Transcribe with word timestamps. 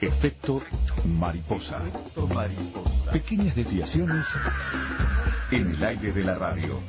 Efecto 0.00 0.62
mariposa. 1.06 1.82
Pequeñas 3.12 3.56
desviaciones 3.56 4.26
en 5.50 5.70
el 5.70 5.84
aire 5.84 6.12
de 6.12 6.22
la 6.22 6.34
radio. 6.34 6.82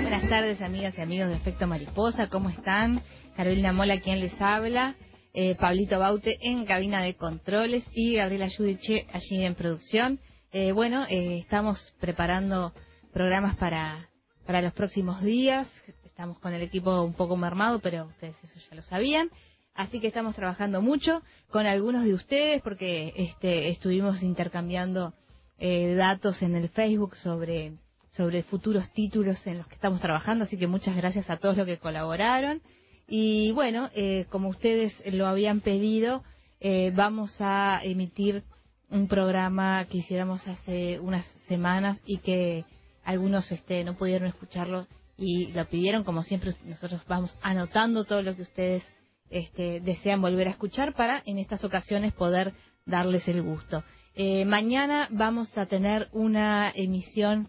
Buenas 0.00 0.28
tardes, 0.28 0.62
amigas 0.62 0.94
y 0.96 1.00
amigos 1.00 1.28
de 1.28 1.34
Efecto 1.34 1.66
Mariposa. 1.66 2.28
¿Cómo 2.28 2.50
están? 2.50 3.02
Carolina 3.36 3.72
Mola, 3.72 3.98
quien 4.00 4.20
les 4.20 4.40
habla. 4.40 4.94
Eh, 5.34 5.56
Pablito 5.56 5.98
Baute 5.98 6.38
en 6.40 6.66
cabina 6.66 7.02
de 7.02 7.14
controles 7.14 7.84
y 7.92 8.14
Gabriela 8.14 8.46
Yudiche 8.46 9.08
allí 9.12 9.44
en 9.44 9.56
producción. 9.56 10.20
Eh, 10.52 10.70
bueno, 10.70 11.04
eh, 11.08 11.38
estamos 11.38 11.94
preparando 12.00 12.72
programas 13.12 13.56
para, 13.56 14.09
para 14.50 14.62
los 14.62 14.72
próximos 14.72 15.22
días. 15.22 15.68
Estamos 16.04 16.40
con 16.40 16.52
el 16.52 16.60
equipo 16.60 17.02
un 17.02 17.12
poco 17.12 17.36
mermado, 17.36 17.78
pero 17.78 18.06
ustedes 18.06 18.34
eso 18.42 18.58
ya 18.68 18.74
lo 18.74 18.82
sabían. 18.82 19.30
Así 19.76 20.00
que 20.00 20.08
estamos 20.08 20.34
trabajando 20.34 20.82
mucho 20.82 21.22
con 21.50 21.66
algunos 21.66 22.02
de 22.02 22.14
ustedes 22.14 22.60
porque 22.60 23.12
este, 23.14 23.68
estuvimos 23.68 24.24
intercambiando 24.24 25.14
eh, 25.60 25.94
datos 25.94 26.42
en 26.42 26.56
el 26.56 26.68
Facebook 26.68 27.14
sobre 27.14 27.78
futuros 28.42 28.90
títulos 28.92 29.46
en 29.46 29.58
los 29.58 29.68
que 29.68 29.76
estamos 29.76 30.00
trabajando, 30.00 30.42
así 30.42 30.56
que 30.56 30.66
muchas 30.66 30.96
gracias 30.96 31.30
a 31.30 31.36
todos 31.36 31.56
los 31.56 31.64
que 31.64 31.78
colaboraron. 31.78 32.60
Y 33.06 33.52
bueno, 33.52 33.88
eh, 33.94 34.26
como 34.30 34.48
ustedes 34.48 35.00
lo 35.12 35.28
habían 35.28 35.60
pedido, 35.60 36.24
eh, 36.58 36.90
vamos 36.92 37.36
a 37.38 37.78
emitir 37.84 38.42
un 38.90 39.06
programa 39.06 39.84
que 39.84 39.98
hiciéramos 39.98 40.48
hace 40.48 40.98
unas 40.98 41.24
semanas 41.46 42.00
y 42.04 42.18
que 42.18 42.64
algunos 43.04 43.50
este, 43.52 43.84
no 43.84 43.96
pudieron 43.96 44.28
escucharlo 44.28 44.86
y 45.16 45.48
lo 45.52 45.64
pidieron, 45.66 46.04
como 46.04 46.22
siempre 46.22 46.54
nosotros 46.64 47.02
vamos 47.06 47.36
anotando 47.42 48.04
todo 48.04 48.22
lo 48.22 48.34
que 48.34 48.42
ustedes 48.42 48.86
este, 49.28 49.80
desean 49.80 50.22
volver 50.22 50.48
a 50.48 50.52
escuchar 50.52 50.94
para 50.94 51.22
en 51.26 51.38
estas 51.38 51.62
ocasiones 51.64 52.12
poder 52.14 52.54
darles 52.86 53.28
el 53.28 53.42
gusto. 53.42 53.84
Eh, 54.14 54.44
mañana 54.44 55.08
vamos 55.10 55.56
a 55.56 55.66
tener 55.66 56.08
una 56.12 56.72
emisión 56.74 57.48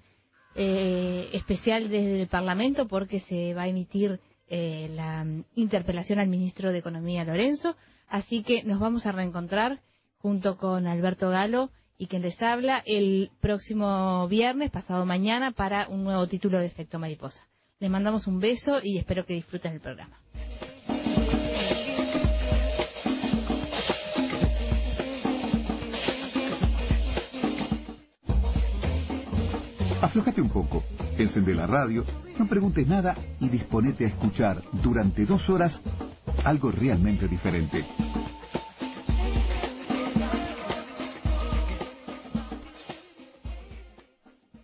eh, 0.55 1.29
especial 1.33 1.89
desde 1.89 2.21
el 2.21 2.27
Parlamento 2.27 2.87
porque 2.87 3.21
se 3.21 3.53
va 3.53 3.63
a 3.63 3.67
emitir 3.67 4.19
eh, 4.47 4.91
la 4.93 5.23
mm, 5.23 5.45
interpelación 5.55 6.19
al 6.19 6.27
ministro 6.27 6.71
de 6.71 6.79
Economía 6.79 7.23
Lorenzo. 7.23 7.75
Así 8.07 8.43
que 8.43 8.63
nos 8.63 8.79
vamos 8.79 9.05
a 9.05 9.13
reencontrar 9.13 9.79
junto 10.17 10.57
con 10.57 10.87
Alberto 10.87 11.29
Galo 11.29 11.71
y 12.01 12.07
quien 12.07 12.23
les 12.23 12.41
habla 12.41 12.81
el 12.87 13.29
próximo 13.41 14.27
viernes, 14.27 14.71
pasado 14.71 15.05
mañana, 15.05 15.51
para 15.51 15.87
un 15.87 16.03
nuevo 16.03 16.25
título 16.25 16.59
de 16.59 16.65
Efecto 16.65 16.97
Mariposa. 16.97 17.47
Les 17.79 17.91
mandamos 17.91 18.25
un 18.25 18.39
beso 18.39 18.79
y 18.81 18.97
espero 18.97 19.23
que 19.23 19.35
disfruten 19.35 19.73
el 19.73 19.81
programa. 19.81 20.19
Aflojate 30.01 30.41
un 30.41 30.49
poco, 30.49 30.83
encende 31.19 31.53
la 31.53 31.67
radio, 31.67 32.03
no 32.39 32.47
preguntes 32.47 32.87
nada 32.87 33.15
y 33.39 33.47
disponete 33.47 34.05
a 34.05 34.07
escuchar 34.07 34.63
durante 34.81 35.27
dos 35.27 35.47
horas 35.51 35.79
algo 36.45 36.71
realmente 36.71 37.27
diferente. 37.27 37.85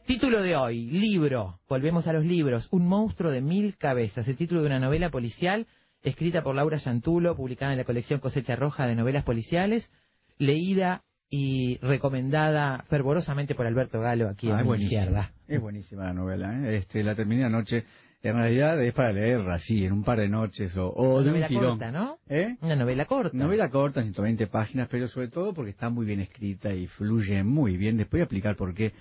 Título 0.08 0.42
de 0.42 0.56
hoy, 0.56 0.86
libro. 0.90 1.60
Volvemos 1.68 2.08
a 2.08 2.14
los 2.14 2.26
libros. 2.26 2.68
Un 2.72 2.88
monstruo 2.88 3.30
de 3.32 3.42
mil 3.42 3.76
cabezas. 3.78 4.28
El 4.28 4.38
título 4.38 4.62
de 4.62 4.68
una 4.68 4.80
novela 4.80 5.10
policial 5.10 5.68
escrita 6.02 6.44
por 6.44 6.56
Laura 6.56 6.80
Santulo, 6.80 7.36
publicada 7.36 7.74
en 7.74 7.78
la 7.80 7.84
colección 7.84 8.20
Cosecha 8.22 8.56
Roja 8.56 8.88
de 8.88 8.96
novelas 8.96 9.24
policiales, 9.26 9.92
leída 10.38 11.04
y 11.30 11.78
recomendada 11.80 12.86
fervorosamente 12.88 13.54
por 13.54 13.66
Alberto 13.68 14.00
Galo 14.00 14.30
aquí 14.30 14.50
Ah, 14.50 14.62
en 14.62 14.66
buenísima. 14.68 15.02
izquierda. 15.02 15.32
Es 15.48 15.60
buenísima 15.60 16.06
la 16.06 16.14
novela, 16.14 16.54
¿eh? 16.70 16.78
Este, 16.78 17.04
la 17.04 17.14
terminé 17.16 17.44
anoche. 17.44 17.84
En 18.24 18.36
realidad 18.36 18.82
es 18.82 18.94
para 18.94 19.12
leerla 19.12 19.56
así, 19.56 19.86
en 19.86 19.92
un 19.92 20.04
par 20.04 20.20
de 20.20 20.30
noches 20.30 20.76
o, 20.78 20.88
o 20.88 21.04
Una 21.04 21.12
de 21.16 21.20
un 21.20 21.26
novela 21.28 21.48
tirón. 21.50 21.66
corta, 21.72 21.92
¿no? 21.92 22.18
¿Eh? 22.30 22.56
Una 22.62 22.76
novela 22.78 23.06
corta. 23.06 23.38
Novela 23.38 23.70
corta, 23.70 24.02
120 24.02 24.48
páginas, 24.48 24.88
pero 24.90 25.08
sobre 25.10 25.28
todo 25.28 25.54
porque 25.54 25.72
está 25.72 25.90
muy 25.90 26.06
bien 26.06 26.22
escrita 26.22 26.74
y 26.74 26.88
fluye 26.88 27.44
muy 27.44 27.76
bien. 27.76 27.98
Después 27.98 28.20
voy 28.20 28.22
a 28.22 28.24
explicar 28.24 28.56
por 28.56 28.74
qué. 28.74 28.94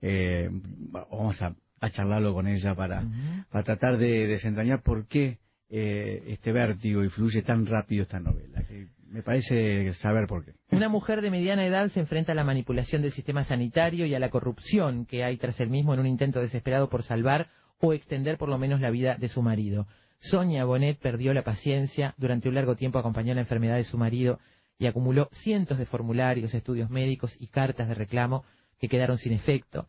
Eh, 0.00 0.48
vamos 0.52 1.40
a, 1.42 1.54
a 1.80 1.90
charlarlo 1.90 2.34
con 2.34 2.46
ella 2.46 2.74
para, 2.74 3.04
para 3.50 3.64
tratar 3.64 3.98
de 3.98 4.26
desentrañar 4.26 4.82
por 4.82 5.06
qué 5.06 5.38
eh, 5.70 6.22
este 6.28 6.52
vértigo 6.52 7.02
y 7.04 7.08
fluye 7.08 7.42
tan 7.42 7.66
rápido 7.66 8.02
esta 8.02 8.20
novela. 8.20 8.62
que 8.64 8.88
me 9.08 9.22
parece 9.22 9.94
saber 9.94 10.26
por 10.26 10.44
qué. 10.44 10.54
Una 10.70 10.88
mujer 10.88 11.20
de 11.22 11.30
mediana 11.30 11.64
edad 11.64 11.88
se 11.88 12.00
enfrenta 12.00 12.32
a 12.32 12.34
la 12.34 12.44
manipulación 12.44 13.00
del 13.02 13.12
sistema 13.12 13.44
sanitario 13.44 14.06
y 14.06 14.14
a 14.14 14.18
la 14.18 14.28
corrupción 14.28 15.06
que 15.06 15.22
hay 15.24 15.36
tras 15.36 15.60
el 15.60 15.70
mismo 15.70 15.94
en 15.94 16.00
un 16.00 16.06
intento 16.06 16.40
desesperado 16.40 16.90
por 16.90 17.02
salvar 17.02 17.48
o 17.80 17.92
extender 17.92 18.38
por 18.38 18.48
lo 18.48 18.58
menos 18.58 18.80
la 18.80 18.90
vida 18.90 19.16
de 19.16 19.28
su 19.28 19.42
marido. 19.42 19.86
Sonia 20.18 20.64
Bonet 20.64 20.98
perdió 20.98 21.34
la 21.34 21.42
paciencia, 21.42 22.14
durante 22.16 22.48
un 22.48 22.54
largo 22.54 22.76
tiempo 22.76 22.98
acompañó 22.98 23.34
la 23.34 23.42
enfermedad 23.42 23.76
de 23.76 23.84
su 23.84 23.98
marido 23.98 24.40
y 24.78 24.86
acumuló 24.86 25.28
cientos 25.32 25.78
de 25.78 25.86
formularios, 25.86 26.54
estudios 26.54 26.90
médicos 26.90 27.36
y 27.38 27.48
cartas 27.48 27.88
de 27.88 27.94
reclamo 27.94 28.44
que 28.78 28.88
quedaron 28.88 29.18
sin 29.18 29.32
efecto. 29.32 29.88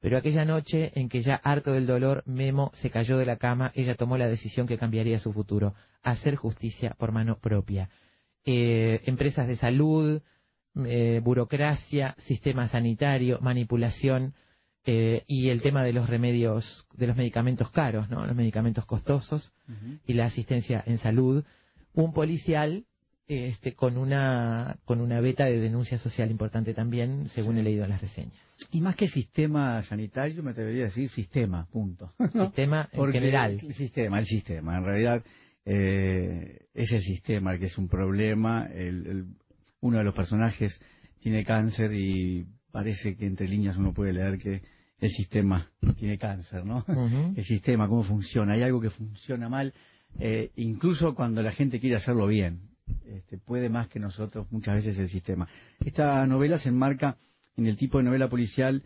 Pero 0.00 0.16
aquella 0.16 0.44
noche 0.44 0.92
en 0.94 1.08
que 1.08 1.22
ya 1.22 1.34
harto 1.34 1.72
del 1.72 1.86
dolor, 1.86 2.22
Memo 2.24 2.70
se 2.74 2.90
cayó 2.90 3.18
de 3.18 3.26
la 3.26 3.36
cama, 3.36 3.72
ella 3.74 3.96
tomó 3.96 4.16
la 4.16 4.28
decisión 4.28 4.66
que 4.66 4.78
cambiaría 4.78 5.18
su 5.18 5.32
futuro, 5.32 5.74
hacer 6.02 6.36
justicia 6.36 6.94
por 6.98 7.10
mano 7.10 7.38
propia. 7.38 7.90
Eh, 8.44 9.02
empresas 9.06 9.48
de 9.48 9.56
salud, 9.56 10.22
eh, 10.86 11.20
burocracia, 11.22 12.14
sistema 12.18 12.68
sanitario, 12.68 13.40
manipulación 13.40 14.34
eh, 14.84 15.24
y 15.26 15.48
el 15.48 15.60
tema 15.60 15.82
de 15.82 15.92
los 15.92 16.08
remedios, 16.08 16.86
de 16.94 17.08
los 17.08 17.16
medicamentos 17.16 17.70
caros, 17.70 18.08
¿no? 18.08 18.24
los 18.24 18.36
medicamentos 18.36 18.86
costosos 18.86 19.52
y 20.06 20.14
la 20.14 20.26
asistencia 20.26 20.82
en 20.86 20.98
salud. 20.98 21.44
Un 21.92 22.12
policial 22.12 22.84
este, 23.28 23.74
con 23.74 23.96
una 23.98 24.78
con 24.84 25.00
una 25.00 25.20
beta 25.20 25.44
de 25.44 25.58
denuncia 25.60 25.98
social 25.98 26.30
importante 26.30 26.74
también, 26.74 27.28
según 27.34 27.58
he 27.58 27.62
leído 27.62 27.84
en 27.84 27.90
las 27.90 28.00
reseñas. 28.00 28.32
Y 28.72 28.80
más 28.80 28.96
que 28.96 29.06
sistema 29.08 29.82
sanitario, 29.84 30.42
me 30.42 30.50
atrevería 30.52 30.84
a 30.84 30.86
decir 30.86 31.08
sistema, 31.10 31.66
punto. 31.70 32.12
¿no? 32.34 32.46
Sistema 32.46 32.88
en 32.92 33.12
general. 33.12 33.58
El 33.62 33.74
sistema, 33.74 34.18
el 34.18 34.26
sistema. 34.26 34.78
En 34.78 34.84
realidad 34.84 35.24
eh, 35.64 36.66
es 36.74 36.90
el 36.92 37.02
sistema 37.02 37.52
el 37.52 37.60
que 37.60 37.66
es 37.66 37.78
un 37.78 37.88
problema. 37.88 38.66
El, 38.72 39.06
el- 39.06 39.24
uno 39.80 39.98
de 39.98 40.04
los 40.04 40.14
personajes 40.14 40.80
tiene 41.22 41.44
cáncer 41.44 41.92
y 41.94 42.46
parece 42.72 43.14
que 43.16 43.26
entre 43.26 43.46
líneas 43.46 43.76
uno 43.76 43.92
puede 43.92 44.12
leer 44.12 44.38
que 44.38 44.60
el 45.00 45.10
sistema 45.10 45.70
tiene 45.96 46.18
cáncer, 46.18 46.64
¿no? 46.64 46.84
El 47.36 47.44
sistema, 47.44 47.86
cómo 47.86 48.02
funciona. 48.02 48.54
Hay 48.54 48.62
algo 48.62 48.80
que 48.80 48.90
funciona 48.90 49.48
mal, 49.48 49.72
eh, 50.18 50.50
incluso 50.56 51.14
cuando 51.14 51.40
la 51.42 51.52
gente 51.52 51.78
quiere 51.78 51.94
hacerlo 51.96 52.26
bien. 52.26 52.62
Este, 53.06 53.38
puede 53.38 53.68
más 53.68 53.88
que 53.88 53.98
nosotros 53.98 54.46
muchas 54.50 54.76
veces 54.76 54.98
el 54.98 55.08
sistema. 55.08 55.48
Esta 55.84 56.26
novela 56.26 56.58
se 56.58 56.68
enmarca 56.68 57.16
en 57.56 57.66
el 57.66 57.76
tipo 57.76 57.98
de 57.98 58.04
novela 58.04 58.28
policial 58.28 58.82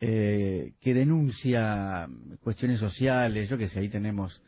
eh, 0.00 0.72
que 0.80 0.94
denuncia 0.94 2.08
cuestiones 2.42 2.80
sociales. 2.80 3.48
Yo 3.48 3.58
que 3.58 3.68
sé, 3.68 3.80
ahí 3.80 3.88
tenemos 3.88 4.40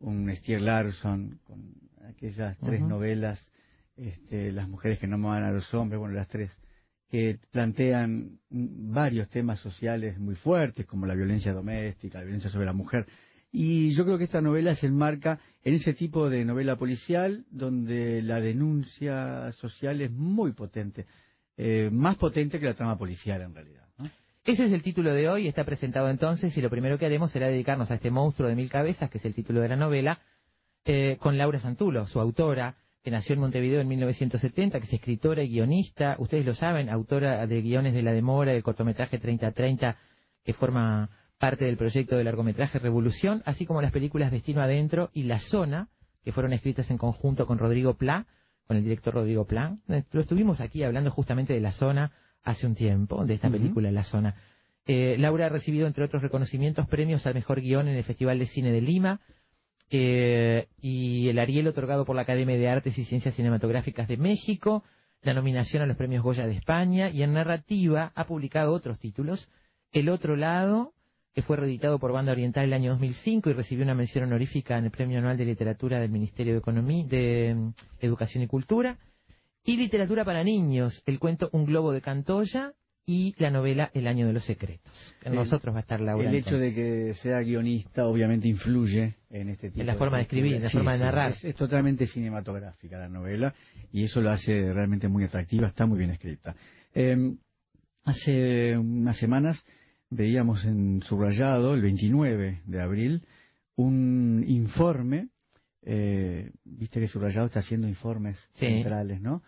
un 0.00 0.34
Stieg 0.34 0.60
Larsson 0.60 1.40
con 1.44 1.74
aquellas 2.08 2.56
tres 2.58 2.80
novelas, 2.80 3.50
este, 3.96 4.52
Las 4.52 4.68
mujeres 4.68 4.98
que 4.98 5.06
no 5.06 5.14
aman 5.14 5.42
a 5.42 5.50
los 5.50 5.72
hombres, 5.72 5.98
bueno, 5.98 6.14
las 6.14 6.28
tres, 6.28 6.50
que 7.08 7.38
plantean 7.50 8.40
varios 8.50 9.28
temas 9.28 9.60
sociales 9.60 10.18
muy 10.18 10.34
fuertes, 10.34 10.86
como 10.86 11.06
la 11.06 11.14
violencia 11.14 11.52
doméstica, 11.52 12.18
la 12.18 12.24
violencia 12.24 12.50
sobre 12.50 12.66
la 12.66 12.72
mujer, 12.72 13.06
Y 13.58 13.94
yo 13.94 14.04
creo 14.04 14.18
que 14.18 14.24
esta 14.24 14.42
novela 14.42 14.74
se 14.74 14.86
enmarca 14.86 15.40
en 15.64 15.72
ese 15.72 15.94
tipo 15.94 16.28
de 16.28 16.44
novela 16.44 16.76
policial 16.76 17.46
donde 17.50 18.20
la 18.20 18.38
denuncia 18.38 19.50
social 19.52 19.98
es 20.02 20.10
muy 20.10 20.52
potente, 20.52 21.06
eh, 21.56 21.88
más 21.90 22.16
potente 22.16 22.60
que 22.60 22.66
la 22.66 22.74
trama 22.74 22.98
policial 22.98 23.40
en 23.40 23.54
realidad. 23.54 23.84
Ese 24.44 24.66
es 24.66 24.72
el 24.72 24.82
título 24.82 25.14
de 25.14 25.30
hoy, 25.30 25.48
está 25.48 25.64
presentado 25.64 26.10
entonces 26.10 26.54
y 26.54 26.60
lo 26.60 26.68
primero 26.68 26.98
que 26.98 27.06
haremos 27.06 27.32
será 27.32 27.46
dedicarnos 27.46 27.90
a 27.90 27.94
este 27.94 28.10
monstruo 28.10 28.46
de 28.46 28.56
mil 28.56 28.68
cabezas, 28.68 29.08
que 29.08 29.16
es 29.16 29.24
el 29.24 29.34
título 29.34 29.62
de 29.62 29.70
la 29.70 29.76
novela, 29.76 30.20
eh, 30.84 31.16
con 31.18 31.38
Laura 31.38 31.58
Santulo, 31.58 32.06
su 32.08 32.20
autora, 32.20 32.76
que 33.02 33.10
nació 33.10 33.36
en 33.36 33.40
Montevideo 33.40 33.80
en 33.80 33.88
1970, 33.88 34.80
que 34.80 34.84
es 34.84 34.92
escritora 34.92 35.42
y 35.42 35.48
guionista, 35.48 36.16
ustedes 36.18 36.44
lo 36.44 36.54
saben, 36.54 36.90
autora 36.90 37.46
de 37.46 37.62
guiones 37.62 37.94
de 37.94 38.02
La 38.02 38.12
Demora, 38.12 38.52
del 38.52 38.62
cortometraje 38.62 39.18
3030, 39.18 39.96
que 40.44 40.52
forma 40.52 41.08
parte 41.38 41.64
del 41.64 41.76
proyecto 41.76 42.16
de 42.16 42.24
largometraje 42.24 42.78
Revolución, 42.78 43.42
así 43.44 43.66
como 43.66 43.82
las 43.82 43.92
películas 43.92 44.30
Destino 44.30 44.60
Adentro 44.60 45.10
y 45.12 45.24
La 45.24 45.38
Zona, 45.38 45.88
que 46.24 46.32
fueron 46.32 46.52
escritas 46.52 46.90
en 46.90 46.98
conjunto 46.98 47.46
con 47.46 47.58
Rodrigo 47.58 47.94
Pla, 47.94 48.26
con 48.66 48.76
el 48.76 48.82
director 48.82 49.14
Rodrigo 49.14 49.44
Pla. 49.46 49.76
Lo 50.12 50.20
estuvimos 50.20 50.60
aquí 50.60 50.82
hablando 50.82 51.10
justamente 51.10 51.52
de 51.52 51.60
La 51.60 51.72
Zona 51.72 52.12
hace 52.42 52.66
un 52.66 52.74
tiempo, 52.74 53.24
de 53.24 53.34
esta 53.34 53.50
película 53.50 53.90
La 53.90 54.04
Zona. 54.04 54.34
Eh, 54.86 55.16
Laura 55.18 55.46
ha 55.46 55.48
recibido, 55.48 55.86
entre 55.86 56.04
otros 56.04 56.22
reconocimientos, 56.22 56.86
premios 56.86 57.26
al 57.26 57.34
mejor 57.34 57.60
guion 57.60 57.88
en 57.88 57.96
el 57.96 58.04
Festival 58.04 58.38
de 58.38 58.46
Cine 58.46 58.70
de 58.70 58.80
Lima 58.80 59.20
eh, 59.90 60.68
y 60.80 61.28
el 61.28 61.38
Ariel 61.38 61.66
otorgado 61.68 62.04
por 62.04 62.16
la 62.16 62.22
Academia 62.22 62.56
de 62.56 62.68
Artes 62.68 62.96
y 62.98 63.04
Ciencias 63.04 63.34
Cinematográficas 63.34 64.08
de 64.08 64.16
México, 64.16 64.84
la 65.22 65.34
nominación 65.34 65.82
a 65.82 65.86
los 65.86 65.96
premios 65.96 66.22
Goya 66.22 66.46
de 66.46 66.54
España 66.54 67.10
y 67.10 67.22
en 67.22 67.32
narrativa 67.32 68.12
ha 68.14 68.26
publicado 68.26 68.72
otros 68.72 68.98
títulos, 68.98 69.50
El 69.92 70.08
Otro 70.08 70.36
Lado, 70.36 70.92
que 71.36 71.42
fue 71.42 71.58
reeditado 71.58 71.98
por 71.98 72.12
Banda 72.12 72.32
Oriental 72.32 72.64
el 72.64 72.72
año 72.72 72.92
2005 72.92 73.50
y 73.50 73.52
recibió 73.52 73.84
una 73.84 73.94
mención 73.94 74.24
honorífica 74.24 74.78
en 74.78 74.86
el 74.86 74.90
Premio 74.90 75.18
Anual 75.18 75.36
de 75.36 75.44
Literatura 75.44 76.00
del 76.00 76.10
Ministerio 76.10 76.54
de 76.54 76.60
Economía, 76.60 77.04
de 77.06 77.54
mm, 77.54 77.74
Educación 78.00 78.44
y 78.44 78.46
Cultura, 78.46 78.96
y 79.62 79.76
Literatura 79.76 80.24
para 80.24 80.42
Niños, 80.42 81.02
el 81.04 81.18
cuento 81.18 81.50
Un 81.52 81.66
Globo 81.66 81.92
de 81.92 82.00
Cantoya 82.00 82.72
y 83.04 83.34
la 83.36 83.50
novela 83.50 83.90
El 83.92 84.06
Año 84.06 84.26
de 84.26 84.32
los 84.32 84.46
Secretos. 84.46 85.14
En 85.24 85.34
nosotros 85.34 85.74
va 85.74 85.80
a 85.80 85.82
estar 85.82 86.00
Laura. 86.00 86.26
El 86.26 86.36
hecho 86.36 86.56
de 86.56 86.72
que 86.72 87.12
sea 87.12 87.40
guionista 87.40 88.06
obviamente 88.06 88.48
influye 88.48 89.16
en 89.28 89.50
este 89.50 89.68
tipo 89.68 89.82
En 89.82 89.88
la 89.88 89.96
forma 89.96 90.16
de 90.16 90.22
escribir, 90.22 90.54
en 90.54 90.62
la 90.62 90.70
forma 90.70 90.94
de 90.94 91.00
narrar. 91.00 91.34
es, 91.42 91.54
totalmente 91.54 92.06
cinematográfica 92.06 92.96
la 92.96 93.10
novela 93.10 93.54
y 93.92 94.04
eso 94.04 94.22
lo 94.22 94.30
hace 94.30 94.72
realmente 94.72 95.06
muy 95.06 95.24
atractiva, 95.24 95.66
está 95.66 95.84
muy 95.84 95.98
bien 95.98 96.12
escrita. 96.12 96.56
Em, 96.94 97.36
hace 98.04 98.78
unas 98.78 99.18
semanas 99.18 99.62
veíamos 100.10 100.64
en 100.64 101.02
subrayado, 101.02 101.74
el 101.74 101.82
29 101.82 102.62
de 102.64 102.80
abril, 102.80 103.22
un 103.76 104.44
informe, 104.46 105.28
eh, 105.82 106.50
viste 106.64 107.00
que 107.00 107.08
subrayado 107.08 107.46
está 107.46 107.60
haciendo 107.60 107.88
informes 107.88 108.38
centrales, 108.54 109.20
¿no? 109.20 109.42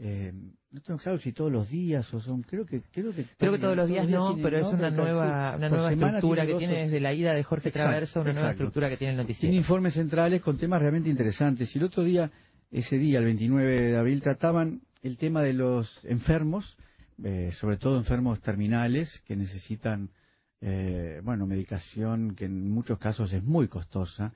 Eh, 0.00 0.32
no 0.70 0.80
tengo 0.82 1.00
claro 1.00 1.18
si 1.18 1.32
todos 1.32 1.50
los 1.50 1.68
días 1.68 2.12
o 2.14 2.20
son, 2.20 2.42
creo 2.42 2.64
que 2.64 2.82
creo 2.92 3.12
que, 3.12 3.24
creo 3.36 3.52
que 3.52 3.58
todos 3.58 3.76
los 3.76 3.88
días, 3.88 4.08
no, 4.08 4.36
pero 4.40 4.58
es 4.58 4.66
una 4.66 4.90
nueva 4.90 5.56
una 5.56 5.68
nueva 5.68 5.92
estructura 5.92 6.46
que 6.46 6.54
tiene 6.54 6.82
desde 6.84 7.00
la 7.00 7.12
ida 7.12 7.34
de 7.34 7.42
Jorge 7.42 7.70
Traverso, 7.70 8.20
una 8.20 8.32
nueva 8.32 8.50
estructura 8.50 8.88
que 8.88 8.96
tiene 8.96 9.12
el 9.12 9.16
noticiero. 9.16 9.50
Tiene 9.50 9.56
informes 9.56 9.94
centrales 9.94 10.40
con 10.40 10.56
temas 10.56 10.80
realmente 10.80 11.08
interesantes. 11.08 11.74
Y 11.74 11.78
el 11.78 11.84
otro 11.84 12.04
día, 12.04 12.30
ese 12.70 12.96
día, 12.96 13.18
el 13.18 13.24
29 13.24 13.90
de 13.90 13.96
abril, 13.96 14.22
trataban 14.22 14.82
el 15.02 15.16
tema 15.16 15.42
de 15.42 15.54
los 15.54 15.90
enfermos 16.04 16.76
eh, 17.22 17.50
sobre 17.60 17.76
todo 17.76 17.98
enfermos 17.98 18.40
terminales 18.40 19.22
que 19.26 19.36
necesitan, 19.36 20.10
eh, 20.60 21.20
bueno, 21.24 21.46
medicación 21.46 22.34
que 22.34 22.44
en 22.44 22.70
muchos 22.70 22.98
casos 22.98 23.32
es 23.32 23.42
muy 23.42 23.68
costosa 23.68 24.32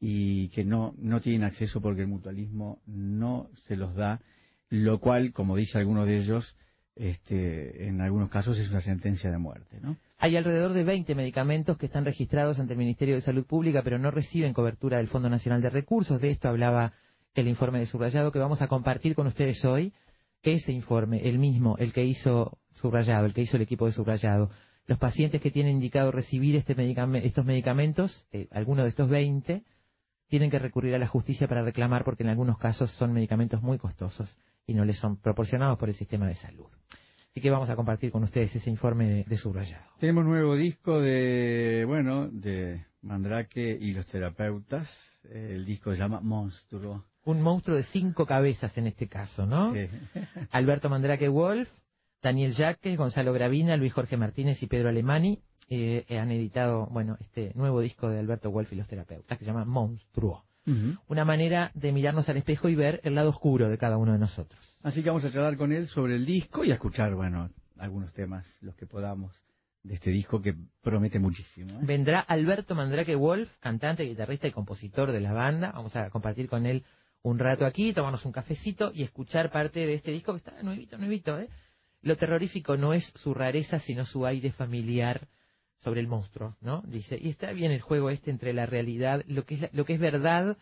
y 0.00 0.48
que 0.48 0.64
no, 0.64 0.94
no 0.98 1.20
tienen 1.20 1.44
acceso 1.44 1.80
porque 1.80 2.02
el 2.02 2.08
mutualismo 2.08 2.80
no 2.86 3.50
se 3.66 3.76
los 3.76 3.94
da, 3.94 4.20
lo 4.68 4.98
cual, 5.00 5.32
como 5.32 5.56
dice 5.56 5.78
alguno 5.78 6.06
de 6.06 6.18
ellos, 6.18 6.56
este, 6.94 7.86
en 7.88 8.00
algunos 8.00 8.28
casos 8.28 8.58
es 8.58 8.70
una 8.70 8.80
sentencia 8.80 9.30
de 9.30 9.38
muerte, 9.38 9.78
¿no? 9.80 9.96
Hay 10.18 10.36
alrededor 10.36 10.72
de 10.72 10.84
20 10.84 11.14
medicamentos 11.14 11.76
que 11.78 11.86
están 11.86 12.04
registrados 12.04 12.60
ante 12.60 12.74
el 12.74 12.78
Ministerio 12.78 13.16
de 13.16 13.22
Salud 13.22 13.44
Pública, 13.44 13.82
pero 13.82 13.98
no 13.98 14.10
reciben 14.10 14.52
cobertura 14.52 14.98
del 14.98 15.08
Fondo 15.08 15.28
Nacional 15.28 15.62
de 15.62 15.70
Recursos. 15.70 16.20
De 16.20 16.30
esto 16.30 16.48
hablaba 16.48 16.92
el 17.34 17.48
informe 17.48 17.80
de 17.80 17.86
subrayado 17.86 18.30
que 18.30 18.38
vamos 18.38 18.62
a 18.62 18.68
compartir 18.68 19.14
con 19.14 19.26
ustedes 19.26 19.64
hoy 19.64 19.92
ese 20.42 20.72
informe, 20.72 21.28
el 21.28 21.38
mismo, 21.38 21.76
el 21.78 21.92
que 21.92 22.04
hizo 22.04 22.58
subrayado, 22.72 23.26
el 23.26 23.32
que 23.32 23.42
hizo 23.42 23.56
el 23.56 23.62
equipo 23.62 23.86
de 23.86 23.92
subrayado, 23.92 24.50
los 24.86 24.98
pacientes 24.98 25.40
que 25.40 25.50
tienen 25.50 25.76
indicado 25.76 26.10
recibir 26.10 26.56
este 26.56 26.74
estos 27.24 27.44
medicamentos, 27.44 28.26
eh, 28.32 28.48
algunos 28.50 28.84
de 28.84 28.88
estos 28.90 29.08
20, 29.08 29.62
tienen 30.28 30.50
que 30.50 30.58
recurrir 30.58 30.94
a 30.94 30.98
la 30.98 31.06
justicia 31.06 31.46
para 31.46 31.62
reclamar 31.62 32.04
porque 32.04 32.22
en 32.24 32.30
algunos 32.30 32.58
casos 32.58 32.90
son 32.92 33.12
medicamentos 33.12 33.62
muy 33.62 33.78
costosos 33.78 34.36
y 34.66 34.74
no 34.74 34.84
les 34.84 34.98
son 34.98 35.18
proporcionados 35.18 35.78
por 35.78 35.88
el 35.88 35.94
sistema 35.94 36.26
de 36.26 36.34
salud. 36.34 36.66
Así 37.30 37.40
que 37.40 37.50
vamos 37.50 37.70
a 37.70 37.76
compartir 37.76 38.10
con 38.10 38.24
ustedes 38.24 38.54
ese 38.54 38.68
informe 38.68 39.24
de, 39.24 39.36
subrayado. 39.36 39.84
Tenemos 39.98 40.24
nuevo 40.24 40.56
disco 40.56 41.00
de, 41.00 41.84
bueno, 41.86 42.28
de 42.28 42.84
Mandrake 43.00 43.78
y 43.80 43.92
los 43.92 44.06
terapeutas. 44.06 44.90
El 45.30 45.64
disco 45.64 45.92
se 45.92 45.98
llama 45.98 46.20
Monstruo 46.20 47.06
un 47.24 47.40
monstruo 47.42 47.76
de 47.76 47.84
cinco 47.84 48.26
cabezas 48.26 48.76
en 48.78 48.86
este 48.86 49.08
caso, 49.08 49.46
¿no? 49.46 49.72
Alberto 50.50 50.88
Mandrake 50.88 51.28
Wolf, 51.28 51.68
Daniel 52.22 52.54
Jaques, 52.54 52.96
Gonzalo 52.96 53.32
Gravina, 53.32 53.76
Luis 53.76 53.92
Jorge 53.92 54.16
Martínez 54.16 54.62
y 54.62 54.66
Pedro 54.66 54.88
Alemani 54.88 55.40
eh, 55.68 56.04
han 56.18 56.30
editado, 56.30 56.86
bueno, 56.86 57.16
este 57.20 57.52
nuevo 57.54 57.80
disco 57.80 58.08
de 58.08 58.18
Alberto 58.18 58.50
Wolf 58.50 58.72
y 58.72 58.76
los 58.76 58.88
terapeutas 58.88 59.38
que 59.38 59.44
se 59.44 59.50
llama 59.50 59.64
Monstruo. 59.64 60.44
Una 61.08 61.24
manera 61.24 61.72
de 61.74 61.90
mirarnos 61.90 62.28
al 62.28 62.36
espejo 62.36 62.68
y 62.68 62.76
ver 62.76 63.00
el 63.02 63.16
lado 63.16 63.30
oscuro 63.30 63.68
de 63.68 63.78
cada 63.78 63.96
uno 63.96 64.12
de 64.12 64.18
nosotros. 64.20 64.60
Así 64.84 65.02
que 65.02 65.08
vamos 65.08 65.24
a 65.24 65.32
charlar 65.32 65.56
con 65.56 65.72
él 65.72 65.88
sobre 65.88 66.14
el 66.14 66.24
disco 66.24 66.64
y 66.64 66.70
a 66.70 66.74
escuchar, 66.74 67.16
bueno, 67.16 67.50
algunos 67.78 68.12
temas, 68.12 68.46
los 68.60 68.76
que 68.76 68.86
podamos 68.86 69.32
de 69.82 69.94
este 69.94 70.10
disco 70.10 70.40
que 70.40 70.54
promete 70.80 71.18
muchísimo. 71.18 71.72
¿eh? 71.72 71.82
Vendrá 71.82 72.20
Alberto 72.20 72.74
Mandrake 72.76 73.16
Wolf, 73.16 73.50
cantante, 73.58 74.04
guitarrista 74.04 74.46
y 74.46 74.52
compositor 74.52 75.10
de 75.10 75.20
la 75.20 75.32
banda. 75.32 75.72
Vamos 75.72 75.96
a 75.96 76.10
compartir 76.10 76.48
con 76.48 76.66
él 76.66 76.84
un 77.22 77.38
rato 77.38 77.64
aquí, 77.64 77.92
tomarnos 77.92 78.24
un 78.24 78.32
cafecito 78.32 78.90
y 78.92 79.02
escuchar 79.02 79.50
parte 79.50 79.86
de 79.86 79.94
este 79.94 80.10
disco 80.10 80.32
que 80.32 80.38
está 80.38 80.62
nuevito, 80.62 80.98
nuevito. 80.98 81.38
¿eh? 81.38 81.48
Lo 82.02 82.16
terrorífico 82.16 82.76
no 82.76 82.92
es 82.92 83.12
su 83.22 83.32
rareza, 83.32 83.78
sino 83.78 84.04
su 84.04 84.26
aire 84.26 84.50
familiar 84.52 85.28
sobre 85.78 86.00
el 86.00 86.08
monstruo, 86.08 86.56
¿no? 86.60 86.82
Dice, 86.86 87.18
y 87.20 87.30
está 87.30 87.52
bien 87.52 87.72
el 87.72 87.80
juego 87.80 88.10
este 88.10 88.30
entre 88.30 88.52
la 88.52 88.66
realidad, 88.66 89.24
lo 89.26 89.44
que 89.44 89.54
es, 89.54 89.72
lo 89.72 89.84
que 89.84 89.94
es 89.94 90.00
verdad 90.00 90.56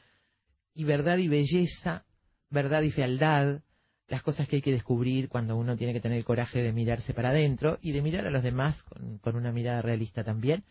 y 0.74 0.84
verdad 0.84 1.18
y 1.18 1.28
belleza, 1.28 2.04
verdad 2.48 2.82
y 2.82 2.90
fealdad, 2.90 3.60
las 4.08 4.22
cosas 4.22 4.48
que 4.48 4.56
hay 4.56 4.62
que 4.62 4.72
descubrir 4.72 5.28
cuando 5.28 5.56
uno 5.56 5.76
tiene 5.76 5.92
que 5.92 6.00
tener 6.00 6.18
el 6.18 6.24
coraje 6.24 6.62
de 6.62 6.72
mirarse 6.72 7.14
para 7.14 7.30
adentro 7.30 7.78
y 7.80 7.92
de 7.92 8.02
mirar 8.02 8.26
a 8.26 8.30
los 8.30 8.42
demás 8.42 8.82
con, 8.82 9.18
con 9.18 9.36
una 9.36 9.52
mirada 9.52 9.82
realista 9.82 10.24
también. 10.24 10.64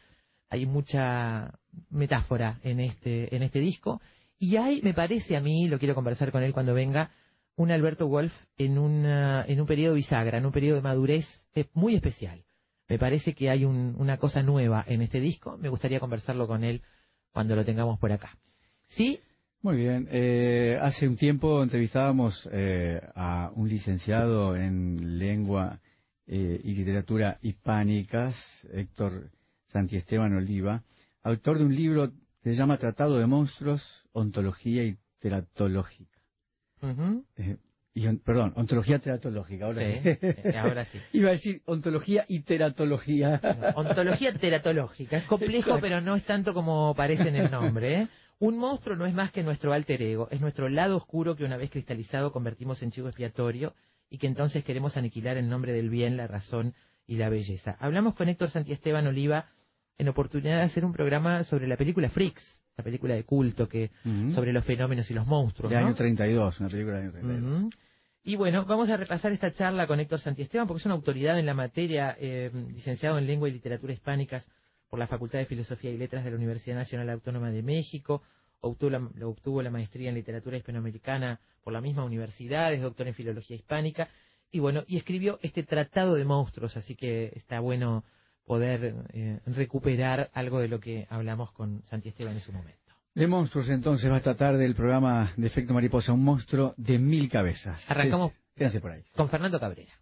Hay 0.50 0.66
mucha 0.66 1.60
metáfora 1.90 2.60
en 2.64 2.80
este, 2.80 3.36
en 3.36 3.44
este 3.44 3.60
disco 3.60 4.02
y 4.40 4.56
hay, 4.56 4.82
me 4.82 4.94
parece 4.94 5.36
a 5.36 5.42
mí, 5.42 5.68
lo 5.68 5.78
quiero 5.78 5.96
conversar 5.96 6.32
con 6.32 6.44
él 6.44 6.54
cuando 6.54 6.74
venga, 6.74 7.12
un 7.56 7.72
Alberto 7.72 8.08
Wolf 8.08 8.34
en, 8.58 8.78
una, 8.78 9.46
en 9.46 9.60
un 9.60 9.68
periodo 9.68 9.96
bisagra, 9.96 10.38
en 10.38 10.46
un 10.46 10.52
periodo 10.54 10.78
de 10.78 10.82
madurez 10.82 11.26
muy 11.74 11.96
especial. 11.96 12.44
Me 12.88 12.98
parece 12.98 13.34
que 13.34 13.50
hay 13.50 13.66
una 13.66 14.18
cosa 14.18 14.42
nueva 14.42 14.84
en 14.88 15.02
este 15.02 15.20
disco. 15.20 15.58
Me 15.58 15.70
gustaría 15.70 16.00
conversarlo 16.00 16.48
con 16.48 16.64
él 16.64 16.82
cuando 17.32 17.56
lo 17.56 17.64
tengamos 17.64 18.00
por 18.00 18.12
acá. 18.12 18.32
¿Sí? 18.88 19.20
Muy 19.62 19.78
bien. 19.78 20.08
Eh, 20.10 20.80
hace 20.82 21.08
un 21.08 21.18
tiempo 21.18 21.62
entrevistábamos 21.62 22.50
eh, 22.52 23.00
a 23.14 23.52
un 23.54 23.68
licenciado 23.70 24.56
en 24.56 25.20
lengua 25.20 25.80
eh, 26.26 26.62
y 26.64 26.74
literatura 26.74 27.38
hispánicas, 27.42 28.36
Héctor 28.72 29.30
Santiesteban 29.68 30.34
Oliva, 30.34 30.82
autor 31.24 31.60
de 31.60 31.66
un 31.66 31.76
libro 31.76 32.12
se 32.44 32.54
llama 32.54 32.78
Tratado 32.78 33.18
de 33.18 33.28
Monstruos, 33.28 33.84
Ontología 34.12 34.84
y 34.84 34.98
Teratológica. 35.20 36.18
Eh, 37.36 37.58
perdón, 38.24 38.54
ontología 38.56 39.00
teratológica, 39.00 39.66
ahora 39.66 39.82
sí. 39.82 40.00
Eh, 40.04 40.54
ahora 40.58 40.86
sí. 40.86 41.00
Iba 41.14 41.30
a 41.30 41.34
decir 41.34 41.62
ontología 41.66 42.26
y 42.28 42.42
teratología. 42.42 43.42
ontología 43.76 44.34
teratológica. 44.38 45.18
Es 45.18 45.26
complejo, 45.26 45.80
pero 45.82 46.00
no 46.00 46.16
es 46.16 46.24
tanto 46.24 46.54
como 46.54 46.94
parece 46.96 47.28
en 47.28 47.36
el 47.36 47.52
nombre. 47.52 48.02
¿eh? 48.02 48.08
Un 48.40 48.58
monstruo 48.58 48.96
no 48.96 49.06
es 49.06 49.14
más 49.14 49.32
que 49.32 49.44
nuestro 49.44 49.74
alter 49.74 50.02
ego, 50.02 50.30
es 50.32 50.40
nuestro 50.40 50.70
lado 50.70 50.96
oscuro 50.96 51.36
que 51.36 51.44
una 51.44 51.58
vez 51.58 51.70
cristalizado 51.70 52.32
convertimos 52.32 52.82
en 52.82 52.92
chivo 52.92 53.10
expiatorio 53.10 53.74
y 54.10 54.18
que 54.18 54.28
entonces 54.28 54.64
queremos 54.64 54.96
aniquilar 54.96 55.36
en 55.38 55.50
nombre 55.50 55.74
del 55.74 55.90
bien, 55.90 56.16
la 56.16 56.28
razón 56.28 56.74
y 57.06 57.18
la 57.18 57.30
belleza. 57.30 57.76
Hablamos 57.80 58.16
con 58.16 58.30
Héctor 58.30 58.50
Santiesteban 58.50 59.08
Oliva 59.08 59.50
en 60.00 60.08
oportunidad 60.08 60.58
de 60.58 60.64
hacer 60.64 60.86
un 60.86 60.94
programa 60.94 61.44
sobre 61.44 61.68
la 61.68 61.78
película 61.78 62.10
Freaks, 62.10 62.64
la 62.78 62.84
película 62.84 63.14
de 63.14 63.26
culto 63.26 63.68
que 63.68 63.92
sobre 64.34 64.54
los 64.54 64.64
fenómenos 64.64 65.12
y 65.12 65.14
los 65.14 65.28
monstruos. 65.28 65.70
De 65.70 65.78
año 65.78 65.94
32, 65.94 66.60
una 66.62 66.70
película 66.70 66.96
de 66.96 67.02
año 67.04 67.12
32. 67.12 67.74
Y 68.24 68.36
bueno, 68.38 68.66
vamos 68.66 68.90
a 68.90 68.98
repasar 68.98 69.34
esta 69.34 69.52
charla 69.52 69.88
con 69.88 70.00
Héctor 70.00 70.22
Santiesteban, 70.22 70.68
porque 70.68 70.80
es 70.80 70.86
una 70.86 70.96
autoridad 70.96 71.38
en 71.38 71.46
la 71.46 71.54
materia, 71.54 72.16
eh, 72.20 72.50
licenciado 72.74 73.18
en 73.18 73.28
Lengua 73.28 73.50
y 73.50 73.52
Literatura 73.52 73.92
Hispánicas 73.92 74.48
por 74.90 75.00
la 75.00 75.08
Facultad 75.08 75.40
de 75.40 75.46
Filosofía 75.46 75.92
y 75.92 75.98
Letras 75.98 76.24
de 76.24 76.32
la 76.32 76.38
Universidad 76.38 76.78
Nacional 76.78 77.10
Autónoma 77.10 77.52
de 77.52 77.62
México, 77.62 78.24
obtuvo 78.62 78.92
la, 78.92 79.10
obtuvo 79.26 79.62
la 79.62 79.70
maestría 79.70 80.10
en 80.10 80.16
literatura 80.16 80.58
hispanoamericana 80.58 81.40
por 81.62 81.74
la 81.74 81.82
misma 81.82 82.06
universidad, 82.06 82.74
es 82.74 82.82
doctor 82.82 83.08
en 83.08 83.16
filología 83.16 83.58
hispánica, 83.58 84.08
y 84.50 84.60
bueno, 84.60 84.84
y 84.88 84.98
escribió 84.98 85.40
este 85.42 85.64
tratado 85.64 86.16
de 86.16 86.24
monstruos, 86.24 86.78
así 86.78 86.96
que 86.96 87.34
está 87.36 87.60
bueno 87.60 88.06
poder 88.50 88.96
eh, 89.14 89.40
recuperar 89.46 90.32
algo 90.34 90.60
de 90.60 90.68
lo 90.68 90.80
que 90.80 91.06
hablamos 91.12 91.52
con 91.52 91.84
Santi 91.84 92.10
Esteban 92.10 92.34
en 92.34 92.42
su 92.42 92.52
momento. 92.52 92.80
De 93.14 93.28
monstruos 93.28 93.70
entonces 93.70 94.10
va 94.10 94.18
esta 94.18 94.34
tarde 94.36 94.66
el 94.66 94.74
programa 94.74 95.32
de 95.38 95.46
Efecto 95.46 95.72
Mariposa, 95.76 96.14
un 96.14 96.24
monstruo 96.24 96.74
de 96.76 96.98
mil 96.98 97.30
cabezas. 97.30 97.80
Arrancamos 97.88 98.32
Quédense 98.56 98.82
por 98.82 98.90
ahí. 98.90 99.04
con 99.16 99.30
Fernando 99.30 99.60
Cabrera. 99.60 99.94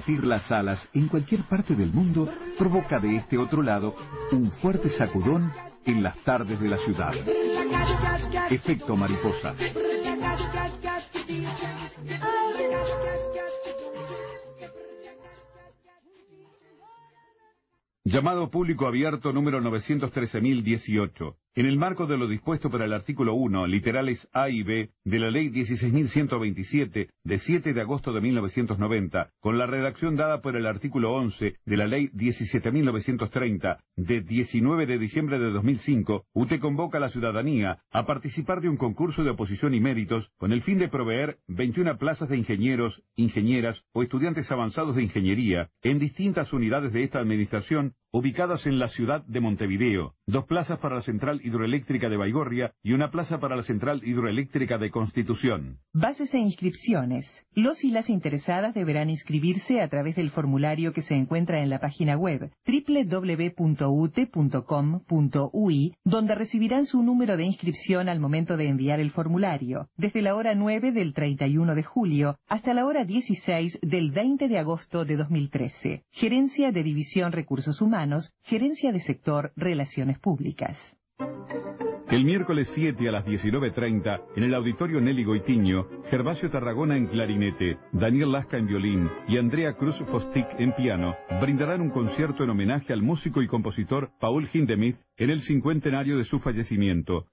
Batir 0.00 0.24
las 0.24 0.50
alas 0.50 0.88
en 0.94 1.08
cualquier 1.08 1.42
parte 1.42 1.74
del 1.74 1.92
mundo 1.92 2.26
provoca 2.58 2.98
de 2.98 3.16
este 3.16 3.36
otro 3.36 3.60
lado 3.60 3.94
un 4.32 4.50
fuerte 4.50 4.88
sacudón 4.88 5.52
en 5.84 6.02
las 6.02 6.16
tardes 6.24 6.58
de 6.58 6.68
la 6.68 6.78
ciudad. 6.78 7.12
Efecto 8.50 8.96
mariposa. 8.96 9.54
Llamado 18.04 18.50
público 18.50 18.86
abierto 18.86 19.34
número 19.34 19.60
913.018. 19.60 21.36
En 21.56 21.66
el 21.66 21.76
marco 21.76 22.06
de 22.06 22.16
lo 22.16 22.28
dispuesto 22.28 22.70
por 22.70 22.80
el 22.80 22.92
artículo 22.92 23.34
1, 23.34 23.66
literales 23.66 24.28
A 24.32 24.50
y 24.50 24.62
B, 24.62 24.90
de 25.02 25.18
la 25.18 25.32
Ley 25.32 25.48
16.127, 25.48 27.08
de 27.24 27.38
7 27.40 27.72
de 27.72 27.80
agosto 27.80 28.12
de 28.12 28.20
1990, 28.20 29.32
con 29.40 29.58
la 29.58 29.66
redacción 29.66 30.14
dada 30.14 30.42
por 30.42 30.54
el 30.54 30.64
artículo 30.64 31.12
11 31.12 31.56
de 31.64 31.76
la 31.76 31.88
Ley 31.88 32.08
17.930, 32.10 33.78
de 33.96 34.20
19 34.20 34.86
de 34.86 34.98
diciembre 35.00 35.40
de 35.40 35.50
2005, 35.50 36.24
UTE 36.34 36.60
convoca 36.60 36.98
a 36.98 37.00
la 37.00 37.08
ciudadanía 37.08 37.80
a 37.90 38.06
participar 38.06 38.60
de 38.60 38.68
un 38.68 38.76
concurso 38.76 39.24
de 39.24 39.30
oposición 39.30 39.74
y 39.74 39.80
méritos 39.80 40.30
con 40.38 40.52
el 40.52 40.62
fin 40.62 40.78
de 40.78 40.88
proveer 40.88 41.38
21 41.48 41.98
plazas 41.98 42.28
de 42.28 42.36
ingenieros, 42.36 43.02
ingenieras 43.16 43.82
o 43.92 44.04
estudiantes 44.04 44.52
avanzados 44.52 44.94
de 44.94 45.02
ingeniería 45.02 45.68
en 45.82 45.98
distintas 45.98 46.52
unidades 46.52 46.92
de 46.92 47.02
esta 47.02 47.18
administración 47.18 47.94
ubicadas 48.12 48.66
en 48.66 48.78
la 48.80 48.88
ciudad 48.88 49.24
de 49.26 49.40
Montevideo, 49.40 50.14
dos 50.26 50.44
plazas 50.46 50.78
para 50.78 50.96
la 50.96 51.02
central 51.02 51.40
hidroeléctrica 51.44 52.08
de 52.08 52.16
Baigorria 52.16 52.72
y 52.82 52.92
una 52.92 53.12
plaza 53.12 53.38
para 53.38 53.54
la 53.54 53.62
central 53.62 54.02
hidroeléctrica 54.04 54.78
de 54.78 54.90
Constitución. 54.90 55.78
Bases 55.92 56.34
e 56.34 56.38
inscripciones. 56.38 57.46
Los 57.54 57.84
y 57.84 57.92
las 57.92 58.10
interesadas 58.10 58.74
deberán 58.74 59.10
inscribirse 59.10 59.80
a 59.80 59.88
través 59.88 60.16
del 60.16 60.30
formulario 60.30 60.92
que 60.92 61.02
se 61.02 61.14
encuentra 61.14 61.62
en 61.62 61.70
la 61.70 61.78
página 61.78 62.16
web 62.16 62.50
www.ute.com.ui, 62.66 63.54
donde 66.04 66.34
recibirán 66.34 66.86
su 66.86 67.02
número 67.02 67.36
de 67.36 67.44
inscripción 67.44 68.08
al 68.08 68.18
momento 68.18 68.56
de 68.56 68.66
enviar 68.66 68.98
el 68.98 69.12
formulario, 69.12 69.88
desde 69.96 70.20
la 70.22 70.34
hora 70.34 70.56
9 70.56 70.90
del 70.90 71.14
31 71.14 71.76
de 71.76 71.82
julio 71.84 72.38
hasta 72.48 72.74
la 72.74 72.86
hora 72.86 73.04
16 73.04 73.78
del 73.82 74.10
20 74.10 74.48
de 74.48 74.58
agosto 74.58 75.04
de 75.04 75.16
2013. 75.16 76.02
Gerencia 76.10 76.72
de 76.72 76.82
División 76.82 77.30
Recursos 77.30 77.80
Humanos 77.80 77.99
Gerencia 78.44 78.92
de 78.92 79.00
Sector 79.00 79.52
Relaciones 79.56 80.18
Públicas. 80.18 80.78
El 82.08 82.24
miércoles 82.24 82.70
7 82.74 83.08
a 83.08 83.12
las 83.12 83.26
19.30, 83.26 84.22
en 84.36 84.42
el 84.42 84.54
auditorio 84.54 85.02
Nelly 85.02 85.22
Goitiño, 85.22 85.86
Gervasio 86.06 86.48
Tarragona 86.50 86.96
en 86.96 87.08
clarinete, 87.08 87.76
Daniel 87.92 88.32
Lasca 88.32 88.56
en 88.56 88.66
violín 88.66 89.10
y 89.28 89.36
Andrea 89.36 89.74
Cruz 89.74 89.98
Fostic 90.10 90.48
en 90.58 90.72
piano, 90.72 91.14
brindarán 91.42 91.82
un 91.82 91.90
concierto 91.90 92.42
en 92.42 92.50
homenaje 92.50 92.94
al 92.94 93.02
músico 93.02 93.42
y 93.42 93.46
compositor 93.46 94.10
Paul 94.18 94.48
Hindemith 94.50 94.96
en 95.18 95.28
el 95.28 95.42
cincuentenario 95.42 96.16
de 96.16 96.24
su 96.24 96.40
fallecimiento. 96.40 97.26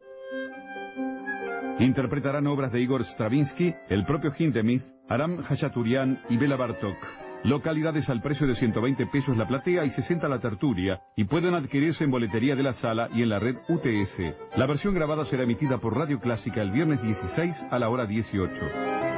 Interpretarán 1.80 2.46
obras 2.46 2.74
de 2.74 2.82
Igor 2.82 3.06
Stravinsky, 3.06 3.74
el 3.88 4.06
propio 4.06 4.34
Hindemith, 4.38 4.84
Aram 5.08 5.44
Hachaturian 5.48 6.20
y 6.30 6.38
Bela 6.38 6.58
Bartok. 6.58 7.27
Localidades 7.44 8.10
al 8.10 8.22
precio 8.22 8.48
de 8.48 8.56
120 8.56 9.06
pesos 9.08 9.38
la 9.38 9.48
platea 9.48 9.86
y 9.86 9.92
60 9.92 10.28
la 10.28 10.40
tertulia 10.40 11.02
y 11.16 11.26
pueden 11.26 11.54
adquirirse 11.54 12.04
en 12.04 12.12
boletería 12.12 12.56
de 12.56 12.64
la 12.64 12.74
sala 12.74 13.10
y 13.14 13.22
en 13.22 13.30
la 13.30 13.40
red 13.40 13.56
UTS. 13.70 14.58
La 14.58 14.66
versión 14.66 14.96
grabada 14.96 15.26
será 15.26 15.44
emitida 15.44 15.78
por 15.78 15.96
Radio 15.96 16.20
Clásica 16.20 16.62
el 16.62 16.72
viernes 16.72 17.02
16 17.02 17.68
a 17.70 17.80
la 17.80 17.90
hora 17.90 18.06
18. 18.06 19.17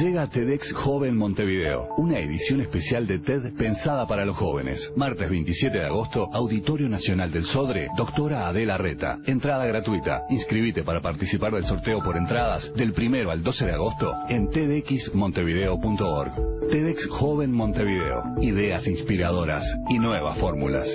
Llega 0.00 0.26
TEDx 0.26 0.72
Joven 0.72 1.16
Montevideo, 1.16 1.88
una 1.98 2.18
edición 2.18 2.60
especial 2.60 3.06
de 3.06 3.20
TED 3.20 3.54
pensada 3.56 4.06
para 4.08 4.24
los 4.24 4.36
jóvenes. 4.36 4.92
Martes 4.96 5.30
27 5.30 5.78
de 5.78 5.86
agosto, 5.86 6.28
Auditorio 6.32 6.88
Nacional 6.88 7.30
del 7.30 7.44
Sodre, 7.44 7.88
doctora 7.96 8.48
Adela 8.48 8.76
Reta. 8.76 9.18
Entrada 9.26 9.66
gratuita. 9.66 10.24
Inscribite 10.30 10.82
para 10.82 11.00
participar 11.00 11.52
del 11.52 11.64
sorteo 11.64 12.00
por 12.00 12.16
entradas 12.16 12.72
del 12.74 12.92
primero 12.92 13.30
al 13.30 13.44
12 13.44 13.66
de 13.66 13.72
agosto 13.72 14.12
en 14.28 14.50
tedxmontevideo.org. 14.50 16.32
TEDx 16.70 17.06
Joven 17.06 17.52
Montevideo. 17.52 18.24
Ideas 18.40 18.88
inspiradoras 18.88 19.64
y 19.90 20.00
nuevas 20.00 20.38
fórmulas. 20.38 20.88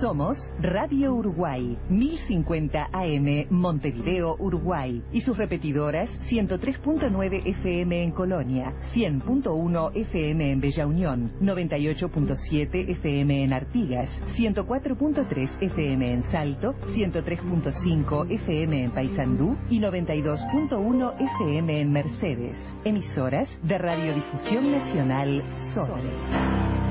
Somos 0.00 0.36
Radio 0.60 1.14
Uruguay, 1.14 1.78
1050 1.88 2.88
AM 2.92 3.46
Montevideo, 3.50 4.36
Uruguay, 4.38 5.02
y 5.12 5.20
sus 5.20 5.36
repetidoras 5.36 6.10
103.9 6.28 7.42
FM 7.46 8.02
en 8.02 8.10
Colonia, 8.10 8.74
100.1 8.94 9.90
FM 9.94 10.50
en 10.50 10.60
Bella 10.60 10.86
Unión, 10.86 11.32
98.7 11.40 12.90
FM 12.90 13.44
en 13.44 13.52
Artigas, 13.52 14.10
104.3 14.36 15.62
FM 15.62 16.12
en 16.12 16.22
Salto, 16.24 16.74
103.5 16.94 18.30
FM 18.30 18.84
en 18.84 18.90
Paysandú 18.90 19.56
y 19.70 19.78
92.1 19.78 21.14
FM 21.40 21.80
en 21.80 21.92
Mercedes. 21.92 22.58
Emisoras 22.84 23.48
de 23.62 23.78
Radiodifusión 23.78 24.72
Nacional 24.72 25.44
Sobre. 25.74 26.85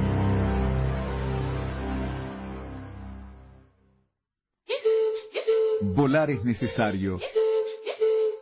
Volar 5.94 6.30
es 6.30 6.44
necesario. 6.44 7.20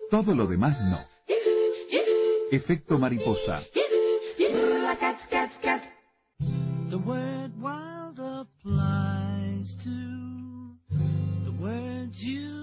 Todo 0.09 0.35
lo 0.35 0.47
demás 0.47 0.77
no. 0.81 1.00
Efecto 2.51 2.97
mariposa. 2.97 3.62
The 6.89 6.97
word 6.97 7.51
wild 7.59 8.19
applies 8.19 9.75
to 9.83 10.77
the 11.43 11.51
word 11.59 12.12
you 12.13 12.62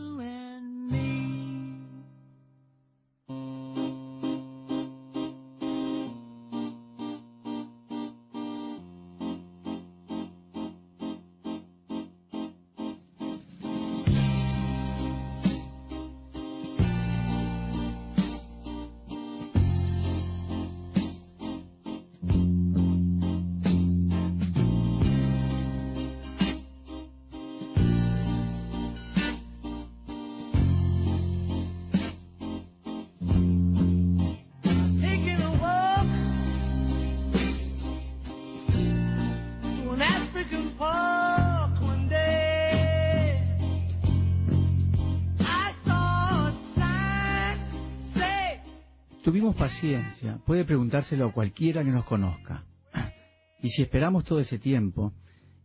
Tuvimos 49.51 49.69
paciencia, 49.69 50.39
puede 50.47 50.65
preguntárselo 50.65 51.27
a 51.27 51.33
cualquiera 51.33 51.83
que 51.83 51.91
nos 51.91 52.05
conozca. 52.05 52.65
Y 53.63 53.69
si 53.71 53.83
esperamos 53.83 54.25
todo 54.25 54.39
ese 54.39 54.59
tiempo, 54.61 55.13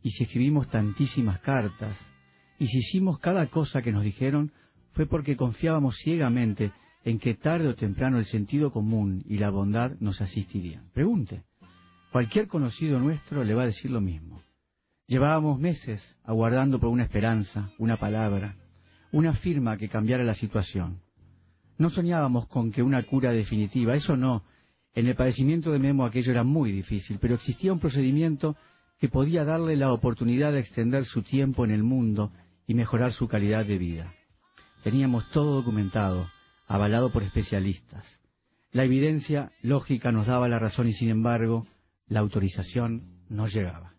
y 0.01 0.09
si 0.09 0.23
escribimos 0.23 0.69
tantísimas 0.69 1.39
cartas, 1.39 1.95
y 2.57 2.65
si 2.65 2.79
hicimos 2.79 3.19
cada 3.19 3.45
cosa 3.47 3.83
que 3.83 3.91
nos 3.91 4.03
dijeron, 4.03 4.51
fue 4.93 5.05
porque 5.05 5.37
confiábamos 5.37 5.97
ciegamente 6.03 6.71
en 7.03 7.19
que 7.19 7.35
tarde 7.35 7.67
o 7.67 7.75
temprano 7.75 8.17
el 8.17 8.25
sentido 8.25 8.71
común 8.71 9.23
y 9.27 9.37
la 9.37 9.51
bondad 9.51 9.91
nos 9.99 10.19
asistirían. 10.19 10.89
Pregunte. 10.91 11.43
Cualquier 12.11 12.47
conocido 12.47 12.99
nuestro 12.99 13.43
le 13.43 13.53
va 13.53 13.63
a 13.63 13.67
decir 13.67 13.91
lo 13.91 14.01
mismo. 14.01 14.41
Llevábamos 15.05 15.59
meses 15.59 16.01
aguardando 16.23 16.79
por 16.79 16.89
una 16.89 17.03
esperanza, 17.03 17.69
una 17.77 17.97
palabra, 17.97 18.55
una 19.11 19.33
firma 19.33 19.77
que 19.77 19.89
cambiara 19.89 20.23
la 20.23 20.33
situación. 20.33 21.04
No 21.77 21.89
soñábamos 21.89 22.47
con 22.47 22.71
que 22.71 22.83
una 22.83 23.03
cura 23.03 23.31
definitiva, 23.31 23.95
eso 23.95 24.15
no. 24.15 24.43
En 24.93 25.07
el 25.07 25.15
padecimiento 25.15 25.71
de 25.71 25.79
Memo 25.79 26.05
aquello 26.05 26.31
era 26.31 26.43
muy 26.43 26.71
difícil, 26.71 27.19
pero 27.19 27.35
existía 27.35 27.73
un 27.73 27.79
procedimiento 27.79 28.55
que 28.99 29.09
podía 29.09 29.43
darle 29.43 29.75
la 29.75 29.91
oportunidad 29.91 30.53
de 30.53 30.59
extender 30.59 31.05
su 31.05 31.21
tiempo 31.21 31.65
en 31.65 31.71
el 31.71 31.83
mundo 31.83 32.31
y 32.65 32.73
mejorar 32.73 33.11
su 33.11 33.27
calidad 33.27 33.65
de 33.65 33.77
vida. 33.77 34.13
Teníamos 34.83 35.29
todo 35.31 35.55
documentado, 35.55 36.27
avalado 36.67 37.11
por 37.11 37.23
especialistas. 37.23 38.05
La 38.71 38.83
evidencia 38.83 39.51
lógica 39.61 40.11
nos 40.11 40.27
daba 40.27 40.47
la 40.47 40.59
razón 40.59 40.87
y 40.87 40.93
sin 40.93 41.09
embargo 41.09 41.67
la 42.07 42.21
autorización 42.21 43.23
no 43.29 43.47
llegaba. 43.47 43.94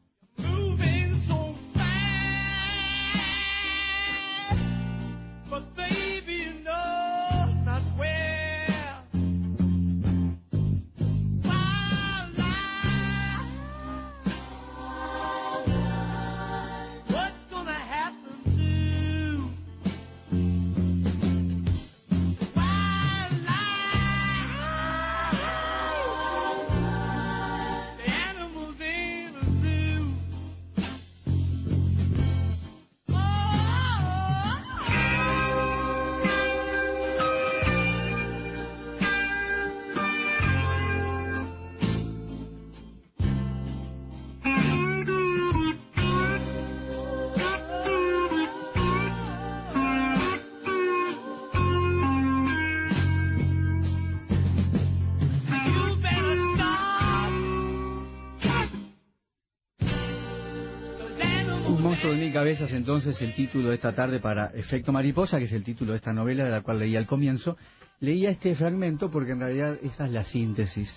Cabezas 62.57 62.75
entonces 62.75 63.21
el 63.21 63.35
título 63.35 63.69
de 63.69 63.75
esta 63.75 63.95
tarde 63.95 64.19
para 64.19 64.47
Efecto 64.47 64.90
Mariposa, 64.90 65.38
que 65.38 65.45
es 65.45 65.53
el 65.53 65.62
título 65.62 65.92
de 65.92 65.99
esta 65.99 66.14
novela 66.14 66.45
de 66.45 66.51
la 66.51 66.62
cual 66.62 66.79
leía 66.79 66.99
al 66.99 67.07
comienzo. 67.07 67.59
Leía 68.01 68.31
este 68.31 68.55
fragmento 68.55 69.11
porque 69.11 69.33
en 69.33 69.40
realidad 69.40 69.77
esa 69.83 70.07
es 70.07 70.12
la 70.12 70.25
síntesis 70.25 70.90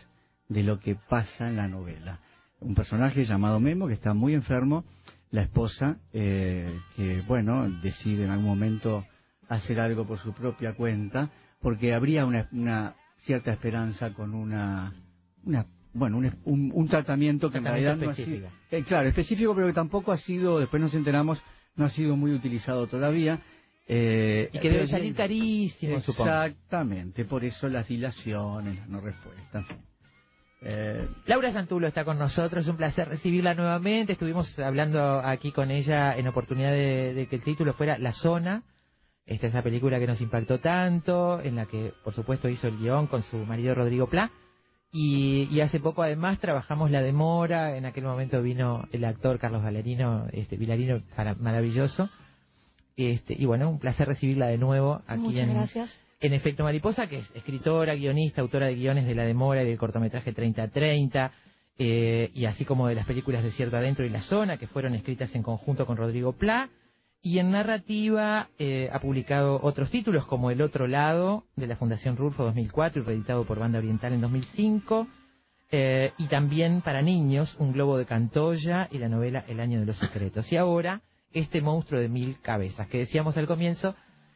de 0.48 0.64
lo 0.64 0.80
que 0.80 0.96
pasa 0.96 1.50
en 1.50 1.58
la 1.58 1.68
novela. 1.68 2.20
Un 2.62 2.76
personaje 2.76 3.26
llamado 3.26 3.60
Memo 3.60 3.88
que 3.88 3.96
está 3.96 4.14
muy 4.14 4.36
enfermo, 4.36 4.86
la 5.32 5.42
esposa 5.42 5.98
eh, 6.14 6.80
que, 6.96 7.24
bueno, 7.28 7.70
decide 7.82 8.24
en 8.24 8.32
algún 8.32 8.48
momento 8.48 9.06
hacer 9.50 9.82
algo 9.82 10.08
por 10.08 10.20
su 10.20 10.32
propia 10.32 10.76
cuenta, 10.76 11.30
porque 11.62 11.94
habría 11.94 12.26
una, 12.26 12.48
una 12.54 12.96
cierta 13.18 13.52
esperanza 13.52 14.14
con 14.14 14.34
una 14.34 14.94
bueno, 16.00 16.18
un, 16.18 16.72
un, 16.74 16.88
tratamiento 16.88 17.52
que 17.52 17.60
en 17.60 17.66
realidad 17.66 17.98
no 17.98 18.10
ha 18.10 18.16
sido, 18.16 18.50
eh, 18.72 18.84
claro, 18.84 19.10
específico, 19.10 19.54
pero 19.54 19.68
que 19.68 19.74
tampoco 19.74 20.12
ha 20.12 20.18
sido, 20.18 20.60
después 20.60 20.82
nos 20.82 20.94
enteramos, 20.94 21.42
no 21.76 21.86
ha 21.86 21.90
sido 21.90 22.16
muy 22.16 22.34
utilizado 22.34 22.88
todavía. 22.88 23.42
Eh, 23.88 24.50
y 24.54 24.60
que 24.60 24.70
debe 24.70 24.88
salir 24.88 25.16
carísimo, 25.16 25.98
Exactamente, 25.98 27.26
por 27.26 27.44
eso 27.44 27.68
las 27.70 27.88
dilaciones, 27.88 28.78
las 28.78 28.90
no 28.90 29.02
respuestas, 29.02 29.66
eh, 30.62 31.08
Laura 31.26 31.52
Santulo 31.52 31.88
está 31.88 32.04
con 32.04 32.20
nosotros, 32.20 32.66
es 32.66 32.70
un 32.70 32.78
placer 32.78 33.08
recibirla 33.08 33.54
nuevamente. 33.54 34.14
Estuvimos 34.14 34.58
hablando 34.60 35.20
aquí 35.20 35.52
con 35.52 35.72
ella 35.72 36.18
en 36.18 36.28
oportunidad 36.28 36.72
de, 36.72 37.14
de, 37.14 37.28
que 37.28 37.38
el 37.38 37.44
título 37.44 37.74
fuera 37.74 37.98
La 37.98 38.12
Zona. 38.12 38.64
Esta 39.26 39.48
es 39.48 39.54
esa 39.54 39.64
película 39.64 40.00
que 40.00 40.08
nos 40.08 40.20
impactó 40.22 40.60
tanto, 40.60 41.40
en 41.40 41.56
la 41.56 41.66
que 41.68 41.94
por 42.04 42.14
supuesto 42.14 42.50
hizo 42.50 42.68
el 42.68 42.78
guion 42.78 43.08
con 43.08 43.24
su 43.24 43.38
marido 43.38 43.76
Rodrigo 43.76 44.08
Pla. 44.08 44.32
Y, 44.92 45.60
hace 45.62 45.80
poco 45.80 46.02
además 46.02 46.40
trabajamos 46.40 46.90
la 46.90 47.02
demora, 47.02 47.78
en 47.78 47.86
aquel 47.86 48.06
momento 48.06 48.42
vino 48.42 48.88
el 48.92 49.06
actor 49.06 49.38
Carlos 49.38 49.64
Valerino, 49.64 50.26
este 50.32 50.58
Vilarino, 50.58 51.02
maravilloso. 51.40 52.10
Este, 52.98 53.36
y 53.38 53.46
bueno, 53.46 53.70
un 53.70 53.80
placer 53.80 54.08
recibirla 54.08 54.48
de 54.48 54.58
nuevo 54.58 55.02
aquí 55.08 55.40
en, 55.40 55.56
en 56.22 56.34
Efecto 56.34 56.64
Mariposa, 56.64 57.08
que 57.08 57.20
es 57.20 57.32
escritora, 57.34 57.96
guionista, 57.96 58.42
autora 58.42 58.68
de 58.68 58.76
guiones 58.76 59.06
de 59.06 59.16
La 59.16 59.24
Demora 59.24 59.64
y 59.64 59.68
del 59.68 59.78
cortometraje 59.78 60.34
3030, 60.34 61.32
eh, 61.78 62.32
y 62.34 62.46
así 62.46 62.66
como 62.66 62.88
de 62.88 62.96
las 62.96 63.06
películas 63.06 63.44
de 63.44 63.52
Cierto 63.52 63.78
Adentro 63.78 64.06
y 64.06 64.10
La 64.10 64.22
Zona, 64.22 64.58
que 64.58 64.68
fueron 64.68 64.96
escritas 64.96 65.34
en 65.36 65.44
conjunto 65.44 65.86
con 65.86 65.98
Rodrigo 65.98 66.34
Pla. 66.34 66.70
Y 67.22 67.40
en 67.40 67.52
narrativa 67.52 68.50
eh, 68.58 68.90
ha 68.94 69.00
publicado 69.00 69.60
otros 69.62 69.90
títulos 69.90 70.26
como 70.26 70.52
El 70.52 70.62
Otro 70.62 70.88
Lado 70.88 71.44
de 71.56 71.68
la 71.68 71.76
Fundación 71.76 72.16
Rulfo 72.16 72.46
2004 72.46 73.02
y 73.02 73.06
reeditado 73.06 73.44
por 73.44 73.60
Banda 73.60 73.80
Oriental 73.80 74.14
en 74.14 74.22
2005. 74.22 75.08
Eh, 75.72 76.14
y 76.18 76.28
también 76.28 76.82
para 76.82 77.02
niños 77.02 77.56
Un 77.60 77.74
Globo 77.74 77.98
de 77.98 78.06
Cantoya 78.06 78.88
y 78.92 78.98
la 78.98 79.10
novela 79.10 79.44
El 79.48 79.60
Año 79.60 79.80
de 79.80 79.86
los 79.86 79.98
Secretos. 79.98 80.52
Y 80.52 80.58
ahora 80.58 81.02
este 81.32 81.62
monstruo 81.62 82.00
de 82.00 82.10
mil 82.10 82.40
cabezas 82.42 82.88
que 82.88 83.00
decíamos 83.00 83.38
al 83.38 83.48
comienzo, 83.48 83.96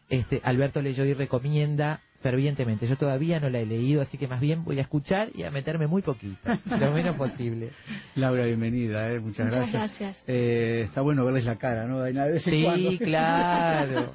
este 0.09 0.41
Alberto 0.43 0.81
leyó 0.81 1.05
y 1.05 1.13
recomienda 1.13 2.01
fervientemente. 2.23 2.87
Yo 2.87 2.95
todavía 2.95 3.39
no 3.39 3.49
la 3.49 3.59
he 3.59 3.65
leído, 3.65 4.01
así 4.01 4.17
que 4.17 4.27
más 4.27 4.39
bien 4.39 4.63
voy 4.63 4.79
a 4.79 4.81
escuchar 4.81 5.29
y 5.35 5.43
a 5.43 5.51
meterme 5.51 5.85
muy 5.85 6.01
poquito, 6.01 6.39
lo 6.79 6.91
menos 6.91 7.15
posible. 7.15 7.69
Laura, 8.15 8.45
bienvenida, 8.45 9.11
¿eh? 9.11 9.19
muchas, 9.19 9.47
muchas 9.47 9.71
gracias. 9.71 10.23
Eh, 10.25 10.83
está 10.85 11.01
bueno 11.01 11.25
verles 11.25 11.45
la 11.45 11.57
cara, 11.57 11.85
¿no? 11.85 12.03
sí, 12.39 12.97
claro. 13.03 14.13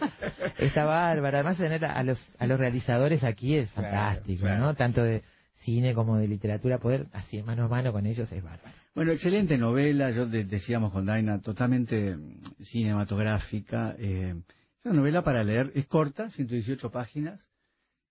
Está 0.58 0.84
bárbara. 0.84 1.38
Además, 1.38 1.58
tener 1.58 1.84
a 1.84 2.02
los, 2.02 2.18
a 2.38 2.46
los 2.46 2.58
realizadores 2.58 3.22
aquí 3.22 3.54
es 3.54 3.70
fantástico, 3.70 4.48
¿no? 4.48 4.74
Tanto 4.74 5.04
de 5.04 5.22
cine 5.60 5.92
como 5.94 6.16
de 6.16 6.26
literatura, 6.26 6.78
poder 6.78 7.06
así 7.12 7.42
mano 7.42 7.64
a 7.64 7.68
mano 7.68 7.92
con 7.92 8.06
ellos 8.06 8.30
es 8.32 8.42
bárbaro. 8.42 8.74
Bueno, 8.94 9.12
excelente 9.12 9.58
novela, 9.58 10.10
yo 10.10 10.26
decíamos 10.26 10.92
con 10.92 11.06
Daina, 11.06 11.40
totalmente 11.40 12.16
cinematográfica. 12.62 13.94
Eh, 13.98 14.34
es 14.78 14.86
una 14.86 14.94
novela 14.94 15.22
para 15.22 15.44
leer, 15.44 15.70
es 15.74 15.86
corta, 15.86 16.30
118 16.30 16.90
páginas, 16.90 17.47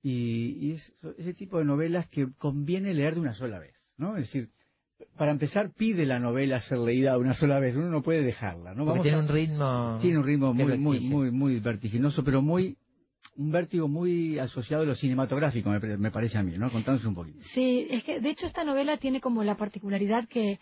y, 0.09 0.71
es 0.73 0.93
ese 1.17 1.33
tipo 1.33 1.59
de 1.59 1.65
novelas 1.65 2.07
que 2.07 2.27
conviene 2.37 2.93
leer 2.93 3.15
de 3.15 3.21
una 3.21 3.33
sola 3.33 3.59
vez, 3.59 3.75
¿no? 3.97 4.15
Es 4.15 4.23
decir, 4.23 4.49
para 5.17 5.31
empezar, 5.31 5.71
pide 5.75 6.05
la 6.05 6.19
novela 6.19 6.59
ser 6.61 6.79
leída 6.79 7.17
una 7.17 7.33
sola 7.33 7.59
vez, 7.59 7.75
uno 7.75 7.89
no 7.89 8.01
puede 8.01 8.23
dejarla, 8.23 8.73
¿no? 8.73 8.85
Porque 8.85 9.01
tiene 9.01 9.19
un 9.19 9.27
ritmo... 9.27 9.99
Tiene 10.01 10.17
un 10.17 10.23
ritmo 10.23 10.53
muy, 10.53 10.77
muy, 10.77 10.99
muy, 11.01 11.31
muy 11.31 11.59
vertiginoso, 11.59 12.23
pero 12.23 12.41
muy 12.41 12.77
un 13.35 13.51
vértigo 13.51 13.87
muy 13.87 14.39
asociado 14.39 14.83
a 14.83 14.85
lo 14.85 14.95
cinematográfico, 14.95 15.69
me, 15.69 15.79
me, 15.97 16.09
parece 16.09 16.39
a 16.39 16.43
mí, 16.43 16.57
¿no? 16.57 16.71
Contanos 16.71 17.05
un 17.05 17.13
poquito. 17.13 17.39
Sí, 17.53 17.85
es 17.89 18.03
que 18.03 18.19
de 18.19 18.29
hecho 18.29 18.47
esta 18.47 18.63
novela 18.63 18.97
tiene 18.97 19.21
como 19.21 19.43
la 19.43 19.57
particularidad 19.57 20.27
que 20.27 20.59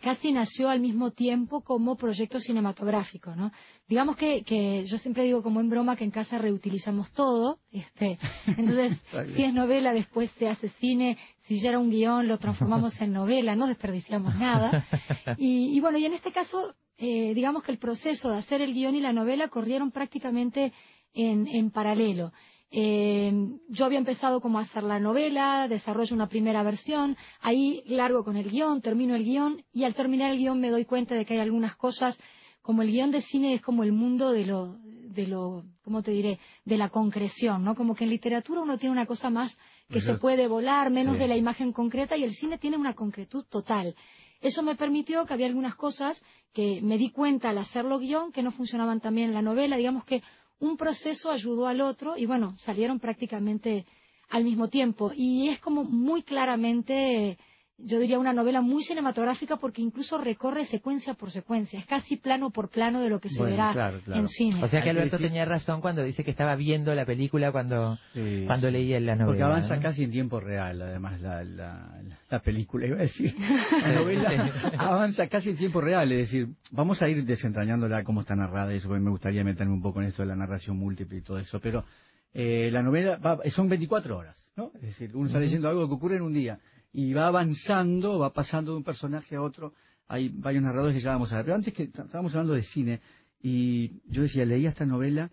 casi 0.00 0.32
nació 0.32 0.68
al 0.68 0.80
mismo 0.80 1.12
tiempo 1.12 1.60
como 1.62 1.96
proyecto 1.96 2.40
cinematográfico, 2.40 3.36
¿no? 3.36 3.52
Digamos 3.88 4.16
que, 4.16 4.42
que 4.42 4.84
yo 4.86 4.98
siempre 4.98 5.22
digo 5.22 5.42
como 5.42 5.60
en 5.60 5.70
broma 5.70 5.94
que 5.94 6.04
en 6.04 6.10
casa 6.10 6.38
reutilizamos 6.38 7.12
todo, 7.12 7.58
este, 7.70 8.18
entonces 8.56 8.98
si 9.36 9.44
es 9.44 9.54
novela 9.54 9.92
después 9.92 10.30
se 10.38 10.48
hace 10.48 10.68
cine, 10.80 11.16
si 11.46 11.60
ya 11.60 11.70
era 11.70 11.78
un 11.78 11.90
guion 11.90 12.26
lo 12.26 12.38
transformamos 12.38 13.00
en 13.00 13.12
novela, 13.12 13.54
no 13.54 13.66
desperdiciamos 13.66 14.34
nada. 14.36 14.84
Y, 15.38 15.76
y 15.76 15.80
bueno, 15.80 15.98
y 15.98 16.04
en 16.04 16.12
este 16.12 16.32
caso, 16.32 16.74
eh, 16.98 17.32
digamos 17.34 17.62
que 17.62 17.72
el 17.72 17.78
proceso 17.78 18.30
de 18.30 18.38
hacer 18.38 18.60
el 18.60 18.74
guion 18.74 18.94
y 18.94 19.00
la 19.00 19.12
novela 19.12 19.48
corrieron 19.48 19.90
prácticamente 19.90 20.72
en, 21.14 21.46
en 21.46 21.70
paralelo. 21.70 22.32
Eh, 22.74 23.30
yo 23.68 23.84
había 23.84 23.98
empezado 23.98 24.40
como 24.40 24.58
a 24.58 24.62
hacer 24.62 24.82
la 24.82 24.98
novela, 24.98 25.68
desarrollo 25.68 26.16
una 26.16 26.30
primera 26.30 26.62
versión, 26.62 27.18
ahí 27.42 27.82
largo 27.86 28.24
con 28.24 28.38
el 28.38 28.50
guion, 28.50 28.80
termino 28.80 29.14
el 29.14 29.24
guion 29.24 29.62
y 29.74 29.84
al 29.84 29.94
terminar 29.94 30.30
el 30.30 30.38
guion 30.38 30.58
me 30.58 30.70
doy 30.70 30.86
cuenta 30.86 31.14
de 31.14 31.26
que 31.26 31.34
hay 31.34 31.40
algunas 31.40 31.76
cosas, 31.76 32.18
como 32.62 32.80
el 32.80 32.90
guion 32.90 33.10
de 33.10 33.20
cine 33.20 33.52
es 33.52 33.60
como 33.60 33.82
el 33.82 33.92
mundo 33.92 34.32
de 34.32 34.46
lo, 34.46 34.78
de 34.78 35.26
lo, 35.26 35.64
¿cómo 35.84 36.02
te 36.02 36.12
diré? 36.12 36.38
De 36.64 36.78
la 36.78 36.88
concreción, 36.88 37.62
¿no? 37.62 37.74
Como 37.74 37.94
que 37.94 38.04
en 38.04 38.10
literatura 38.10 38.62
uno 38.62 38.78
tiene 38.78 38.94
una 38.94 39.04
cosa 39.04 39.28
más 39.28 39.54
que 39.90 40.00
se 40.00 40.14
puede 40.14 40.48
volar, 40.48 40.90
menos 40.90 41.18
de 41.18 41.28
la 41.28 41.36
imagen 41.36 41.72
concreta, 41.72 42.16
y 42.16 42.24
el 42.24 42.34
cine 42.34 42.56
tiene 42.56 42.78
una 42.78 42.94
concretud 42.94 43.44
total. 43.50 43.94
Eso 44.40 44.62
me 44.62 44.74
permitió 44.74 45.26
que 45.26 45.34
había 45.34 45.46
algunas 45.46 45.74
cosas 45.74 46.22
que 46.54 46.80
me 46.82 46.96
di 46.96 47.10
cuenta 47.10 47.50
al 47.50 47.58
hacerlo 47.58 47.98
guion 47.98 48.32
que 48.32 48.42
no 48.42 48.50
funcionaban 48.50 49.00
también 49.00 49.28
en 49.28 49.34
la 49.34 49.42
novela. 49.42 49.76
Digamos 49.76 50.04
que 50.04 50.22
un 50.62 50.76
proceso 50.76 51.30
ayudó 51.30 51.66
al 51.66 51.80
otro 51.80 52.16
y 52.16 52.24
bueno, 52.24 52.56
salieron 52.60 53.00
prácticamente 53.00 53.84
al 54.30 54.44
mismo 54.44 54.68
tiempo. 54.68 55.10
Y 55.12 55.48
es 55.48 55.58
como 55.58 55.82
muy 55.82 56.22
claramente 56.22 57.36
yo 57.84 57.98
diría 57.98 58.18
una 58.18 58.32
novela 58.32 58.60
muy 58.60 58.82
cinematográfica 58.82 59.56
porque 59.56 59.82
incluso 59.82 60.18
recorre 60.18 60.64
secuencia 60.64 61.14
por 61.14 61.30
secuencia, 61.30 61.78
es 61.78 61.86
casi 61.86 62.16
plano 62.16 62.50
por 62.50 62.68
plano 62.70 63.00
de 63.00 63.08
lo 63.08 63.20
que 63.20 63.28
se 63.28 63.42
verá 63.42 63.92
en 64.06 64.28
cine. 64.28 64.62
O 64.62 64.68
sea 64.68 64.82
que 64.82 64.90
Alberto 64.90 65.18
tenía 65.18 65.44
razón 65.44 65.80
cuando 65.80 66.02
dice 66.02 66.24
que 66.24 66.30
estaba 66.30 66.54
viendo 66.56 66.94
la 66.94 67.04
película 67.04 67.52
cuando, 67.52 67.98
cuando 68.46 68.70
leía 68.70 69.00
la 69.00 69.16
novela. 69.16 69.26
Porque 69.26 69.42
avanza 69.42 69.80
casi 69.80 70.04
en 70.04 70.10
tiempo 70.10 70.40
real, 70.40 70.80
además, 70.80 71.20
la, 71.20 71.42
la, 71.44 72.38
película, 72.42 72.86
iba 72.86 72.96
a 72.96 73.02
decir. 73.02 73.34
La 73.82 73.94
novela 73.94 74.52
avanza 74.78 75.26
casi 75.28 75.50
en 75.50 75.56
tiempo 75.56 75.80
real, 75.80 76.10
es 76.12 76.30
decir, 76.30 76.48
vamos 76.70 77.02
a 77.02 77.08
ir 77.08 77.24
desentrañándola 77.24 78.04
cómo 78.04 78.20
está 78.22 78.34
narrada, 78.34 78.72
y 78.72 78.78
eso 78.78 78.88
me 78.88 79.10
gustaría 79.10 79.44
meterme 79.44 79.74
un 79.74 79.82
poco 79.82 80.00
en 80.00 80.08
esto 80.08 80.22
de 80.22 80.28
la 80.28 80.36
narración 80.36 80.76
múltiple 80.76 81.18
y 81.18 81.22
todo 81.22 81.38
eso, 81.38 81.60
pero 81.60 81.84
eh, 82.32 82.70
la 82.72 82.82
novela 82.82 83.18
son 83.50 83.68
24 83.68 84.16
horas, 84.16 84.36
¿no? 84.56 84.72
Es 84.76 84.82
decir, 84.82 85.10
uno 85.14 85.26
está 85.26 85.38
leyendo 85.38 85.68
algo 85.68 85.86
que 85.86 85.94
ocurre 85.94 86.16
en 86.16 86.22
un 86.22 86.32
día 86.32 86.58
y 86.92 87.12
va 87.12 87.26
avanzando, 87.26 88.18
va 88.18 88.32
pasando 88.32 88.72
de 88.72 88.78
un 88.78 88.84
personaje 88.84 89.36
a 89.36 89.42
otro. 89.42 89.74
Hay 90.08 90.28
varios 90.28 90.62
narradores 90.62 90.96
que 90.96 91.02
ya 91.02 91.12
vamos 91.12 91.32
a 91.32 91.36
ver. 91.36 91.46
Pero 91.46 91.56
antes 91.56 91.72
que 91.72 91.84
estábamos 91.84 92.32
hablando 92.32 92.54
de 92.54 92.62
cine, 92.62 93.00
y 93.40 94.00
yo 94.06 94.22
decía, 94.22 94.44
leía 94.44 94.68
esta 94.68 94.86
novela 94.86 95.30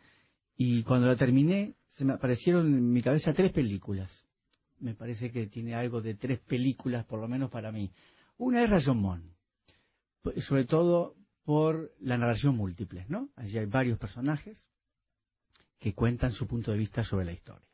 y 0.56 0.84
cuando 0.84 1.08
la 1.08 1.16
terminé 1.16 1.76
se 1.90 2.06
me 2.06 2.14
aparecieron 2.14 2.68
en 2.68 2.92
mi 2.92 3.02
cabeza 3.02 3.34
tres 3.34 3.52
películas. 3.52 4.26
Me 4.80 4.96
parece 4.96 5.32
que 5.32 5.48
tiene 5.48 5.76
algo 5.76 6.02
de 6.02 6.16
tres 6.16 6.40
películas, 6.40 7.06
por 7.06 7.20
lo 7.20 7.28
menos 7.28 7.52
para 7.52 7.72
mí. 7.72 7.92
Una 8.38 8.64
es 8.64 8.70
Rashomon, 8.70 9.36
sobre 10.38 10.64
todo 10.64 11.16
por 11.44 11.92
la 12.00 12.18
narración 12.18 12.56
múltiple, 12.56 13.06
¿no? 13.10 13.30
Allí 13.36 13.58
hay 13.58 13.66
varios 13.66 14.00
personajes 14.00 14.70
que 15.78 15.94
cuentan 15.94 16.32
su 16.32 16.48
punto 16.48 16.72
de 16.72 16.78
vista 16.78 17.04
sobre 17.04 17.26
la 17.26 17.34
historia. 17.34 17.69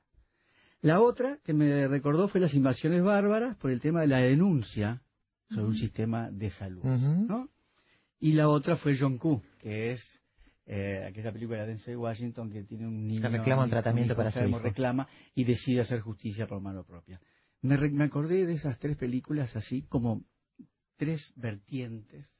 La 0.86 1.02
otra 1.02 1.40
que 1.44 1.52
me 1.52 1.88
recordó 1.88 2.28
fue 2.28 2.40
las 2.40 2.54
invasiones 2.54 3.02
bárbaras 3.02 3.58
por 3.58 3.72
el 3.72 3.82
tema 3.82 4.02
de 4.02 4.08
la 4.08 4.20
denuncia 4.20 5.02
sobre 5.50 5.66
un 5.66 5.76
sistema 5.76 6.30
de 6.30 6.52
salud. 6.52 6.84
¿no? 6.84 7.50
Y 8.20 8.34
la 8.34 8.50
otra 8.50 8.78
fue 8.78 8.96
John 8.96 9.18
Q, 9.18 9.42
que 9.58 9.94
es 9.94 10.22
eh, 10.68 11.04
aquella 11.10 11.32
película 11.32 11.62
de 11.62 11.70
Denzel 11.70 11.98
Washington 11.98 12.52
que 12.52 12.66
tiene 12.66 12.86
un 12.86 13.08
niño 13.08 13.20
que 13.20 13.30
reclama 13.30 13.64
un 13.64 13.72
tratamiento 13.72 14.16
para 14.16 14.30
su 14.30 14.48
hijo. 14.48 14.60
reclama 14.60 15.08
y 15.34 15.44
decide 15.44 15.82
hacer 15.82 16.02
justicia 16.02 16.46
por 16.46 16.62
mano 16.62 16.84
propia. 16.84 17.20
Me, 17.64 17.80
me, 17.90 18.04
acordé 18.04 18.46
de 18.46 18.54
esas 18.54 18.78
tres 18.78 18.96
películas 18.96 19.56
así 19.56 19.88
como 19.90 20.24
tres 20.98 21.34
vertientes 21.36 22.32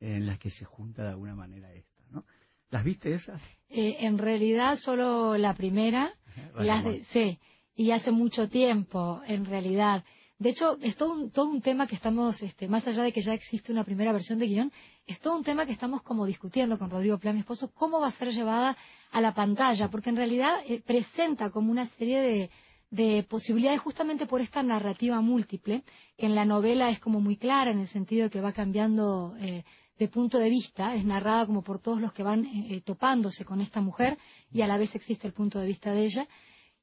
en 0.00 0.26
las 0.26 0.38
que 0.38 0.50
se 0.50 0.66
junta 0.66 1.02
de 1.02 1.08
alguna 1.08 1.34
manera 1.34 1.72
esta, 1.72 2.02
¿no? 2.10 2.26
¿Las 2.68 2.84
viste 2.84 3.14
esas? 3.14 3.40
Eh, 3.70 3.96
en 4.00 4.18
realidad 4.18 4.76
solo 4.76 5.38
la 5.38 5.54
primera. 5.54 6.12
las 6.58 6.84
de, 6.84 7.02
sí 7.04 7.38
y 7.76 7.90
hace 7.90 8.10
mucho 8.10 8.48
tiempo, 8.48 9.20
en 9.26 9.44
realidad. 9.44 10.02
De 10.38 10.50
hecho, 10.50 10.76
es 10.80 10.96
todo 10.96 11.12
un, 11.12 11.30
todo 11.30 11.46
un 11.46 11.62
tema 11.62 11.86
que 11.86 11.94
estamos, 11.94 12.42
este, 12.42 12.68
más 12.68 12.86
allá 12.86 13.02
de 13.02 13.12
que 13.12 13.22
ya 13.22 13.32
existe 13.32 13.72
una 13.72 13.84
primera 13.84 14.12
versión 14.12 14.38
de 14.38 14.46
guion, 14.46 14.72
es 15.06 15.20
todo 15.20 15.36
un 15.36 15.44
tema 15.44 15.64
que 15.64 15.72
estamos 15.72 16.02
como 16.02 16.26
discutiendo 16.26 16.78
con 16.78 16.90
Rodrigo 16.90 17.18
Plan, 17.18 17.34
mi 17.34 17.40
esposo, 17.40 17.70
cómo 17.74 18.00
va 18.00 18.08
a 18.08 18.12
ser 18.12 18.32
llevada 18.32 18.76
a 19.12 19.20
la 19.20 19.34
pantalla, 19.34 19.88
porque 19.88 20.10
en 20.10 20.16
realidad 20.16 20.54
eh, 20.66 20.82
presenta 20.84 21.50
como 21.50 21.70
una 21.70 21.86
serie 21.86 22.20
de, 22.20 22.50
de 22.90 23.22
posibilidades 23.28 23.80
justamente 23.80 24.26
por 24.26 24.40
esta 24.40 24.62
narrativa 24.62 25.20
múltiple, 25.20 25.82
que 26.16 26.26
en 26.26 26.34
la 26.34 26.44
novela 26.44 26.90
es 26.90 27.00
como 27.00 27.20
muy 27.20 27.36
clara 27.36 27.70
en 27.70 27.80
el 27.80 27.88
sentido 27.88 28.24
de 28.24 28.30
que 28.30 28.40
va 28.40 28.52
cambiando 28.52 29.34
eh, 29.40 29.64
de 29.98 30.08
punto 30.08 30.38
de 30.38 30.50
vista, 30.50 30.94
es 30.94 31.04
narrada 31.04 31.46
como 31.46 31.62
por 31.62 31.80
todos 31.80 32.00
los 32.00 32.12
que 32.12 32.22
van 32.22 32.44
eh, 32.44 32.82
topándose 32.84 33.44
con 33.44 33.60
esta 33.60 33.80
mujer 33.80 34.18
y 34.52 34.60
a 34.60 34.66
la 34.66 34.76
vez 34.76 34.94
existe 34.94 35.26
el 35.26 35.32
punto 35.32 35.58
de 35.58 35.66
vista 35.66 35.92
de 35.92 36.04
ella. 36.04 36.28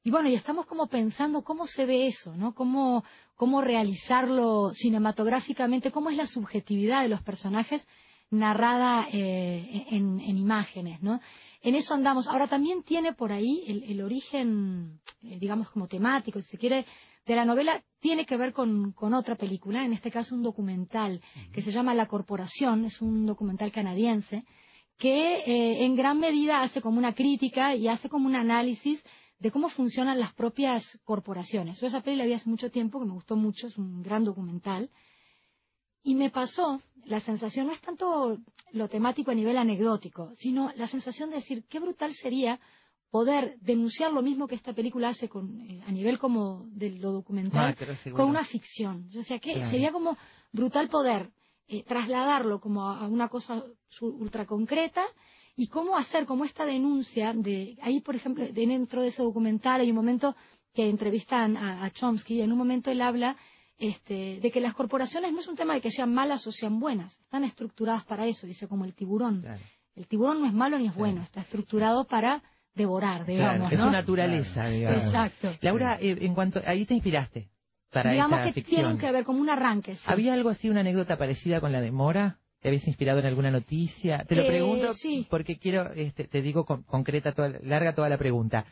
Y 0.06 0.10
bueno, 0.10 0.28
y 0.28 0.34
estamos 0.34 0.66
como 0.66 0.86
pensando 0.86 1.42
cómo 1.42 1.66
se 1.66 1.86
ve 1.86 2.06
eso, 2.08 2.36
¿no? 2.36 2.54
Cómo, 2.54 3.02
cómo 3.36 3.62
realizarlo 3.62 4.70
cinematográficamente, 4.74 5.90
cómo 5.90 6.10
es 6.10 6.16
la 6.18 6.26
subjetividad 6.26 7.02
de 7.02 7.08
los 7.08 7.22
personajes 7.22 7.86
narrada 8.28 9.08
eh, 9.10 9.86
en, 9.90 10.20
imágenes, 10.20 11.00
¿no? 11.00 11.20
En 11.62 11.74
eso 11.74 11.94
andamos. 11.94 12.28
Ahora 12.28 12.48
también 12.48 12.82
tiene 12.82 13.14
por 13.14 13.32
ahí 13.32 13.64
el, 13.66 14.02
origen, 14.02 15.00
eh, 15.22 15.38
digamos, 15.40 15.70
como 15.70 15.88
temático, 15.88 16.38
si 16.42 16.48
se 16.48 16.58
quiere, 16.58 16.84
de 17.24 17.34
la 17.34 17.46
novela, 17.46 17.82
tiene 17.98 18.26
que 18.26 18.36
ver 18.36 18.52
con, 18.52 18.92
con 18.92 19.14
otra 19.14 19.36
película, 19.36 19.86
en 19.86 19.94
este 19.94 20.10
caso 20.10 20.34
un 20.34 20.42
documental 20.42 21.22
que 21.50 21.62
se 21.62 21.72
llama 21.72 21.94
La 21.94 22.08
Corporación, 22.08 22.84
es 22.84 23.00
un 23.00 23.24
documental 23.24 23.72
canadiense, 23.72 24.44
que 24.98 25.36
eh, 25.38 25.84
en 25.84 25.96
gran 25.96 26.20
medida 26.20 26.62
hace 26.62 26.82
como 26.82 26.98
una 26.98 27.14
crítica 27.14 27.74
y 27.74 27.88
hace 27.88 28.10
como 28.10 28.26
un 28.26 28.36
análisis 28.36 29.02
de 29.38 29.50
cómo 29.50 29.68
funcionan 29.68 30.18
las 30.18 30.32
propias 30.32 30.84
corporaciones. 31.04 31.80
Yo 31.80 31.86
esa 31.86 32.02
peli 32.02 32.16
la 32.16 32.26
vi 32.26 32.32
hace 32.32 32.48
mucho 32.48 32.70
tiempo, 32.70 33.00
que 33.00 33.06
me 33.06 33.12
gustó 33.12 33.36
mucho, 33.36 33.66
es 33.66 33.76
un 33.76 34.02
gran 34.02 34.24
documental. 34.24 34.90
Y 36.02 36.14
me 36.14 36.30
pasó, 36.30 36.80
la 37.06 37.20
sensación 37.20 37.66
no 37.66 37.72
es 37.72 37.80
tanto 37.80 38.38
lo 38.72 38.88
temático 38.88 39.30
a 39.30 39.34
nivel 39.34 39.56
anecdótico, 39.56 40.32
sino 40.36 40.70
la 40.76 40.86
sensación 40.86 41.30
de 41.30 41.36
decir, 41.36 41.64
qué 41.68 41.80
brutal 41.80 42.14
sería 42.14 42.60
poder 43.10 43.56
denunciar 43.60 44.12
lo 44.12 44.22
mismo 44.22 44.48
que 44.48 44.56
esta 44.56 44.72
película 44.72 45.10
hace 45.10 45.28
con, 45.28 45.60
eh, 45.60 45.80
a 45.86 45.92
nivel 45.92 46.18
como 46.18 46.64
de 46.70 46.90
lo 46.98 47.12
documental, 47.12 47.76
ah, 47.78 48.10
con 48.10 48.28
una 48.28 48.44
ficción. 48.44 49.08
Yo 49.10 49.22
sea, 49.22 49.38
que 49.38 49.54
sería 49.70 49.92
como 49.92 50.18
brutal 50.52 50.88
poder 50.88 51.30
eh, 51.68 51.84
trasladarlo 51.84 52.60
como 52.60 52.88
a, 52.88 53.06
una 53.06 53.28
cosa 53.28 53.62
ultra 54.00 54.46
concreta 54.46 55.04
y 55.56 55.68
cómo 55.68 55.96
hacer 55.96 56.26
como 56.26 56.44
esta 56.44 56.64
denuncia 56.64 57.32
de 57.32 57.76
ahí 57.82 58.00
por 58.00 58.16
ejemplo 58.16 58.44
dentro 58.52 59.02
de 59.02 59.08
ese 59.08 59.22
documental 59.22 59.80
hay 59.80 59.90
un 59.90 59.96
momento 59.96 60.34
que 60.74 60.88
entrevistan 60.88 61.56
a, 61.56 61.88
Chomsky 61.90 62.34
y 62.34 62.42
en 62.42 62.50
un 62.50 62.58
momento 62.58 62.90
él 62.90 63.00
habla 63.00 63.36
este, 63.78 64.40
de 64.40 64.50
que 64.50 64.60
las 64.60 64.74
corporaciones 64.74 65.32
no 65.32 65.40
es 65.40 65.48
un 65.48 65.56
tema 65.56 65.74
de 65.74 65.80
que 65.80 65.90
sean 65.90 66.12
malas 66.12 66.46
o 66.46 66.52
sean 66.52 66.80
buenas 66.80 67.12
están 67.20 67.44
estructuradas 67.44 68.04
para 68.04 68.26
eso 68.26 68.46
dice 68.46 68.66
como 68.66 68.84
el 68.84 68.94
tiburón. 68.94 69.44
El 69.94 70.08
tiburón 70.08 70.40
no 70.40 70.48
es 70.48 70.52
malo 70.52 70.78
ni 70.78 70.88
es 70.88 70.94
bueno 70.94 71.22
está 71.22 71.40
estructurado 71.42 72.04
para 72.04 72.42
devorar 72.74 73.24
digamos 73.24 73.70
es 73.70 73.78
su 73.78 73.90
naturaleza 73.90 74.66
digamos. 74.66 75.04
exacto. 75.04 75.52
Laura 75.60 75.98
eh, 76.00 76.18
en 76.20 76.34
cuanto 76.34 76.60
ahí 76.66 76.84
te 76.84 76.94
inspiraste 76.94 77.48
para 77.92 78.10
digamos 78.10 78.52
que 78.52 78.62
tienen 78.62 78.98
que 78.98 79.12
ver 79.12 79.24
como 79.24 79.40
un 79.40 79.50
arranque 79.50 79.96
había 80.06 80.34
algo 80.34 80.48
así 80.48 80.68
una 80.68 80.80
anécdota 80.80 81.16
parecida 81.16 81.60
con 81.60 81.70
la 81.70 81.80
de 81.80 81.92
Mora 81.92 82.40
¿Te 82.64 82.70
habías 82.70 82.88
inspirado 82.88 83.18
en 83.18 83.26
alguna 83.26 83.50
noticia? 83.50 84.24
Te 84.24 84.34
lo 84.34 84.40
eh, 84.40 84.46
pregunto 84.46 84.94
porque 85.28 85.58
quiero, 85.58 85.92
este, 85.92 86.24
te 86.24 86.40
digo 86.40 86.64
concreta, 86.64 87.32
toda, 87.32 87.50
larga 87.60 87.94
toda 87.94 88.08
la 88.08 88.16
pregunta. 88.16 88.64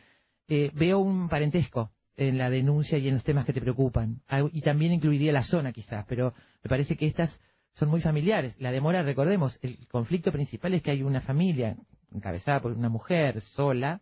Eh, 0.47 0.71
veo 0.73 0.97
un 0.97 1.29
parentesco 1.29 1.91
en 2.17 2.39
la 2.39 2.49
denuncia 2.49 2.97
y 2.97 3.07
en 3.07 3.13
los 3.13 3.23
temas 3.23 3.45
que 3.45 3.53
te 3.53 3.61
preocupan. 3.61 4.23
Y 4.51 4.61
también 4.61 4.93
incluiría 4.93 5.31
la 5.31 5.43
zona 5.43 5.71
quizás, 5.71 6.07
pero 6.09 6.33
me 6.63 6.69
parece 6.69 6.97
que 6.97 7.05
estas 7.05 7.39
son 7.73 7.89
muy 7.89 8.01
familiares. 8.01 8.55
La 8.59 8.71
demora, 8.71 9.03
recordemos, 9.03 9.59
el 9.61 9.77
conflicto 9.87 10.31
principal 10.31 10.73
es 10.73 10.81
que 10.81 10.89
hay 10.89 11.03
una 11.03 11.21
familia 11.21 11.77
encabezada 12.11 12.63
por 12.63 12.71
una 12.71 12.89
mujer 12.89 13.41
sola 13.41 14.01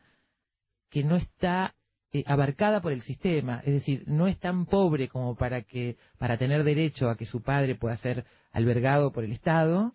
que 0.90 1.04
no 1.04 1.18
está 1.18 1.76
eh, 2.14 2.24
abarcada 2.28 2.82
por 2.82 2.92
el 2.92 3.02
sistema, 3.02 3.62
es 3.66 3.74
decir, 3.74 4.04
no 4.08 4.28
es 4.28 4.38
tan 4.38 4.66
pobre 4.66 5.08
como 5.08 5.36
para 5.36 5.62
que 5.62 5.98
para 6.18 6.38
tener 6.38 6.64
derecho 6.64 7.10
a 7.10 7.16
que 7.16 7.26
su 7.26 7.42
padre 7.42 7.76
pueda 7.76 7.96
ser 7.98 8.26
albergado 8.52 9.12
por 9.12 9.24
el 9.24 9.32
Estado 9.32 9.94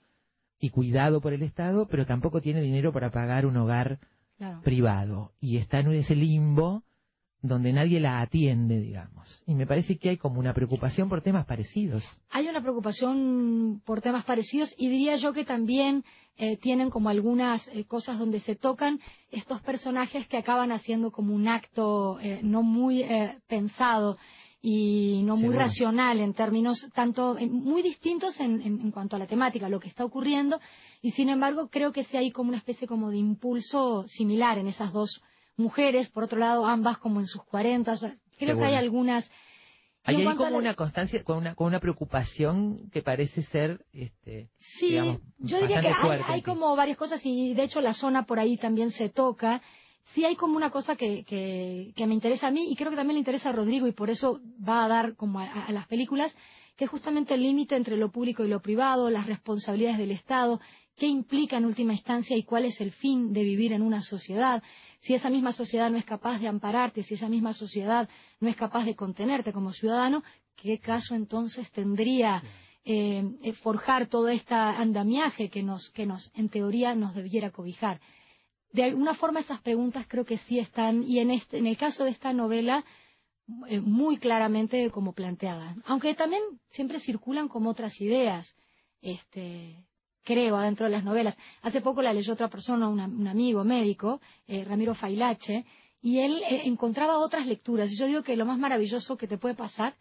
y 0.59 0.71
cuidado 0.71 1.21
por 1.21 1.33
el 1.33 1.43
Estado, 1.43 1.87
pero 1.91 2.07
tampoco 2.07 2.41
tiene 2.41 2.63
dinero 2.63 2.93
para 2.93 3.11
pagar 3.11 3.45
un 3.45 3.57
hogar 3.59 3.99
privado. 4.65 5.33
Y 5.41 5.59
está 5.59 5.81
en 5.81 5.93
ese 5.93 6.15
limbo 6.15 6.85
donde 7.47 7.73
nadie 7.73 8.01
la 8.01 8.21
atiende, 8.21 8.81
digamos. 8.81 9.43
Y 9.47 9.55
me 9.55 9.67
parece 9.67 9.99
que 9.99 10.11
hay 10.11 10.17
como 10.17 10.41
una 10.41 10.55
preocupación 10.55 11.09
por 11.09 11.23
temas 11.23 11.47
parecidos. 11.47 12.05
Hay 12.31 12.49
una 12.49 12.61
preocupación 12.61 13.83
por 13.85 14.01
temas 14.01 14.25
parecidos 14.25 14.75
y 14.77 14.89
diría 14.89 15.17
yo 15.17 15.33
que 15.33 15.45
también 15.45 16.05
eh, 16.39 16.59
tienen 16.59 16.91
como 16.91 17.09
algunas 17.09 17.67
eh, 17.69 17.85
cosas 17.85 18.19
donde 18.19 18.41
se 18.41 18.57
tocan 18.57 19.01
estos 19.31 19.63
personajes 19.63 20.29
que 20.29 20.37
acaban 20.37 20.71
haciendo 20.71 21.11
como 21.11 21.35
un 21.35 21.49
acto 21.49 22.21
eh, 22.21 22.41
no 22.43 22.63
muy 22.63 23.05
pensado 23.47 24.19
y 24.61 25.23
no 25.25 25.37
muy 25.37 25.55
racional 25.55 26.21
en 26.21 26.35
términos 26.35 26.87
tanto 26.95 27.37
muy 27.49 27.83
distintos 27.83 28.39
en, 28.41 28.61
en, 28.61 28.91
cuanto 28.91 29.17
a 29.17 29.19
la 29.19 29.27
temática, 29.27 29.69
lo 29.69 29.81
que 29.81 29.89
está 29.89 30.05
ocurriendo, 30.05 30.61
y 31.01 31.13
sin 31.13 31.29
embargo 31.29 31.69
creo 31.71 31.93
que 31.93 32.05
sí 32.05 32.17
hay 32.17 32.31
como 32.33 32.49
una 32.49 32.59
especie 32.59 32.87
como 32.89 33.11
de 33.11 33.19
impulso 33.19 34.05
similar 34.09 34.59
en 34.59 34.67
esas 34.67 34.93
dos 34.93 35.23
mujeres, 35.57 36.09
por 36.11 36.25
otro 36.25 36.39
lado 36.39 36.67
ambas 36.67 36.99
como 36.99 37.21
en 37.21 37.27
sus 37.27 37.43
cuarentas, 37.45 38.05
creo 38.39 38.57
que 38.59 38.65
hay 38.65 38.75
algunas 38.75 39.31
Hay 40.05 40.17
ahí 40.17 40.27
a 40.27 40.37
como 40.37 40.51
la- 40.51 40.59
una 40.59 40.75
constancia, 40.75 41.23
con 41.25 41.39
una, 41.39 41.55
con 41.55 41.67
una 41.67 41.81
preocupación 41.81 42.91
que 42.93 43.03
parece 43.03 43.43
ser, 43.43 43.85
este, 43.93 44.49
Sí, 44.59 44.91
digamos, 44.91 45.21
yo 45.39 45.59
diría 45.61 45.81
que 45.81 45.89
hay, 45.89 46.21
hay 46.27 46.43
como 46.43 46.77
varias 46.77 46.97
cosas 46.97 47.21
y 47.25 47.55
de 47.55 47.63
hecho 47.65 47.81
la 47.81 47.93
zona 47.95 48.25
por 48.25 48.39
ahí 48.39 48.57
también 48.57 48.91
se 48.93 49.09
toca. 49.09 49.61
Sí 50.15 50.25
hay 50.25 50.37
como 50.37 50.57
una 50.57 50.71
cosa 50.71 50.95
que, 50.95 51.25
que, 51.25 51.93
que 51.97 52.07
me 52.07 52.15
interesa 52.15 52.47
a 52.47 52.51
mí 52.53 52.71
y 52.71 52.77
creo 52.77 52.91
que 52.91 52.97
también 52.97 53.15
le 53.17 53.21
interesa 53.21 53.49
a 53.49 53.53
Rodrigo 53.53 53.89
y 53.89 53.93
por 53.93 54.09
eso 54.09 54.41
va 54.67 54.85
a 54.85 54.89
dar 54.89 55.17
como 55.17 55.41
a, 55.41 55.45
a 55.67 55.73
las 55.73 55.89
películas, 55.89 56.33
que 56.77 56.85
es 56.85 56.91
justamente 56.91 57.35
el 57.35 57.43
límite 57.43 57.75
entre 57.75 57.97
lo 57.97 58.13
público 58.13 58.45
y 58.45 58.49
lo 58.49 58.61
privado, 58.61 59.11
las 59.11 59.27
responsabilidades 59.27 59.99
del 59.99 60.13
Estado, 60.13 60.61
qué 60.97 61.07
implica 61.07 61.57
en 61.57 61.65
última 61.65 61.93
instancia 61.93 62.37
y 62.37 62.45
cuál 62.45 62.67
es 62.67 62.81
el 62.81 62.93
fin 62.93 63.33
de 63.33 63.43
vivir 63.43 63.73
en 63.73 63.83
una 63.83 64.01
sociedad. 64.03 64.63
Si 65.07 65.15
esa 65.15 65.31
misma 65.31 65.53
sociedad 65.53 65.89
no 65.89 65.99
es 65.99 66.05
capaz 66.05 66.41
de 66.41 66.49
ampararte, 66.49 67.05
si 67.05 67.15
esa 67.15 67.29
misma 67.29 67.53
sociedad 67.53 68.09
no 68.41 68.49
es 68.49 68.57
capaz 68.57 68.85
de 68.85 68.97
contenerte 68.97 69.53
como 69.53 69.73
ciudadano, 69.73 70.25
¿qué 70.57 70.81
caso 70.81 71.15
entonces 71.15 71.71
tendría 71.71 72.43
eh, 72.85 73.23
eh, 73.41 73.53
forjar 73.53 74.09
todo 74.09 74.29
este 74.29 74.53
andamiaje 74.53 75.49
que 75.49 75.63
nos, 75.63 75.91
que 75.91 76.07
nos, 76.07 76.33
en 76.35 76.49
teoría, 76.49 76.97
nos 76.97 77.15
debiera 77.15 77.53
cobijar? 77.53 78.01
De 78.73 78.83
alguna 78.83 79.15
forma 79.15 79.39
esas 79.39 79.61
preguntas 79.61 80.07
creo 80.09 80.25
que 80.25 80.39
sí 80.39 80.59
están, 80.59 81.05
y 81.05 81.21
en, 81.21 81.31
este, 81.31 81.59
en 81.59 81.69
el 81.69 81.77
caso 81.77 82.03
de 82.03 82.11
esta 82.11 82.33
novela, 82.33 82.85
eh, 83.69 83.79
muy 83.79 84.17
claramente 84.17 84.91
como 84.91 85.13
planteadas. 85.13 85.77
Aunque 85.85 86.15
también 86.15 86.43
siempre 86.71 86.99
circulan 86.99 87.47
como 87.47 87.71
otras 87.71 88.01
ideas, 88.01 88.53
este, 89.01 89.85
creo, 90.27 90.57
adentro 90.57 90.85
de 90.87 90.93
las 90.93 91.05
novelas. 91.05 91.35
Hace 91.63 91.81
poco 91.81 92.03
la 92.03 92.13
leyó 92.13 92.33
otra 92.35 92.49
persona, 92.49 92.89
una- 92.89 93.07
un 93.07 93.27
amigo 93.29 93.65
médico, 93.65 94.21
eh, 94.49 94.65
Ramiro 94.65 94.95
Failache, 94.95 95.65
y 96.03 96.19
él 96.19 96.43
eh, 96.51 96.63
encontraba 96.65 97.19
otras 97.19 97.47
lecturas. 97.47 97.91
Y 97.91 97.97
yo 97.97 98.07
digo 98.07 98.23
que 98.23 98.37
lo 98.37 98.45
más 98.45 98.59
maravilloso 98.59 99.17
que 99.17 99.27
te 99.29 99.39
puede 99.39 99.55
pasar 99.55 99.95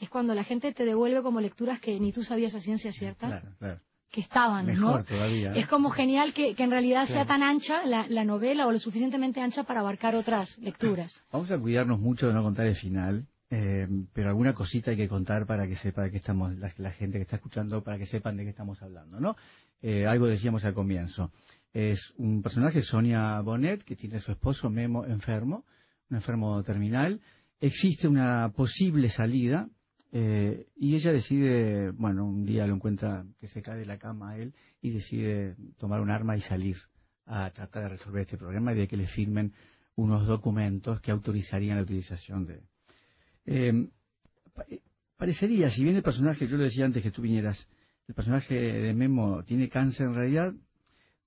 es 0.00 0.08
cuando 0.10 0.34
la 0.34 0.44
gente 0.44 0.72
te 0.72 0.84
devuelve 0.84 1.22
como 1.22 1.40
lecturas 1.40 1.78
que 1.80 2.00
ni 2.00 2.10
tú 2.12 2.24
sabías 2.24 2.54
a 2.54 2.60
ciencia 2.60 2.90
cierta 2.92 3.26
Claro, 3.28 3.48
claro. 3.58 3.80
que 4.10 4.20
estaban, 4.20 4.66
Mejor 4.66 4.98
¿no? 5.00 5.04
todavía. 5.04 5.52
¿eh? 5.54 5.60
Es 5.60 5.66
como 5.68 5.90
genial 5.90 6.32
que, 6.34 6.54
que 6.54 6.62
en 6.64 6.70
realidad 6.70 7.06
sea 7.06 7.24
tan 7.26 7.42
ancha 7.42 7.84
la, 7.86 8.06
la 8.08 8.24
novela 8.24 8.66
o 8.66 8.72
lo 8.72 8.78
suficientemente 8.78 9.40
ancha 9.40 9.62
para 9.64 9.80
abarcar 9.80 10.14
otras 10.16 10.56
lecturas. 10.58 11.12
Vamos 11.32 11.50
a 11.50 11.58
cuidarnos 11.58 11.98
mucho 12.00 12.26
de 12.28 12.34
no 12.34 12.42
contar 12.42 12.66
el 12.66 12.76
final, 12.76 13.26
eh, 13.50 13.86
pero 14.12 14.28
alguna 14.28 14.54
cosita 14.54 14.90
hay 14.90 14.96
que 14.96 15.08
contar 15.08 15.46
para 15.46 15.66
que 15.68 15.76
sepa 15.76 16.10
qué 16.10 16.16
estamos, 16.16 16.56
la, 16.56 16.72
la 16.78 16.90
gente 16.92 17.18
que 17.18 17.22
está 17.22 17.36
escuchando, 17.36 17.82
para 17.82 17.98
que 17.98 18.06
sepan 18.06 18.36
de 18.36 18.44
qué 18.44 18.50
estamos 18.50 18.82
hablando, 18.82 19.20
¿no? 19.20 19.36
Eh, 19.82 20.06
algo 20.06 20.26
decíamos 20.26 20.64
al 20.64 20.74
comienzo. 20.74 21.32
Es 21.72 22.14
un 22.16 22.42
personaje, 22.42 22.82
Sonia 22.82 23.40
Bonet, 23.40 23.84
que 23.84 23.96
tiene 23.96 24.16
a 24.16 24.20
su 24.20 24.32
esposo 24.32 24.70
Memo 24.70 25.04
enfermo, 25.04 25.64
un 26.10 26.16
enfermo 26.16 26.62
terminal. 26.62 27.20
Existe 27.60 28.08
una 28.08 28.50
posible 28.54 29.10
salida 29.10 29.68
eh, 30.12 30.68
y 30.76 30.94
ella 30.94 31.12
decide, 31.12 31.90
bueno, 31.90 32.26
un 32.26 32.44
día 32.46 32.66
lo 32.66 32.74
encuentra 32.74 33.24
que 33.38 33.48
se 33.48 33.62
cae 33.62 33.78
de 33.78 33.86
la 33.86 33.98
cama 33.98 34.30
a 34.30 34.38
él 34.38 34.54
y 34.80 34.90
decide 34.90 35.56
tomar 35.78 36.00
un 36.00 36.10
arma 36.10 36.36
y 36.36 36.40
salir 36.40 36.76
a 37.26 37.50
tratar 37.50 37.84
de 37.84 37.88
resolver 37.90 38.22
este 38.22 38.38
problema 38.38 38.72
y 38.72 38.76
de 38.76 38.88
que 38.88 38.96
le 38.96 39.06
firmen 39.06 39.52
unos 39.96 40.26
documentos 40.26 41.00
que 41.00 41.10
autorizarían 41.10 41.76
la 41.76 41.82
utilización 41.82 42.46
de... 42.46 42.62
Pa- 44.54 44.64
eh, 44.68 44.80
parecería, 45.16 45.70
si 45.70 45.84
bien 45.84 45.96
el 45.96 46.02
personaje, 46.02 46.46
yo 46.46 46.56
lo 46.56 46.64
decía 46.64 46.84
antes 46.84 47.02
que 47.02 47.10
tú 47.10 47.22
vinieras, 47.22 47.66
el 48.08 48.14
personaje 48.14 48.54
de 48.54 48.94
Memo 48.94 49.42
tiene 49.44 49.68
cáncer 49.68 50.06
en 50.06 50.14
realidad, 50.14 50.54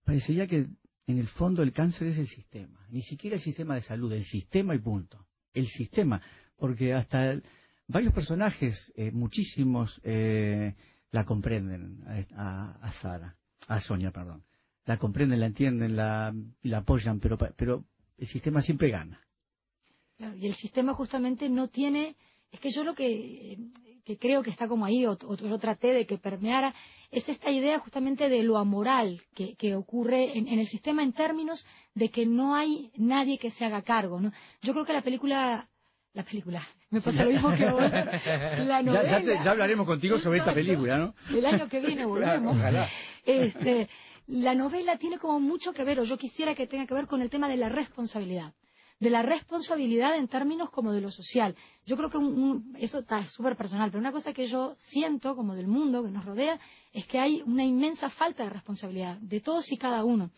parecería 0.05 0.47
que 0.47 0.67
en 1.07 1.17
el 1.17 1.27
fondo 1.27 1.63
el 1.63 1.71
cáncer 1.73 2.07
es 2.07 2.17
el 2.17 2.27
sistema, 2.27 2.85
ni 2.89 3.01
siquiera 3.01 3.35
el 3.37 3.41
sistema 3.41 3.75
de 3.75 3.81
salud, 3.81 4.11
el 4.13 4.25
sistema 4.25 4.75
y 4.75 4.79
punto. 4.79 5.25
El 5.53 5.67
sistema, 5.67 6.21
porque 6.57 6.93
hasta 6.93 7.41
varios 7.87 8.13
personajes, 8.13 8.91
eh, 8.95 9.11
muchísimos, 9.11 9.99
eh, 10.03 10.75
la 11.11 11.25
comprenden 11.25 12.03
a, 12.35 12.77
a- 12.81 12.91
Sara, 13.01 13.35
a 13.67 13.81
Sonia, 13.81 14.11
perdón. 14.11 14.43
La 14.85 14.97
comprenden, 14.97 15.39
la 15.39 15.47
entienden, 15.47 15.95
la, 15.95 16.33
la 16.61 16.77
apoyan, 16.77 17.19
pero, 17.19 17.37
pero 17.37 17.85
el 18.17 18.27
sistema 18.27 18.61
siempre 18.61 18.89
gana. 18.89 19.19
Claro, 20.19 20.35
y 20.35 20.47
el 20.47 20.55
sistema 20.55 20.93
justamente 20.93 21.47
no 21.47 21.69
tiene, 21.69 22.15
es 22.51 22.59
que 22.59 22.71
yo 22.71 22.83
lo 22.83 22.93
que, 22.93 23.57
que 24.03 24.17
creo 24.17 24.43
que 24.43 24.49
está 24.49 24.67
como 24.67 24.83
ahí, 24.83 25.05
o, 25.05 25.11
o 25.13 25.35
yo 25.37 25.57
traté 25.57 25.93
de 25.93 26.05
que 26.05 26.17
permeara, 26.17 26.75
es 27.09 27.27
esta 27.29 27.49
idea 27.49 27.79
justamente 27.79 28.27
de 28.27 28.43
lo 28.43 28.57
amoral 28.57 29.21
que, 29.33 29.55
que 29.55 29.75
ocurre 29.75 30.37
en, 30.37 30.49
en 30.49 30.59
el 30.59 30.67
sistema 30.67 31.03
en 31.03 31.13
términos 31.13 31.65
de 31.95 32.09
que 32.09 32.25
no 32.25 32.53
hay 32.53 32.91
nadie 32.97 33.37
que 33.37 33.49
se 33.51 33.63
haga 33.63 33.81
cargo. 33.81 34.19
¿no? 34.19 34.33
Yo 34.61 34.73
creo 34.73 34.85
que 34.85 34.91
la 34.91 35.01
película, 35.01 35.69
la 36.13 36.23
película, 36.23 36.67
me 36.89 36.99
pasa 36.99 37.23
lo 37.23 37.31
mismo 37.31 37.55
que 37.55 37.65
vos, 37.71 37.81
la 37.89 38.81
novela, 38.83 39.03
ya 39.09 39.19
te- 39.21 39.43
ya 39.45 39.51
hablaremos 39.51 39.87
contigo 39.87 40.19
sobre 40.19 40.39
esta 40.39 40.53
película, 40.53 40.97
¿no? 40.97 41.15
el 41.33 41.45
año 41.45 41.69
que 41.69 41.79
viene 41.79 42.05
volvemos. 42.05 42.57
Ojalá. 42.57 42.89
Este, 43.25 43.87
la 44.27 44.53
novela 44.53 44.97
tiene 44.97 45.17
como 45.17 45.39
mucho 45.39 45.71
que 45.71 45.85
ver, 45.85 46.01
o 46.01 46.03
yo 46.03 46.17
quisiera 46.17 46.55
que 46.55 46.67
tenga 46.67 46.85
que 46.85 46.93
ver 46.93 47.07
con 47.07 47.21
el 47.21 47.29
tema 47.29 47.47
de 47.47 47.55
la 47.55 47.69
responsabilidad. 47.69 48.53
De 48.99 49.09
la 49.09 49.21
responsabilidad 49.21 50.17
en 50.17 50.27
términos 50.27 50.69
como 50.71 50.91
de 50.91 50.99
lo 51.01 51.09
social. 51.11 51.55
Yo 51.85 51.95
creo 51.95 52.09
que 52.09 52.17
un- 52.17 52.75
eso 52.79 52.99
está 52.99 53.25
súper 53.29 53.55
personal, 53.55 53.89
pero 53.89 53.99
una 54.01 54.11
cosa 54.11 54.33
que 54.33 54.47
yo 54.47 54.75
siento 54.89 55.35
como 55.35 55.55
del 55.55 55.67
mundo 55.67 56.03
que 56.03 56.11
nos 56.11 56.25
rodea 56.25 56.59
es 56.91 57.05
que 57.05 57.17
hay 57.17 57.41
una 57.45 57.63
inmensa 57.63 58.09
falta 58.09 58.43
de 58.43 58.49
responsabilidad 58.49 59.17
de 59.19 59.39
todos 59.39 59.71
y 59.71 59.77
cada 59.77 60.03
uno. 60.03 60.31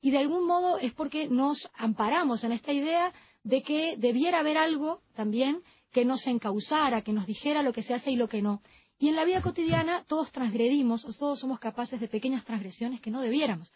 Y 0.00 0.10
de 0.12 0.18
algún 0.18 0.46
modo 0.46 0.78
es 0.78 0.92
porque 0.94 1.28
nos 1.28 1.58
amparamos 1.76 2.42
en 2.44 2.52
esta 2.52 2.72
idea 2.72 3.12
de 3.44 3.62
que 3.62 3.96
debiera 3.98 4.40
haber 4.40 4.56
algo 4.58 5.02
también 5.14 5.62
que 5.92 6.04
nos 6.04 6.26
encausara, 6.26 7.02
que 7.02 7.12
nos 7.12 7.26
dijera 7.26 7.62
lo 7.62 7.72
que 7.72 7.82
se 7.82 7.94
hace 7.94 8.10
y 8.10 8.16
lo 8.16 8.28
que 8.28 8.42
no. 8.42 8.62
Y 8.98 9.08
en 9.08 9.16
la 9.16 9.24
vida 9.24 9.42
cotidiana 9.42 10.04
todos 10.08 10.32
transgredimos, 10.32 11.04
o 11.04 11.12
todos 11.12 11.38
somos 11.38 11.58
capaces 11.60 12.00
de 12.00 12.08
pequeñas 12.08 12.44
transgresiones 12.44 13.00
que 13.00 13.10
no 13.10 13.20
debiéramos. 13.20 13.70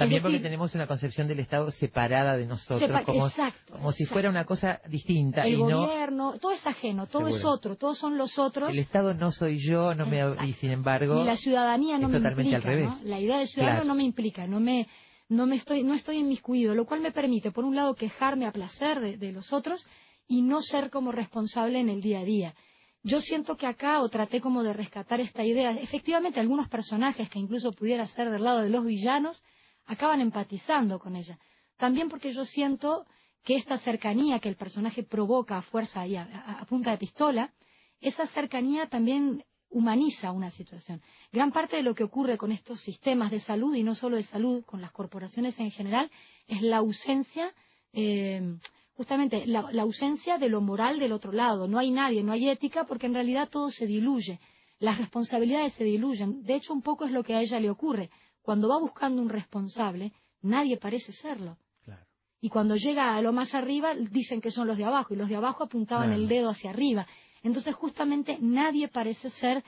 También 0.00 0.22
porque 0.22 0.38
tenemos 0.40 0.74
una 0.74 0.86
concepción 0.86 1.28
del 1.28 1.40
Estado 1.40 1.70
separada 1.70 2.36
de 2.36 2.46
nosotros, 2.46 2.80
Sepa- 2.90 3.04
como, 3.04 3.26
exacto, 3.28 3.72
como 3.74 3.92
si 3.92 4.02
exacto. 4.02 4.14
fuera 4.14 4.30
una 4.30 4.44
cosa 4.44 4.80
distinta 4.88 5.46
el 5.46 5.54
y 5.54 5.62
no 5.62 5.86
gobierno, 5.86 6.38
todo 6.40 6.52
es 6.52 6.66
ajeno, 6.66 7.06
todo 7.06 7.28
es 7.28 7.44
otro, 7.44 7.76
todos 7.76 7.98
son 7.98 8.18
los 8.18 8.38
otros. 8.38 8.70
el 8.70 8.78
Estado 8.78 9.14
no 9.14 9.30
soy 9.32 9.58
yo, 9.58 9.94
no 9.94 10.06
me 10.06 10.20
y 10.46 10.52
sin 10.54 10.70
embargo 10.70 11.20
y 11.22 11.24
la 11.24 11.36
ciudadanía 11.36 11.98
no 11.98 12.06
es 12.06 12.12
me 12.12 12.18
totalmente 12.18 12.50
implica, 12.56 12.68
al 12.72 12.76
revés. 12.76 13.02
¿no? 13.02 13.08
La 13.08 13.20
idea 13.20 13.38
del 13.38 13.48
ciudadano 13.48 13.76
Claro. 13.82 13.88
no 13.88 13.94
me 13.94 14.04
implica, 14.04 14.46
no 14.46 14.60
me, 14.60 14.86
no 15.28 15.46
me 15.46 15.56
estoy, 15.56 15.82
no 15.84 15.94
estoy 15.94 16.16
inmiscuido, 16.18 16.74
lo 16.74 16.86
cual 16.86 17.00
me 17.00 17.12
permite, 17.12 17.50
por 17.52 17.64
un 17.64 17.76
lado, 17.76 17.94
quejarme 17.94 18.46
a 18.46 18.52
placer 18.52 19.00
de, 19.00 19.16
de 19.16 19.32
los 19.32 19.52
otros 19.52 19.84
y 20.26 20.42
no 20.42 20.62
ser 20.62 20.90
como 20.90 21.12
responsable 21.12 21.78
en 21.78 21.88
el 21.88 22.00
día 22.00 22.20
a 22.20 22.24
día. 22.24 22.54
Yo 23.02 23.20
siento 23.20 23.56
que 23.56 23.66
acá, 23.66 24.02
o 24.02 24.08
traté 24.10 24.40
como 24.42 24.62
de 24.62 24.72
rescatar 24.74 25.20
esta 25.20 25.42
idea, 25.42 25.70
efectivamente 25.72 26.38
algunos 26.38 26.68
personajes 26.68 27.30
que 27.30 27.38
incluso 27.38 27.72
pudiera 27.72 28.06
ser 28.06 28.30
del 28.30 28.44
lado 28.44 28.58
de 28.60 28.68
los 28.68 28.84
villanos, 28.84 29.42
acaban 29.90 30.20
empatizando 30.20 31.00
con 31.00 31.16
ella. 31.16 31.36
También 31.76 32.08
porque 32.08 32.32
yo 32.32 32.44
siento 32.44 33.06
que 33.42 33.56
esta 33.56 33.78
cercanía 33.78 34.38
que 34.38 34.48
el 34.48 34.56
personaje 34.56 35.02
provoca 35.02 35.58
a 35.58 35.62
fuerza 35.62 36.06
y 36.06 36.14
a, 36.14 36.64
punta 36.68 36.92
de 36.92 36.98
pistola, 36.98 37.52
esa 38.00 38.26
cercanía 38.28 38.86
también 38.86 39.44
humaniza 39.68 40.30
una 40.30 40.50
situación. 40.50 41.02
Gran 41.32 41.50
parte 41.50 41.76
de 41.76 41.82
lo 41.82 41.94
que 41.94 42.04
ocurre 42.04 42.38
con 42.38 42.52
estos 42.52 42.80
sistemas 42.82 43.32
de 43.32 43.40
salud, 43.40 43.74
y 43.74 43.82
no 43.82 43.94
solo 43.94 44.16
de 44.16 44.22
salud, 44.22 44.64
con 44.64 44.80
las 44.80 44.92
corporaciones 44.92 45.58
en 45.58 45.72
general, 45.72 46.08
es 46.46 46.62
la 46.62 46.76
ausencia, 46.76 47.52
eh, 47.92 48.58
justamente 48.94 49.44
la 49.46 49.82
ausencia 49.82 50.38
de 50.38 50.48
lo 50.48 50.60
moral 50.60 51.00
del 51.00 51.12
otro 51.12 51.32
lado. 51.32 51.66
No 51.66 51.78
hay 51.78 51.90
nadie, 51.90 52.22
no 52.22 52.32
hay 52.32 52.48
ética, 52.48 52.84
porque 52.84 53.06
en 53.06 53.14
realidad 53.14 53.48
todo 53.50 53.70
se 53.70 53.86
diluye. 53.86 54.38
Las 54.78 54.98
responsabilidades 54.98 55.74
se 55.74 55.84
diluyen. 55.84 56.42
De 56.42 56.54
hecho, 56.54 56.72
un 56.72 56.82
poco 56.82 57.04
es 57.04 57.10
lo 57.10 57.22
que 57.22 57.34
a 57.34 57.40
ella 57.40 57.58
le 57.58 57.70
ocurre. 57.70 58.10
Cuando 58.50 58.66
va 58.68 58.80
buscando 58.80 59.22
un 59.22 59.28
responsable, 59.28 60.12
nadie 60.42 60.76
parece 60.76 61.12
serlo. 61.12 61.56
Claro. 61.84 62.04
Y 62.40 62.48
cuando 62.48 62.74
llega 62.74 63.14
a 63.14 63.22
lo 63.22 63.32
más 63.32 63.54
arriba, 63.54 63.94
dicen 63.94 64.40
que 64.40 64.50
son 64.50 64.66
los 64.66 64.76
de 64.76 64.82
abajo, 64.82 65.14
y 65.14 65.16
los 65.16 65.28
de 65.28 65.36
abajo 65.36 65.62
apuntaban 65.62 66.08
Claro. 66.08 66.20
el 66.20 66.26
dedo 66.26 66.50
hacia 66.50 66.70
arriba. 66.70 67.06
Entonces, 67.44 67.72
justamente, 67.76 68.38
nadie 68.40 68.88
parece 68.88 69.30
ser 69.30 69.62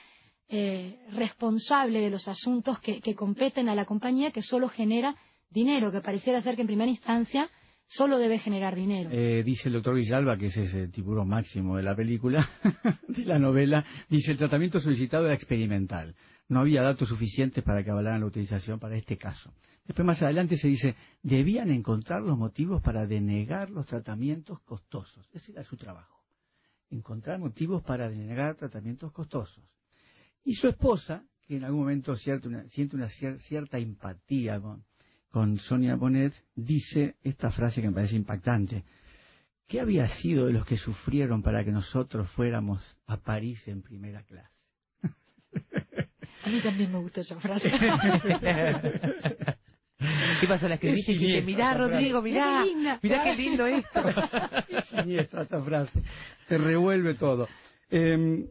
eh, 0.48 0.98
responsable 1.12 2.00
de 2.00 2.10
los 2.10 2.26
asuntos 2.26 2.80
que, 2.80 3.00
que 3.00 3.14
competen 3.14 3.68
a 3.68 3.76
la 3.76 3.84
compañía, 3.84 4.32
que 4.32 4.42
solo 4.42 4.68
genera 4.68 5.14
dinero, 5.48 5.92
que 5.92 6.00
pareciera 6.00 6.42
ser 6.42 6.56
que 6.56 6.62
en 6.62 6.66
primera 6.66 6.90
instancia 6.90 7.48
solo 7.86 8.18
debe 8.18 8.40
generar 8.40 8.74
dinero. 8.74 9.10
Eh, 9.12 9.44
dice 9.44 9.68
el 9.68 9.74
doctor 9.74 9.94
Villalba, 9.94 10.36
que 10.36 10.46
ese 10.46 10.64
es 10.64 10.74
el 10.74 10.90
tiburón 10.90 11.28
máximo 11.28 11.76
de 11.76 11.84
la 11.84 11.94
película, 11.94 12.48
de 13.06 13.24
la 13.26 13.38
novela, 13.38 13.84
dice 14.08 14.32
el 14.32 14.38
tratamiento 14.38 14.80
solicitado 14.80 15.26
era 15.26 15.34
experimental. 15.34 16.16
No 16.52 16.60
había 16.60 16.82
datos 16.82 17.08
suficientes 17.08 17.64
para 17.64 17.82
que 17.82 17.90
avalaran 17.90 18.20
la 18.20 18.26
utilización 18.26 18.78
para 18.78 18.94
este 18.94 19.16
caso. 19.16 19.54
Después 19.86 20.04
más 20.04 20.20
adelante 20.20 20.58
se 20.58 20.68
dice, 20.68 20.94
debían 21.22 21.70
encontrar 21.70 22.20
los 22.20 22.36
motivos 22.36 22.82
para 22.82 23.06
denegar 23.06 23.70
los 23.70 23.86
tratamientos 23.86 24.60
costosos. 24.60 25.26
Ese 25.32 25.52
era 25.52 25.64
su 25.64 25.78
trabajo. 25.78 26.22
Encontrar 26.90 27.38
motivos 27.38 27.82
para 27.82 28.10
denegar 28.10 28.56
tratamientos 28.56 29.12
costosos. 29.12 29.64
Y 30.44 30.52
su 30.56 30.68
esposa, 30.68 31.24
que 31.40 31.56
en 31.56 31.64
algún 31.64 31.80
momento 31.80 32.14
siente 32.16 32.48
una 32.48 32.64
cier- 33.08 33.38
cierta 33.38 33.78
empatía 33.78 34.60
con, 34.60 34.84
con 35.30 35.58
Sonia 35.58 35.96
Bonet, 35.96 36.34
dice 36.54 37.16
esta 37.22 37.50
frase 37.50 37.80
que 37.80 37.88
me 37.88 37.94
parece 37.94 38.16
impactante, 38.16 38.84
¿qué 39.66 39.80
había 39.80 40.06
sido 40.16 40.48
de 40.48 40.52
los 40.52 40.66
que 40.66 40.76
sufrieron 40.76 41.42
para 41.42 41.64
que 41.64 41.72
nosotros 41.72 42.30
fuéramos 42.32 42.98
a 43.06 43.16
París 43.16 43.66
en 43.68 43.80
primera 43.80 44.22
clase? 44.24 44.61
A 46.44 46.48
mí 46.48 46.60
también 46.60 46.90
me 46.92 46.98
gusta 46.98 47.20
esa 47.20 47.38
frase. 47.40 47.70
¿Qué 50.40 50.48
pasó? 50.48 50.66
La 50.68 50.74
escribiste 50.74 51.12
y 51.12 51.18
dijiste, 51.18 51.42
mirá, 51.42 51.74
Rodrigo, 51.74 52.20
mirá, 52.22 52.64
Mirá 52.64 52.98
qué 53.00 53.08
mirá 53.08 53.24
linda. 53.24 53.24
qué 53.24 53.34
lindo 53.36 53.66
esto. 53.66 54.00
Es 54.68 54.86
siniestra 54.86 55.42
esta 55.42 55.62
frase. 55.62 56.02
Te 56.48 56.58
revuelve 56.58 57.14
todo. 57.14 57.46
Eh, 57.90 58.46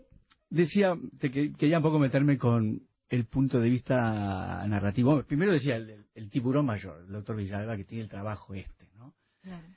decía, 0.50 0.94
te 1.20 1.30
que- 1.30 1.52
quería 1.54 1.78
un 1.78 1.84
poco 1.84 2.00
meterme 2.00 2.38
con 2.38 2.82
el 3.10 3.26
punto 3.26 3.60
de 3.60 3.70
vista 3.70 4.66
narrativo. 4.68 5.22
Primero 5.24 5.52
decía 5.52 5.76
el, 5.76 5.90
el- 5.90 6.06
el 6.16 6.30
tiburón 6.30 6.66
mayor, 6.66 7.02
el 7.06 7.12
doctor 7.12 7.36
Villalba, 7.36 7.76
que 7.76 7.84
tiene 7.84 8.04
el 8.06 8.10
trabajo 8.10 8.54
este, 8.54 8.88
¿no? 8.98 9.14
Claro. 9.42 9.68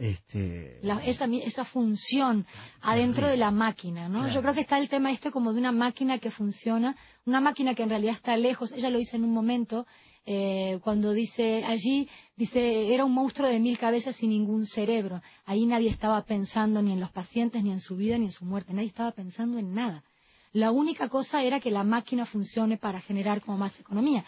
Este, 0.00 0.78
La- 0.82 1.02
esa, 1.04 1.64
función 1.64 2.46
adentro 2.80 3.26
de 3.28 3.36
la 3.36 3.50
máquina, 3.50 4.08
¿no? 4.08 4.20
Claro. 4.20 4.34
Yo 4.34 4.40
creo 4.42 4.54
que 4.54 4.60
está 4.60 4.78
el 4.78 4.88
tema 4.88 5.10
este 5.10 5.30
como 5.30 5.52
de 5.52 5.60
una 5.60 5.72
máquina 5.72 6.18
que 6.18 6.30
funciona, 6.30 6.96
una 7.24 7.40
máquina 7.40 7.74
que 7.74 7.82
en 7.82 7.90
realidad 7.90 8.14
está 8.14 8.36
lejos. 8.36 8.72
Ella 8.72 8.90
lo 8.90 8.98
dice 8.98 9.16
en 9.16 9.24
un 9.24 9.32
momento 9.32 9.86
eh, 10.24 10.78
cuando 10.84 11.12
dice 11.12 11.64
allí 11.64 12.08
dice 12.36 12.94
era 12.94 13.04
un 13.04 13.12
monstruo 13.12 13.48
de 13.48 13.58
mil 13.58 13.76
cabezas 13.78 14.22
y 14.22 14.28
ningún 14.28 14.66
cerebro. 14.66 15.20
Ahí 15.46 15.66
nadie 15.66 15.90
estaba 15.90 16.22
pensando 16.24 16.80
ni 16.82 16.92
en 16.92 17.00
los 17.00 17.10
pacientes, 17.10 17.62
ni 17.62 17.70
en 17.72 17.80
su 17.80 17.96
vida, 17.96 18.18
ni 18.18 18.26
en 18.26 18.32
su 18.32 18.44
muerte. 18.44 18.72
Nadie 18.72 18.88
estaba 18.88 19.12
pensando 19.12 19.58
en 19.58 19.74
nada. 19.74 20.04
La 20.52 20.70
única 20.70 21.08
cosa 21.08 21.42
era 21.42 21.60
que 21.60 21.70
la 21.70 21.82
máquina 21.82 22.26
funcione 22.26 22.76
para 22.76 23.00
generar 23.00 23.40
como 23.40 23.56
más 23.58 23.78
economía. 23.80 24.24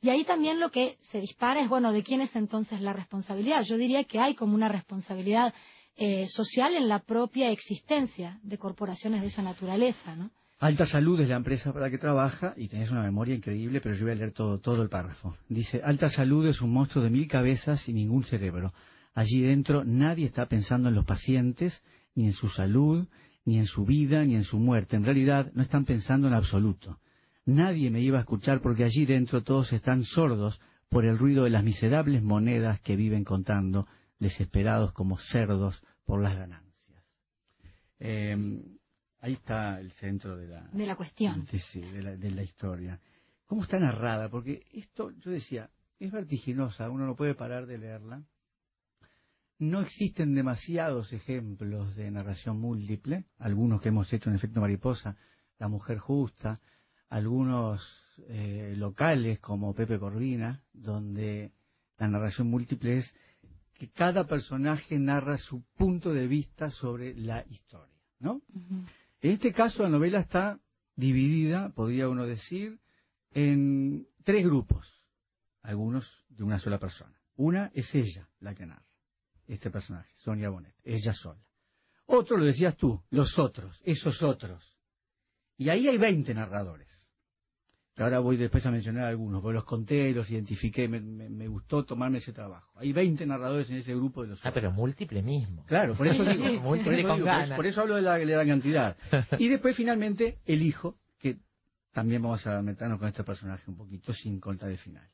Y 0.00 0.10
ahí 0.10 0.24
también 0.24 0.60
lo 0.60 0.70
que 0.70 0.98
se 1.10 1.20
dispara 1.20 1.60
es, 1.60 1.68
bueno, 1.68 1.92
¿de 1.92 2.02
quién 2.02 2.20
es 2.20 2.34
entonces 2.36 2.80
la 2.80 2.92
responsabilidad? 2.92 3.64
Yo 3.64 3.76
diría 3.76 4.04
que 4.04 4.20
hay 4.20 4.34
como 4.34 4.54
una 4.54 4.68
responsabilidad 4.68 5.52
eh, 5.96 6.26
social 6.28 6.74
en 6.74 6.88
la 6.88 7.00
propia 7.00 7.50
existencia 7.50 8.38
de 8.42 8.58
corporaciones 8.58 9.22
de 9.22 9.28
esa 9.28 9.42
naturaleza, 9.42 10.14
¿no? 10.14 10.30
Alta 10.60 10.86
Salud 10.86 11.20
es 11.20 11.28
la 11.28 11.36
empresa 11.36 11.72
para 11.72 11.86
la 11.86 11.90
que 11.90 11.98
trabaja 11.98 12.52
y 12.56 12.66
tenés 12.66 12.90
una 12.90 13.02
memoria 13.02 13.34
increíble, 13.34 13.80
pero 13.80 13.94
yo 13.94 14.04
voy 14.04 14.12
a 14.12 14.16
leer 14.16 14.32
todo, 14.32 14.58
todo 14.58 14.82
el 14.82 14.88
párrafo. 14.88 15.36
Dice, 15.48 15.80
Alta 15.84 16.10
Salud 16.10 16.46
es 16.48 16.60
un 16.60 16.72
monstruo 16.72 17.04
de 17.04 17.10
mil 17.10 17.28
cabezas 17.28 17.88
y 17.88 17.92
ningún 17.92 18.24
cerebro. 18.24 18.72
Allí 19.14 19.40
dentro 19.40 19.84
nadie 19.84 20.26
está 20.26 20.46
pensando 20.46 20.88
en 20.88 20.96
los 20.96 21.04
pacientes, 21.04 21.80
ni 22.16 22.26
en 22.26 22.32
su 22.32 22.48
salud, 22.48 23.06
ni 23.44 23.58
en 23.58 23.66
su 23.66 23.84
vida, 23.84 24.24
ni 24.24 24.34
en 24.34 24.44
su 24.44 24.58
muerte. 24.58 24.96
En 24.96 25.04
realidad 25.04 25.50
no 25.54 25.62
están 25.62 25.84
pensando 25.84 26.26
en 26.26 26.34
absoluto. 26.34 26.98
Nadie 27.48 27.90
me 27.90 28.02
iba 28.02 28.18
a 28.18 28.20
escuchar 28.20 28.60
porque 28.60 28.84
allí 28.84 29.06
dentro 29.06 29.42
todos 29.42 29.72
están 29.72 30.04
sordos 30.04 30.60
por 30.90 31.06
el 31.06 31.16
ruido 31.16 31.44
de 31.44 31.50
las 31.50 31.64
miserables 31.64 32.22
monedas 32.22 32.78
que 32.80 32.94
viven 32.94 33.24
contando, 33.24 33.86
desesperados 34.18 34.92
como 34.92 35.16
cerdos 35.16 35.82
por 36.04 36.20
las 36.20 36.36
ganancias. 36.36 37.02
Eh, 38.00 38.36
ahí 39.20 39.32
está 39.32 39.80
el 39.80 39.92
centro 39.92 40.36
de 40.36 40.46
la, 40.46 40.68
De 40.74 40.84
la 40.84 40.94
cuestión. 40.94 41.46
Sí, 41.46 41.58
sí, 41.58 41.80
de 41.80 42.02
la, 42.02 42.16
de 42.16 42.30
la 42.32 42.42
historia. 42.42 43.00
¿Cómo 43.46 43.62
está 43.62 43.78
narrada? 43.78 44.28
Porque 44.28 44.66
esto, 44.74 45.12
yo 45.12 45.30
decía, 45.30 45.70
es 45.98 46.12
vertiginosa, 46.12 46.90
uno 46.90 47.06
no 47.06 47.16
puede 47.16 47.34
parar 47.34 47.64
de 47.64 47.78
leerla. 47.78 48.24
No 49.58 49.80
existen 49.80 50.34
demasiados 50.34 51.14
ejemplos 51.14 51.96
de 51.96 52.10
narración 52.10 52.60
múltiple, 52.60 53.24
algunos 53.38 53.80
que 53.80 53.88
hemos 53.88 54.12
hecho 54.12 54.28
en 54.28 54.36
efecto 54.36 54.60
mariposa, 54.60 55.16
La 55.58 55.68
mujer 55.68 55.96
justa, 55.96 56.60
algunos 57.08 57.82
eh, 58.28 58.74
locales 58.76 59.38
como 59.40 59.74
Pepe 59.74 59.98
Corvina, 59.98 60.62
donde 60.72 61.52
la 61.98 62.08
narración 62.08 62.48
múltiple 62.48 62.98
es 62.98 63.14
que 63.74 63.90
cada 63.90 64.26
personaje 64.26 64.98
narra 64.98 65.38
su 65.38 65.62
punto 65.76 66.12
de 66.12 66.26
vista 66.26 66.70
sobre 66.70 67.14
la 67.14 67.44
historia, 67.48 68.02
¿no? 68.18 68.42
En 69.20 69.30
este 69.30 69.52
caso, 69.52 69.82
la 69.82 69.88
novela 69.88 70.18
está 70.18 70.58
dividida, 70.96 71.70
podría 71.70 72.08
uno 72.08 72.26
decir, 72.26 72.80
en 73.30 74.06
tres 74.24 74.44
grupos, 74.44 74.86
algunos 75.62 76.10
de 76.28 76.42
una 76.42 76.58
sola 76.58 76.78
persona. 76.78 77.14
Una 77.36 77.70
es 77.72 77.94
ella, 77.94 78.28
la 78.40 78.54
que 78.54 78.66
narra, 78.66 78.86
este 79.46 79.70
personaje, 79.70 80.10
Sonia 80.24 80.50
Bonet, 80.50 80.74
ella 80.82 81.14
sola. 81.14 81.40
Otro, 82.06 82.36
lo 82.36 82.46
decías 82.46 82.76
tú, 82.76 83.00
los 83.10 83.38
otros, 83.38 83.80
esos 83.84 84.22
otros. 84.22 84.76
Y 85.56 85.68
ahí 85.68 85.88
hay 85.88 85.98
20 85.98 86.34
narradores. 86.34 86.87
Ahora 87.98 88.20
voy 88.20 88.36
después 88.36 88.64
a 88.64 88.70
mencionar 88.70 89.04
algunos, 89.04 89.42
porque 89.42 89.54
los 89.56 89.64
conté, 89.64 90.12
los 90.12 90.30
identifiqué, 90.30 90.86
me, 90.88 91.00
me- 91.00 91.28
me 91.28 91.48
gustó 91.48 91.84
tomarme 91.84 92.18
ese 92.18 92.32
trabajo. 92.32 92.70
Hay 92.78 92.92
20 92.92 93.26
narradores 93.26 93.68
en 93.70 93.76
ese 93.76 93.94
grupo 93.94 94.22
de 94.22 94.28
los 94.28 94.38
Ah, 94.38 94.48
otros. 94.50 94.54
pero 94.54 94.72
múltiple 94.72 95.20
mismo. 95.22 95.64
Claro, 95.66 95.94
por 95.94 96.06
eso 96.06 96.24
digo, 96.24 96.44
por, 96.62 96.76
eso 96.78 96.84
con 96.84 96.96
digo, 96.96 97.08
por 97.24 97.56
por 97.56 97.66
eso 97.66 97.80
hablo 97.80 97.96
de 97.96 98.02
la, 98.02 98.14
de 98.18 98.26
la 98.26 98.46
cantidad. 98.46 98.96
Y 99.38 99.48
después 99.48 99.76
finalmente 99.76 100.38
el 100.46 100.62
hijo, 100.62 100.96
que 101.18 101.38
también 101.92 102.22
vamos 102.22 102.46
a 102.46 102.62
meternos 102.62 102.98
con 103.00 103.08
este 103.08 103.24
personaje 103.24 103.64
un 103.68 103.76
poquito 103.76 104.12
sin 104.12 104.38
contar 104.38 104.70
el 104.70 104.78
final. 104.78 105.08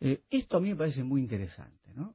Eh, 0.00 0.22
esto 0.30 0.56
a 0.56 0.60
mí 0.60 0.70
me 0.70 0.76
parece 0.76 1.02
muy 1.04 1.20
interesante, 1.20 1.92
¿no? 1.94 2.14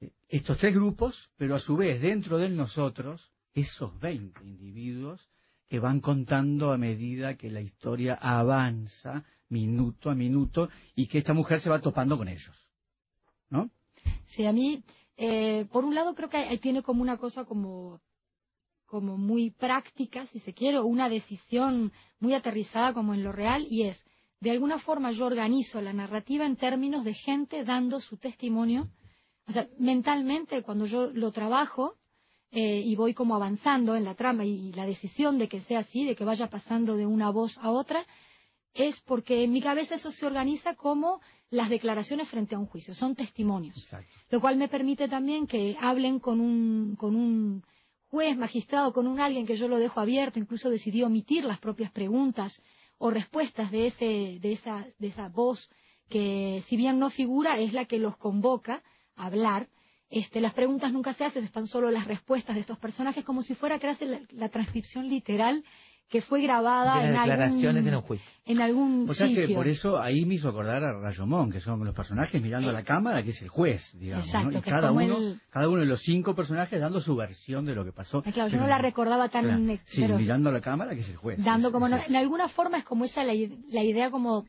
Eh, 0.00 0.10
estos 0.28 0.58
tres 0.58 0.74
grupos, 0.74 1.30
pero 1.38 1.54
a 1.54 1.60
su 1.60 1.76
vez 1.76 2.02
dentro 2.02 2.36
de 2.36 2.50
nosotros, 2.50 3.32
esos 3.54 3.98
20 4.00 4.44
individuos 4.44 5.26
que 5.70 5.78
van 5.78 6.00
contando 6.00 6.72
a 6.72 6.76
medida 6.76 7.36
que 7.36 7.48
la 7.48 7.60
historia 7.60 8.18
avanza 8.20 9.24
minuto 9.50 10.10
a 10.10 10.16
minuto 10.16 10.68
y 10.96 11.06
que 11.06 11.18
esta 11.18 11.32
mujer 11.32 11.60
se 11.60 11.70
va 11.70 11.80
topando 11.80 12.18
con 12.18 12.26
ellos, 12.26 12.56
¿no? 13.50 13.70
Sí, 14.34 14.44
a 14.46 14.52
mí, 14.52 14.82
eh, 15.16 15.66
por 15.70 15.84
un 15.84 15.94
lado 15.94 16.16
creo 16.16 16.28
que 16.28 16.58
tiene 16.58 16.82
como 16.82 17.02
una 17.02 17.18
cosa 17.18 17.44
como, 17.44 18.00
como 18.84 19.16
muy 19.16 19.52
práctica, 19.52 20.26
si 20.26 20.40
se 20.40 20.54
quiere, 20.54 20.80
una 20.80 21.08
decisión 21.08 21.92
muy 22.18 22.34
aterrizada 22.34 22.92
como 22.92 23.14
en 23.14 23.22
lo 23.22 23.30
real, 23.30 23.64
y 23.70 23.84
es, 23.84 24.04
de 24.40 24.50
alguna 24.50 24.80
forma 24.80 25.12
yo 25.12 25.26
organizo 25.26 25.80
la 25.80 25.92
narrativa 25.92 26.46
en 26.46 26.56
términos 26.56 27.04
de 27.04 27.14
gente 27.14 27.64
dando 27.64 28.00
su 28.00 28.16
testimonio. 28.16 28.90
O 29.46 29.52
sea, 29.52 29.68
mentalmente 29.78 30.62
cuando 30.62 30.86
yo 30.86 31.06
lo 31.12 31.30
trabajo 31.30 31.99
eh, 32.52 32.82
y 32.84 32.96
voy 32.96 33.14
como 33.14 33.34
avanzando 33.34 33.96
en 33.96 34.04
la 34.04 34.14
trama 34.14 34.44
y, 34.44 34.68
y 34.68 34.72
la 34.72 34.86
decisión 34.86 35.38
de 35.38 35.48
que 35.48 35.60
sea 35.62 35.80
así, 35.80 36.04
de 36.04 36.16
que 36.16 36.24
vaya 36.24 36.48
pasando 36.48 36.96
de 36.96 37.06
una 37.06 37.30
voz 37.30 37.56
a 37.58 37.70
otra, 37.70 38.04
es 38.74 39.00
porque 39.00 39.44
en 39.44 39.52
mi 39.52 39.60
cabeza 39.60 39.96
eso 39.96 40.10
se 40.12 40.26
organiza 40.26 40.74
como 40.74 41.20
las 41.50 41.68
declaraciones 41.68 42.28
frente 42.28 42.54
a 42.54 42.58
un 42.58 42.66
juicio, 42.66 42.94
son 42.94 43.16
testimonios 43.16 43.76
Exacto. 43.76 44.08
lo 44.30 44.40
cual 44.40 44.56
me 44.56 44.68
permite 44.68 45.08
también 45.08 45.46
que 45.46 45.76
hablen 45.80 46.20
con 46.20 46.40
un, 46.40 46.96
con 46.96 47.16
un 47.16 47.64
juez, 48.08 48.36
magistrado, 48.36 48.92
con 48.92 49.06
un 49.06 49.20
alguien 49.20 49.46
que 49.46 49.56
yo 49.56 49.68
lo 49.68 49.78
dejo 49.78 50.00
abierto, 50.00 50.38
incluso 50.38 50.68
decidí 50.68 51.02
omitir 51.02 51.44
las 51.44 51.58
propias 51.58 51.92
preguntas 51.92 52.60
o 52.98 53.10
respuestas 53.10 53.70
de, 53.70 53.86
ese, 53.86 54.38
de, 54.40 54.52
esa, 54.52 54.86
de 54.98 55.08
esa 55.08 55.28
voz 55.28 55.68
que 56.08 56.62
si 56.68 56.76
bien 56.76 56.98
no 56.98 57.10
figura 57.10 57.58
es 57.58 57.72
la 57.72 57.84
que 57.84 57.98
los 57.98 58.16
convoca 58.16 58.82
a 59.16 59.26
hablar. 59.26 59.68
Este, 60.10 60.40
las 60.40 60.52
preguntas 60.54 60.92
nunca 60.92 61.14
se 61.14 61.24
hacen, 61.24 61.44
están 61.44 61.66
solo 61.68 61.90
las 61.90 62.06
respuestas 62.06 62.56
de 62.56 62.60
estos 62.62 62.78
personajes 62.78 63.24
como 63.24 63.42
si 63.42 63.54
fuera 63.54 63.78
casi 63.78 64.04
la, 64.06 64.20
la 64.32 64.48
transcripción 64.48 65.08
literal 65.08 65.62
que 66.08 66.20
fue 66.22 66.42
grabada 66.42 66.98
De 66.98 67.06
en 67.06 67.12
declaraciones 67.12 67.76
algún, 67.76 67.88
en 67.88 67.94
un 67.94 68.00
juicio. 68.02 68.30
en 68.44 68.60
algún 68.60 69.06
O 69.08 69.14
sea 69.14 69.28
sitio. 69.28 69.46
que 69.46 69.54
por 69.54 69.68
eso 69.68 70.00
ahí 70.00 70.24
me 70.24 70.34
hizo 70.34 70.48
acordar 70.48 70.82
a 70.82 70.98
Rayomón, 70.98 71.52
que 71.52 71.60
son 71.60 71.84
los 71.84 71.94
personajes 71.94 72.42
mirando 72.42 72.68
a 72.70 72.72
la 72.72 72.82
cámara, 72.82 73.22
que 73.22 73.30
es 73.30 73.40
el 73.42 73.48
juez, 73.48 73.80
digamos. 73.96 74.26
Exacto, 74.26 74.60
cada 74.64 74.90
uno, 74.90 75.16
el- 75.16 75.40
cada 75.50 75.68
uno 75.68 75.78
de 75.82 75.86
los 75.86 76.00
cinco 76.02 76.34
personajes 76.34 76.80
dando 76.80 77.00
su 77.00 77.14
versión 77.14 77.64
de 77.64 77.76
lo 77.76 77.84
que 77.84 77.92
pasó. 77.92 78.24
Ah, 78.26 78.32
claro, 78.32 78.50
yo 78.50 78.58
no 78.58 78.66
la 78.66 78.78
recordaba 78.78 79.28
tan... 79.28 79.44
Claro, 79.44 79.80
Sí, 79.86 80.00
pero- 80.00 80.18
mirando 80.18 80.50
a 80.50 80.52
la 80.52 80.60
cámara, 80.60 80.96
que 80.96 81.02
es 81.02 81.08
el 81.10 81.16
juez. 81.16 81.38
dando 81.44 81.68
Es- 81.68 81.72
como 81.72 81.86
es 81.86 81.92
no- 81.92 82.02
en 82.04 82.16
alguna 82.16 82.48
forma 82.48 82.78
es 82.78 82.84
como 82.84 83.04
esa 83.04 83.22
la, 83.22 83.34
i- 83.34 83.62
la 83.68 83.84
idea 83.84 84.10
como 84.10 84.44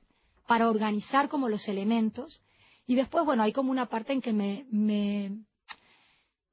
para 0.48 0.68
organizar 0.68 1.30
como 1.30 1.48
los 1.48 1.68
elementos 1.68 2.42
y 2.88 2.96
después 2.96 3.24
bueno 3.24 3.44
hay 3.44 3.54
como 3.54 3.70
una 3.70 3.86
parte 3.86 4.14
en 4.14 4.22
que 4.22 4.34
me 4.34 4.66
me, 4.72 5.32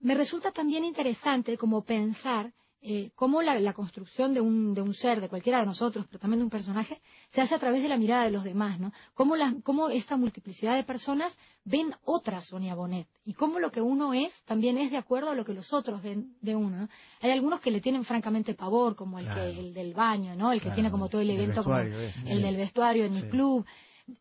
me 0.00 0.14
resulta 0.14 0.52
también 0.52 0.84
interesante 0.84 1.56
como 1.56 1.84
pensar 1.84 2.52
eh, 2.80 3.10
cómo 3.16 3.42
la, 3.42 3.58
la 3.58 3.72
construcción 3.72 4.32
de 4.34 4.40
un, 4.40 4.72
de 4.72 4.82
un 4.82 4.94
ser, 4.94 5.20
de 5.20 5.28
cualquiera 5.28 5.58
de 5.58 5.66
nosotros, 5.66 6.06
pero 6.06 6.20
también 6.20 6.38
de 6.38 6.44
un 6.44 6.50
personaje, 6.50 7.00
se 7.32 7.40
hace 7.40 7.56
a 7.56 7.58
través 7.58 7.82
de 7.82 7.88
la 7.88 7.96
mirada 7.96 8.22
de 8.22 8.30
los 8.30 8.44
demás, 8.44 8.78
¿no? 8.78 8.92
Cómo, 9.14 9.34
cómo 9.64 9.88
esta 9.88 10.16
multiplicidad 10.16 10.76
de 10.76 10.84
personas 10.84 11.36
ven 11.64 11.92
otra 12.04 12.40
Sonia 12.40 12.76
Bonet 12.76 13.08
y 13.24 13.34
cómo 13.34 13.58
lo 13.58 13.72
que 13.72 13.80
uno 13.80 14.14
es 14.14 14.32
también 14.44 14.78
es 14.78 14.92
de 14.92 14.96
acuerdo 14.96 15.30
a 15.30 15.34
lo 15.34 15.44
que 15.44 15.54
los 15.54 15.72
otros 15.72 16.00
ven 16.02 16.36
de 16.40 16.54
uno. 16.54 16.76
¿no? 16.82 16.88
Hay 17.20 17.32
algunos 17.32 17.60
que 17.60 17.72
le 17.72 17.80
tienen 17.80 18.04
francamente 18.04 18.54
pavor, 18.54 18.94
como 18.94 19.18
el, 19.18 19.24
Claro. 19.24 19.40
que, 19.52 19.58
el 19.58 19.74
del 19.74 19.92
baño, 19.92 20.36
¿no? 20.36 20.52
El 20.52 20.60
que 20.60 20.66
Claro, 20.66 20.74
tiene 20.76 20.90
como 20.92 21.08
todo 21.08 21.20
el 21.20 21.30
el 21.30 21.36
evento, 21.40 21.64
como 21.64 21.78
eh. 21.78 22.12
el 22.26 22.36
Sí. 22.38 22.42
del 22.42 22.56
vestuario 22.56 23.04
en 23.06 23.16
el 23.16 23.28
club, 23.28 23.66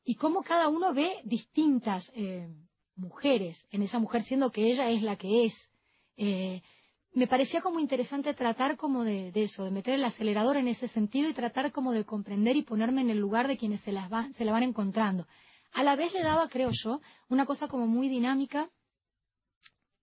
y 0.04 0.16
cómo 0.16 0.42
cada 0.42 0.68
uno 0.68 0.96
ve 0.96 1.22
distintas 1.24 2.12
eh, 2.16 2.50
mujeres 2.98 3.66
en 3.72 3.82
esa 3.82 4.00
mujer, 4.00 4.24
siendo 4.24 4.52
que 4.52 4.70
ella 4.72 4.90
es 4.90 5.02
la 5.02 5.16
que 5.16 5.46
es. 5.46 5.54
Eh, 6.18 6.62
me 7.14 7.28
parecía 7.28 7.62
como 7.62 7.80
interesante 7.80 8.34
tratar 8.34 8.78
como 8.78 9.04
de, 9.04 9.32
eso, 9.34 9.64
de 9.64 9.72
meter 9.72 9.96
el 9.96 10.06
acelerador 10.06 10.58
en 10.58 10.68
ese 10.68 10.88
sentido 10.88 11.30
y 11.30 11.34
tratar 11.34 11.72
como 11.72 11.92
de 11.92 12.06
comprender 12.06 12.56
y 12.56 12.64
ponerme 12.64 13.02
en 13.02 13.10
el 13.10 13.18
lugar 13.18 13.48
de 13.48 13.58
quienes 13.58 13.82
se, 13.82 13.92
las 13.92 14.10
van, 14.10 14.34
se 14.36 14.46
la 14.46 14.52
van 14.52 14.64
encontrando. 14.64 15.26
A 15.74 15.84
la 15.84 15.96
vez 15.96 16.14
le 16.14 16.22
daba, 16.22 16.48
creo 16.50 16.70
yo, 16.72 17.02
una 17.30 17.46
cosa 17.46 17.68
como 17.68 17.88
muy 17.88 18.08
dinámica 18.08 18.70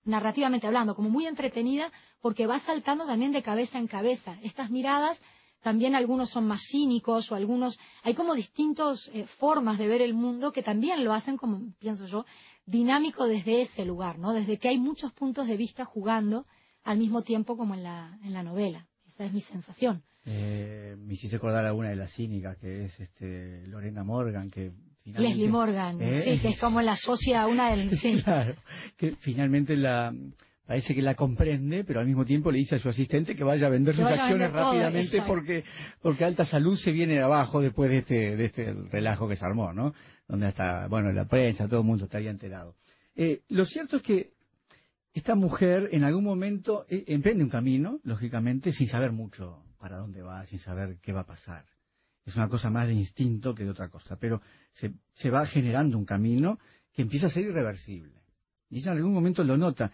narrativamente 0.05 0.67
hablando, 0.67 0.95
como 0.95 1.09
muy 1.09 1.27
entretenida, 1.27 1.91
porque 2.21 2.47
va 2.47 2.59
saltando 2.61 3.07
también 3.07 3.33
de 3.33 3.43
cabeza 3.43 3.79
en 3.79 3.87
cabeza. 3.87 4.37
Estas 4.43 4.71
miradas, 4.71 5.21
también 5.63 5.95
algunos 5.95 6.31
son 6.31 6.47
más 6.47 6.61
cínicos 6.71 7.31
o 7.33 7.35
algunos, 7.35 7.79
hay 8.03 8.15
como 8.15 8.35
distintas 8.35 9.09
eh, 9.13 9.27
formas 9.39 9.79
de 9.79 9.89
ver 9.89 10.03
el 10.03 10.15
mundo 10.15 10.53
que 10.53 10.63
también 10.63 11.05
lo 11.05 11.13
hacen, 11.13 11.37
como 11.37 11.73
pienso 11.79 12.07
yo, 12.07 12.27
dinámico 12.67 13.27
desde 13.27 13.63
ese 13.63 13.85
lugar, 13.85 14.19
¿no? 14.19 14.33
Desde 14.33 14.59
que 14.59 14.69
hay 14.69 14.79
muchos 14.79 15.13
puntos 15.13 15.47
de 15.47 15.57
vista 15.57 15.85
jugando 15.85 16.47
al 16.83 16.99
mismo 16.99 17.23
tiempo 17.23 17.57
como 17.57 17.75
en 17.75 17.83
la, 17.83 18.19
en 18.23 18.33
la 18.33 18.43
novela. 18.43 18.87
Esa 19.07 19.27
es 19.27 19.33
mi 19.33 19.41
sensación. 19.43 20.03
Eh, 20.27 20.97
me 20.99 21.15
hiciste 21.15 21.37
acordar 21.37 21.67
a 21.67 21.75
una 21.75 21.91
de 21.91 21.97
las 21.97 22.13
cínicas, 22.13 22.57
que 22.59 22.87
es 22.87 22.99
este 22.99 23.67
Lorena 23.67 24.05
Morgan, 24.05 24.51
que 24.51 24.73
finalmente... 25.03 25.29
Leslie 25.29 25.49
Morgan, 25.49 26.01
¿Eh? 26.01 26.23
sí, 26.25 26.41
que 26.41 26.49
es 26.49 26.59
como 26.59 26.81
la 26.81 26.97
socia 26.97 27.47
una 27.47 27.71
del... 27.71 27.97
Sí. 27.99 28.21
claro, 28.25 28.55
que 28.97 29.17
finalmente 29.17 29.77
la 29.77 30.15
parece 30.67 30.95
que 30.95 31.03
la 31.03 31.15
comprende, 31.15 31.85
pero 31.85 32.01
al 32.01 32.07
mismo 32.07 32.25
tiempo 32.25 32.51
le 32.51 32.59
dice 32.59 32.77
a 32.77 32.79
su 32.79 32.89
asistente 32.89 33.35
que 33.35 33.45
vaya 33.45 33.67
a 33.67 33.71
vender 33.71 33.95
sus 33.95 34.05
acciones 34.05 34.53
rápidamente 34.53 35.23
porque 35.27 35.65
porque 36.01 36.25
Alta 36.25 36.45
Salud 36.45 36.77
se 36.77 36.91
viene 36.91 37.15
de 37.15 37.23
abajo 37.23 37.61
después 37.61 37.91
de 37.91 37.99
este 37.99 38.37
de 38.37 38.45
este 38.47 38.73
relajo 38.91 39.29
que 39.29 39.37
se 39.37 39.45
armó, 39.45 39.73
¿no? 39.73 39.95
Donde 40.27 40.47
hasta, 40.47 40.87
bueno, 40.89 41.13
la 41.13 41.27
prensa, 41.27 41.69
todo 41.69 41.81
el 41.81 41.87
mundo 41.87 42.05
estaría 42.05 42.31
enterado. 42.31 42.77
Eh, 43.15 43.43
lo 43.49 43.65
cierto 43.65 43.97
es 43.97 44.03
que 44.03 44.33
esta 45.13 45.35
mujer 45.35 45.91
en 45.93 46.03
algún 46.03 46.25
momento 46.25 46.87
eh, 46.89 47.05
emprende 47.09 47.45
un 47.45 47.51
camino, 47.51 48.01
lógicamente, 48.03 48.73
sin 48.73 48.89
saber 48.89 49.13
mucho 49.13 49.63
para 49.79 49.99
dónde 49.99 50.23
va, 50.23 50.45
sin 50.47 50.59
saber 50.59 50.97
qué 51.01 51.13
va 51.13 51.21
a 51.21 51.27
pasar. 51.27 51.67
Es 52.25 52.35
una 52.37 52.49
cosa 52.49 52.71
más 52.71 52.89
de 52.89 52.95
instinto 52.95 53.55
que 53.55 53.65
de 53.65 53.71
otra 53.71 53.91
cosa, 53.91 54.17
pero 54.19 54.41
se, 54.73 54.95
se 55.13 55.31
va 55.31 55.47
generando 55.47 55.99
un 55.99 56.07
camino 56.07 56.59
que 56.93 57.03
empieza 57.03 57.27
a 57.27 57.31
ser 57.31 57.45
irreversible. 57.45 58.25
Y 58.71 58.79
ella 58.79 58.93
en 58.93 58.99
algún 58.99 59.13
momento 59.13 59.45
lo 59.45 59.57
nota. 59.57 59.93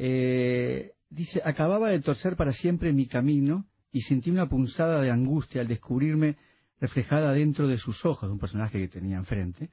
Eh, 0.00 0.92
dice, 1.10 1.42
acababa 1.44 1.90
de 1.90 2.00
torcer 2.00 2.36
para 2.36 2.52
siempre 2.52 2.92
mi 2.92 3.08
camino 3.08 3.66
y 3.90 4.02
sentí 4.02 4.30
una 4.30 4.48
punzada 4.48 5.00
de 5.00 5.10
angustia 5.10 5.60
al 5.60 5.66
descubrirme 5.66 6.36
reflejada 6.80 7.32
dentro 7.32 7.66
de 7.66 7.78
sus 7.78 8.04
ojos 8.04 8.28
de 8.28 8.32
un 8.32 8.38
personaje 8.38 8.78
que 8.78 8.86
tenía 8.86 9.16
enfrente. 9.16 9.70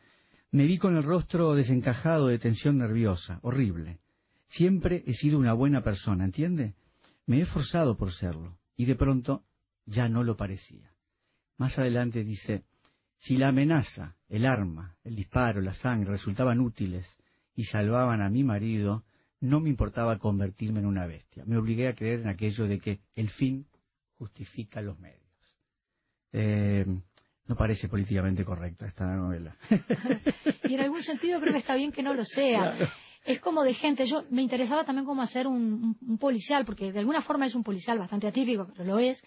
Me 0.50 0.66
vi 0.66 0.80
con 0.80 0.98
el 0.98 1.04
rostro 1.04 1.54
desencajado 1.54 2.28
de 2.28 2.40
tensión 2.40 2.80
nerviosa, 2.80 3.38
horrible. 3.44 4.00
Siempre 4.48 5.04
he 5.06 5.14
sido 5.14 5.38
una 5.38 5.54
buena 5.54 5.84
persona, 5.84 6.26
¿entiende? 6.26 6.74
Me 7.28 7.38
he 7.38 7.42
esforzado 7.42 7.96
por 7.96 8.12
serlo 8.12 8.58
y 8.76 8.86
de 8.86 8.96
pronto 8.96 9.44
ya 9.86 10.10
no 10.10 10.24
lo 10.24 10.36
parecía. 10.36 10.92
Más 11.58 11.78
adelante 11.78 12.24
dice, 12.24 12.64
si 13.20 13.38
la 13.38 13.50
amenaza, 13.50 14.16
el 14.28 14.48
arma, 14.48 14.96
el 15.04 15.16
disparo, 15.16 15.62
la 15.62 15.76
sangre 15.76 16.14
resultaban 16.14 16.62
útiles 16.62 17.16
y 17.56 17.66
salvaban 17.66 18.22
a 18.22 18.30
mi 18.32 18.44
marido, 18.44 19.04
no 19.46 19.60
me 19.60 19.70
importaba 19.70 20.18
convertirme 20.20 20.80
en 20.80 20.86
una 20.86 21.06
bestia. 21.06 21.44
Me 21.46 21.58
obligué 21.58 21.88
a 21.88 21.96
creer 21.96 22.22
en 22.22 22.28
aquello 22.28 22.68
de 22.68 22.80
que 22.80 23.00
el 23.16 23.30
fin 23.30 23.66
justifica 24.18 24.82
los 24.82 24.98
medios. 25.00 25.22
Eh, 26.32 26.86
no 27.48 27.56
parece 27.56 27.88
políticamente 27.88 28.44
correcta 28.44 28.88
esta 28.88 29.06
novela. 29.06 29.56
y 30.64 30.74
en 30.74 30.82
algún 30.82 31.04
sentido 31.04 31.40
creo 31.40 31.54
que 31.54 31.60
está 31.60 31.76
bien 31.76 31.92
que 31.92 32.02
no 32.02 32.14
lo 32.14 32.26
sea. 32.26 32.76
Es 33.24 33.40
como 33.40 33.64
de 33.64 33.74
gente, 33.74 34.08
yo 34.08 34.24
me 34.30 34.42
interesaba 34.42 34.84
también 34.84 35.06
cómo 35.06 35.22
hacer 35.22 35.48
un, 35.48 35.96
policial, 36.20 36.66
porque 36.66 36.92
de 36.92 37.00
alguna 37.00 37.22
forma 37.22 37.46
es 37.46 37.56
un 37.56 37.64
policial 37.64 37.98
bastante 37.98 38.28
atípico, 38.28 38.68
pero 38.72 38.84
lo 38.84 39.00
es, 39.00 39.24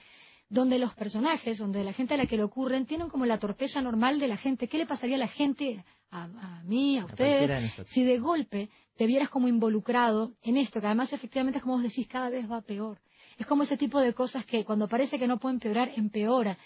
donde 0.49 0.79
los 0.79 0.95
personajes, 0.95 1.59
donde 1.59 1.85
la 1.85 1.93
gente 1.93 2.15
a 2.15 2.17
la 2.17 2.27
que 2.27 2.37
le 2.37 2.45
ocurren, 2.45 2.87
tienen 2.87 3.09
como 3.09 3.27
la 3.27 3.39
torpeza 3.39 3.81
normal 3.83 4.19
de 4.19 4.29
la 4.29 4.37
gente. 4.37 4.69
¿Qué 4.69 4.79
le 4.79 4.87
pasaría 4.87 5.17
a 5.17 5.21
la 5.21 5.29
gente, 5.29 5.85
a, 6.11 6.63
mí, 6.65 6.99
a 6.99 7.05
ustedes, 7.05 7.73
si 7.89 8.03
de 8.03 8.19
golpe 8.19 8.71
te 8.97 9.07
vieras 9.07 9.29
como 9.29 9.49
involucrado 9.49 10.33
en 10.43 10.57
esto, 10.57 10.81
que 10.81 10.87
además 10.87 11.13
efectivamente, 11.13 11.61
como 11.61 11.75
vos 11.75 11.83
decís, 11.83 12.09
cada 12.09 12.31
vez 12.31 12.51
va 12.51 12.63
peor? 12.63 12.99
Es 13.37 13.47
como 13.47 13.63
ese 13.63 13.77
tipo 13.77 14.01
de 14.01 14.15
cosas 14.15 14.45
que 14.47 14.65
cuando 14.65 14.89
parece 14.89 15.19
que 15.19 15.27
no 15.27 15.39
puede 15.39 15.55
empeorar, 15.55 15.93
empeora. 15.97 16.59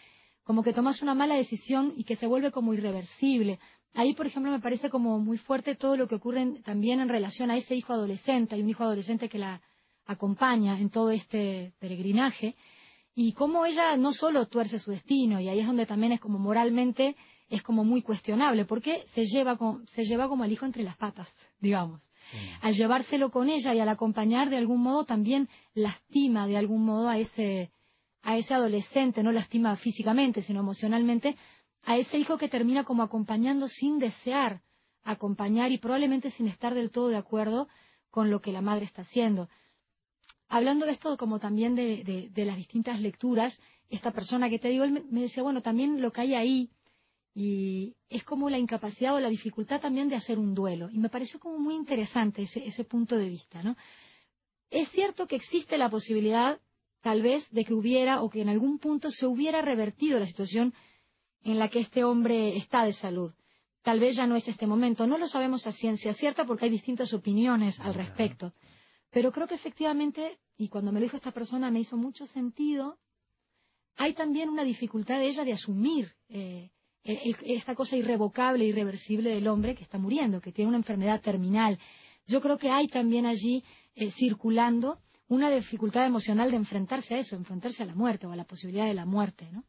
Como 0.45 0.63
que 0.63 0.73
tomas 0.73 1.03
una 1.03 1.15
mala 1.15 1.35
decisión 1.35 1.93
y 1.97 2.05
que 2.05 2.17
se 2.17 2.27
vuelve 2.27 2.51
como 2.51 2.73
irreversible. 2.75 3.59
Ahí, 3.95 4.15
por 4.15 4.27
ejemplo, 4.27 4.51
me 4.51 4.61
parece 4.61 4.91
como 4.91 5.19
muy 5.19 5.39
fuerte 5.39 5.77
todo 5.77 5.97
lo 5.97 6.09
que 6.09 6.15
ocurre 6.15 6.61
también 6.65 7.01
en 7.01 7.09
relación 7.09 7.51
a 7.51 7.57
ese 7.57 7.75
hijo 7.75 7.93
adolescente. 7.93 8.55
Hay 8.55 8.63
un 8.63 8.71
hijo 8.71 8.83
adolescente 8.83 9.29
que 9.29 9.39
la 9.39 9.61
acompaña 10.07 10.79
en 10.81 10.91
todo 10.91 11.11
este 11.11 11.75
peregrinaje 11.79 12.57
y 13.15 13.35
cómo 13.35 13.67
ella 13.67 13.97
no 13.97 14.13
solo 14.13 14.47
tuerce 14.47 14.79
su 14.79 14.91
destino, 14.91 15.41
y 15.41 15.49
ahí 15.49 15.61
es 15.61 15.67
donde 15.67 15.87
también 15.87 16.13
es 16.13 16.21
como 16.21 16.39
moralmente 16.39 17.15
es 17.53 17.63
como 17.63 17.85
muy 17.85 18.03
cuestionable, 18.03 18.65
porque 18.65 19.05
se 19.15 19.25
lleva, 19.25 19.57
como, 19.57 19.87
se 19.89 20.05
lleva 20.05 20.29
como 20.29 20.43
al 20.43 20.53
hijo 20.53 20.67
entre 20.67 20.83
las 20.83 20.97
patas, 20.97 21.29
digamos. 21.61 22.03
Al 22.61 22.75
llevárselo 22.75 23.31
con 23.31 23.51
ella 23.51 23.75
y 23.75 23.81
al 23.81 23.89
acompañar 23.89 24.49
de 24.49 24.57
algún 24.57 24.81
modo 24.81 25.05
también 25.05 25.49
lastima 25.75 26.47
de 26.47 26.57
algún 26.57 26.85
modo 26.85 27.09
a 27.09 27.19
ese, 27.19 27.71
a 28.23 28.39
ese 28.39 28.55
adolescente, 28.55 29.23
no 29.23 29.33
lastima 29.33 29.77
físicamente, 29.77 30.43
sino 30.43 30.61
emocionalmente, 30.61 31.37
a 31.85 31.97
ese 31.97 32.17
hijo 32.19 32.39
que 32.39 32.49
termina 32.49 32.85
como 32.85 33.03
acompañando 33.03 33.69
sin 33.69 33.99
desear 33.99 34.63
acompañar 35.05 35.73
y 35.73 35.79
probablemente 35.79 36.31
sin 36.31 36.47
estar 36.47 36.75
del 36.75 36.91
todo 36.91 37.09
de 37.09 37.17
acuerdo 37.17 37.69
con 38.11 38.31
lo 38.31 38.41
que 38.41 38.53
la 38.53 38.61
madre 38.61 38.85
está 38.85 39.03
haciendo 39.03 39.49
hablando 40.53 40.85
de 40.85 40.93
esto 40.93 41.17
como 41.17 41.41
también 41.41 41.75
de, 41.75 42.31
las 42.37 42.57
distintas 42.59 43.01
lecturas, 43.01 43.59
esta 43.89 44.11
persona 44.11 44.51
que 44.51 44.59
te 44.59 44.69
digo, 44.69 44.85
él 44.85 45.03
me, 45.11 45.23
decía, 45.23 45.43
bueno, 45.43 45.63
también 45.63 46.03
lo 46.03 46.13
que 46.13 46.21
hay 46.21 46.35
ahí 46.35 46.71
y 47.35 47.95
es 48.09 48.25
como 48.25 48.51
la 48.51 48.59
incapacidad 48.59 49.15
o 49.15 49.21
la 49.21 49.31
dificultad 49.31 49.81
también 49.81 50.09
de 50.09 50.17
hacer 50.17 50.39
un 50.39 50.55
duelo. 50.55 50.91
Y 50.91 50.99
me 50.99 51.09
pareció 51.09 51.41
como 51.41 51.59
muy 51.59 51.75
interesante 51.75 52.43
ese, 52.43 52.67
ese 52.67 52.85
punto 52.85 53.17
de 53.17 53.29
vista, 53.29 53.63
¿no? 53.63 53.77
Es 54.71 54.91
cierto 54.91 55.27
que 55.27 55.37
existe 55.37 55.79
la 55.79 55.91
posibilidad, 55.91 56.61
tal 57.01 57.23
vez, 57.23 57.49
de 57.51 57.65
que 57.65 57.75
hubiera 57.75 58.23
o 58.23 58.31
que 58.31 58.43
en 58.43 58.49
algún 58.49 58.79
punto 58.79 59.11
se 59.11 59.27
hubiera 59.27 59.63
revertido 59.63 60.19
la 60.19 60.27
situación 60.27 60.75
en 61.43 61.59
la 61.59 61.69
que 61.69 61.81
este 61.81 62.05
hombre 62.05 62.57
está 62.57 62.85
de 62.85 62.93
salud. 62.93 63.33
Tal 63.83 63.99
vez 63.99 64.17
ya 64.17 64.27
no 64.27 64.37
es 64.37 64.47
este 64.47 64.67
momento. 64.67 65.07
No 65.07 65.19
lo 65.19 65.27
sabemos 65.27 65.67
a 65.67 65.73
ciencia 65.73 66.15
cierta 66.15 66.47
porque 66.47 66.67
hay 66.67 66.71
distintas 66.71 67.13
opiniones 67.13 67.79
al 67.81 67.95
respecto. 67.95 68.53
Pero 69.11 69.33
creo 69.33 69.47
que 69.47 69.57
efectivamente, 69.57 70.39
y 70.57 70.69
cuando 70.69 70.93
me 70.93 71.01
lo 71.01 71.05
dijo 71.05 71.17
esta 71.17 71.33
persona 71.33 71.71
me 71.71 71.81
hizo 71.81 71.97
mucho 71.97 72.27
sentido, 72.27 72.99
hay 73.97 74.15
también 74.15 74.49
una 74.49 74.65
dificultad 74.65 75.19
de 75.19 75.29
ella 75.29 75.45
de 75.45 75.53
asumir 75.53 76.13
eh, 76.29 76.71
esta 77.05 77.75
cosa 77.75 77.97
irrevocable, 77.97 78.65
irreversible 78.65 79.31
del 79.31 79.49
hombre 79.49 79.75
que 79.75 79.83
está 79.83 79.99
muriendo, 79.99 80.41
que 80.41 80.53
tiene 80.53 80.69
una 80.69 80.79
enfermedad 80.79 81.21
terminal. 81.21 81.79
Yo 82.27 82.41
creo 82.41 82.59
que 82.59 82.71
hay 82.71 82.87
también 82.89 83.27
allí 83.27 83.65
eh, 83.95 84.11
circulando 84.13 84.99
una 85.29 85.51
dificultad 85.51 86.07
emocional 86.07 86.51
de 86.51 86.59
enfrentarse 86.59 87.15
a 87.15 87.19
eso, 87.19 87.37
enfrentarse 87.37 87.83
a 87.83 87.87
la 87.87 87.95
muerte 87.95 88.27
o 88.27 88.33
a 88.33 88.37
la 88.37 88.45
posibilidad 88.45 88.87
de 88.87 88.95
la 88.95 89.07
muerte, 89.07 89.49
¿no? 89.51 89.65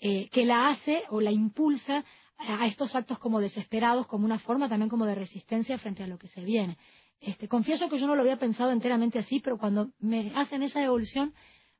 Eh, 0.00 0.28
que 0.30 0.44
la 0.44 0.70
hace 0.70 1.04
o 1.10 1.20
la 1.20 1.30
impulsa 1.30 2.04
a 2.38 2.66
estos 2.66 2.96
actos 2.96 3.20
como 3.20 3.40
desesperados, 3.40 4.08
como 4.08 4.24
una 4.24 4.40
forma 4.40 4.68
también 4.68 4.88
como 4.88 5.06
de 5.06 5.14
resistencia 5.14 5.78
frente 5.78 6.02
a 6.02 6.08
lo 6.08 6.18
que 6.18 6.26
se 6.26 6.44
viene. 6.44 6.76
Este, 7.20 7.46
confieso 7.46 7.88
que 7.88 7.98
yo 7.98 8.08
no 8.08 8.16
lo 8.16 8.22
había 8.22 8.36
pensado 8.36 8.72
enteramente 8.72 9.20
así, 9.20 9.38
pero 9.38 9.58
cuando 9.58 9.92
me 10.00 10.32
hacen 10.34 10.64
esa 10.64 10.82
evolución 10.82 11.32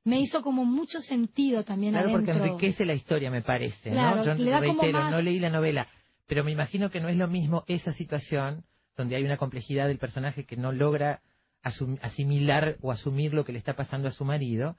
me 0.04 0.20
hizo 0.20 0.42
como 0.42 0.64
mucho 0.64 1.00
sentido 1.00 1.64
también 1.64 1.92
claro, 1.92 2.10
porque 2.10 2.32
enriquece 2.32 2.84
la 2.84 2.94
historia, 2.94 3.30
me 3.30 3.42
parece, 3.42 3.90
¿no? 3.90 4.24
Yo 4.24 4.34
reitero, 4.34 5.10
no 5.10 5.20
leí 5.20 5.38
la 5.38 5.50
novela, 5.50 5.86
pero 6.26 6.44
me 6.44 6.50
imagino 6.50 6.90
que 6.90 7.00
no 7.00 7.08
es 7.08 7.16
lo 7.16 7.28
mismo 7.28 7.64
esa 7.66 7.92
situación 7.92 8.64
donde 8.96 9.16
hay 9.16 9.24
una 9.24 9.36
complejidad 9.36 9.88
del 9.88 9.98
personaje 9.98 10.44
que 10.44 10.56
no 10.56 10.72
logra 10.72 11.20
asimilar 11.62 12.76
o 12.80 12.90
asumir 12.90 13.32
lo 13.34 13.44
que 13.44 13.52
le 13.52 13.58
está 13.58 13.74
pasando 13.74 14.08
a 14.08 14.12
su 14.12 14.24
marido, 14.24 14.76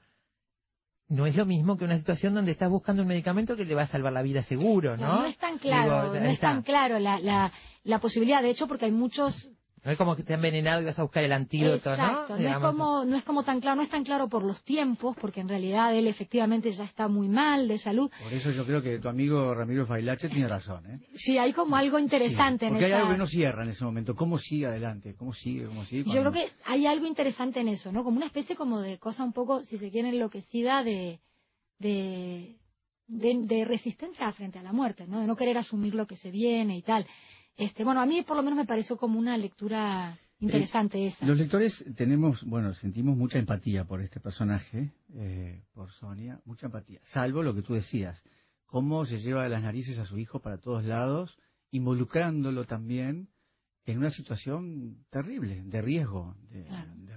no 1.08 1.26
es 1.26 1.36
lo 1.36 1.46
mismo 1.46 1.76
que 1.76 1.84
una 1.84 1.98
situación 1.98 2.34
donde 2.34 2.52
estás 2.52 2.70
buscando 2.70 3.02
un 3.02 3.08
medicamento 3.08 3.56
que 3.56 3.64
le 3.64 3.74
va 3.74 3.82
a 3.82 3.86
salvar 3.86 4.12
la 4.12 4.22
vida 4.22 4.42
seguro, 4.42 4.96
¿no? 4.96 5.20
No, 5.20 5.26
es 5.26 5.36
tan 5.38 5.58
claro, 5.58 6.12
no 6.12 6.26
es 6.26 6.40
tan 6.40 6.62
claro 6.62 6.98
la, 6.98 7.18
la, 7.18 7.52
la 7.82 7.98
posibilidad, 8.00 8.42
de 8.42 8.50
hecho, 8.50 8.66
porque 8.66 8.86
hay 8.86 8.92
muchos 8.92 9.50
no 9.84 9.92
es 9.92 9.98
como 9.98 10.16
que 10.16 10.22
te 10.22 10.32
ha 10.32 10.36
envenenado 10.36 10.80
y 10.80 10.86
vas 10.86 10.98
a 10.98 11.02
buscar 11.02 11.22
el 11.24 11.32
antídoto, 11.32 11.90
Exacto, 11.90 12.36
¿no? 12.36 12.42
No 12.42 12.48
es, 12.48 12.58
como, 12.58 13.04
no 13.04 13.16
es 13.16 13.24
como 13.24 13.44
tan 13.44 13.60
claro, 13.60 13.76
no 13.76 13.82
es 13.82 13.90
tan 13.90 14.02
claro 14.02 14.28
por 14.28 14.42
los 14.42 14.64
tiempos, 14.64 15.14
porque 15.20 15.40
en 15.40 15.48
realidad 15.48 15.94
él 15.94 16.06
efectivamente 16.06 16.72
ya 16.72 16.84
está 16.84 17.06
muy 17.06 17.28
mal 17.28 17.68
de 17.68 17.78
salud. 17.78 18.10
Por 18.22 18.32
eso 18.32 18.50
yo 18.50 18.64
creo 18.64 18.82
que 18.82 18.98
tu 18.98 19.08
amigo 19.08 19.54
Ramiro 19.54 19.86
Failache 19.86 20.30
tiene 20.30 20.48
razón, 20.48 20.86
¿eh? 20.86 21.00
Sí, 21.16 21.36
hay 21.36 21.52
como 21.52 21.76
algo 21.76 21.98
interesante 21.98 22.66
en 22.66 22.72
Porque 22.72 22.86
hay 22.86 22.92
algo 22.92 23.10
que 23.10 23.18
no 23.18 23.26
cierra 23.26 23.62
en 23.62 23.70
ese 23.70 23.84
momento. 23.84 24.14
¿Cómo 24.14 24.38
sigue 24.38 24.66
adelante? 24.66 25.14
¿Cómo 25.16 25.34
sigue? 25.34 25.64
¿Cómo 25.66 25.84
sigue? 25.84 26.04
Yo 26.10 26.20
creo 26.20 26.32
que 26.32 26.48
hay 26.64 26.86
algo 26.86 27.06
interesante 27.06 27.60
en 27.60 27.68
eso, 27.68 27.92
¿no? 27.92 28.04
Como 28.04 28.16
una 28.16 28.26
especie 28.26 28.56
como 28.56 28.80
de 28.80 28.98
cosa 28.98 29.22
un 29.22 29.34
poco, 29.34 29.62
si 29.64 29.76
se 29.76 29.90
quiere, 29.90 30.08
enloquecida 30.08 30.82
de... 30.82 31.20
de 31.78 32.56
de, 33.06 33.64
resistencia 33.66 34.32
frente 34.32 34.58
a 34.58 34.62
la 34.62 34.72
muerte, 34.72 35.06
¿no? 35.06 35.20
De 35.20 35.26
no 35.26 35.36
querer 35.36 35.58
asumir 35.58 35.94
lo 35.94 36.06
que 36.06 36.16
se 36.16 36.30
viene 36.30 36.78
y 36.78 36.82
tal. 36.82 37.06
Este, 37.56 37.84
bueno, 37.84 38.00
a 38.00 38.06
mí 38.06 38.22
por 38.22 38.36
lo 38.36 38.42
menos 38.42 38.58
me 38.58 38.66
pareció 38.66 38.96
como 38.96 39.18
una 39.18 39.36
lectura 39.36 40.18
interesante 40.38 41.06
esa. 41.06 41.24
Los 41.26 41.38
lectores 41.38 41.84
tenemos, 41.96 42.42
bueno, 42.44 42.74
sentimos 42.74 43.16
mucha 43.16 43.38
empatía 43.38 43.84
por 43.84 44.00
este 44.00 44.20
personaje, 44.20 44.92
eh, 45.14 45.62
por 45.72 45.92
Sonia, 45.92 46.40
mucha 46.44 46.66
empatía, 46.66 47.00
salvo 47.04 47.42
lo 47.42 47.54
que 47.54 47.62
tú 47.62 47.74
decías, 47.74 48.22
cómo 48.66 49.06
se 49.06 49.18
lleva 49.18 49.48
las 49.48 49.62
narices 49.62 49.98
a 49.98 50.04
su 50.04 50.18
hijo 50.18 50.40
para 50.40 50.58
todos 50.58 50.84
lados, 50.84 51.38
involucrándolo 51.70 52.64
también 52.64 53.28
en 53.86 53.98
una 53.98 54.10
situación 54.10 55.04
terrible, 55.10 55.62
de 55.64 55.82
riesgo, 55.82 56.34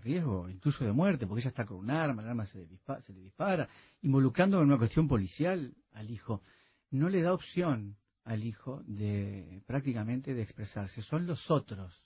riesgo 0.08 0.50
incluso 0.50 0.86
de 0.86 0.92
muerte, 0.92 1.28
porque 1.28 1.42
ella 1.42 1.50
está 1.50 1.66
con 1.66 1.78
un 1.78 1.92
arma, 1.92 2.22
el 2.22 2.30
arma 2.30 2.46
se 2.46 2.60
le, 2.60 2.66
dispara, 2.66 3.02
se 3.02 3.14
le 3.14 3.22
dispara, 3.22 3.68
involucrando 4.02 4.58
en 4.60 4.68
una 4.68 4.78
cuestión 4.78 5.08
policial 5.08 5.74
al 5.94 6.10
hijo. 6.10 6.42
No 6.90 7.10
le 7.10 7.22
da 7.22 7.34
opción 7.34 7.98
al 8.28 8.44
hijo 8.44 8.84
de 8.86 9.62
prácticamente 9.66 10.34
de 10.34 10.42
expresarse. 10.42 11.02
Son 11.02 11.26
los 11.26 11.50
otros 11.50 12.04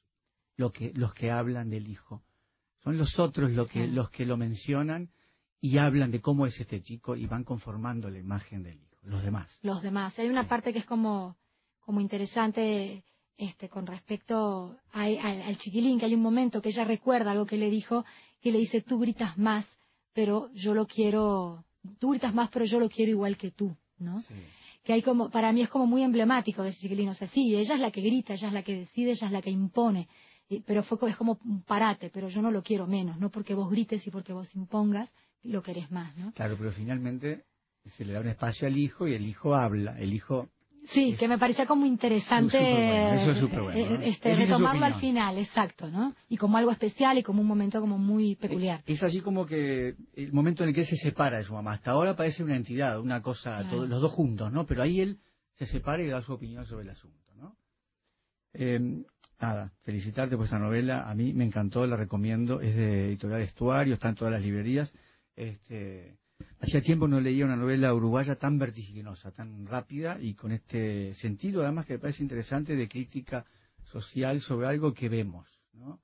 lo 0.56 0.72
que, 0.72 0.94
los 0.94 1.14
que 1.14 1.32
hablan 1.32 1.70
del 1.70 1.88
hijo. 1.88 2.24
Son 2.84 2.98
los 2.98 3.18
otros 3.20 3.52
los 3.52 3.68
que, 3.68 3.88
los 3.88 4.10
que 4.12 4.26
lo 4.26 4.38
mencionan 4.38 5.10
y 5.60 5.78
hablan 5.78 6.12
de 6.12 6.22
cómo 6.22 6.46
es 6.46 6.60
este 6.60 6.82
chico 6.82 7.16
y 7.16 7.26
van 7.26 7.44
conformando 7.44 8.10
la 8.10 8.20
imagen 8.20 8.64
del 8.64 8.76
hijo. 8.76 8.98
Los 9.04 9.24
demás. 9.24 9.50
Los 9.64 9.82
demás. 9.82 10.18
Hay 10.20 10.30
una 10.30 10.48
parte 10.48 10.72
que 10.72 10.80
es 10.80 10.86
como, 10.86 11.38
como 11.80 12.02
interesante 12.02 13.04
este, 13.38 13.68
con 13.68 13.88
respecto 13.88 14.78
al, 14.92 15.58
chiquilín, 15.58 16.00
que 16.00 16.06
hay 16.06 16.14
un 16.14 16.22
momento 16.22 16.62
que 16.62 16.70
ella 16.70 16.84
recuerda 16.84 17.32
algo 17.32 17.48
que 17.48 17.58
le 17.58 17.72
dijo, 17.72 18.06
que 18.40 18.52
le 18.52 18.60
dice, 18.60 18.82
tú 18.82 19.00
gritas 19.00 19.38
más, 19.40 19.66
pero 20.14 20.52
yo 20.54 20.76
lo 20.76 20.86
quiero, 20.86 21.66
tú 21.98 22.12
gritas 22.12 22.36
más, 22.36 22.50
pero 22.52 22.66
yo 22.66 22.80
lo 22.80 22.90
quiero 22.90 23.12
igual 23.12 23.38
que 23.38 23.50
tú, 23.50 23.76
¿no? 23.98 24.22
Que 24.84 24.94
hay 24.94 25.02
como, 25.02 25.30
para 25.30 25.52
mí 25.54 25.62
es 25.62 25.70
como 25.70 25.86
muy 25.86 26.04
emblemático 26.04 26.64
de 26.64 26.70
ese 26.70 26.80
chiquilín, 26.80 27.10
o 27.10 27.14
sea, 27.14 27.28
sí, 27.28 27.56
ella 27.56 27.76
es 27.76 27.80
la 27.80 27.92
que 27.92 28.02
grita, 28.02 28.34
ella 28.34 28.48
es 28.48 28.54
la 28.54 28.64
que 28.64 28.76
decide, 28.76 29.12
ella 29.12 29.28
es 29.28 29.34
la 29.34 29.42
que 29.42 29.52
impone, 29.52 30.08
pero 30.66 30.84
fue, 30.84 30.98
es 31.10 31.16
como 31.16 31.40
un 31.46 31.64
parate, 31.64 32.10
pero 32.14 32.30
yo 32.30 32.42
no 32.42 32.52
lo 32.52 32.64
quiero 32.64 32.88
menos, 32.88 33.18
no 33.20 33.30
porque 33.30 33.54
vos 33.54 33.70
grites 33.70 34.06
y 34.08 34.12
porque 34.12 34.34
vos 34.34 34.54
impongas, 34.56 35.10
lo 35.44 35.62
querés 35.62 35.90
más, 35.92 36.16
¿no? 36.18 36.34
Claro, 36.34 36.56
pero 36.58 36.72
finalmente 36.72 37.46
se 37.86 38.06
le 38.06 38.14
da 38.14 38.20
un 38.20 38.28
espacio 38.28 38.68
al 38.68 38.78
hijo 38.78 39.08
y 39.08 39.14
el 39.14 39.26
hijo 39.26 39.56
habla, 39.56 40.00
el 40.00 40.14
hijo 40.14 40.50
Sí, 40.86 41.16
que 41.18 41.28
me 41.28 41.38
parecía 41.38 41.68
como 41.68 41.86
interesante 41.86 42.58
eso 43.14 43.32
es 43.32 43.42
bueno, 43.42 43.72
eh, 43.72 44.10
este, 44.10 44.36
retomarlo 44.36 44.86
al 44.86 45.00
final, 45.00 45.38
exacto, 45.38 45.90
¿no? 45.90 46.16
Y 46.28 46.38
como 46.38 46.58
algo 46.58 46.72
especial 46.72 47.18
y 47.18 47.24
como 47.24 47.42
un 47.42 47.48
momento 47.48 47.80
como 47.80 47.98
muy 47.98 48.36
peculiar. 48.36 48.82
Es, 48.86 49.04
así 49.04 49.22
como 49.22 49.46
que 49.46 49.96
el 50.16 50.34
momento 50.34 50.64
en 50.64 50.70
el 50.70 50.76
que 50.76 50.82
él 50.82 50.88
se 50.88 50.96
separa 50.96 51.38
de 51.38 51.44
su 51.44 51.54
mamá. 51.54 51.74
Hasta 51.74 51.92
ahora 51.92 52.16
parece 52.16 52.44
una 52.44 52.56
entidad, 52.56 53.00
una 53.00 53.22
cosa, 53.22 53.64
todos, 53.70 53.88
los 53.88 54.02
dos 54.02 54.12
juntos, 54.12 54.52
¿no? 54.52 54.66
Pero 54.66 54.82
ahí 54.82 55.02
él 55.02 55.20
se 55.54 55.66
separa 55.68 56.02
y 56.04 56.08
da 56.08 56.22
su 56.22 56.34
opinión 56.34 56.66
sobre 56.66 56.84
el 56.84 56.90
asunto, 56.90 57.32
¿no? 57.36 57.56
Eh, 58.54 59.04
nada, 59.40 59.72
felicitarte 59.84 60.36
por 60.36 60.46
esta 60.46 60.60
novela. 60.60 61.10
A 61.10 61.14
mí 61.14 61.32
me 61.34 61.44
encantó, 61.44 61.86
la 61.86 61.96
recomiendo. 61.96 62.60
Es 62.60 62.76
de 62.76 63.08
Editorial 63.08 63.42
Estuario, 63.42 63.94
está 63.94 64.10
en 64.10 64.16
todas 64.16 64.34
las 64.34 64.42
librerías. 64.42 64.92
Este, 65.36 66.18
Hacía 66.62 66.82
tiempo 66.82 67.07
no 67.07 67.20
leía 67.20 67.45
una 67.45 67.55
novela 67.55 67.91
uruguaya 67.93 68.36
tan 68.36 68.59
vertiginosa, 68.59 69.32
tan 69.32 69.66
rápida 69.66 70.20
y 70.22 70.36
con 70.36 70.51
este 70.51 71.16
sentido, 71.16 71.64
además 71.64 71.88
que 71.88 71.93
me 71.93 71.99
parece 71.99 72.22
interesante, 72.22 72.76
de 72.76 72.88
crítica 72.88 73.45
social 73.91 74.39
sobre 74.41 74.68
algo 74.68 74.93
que 74.93 75.09
vemos, 75.09 75.47
¿no? 75.74 75.99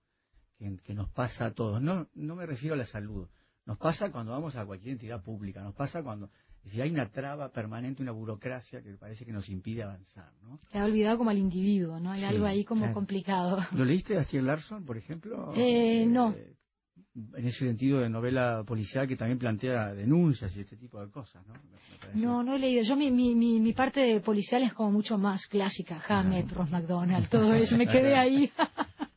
que, 0.57 0.93
nos 0.95 1.09
pasa 1.11 1.45
a 1.45 1.53
todos. 1.53 1.79
No, 1.79 2.07
no 2.15 2.35
me 2.35 2.47
refiero 2.47 2.73
a 2.73 2.77
la 2.77 2.87
salud, 2.87 3.27
nos 3.67 3.77
pasa 3.77 4.11
cuando 4.11 4.31
vamos 4.31 4.55
a 4.55 4.65
cualquier 4.65 4.93
entidad 4.93 5.21
pública, 5.21 5.61
nos 5.61 5.75
pasa 5.75 6.01
cuando 6.01 6.31
si 6.65 6.81
hay 6.81 6.89
una 6.89 7.09
traba 7.09 7.51
permanente, 7.51 8.01
una 8.01 8.11
burocracia 8.11 8.81
que 8.81 8.93
parece 8.95 9.25
que 9.25 9.31
nos 9.31 9.47
impide 9.49 9.83
avanzar. 9.83 10.33
¿no? 10.41 10.59
Te 10.71 10.79
ha 10.79 10.85
olvidado 10.85 11.19
como 11.19 11.29
al 11.29 11.37
individuo, 11.37 11.99
¿no? 11.99 12.11
Hay 12.11 12.23
algo 12.23 12.45
ahí 12.45 12.65
como 12.65 12.91
complicado. 12.93 13.59
¿Lo 13.73 13.85
leíste 13.85 14.17
a 14.17 14.23
Steve 14.23 14.43
Larson, 14.43 14.83
por 14.85 14.97
ejemplo? 14.97 15.53
Eh, 15.55 16.05
no. 16.07 16.35
En 17.35 17.47
ese 17.47 17.65
sentido 17.65 17.99
de 17.99 18.09
novela 18.09 18.63
policial 18.65 19.07
que 19.07 19.15
también 19.15 19.39
plantea 19.39 19.93
denuncias 19.93 20.55
y 20.55 20.59
este 20.59 20.77
tipo 20.77 21.03
de 21.03 21.11
cosas, 21.11 21.43
¿no? 21.47 21.55
No, 22.13 22.43
no 22.43 22.55
he 22.55 22.59
leído. 22.59 22.83
Yo 22.83 22.95
mi, 22.95 23.09
mi, 23.09 23.33
mi, 23.35 23.73
parte 23.73 24.19
policial 24.19 24.61
es 24.61 24.73
como 24.73 24.91
mucho 24.91 25.17
más 25.17 25.47
clásica, 25.47 25.99
Hammett, 26.07 26.51
Ross 26.51 26.69
McDonald, 26.69 27.27
todo 27.29 27.53
eso, 27.55 27.75
me 27.75 27.87
quedé 27.87 28.15
ahí. 28.15 28.51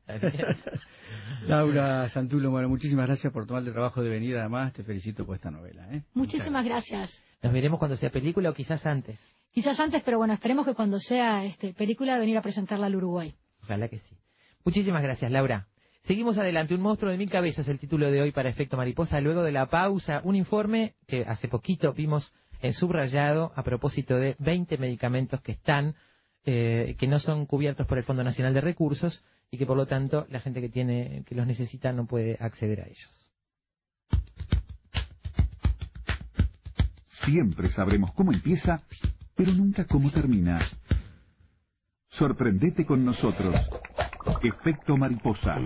Laura 1.47 2.09
Santulo, 2.09 2.51
bueno, 2.51 2.69
muchísimas 2.69 3.07
gracias 3.07 3.33
por 3.33 3.47
tomar 3.47 3.63
el 3.65 3.73
trabajo 3.73 4.03
de 4.03 4.11
venir, 4.11 4.37
además 4.37 4.73
te 4.73 4.83
felicito 4.83 5.27
por 5.27 5.37
esta 5.37 5.51
novela. 5.51 5.87
¿eh? 5.93 6.03
Muchísimas 6.15 6.65
gracias. 6.65 7.23
Nos 7.43 7.53
veremos 7.53 7.79
cuando 7.79 7.97
sea 7.97 8.11
película 8.11 8.51
o 8.51 8.55
quizás 8.55 8.85
antes. 8.87 9.19
Quizás 9.53 9.79
antes, 9.81 10.03
pero 10.05 10.19
bueno, 10.19 10.33
esperemos 10.35 10.67
que 10.67 10.75
cuando 10.75 10.99
sea 11.01 11.45
este, 11.45 11.75
película 11.75 12.19
venir 12.19 12.39
a 12.39 12.43
presentarla 12.43 12.87
al 12.87 12.97
Uruguay. 12.97 13.35
Ojalá 13.63 13.89
que 13.89 13.99
sí. 13.99 14.17
Muchísimas 14.65 15.03
gracias, 15.03 15.31
Laura. 15.31 15.70
Seguimos 16.05 16.39
adelante. 16.39 16.75
Un 16.75 16.81
monstruo 16.81 17.11
de 17.11 17.19
mil 17.19 17.31
cabezas, 17.31 17.69
el 17.69 17.79
título 17.79 18.11
de 18.11 18.23
hoy 18.23 18.33
para 18.33 18.49
Efecto 18.49 18.77
Mariposa. 18.77 19.21
Luego 19.21 19.43
de 19.43 19.53
la 19.53 19.67
pausa, 19.67 20.21
un 20.25 20.35
informe 20.35 20.95
que 21.07 21.25
hace 21.25 21.49
poquito 21.49 21.93
vimos 21.93 22.33
en 22.63 22.73
subrayado 22.73 23.53
a 23.55 23.63
propósito 23.63 24.17
de 24.17 24.37
20 24.39 24.79
medicamentos 24.79 25.41
que 25.41 25.53
están, 25.53 25.95
eh, 26.45 26.97
que 26.99 27.07
no 27.07 27.19
son 27.19 27.47
cubiertos 27.47 27.87
por 27.87 27.99
el 27.99 28.05
Fondo 28.05 28.25
Nacional 28.25 28.55
de 28.55 28.61
Recursos 28.61 29.25
y 29.51 29.59
que 29.59 29.67
por 29.67 29.77
lo 29.77 29.87
tanto 29.87 30.27
la 30.31 30.41
gente 30.41 30.61
que 30.61 30.69
tiene, 30.69 31.25
que 31.27 31.35
los 31.35 31.47
necesita 31.47 31.93
no 31.93 32.07
puede 32.07 32.37
acceder 32.41 32.81
a 32.81 32.87
ellos. 32.87 33.31
Siempre 37.25 37.69
sabremos 37.69 38.13
cómo 38.15 38.33
empieza, 38.33 38.83
pero 39.35 39.53
nunca 39.53 39.85
cómo 39.85 40.11
termina. 40.11 40.61
Sorprendete 42.09 42.85
con 42.85 43.05
nosotros. 43.05 43.55
Efecto 44.43 44.97
mariposa. 44.97 45.57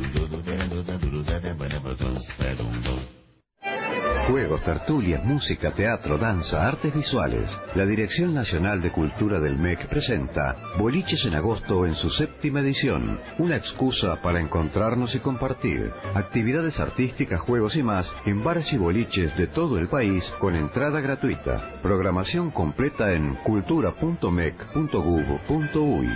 Juegos, 4.29 4.63
tertulias, 4.63 5.25
música, 5.25 5.73
teatro, 5.73 6.17
danza, 6.17 6.67
artes 6.67 6.95
visuales. 6.95 7.51
La 7.75 7.85
Dirección 7.85 8.33
Nacional 8.33 8.81
de 8.81 8.91
Cultura 8.91 9.39
del 9.39 9.59
MEC 9.59 9.87
presenta 9.89 10.57
Boliches 10.79 11.27
en 11.27 11.35
Agosto 11.35 11.85
en 11.85 11.95
su 11.95 12.09
séptima 12.09 12.61
edición. 12.61 13.21
Una 13.39 13.57
excusa 13.57 14.17
para 14.23 14.41
encontrarnos 14.41 15.15
y 15.15 15.19
compartir. 15.19 15.93
Actividades 16.15 16.81
artísticas, 16.81 17.41
juegos 17.41 17.77
y 17.77 17.83
más 17.83 18.11
en 18.25 18.43
bares 18.43 18.73
y 18.73 18.79
boliches 18.79 19.37
de 19.37 19.49
todo 19.49 19.79
el 19.79 19.89
país 19.89 20.25
con 20.39 20.57
entrada 20.57 21.01
gratuita. 21.01 21.81
Programación 21.83 22.51
completa 22.51 23.13
en 23.13 23.35
cultura.mec.gov.uy. 23.45 26.09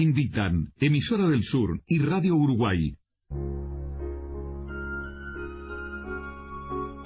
Invitan 0.00 0.72
Emisora 0.80 1.28
del 1.28 1.42
Sur 1.42 1.82
y 1.86 1.98
Radio 1.98 2.34
Uruguay. 2.34 2.96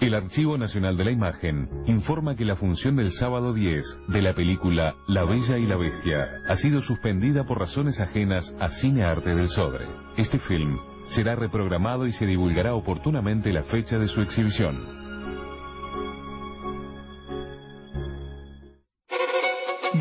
El 0.00 0.14
Archivo 0.14 0.56
Nacional 0.58 0.96
de 0.96 1.04
la 1.04 1.10
Imagen 1.10 1.68
informa 1.86 2.36
que 2.36 2.44
la 2.44 2.54
función 2.54 2.94
del 2.94 3.10
sábado 3.10 3.52
10 3.52 3.84
de 4.08 4.22
la 4.22 4.34
película 4.34 4.94
La 5.08 5.24
Bella 5.24 5.58
y 5.58 5.66
la 5.66 5.76
Bestia 5.76 6.42
ha 6.48 6.54
sido 6.54 6.82
suspendida 6.82 7.44
por 7.44 7.58
razones 7.58 7.98
ajenas 7.98 8.54
a 8.60 8.68
Cine 8.68 9.02
Arte 9.02 9.34
del 9.34 9.48
Sodre. 9.48 9.86
Este 10.16 10.38
film 10.38 10.78
será 11.08 11.34
reprogramado 11.34 12.06
y 12.06 12.12
se 12.12 12.26
divulgará 12.26 12.74
oportunamente 12.74 13.52
la 13.52 13.64
fecha 13.64 13.98
de 13.98 14.06
su 14.06 14.20
exhibición. 14.20 15.03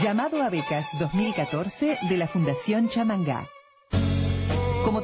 Llamado 0.01 0.41
a 0.41 0.49
becas 0.49 0.87
2014 0.97 1.99
de 2.09 2.17
la 2.17 2.27
Fundación 2.27 2.89
Chamangá. 2.89 3.47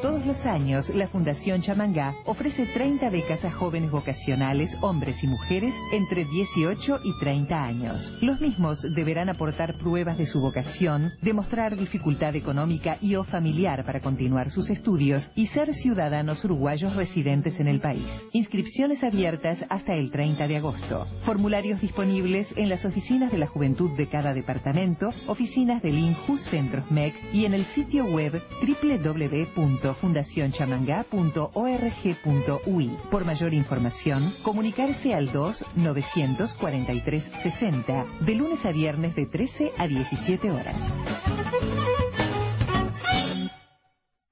Todos 0.02 0.24
los 0.24 0.46
años, 0.46 0.88
la 0.94 1.08
Fundación 1.08 1.60
Chamangá 1.60 2.14
ofrece 2.24 2.64
30 2.64 3.10
becas 3.10 3.44
a 3.44 3.50
jóvenes 3.50 3.90
vocacionales, 3.90 4.74
hombres 4.80 5.22
y 5.22 5.26
mujeres, 5.26 5.74
entre 5.92 6.24
18 6.24 7.00
y 7.04 7.18
30 7.20 7.62
años. 7.62 8.14
Los 8.22 8.40
mismos 8.40 8.80
deberán 8.94 9.28
aportar 9.28 9.76
pruebas 9.76 10.16
de 10.16 10.24
su 10.24 10.40
vocación, 10.40 11.10
demostrar 11.20 11.76
dificultad 11.76 12.34
económica 12.34 12.96
y 13.02 13.14
o 13.16 13.24
familiar 13.24 13.84
para 13.84 14.00
continuar 14.00 14.50
sus 14.50 14.70
estudios 14.70 15.30
y 15.34 15.48
ser 15.48 15.74
ciudadanos 15.74 16.42
uruguayos 16.46 16.96
residentes 16.96 17.60
en 17.60 17.68
el 17.68 17.82
país. 17.82 18.06
Inscripciones 18.32 19.04
abiertas 19.04 19.62
hasta 19.68 19.92
el 19.92 20.10
30 20.10 20.48
de 20.48 20.56
agosto. 20.56 21.08
Formularios 21.26 21.78
disponibles 21.78 22.54
en 22.56 22.70
las 22.70 22.86
oficinas 22.86 23.30
de 23.30 23.38
la 23.38 23.48
juventud 23.48 23.90
de 23.98 24.08
cada 24.08 24.32
departamento, 24.32 25.10
oficinas 25.26 25.82
del 25.82 25.98
INJU, 25.98 26.38
Centros 26.38 26.90
MEC 26.90 27.14
y 27.34 27.44
en 27.44 27.52
el 27.52 27.66
sitio 27.66 28.06
web 28.06 28.42
www 28.62 29.89
www.fundacionchamangá.org.ui. 29.94 32.90
Por 33.10 33.24
mayor 33.24 33.54
información, 33.54 34.34
comunicarse 34.42 35.14
al 35.14 35.32
2 35.32 35.64
943 35.76 37.30
60 37.42 38.06
de 38.20 38.34
lunes 38.34 38.62
a 38.64 38.72
viernes 38.72 39.14
de 39.14 39.26
13 39.26 39.72
a 39.76 39.86
17 39.86 40.50
horas. 40.50 40.76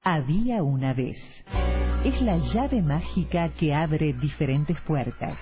Había 0.01 0.63
una 0.63 0.93
vez. 0.93 1.17
Es 2.03 2.21
la 2.21 2.37
llave 2.37 2.81
mágica 2.81 3.49
que 3.49 3.73
abre 3.73 4.13
diferentes 4.13 4.79
puertas 4.81 5.37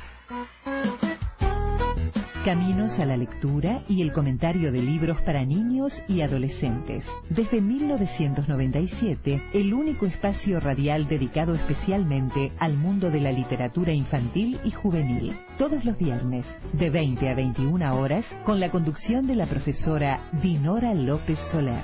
Caminos 2.47 2.97
a 2.97 3.05
la 3.05 3.17
lectura 3.17 3.81
y 3.89 4.01
el 4.01 4.13
comentario 4.13 4.71
de 4.71 4.81
libros 4.81 5.21
para 5.23 5.43
niños 5.43 5.91
y 6.07 6.21
adolescentes. 6.21 7.03
Desde 7.29 7.59
1997, 7.59 9.43
el 9.53 9.73
único 9.73 10.05
espacio 10.05 10.61
radial 10.61 11.09
dedicado 11.09 11.55
especialmente 11.55 12.53
al 12.57 12.77
mundo 12.77 13.11
de 13.11 13.19
la 13.19 13.33
literatura 13.33 13.91
infantil 13.91 14.61
y 14.63 14.71
juvenil. 14.71 15.37
Todos 15.57 15.83
los 15.83 15.97
viernes, 15.97 16.45
de 16.71 16.89
20 16.89 17.29
a 17.29 17.35
21 17.35 17.99
horas, 17.99 18.25
con 18.45 18.61
la 18.61 18.71
conducción 18.71 19.27
de 19.27 19.35
la 19.35 19.45
profesora 19.45 20.21
Dinora 20.41 20.93
López 20.93 21.39
Soler. 21.51 21.83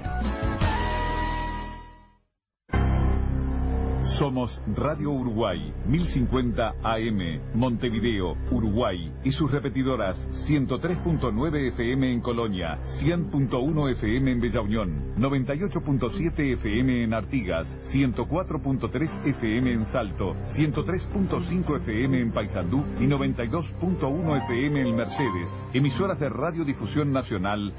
Somos 4.04 4.62
Radio 4.68 5.12
Uruguay, 5.12 5.74
1050 5.88 6.76
AM, 6.84 7.40
Montevideo, 7.54 8.36
Uruguay, 8.52 9.10
y 9.24 9.32
sus 9.32 9.50
repetidoras 9.50 10.18
103.9 10.46 11.68
FM 11.70 12.12
en 12.12 12.20
Colonia, 12.20 12.80
100.1 13.02 13.92
FM 13.92 14.32
en 14.32 14.42
Bella 14.42 14.60
Unión, 14.60 15.16
98.7 15.18 16.54
FM 16.54 17.04
en 17.04 17.14
Artigas, 17.14 17.66
104.3 17.94 19.26
FM 19.26 19.72
en 19.72 19.86
Salto, 19.86 20.36
103.5 20.54 21.78
FM 21.78 22.20
en 22.20 22.32
Paysandú 22.34 22.86
y 23.00 23.06
92.1 23.06 24.44
FM 24.44 24.82
en 24.82 24.96
Mercedes. 24.98 25.48
Emisoras 25.74 26.20
de 26.20 26.28
Radiodifusión 26.28 27.14
Nacional. 27.14 27.74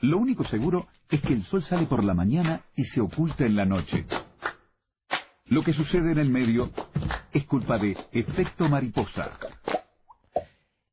Lo 0.00 0.18
único 0.18 0.44
seguro 0.44 0.86
es 1.10 1.20
que 1.22 1.32
el 1.32 1.42
sol 1.42 1.62
sale 1.62 1.86
por 1.86 2.04
la 2.04 2.14
mañana 2.14 2.62
y 2.76 2.84
se 2.84 3.00
oculta 3.00 3.44
en 3.44 3.56
la 3.56 3.64
noche. 3.64 4.06
Lo 5.46 5.62
que 5.62 5.72
sucede 5.72 6.12
en 6.12 6.18
el 6.18 6.30
medio 6.30 6.70
es 7.32 7.44
culpa 7.46 7.78
de 7.78 7.96
efecto 8.12 8.68
mariposa. 8.68 9.36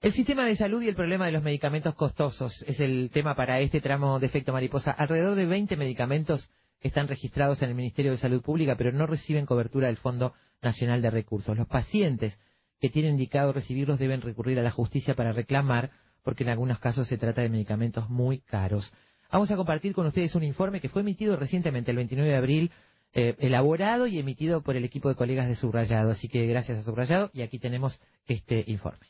El 0.02 0.14
sistema 0.14 0.46
de 0.46 0.56
salud 0.56 0.82
y 0.82 0.88
el 0.88 0.96
problema 0.96 1.26
de 1.26 1.32
los 1.32 1.44
medicamentos 1.44 1.94
costosos 1.96 2.64
es 2.68 2.80
el 2.80 3.12
tema 3.14 3.36
para 3.36 3.60
este 3.60 3.82
tramo 3.82 4.20
de 4.20 4.28
efecto 4.28 4.54
mariposa. 4.54 4.92
Alrededor 4.92 5.36
de 5.36 5.46
20 5.46 5.78
medicamentos 5.78 6.50
están 6.80 7.08
registrados 7.08 7.62
en 7.62 7.70
el 7.70 7.76
Ministerio 7.76 8.12
de 8.12 8.18
Salud 8.18 8.42
Pública, 8.42 8.76
pero 8.76 8.92
no 8.92 9.06
reciben 9.06 9.46
cobertura 9.46 9.88
del 9.88 9.98
Fondo 9.98 10.34
Nacional 10.62 11.02
de 11.02 11.12
Recursos. 11.12 11.58
Los 11.58 11.68
pacientes 11.68 12.40
que 12.80 12.90
tienen 12.90 13.14
indicado 13.14 13.54
recibirlos 13.54 14.00
deben 14.00 14.22
recurrir 14.22 14.60
a 14.60 14.64
la 14.64 14.72
justicia 14.72 15.16
para 15.16 15.32
reclamar 15.32 15.92
porque 16.26 16.44
en 16.44 16.50
algunos 16.50 16.80
casos 16.80 17.08
se 17.08 17.18
trata 17.18 17.42
de 17.42 17.50
medicamentos 17.50 18.10
muy 18.10 18.40
caros. 18.40 18.92
Vamos 19.32 19.52
a 19.52 19.56
compartir 19.56 19.94
con 19.94 20.08
ustedes 20.08 20.34
un 20.34 20.44
informe 20.44 20.82
que 20.82 20.90
fue 20.90 21.04
emitido 21.04 21.38
recientemente, 21.38 21.92
el 21.92 21.98
29 21.98 22.30
de 22.30 22.36
abril, 22.36 22.72
eh, 23.14 23.36
elaborado 23.38 24.08
y 24.08 24.18
emitido 24.20 24.62
por 24.62 24.76
el 24.76 24.84
equipo 24.84 25.08
de 25.08 25.16
colegas 25.16 25.48
de 25.48 25.56
Subrayado. 25.56 26.10
Así 26.10 26.28
que 26.28 26.48
gracias 26.48 26.80
a 26.80 26.82
Subrayado 26.82 27.30
y 27.32 27.44
aquí 27.44 27.60
tenemos 27.60 28.02
este 28.28 28.64
informe. 28.68 29.06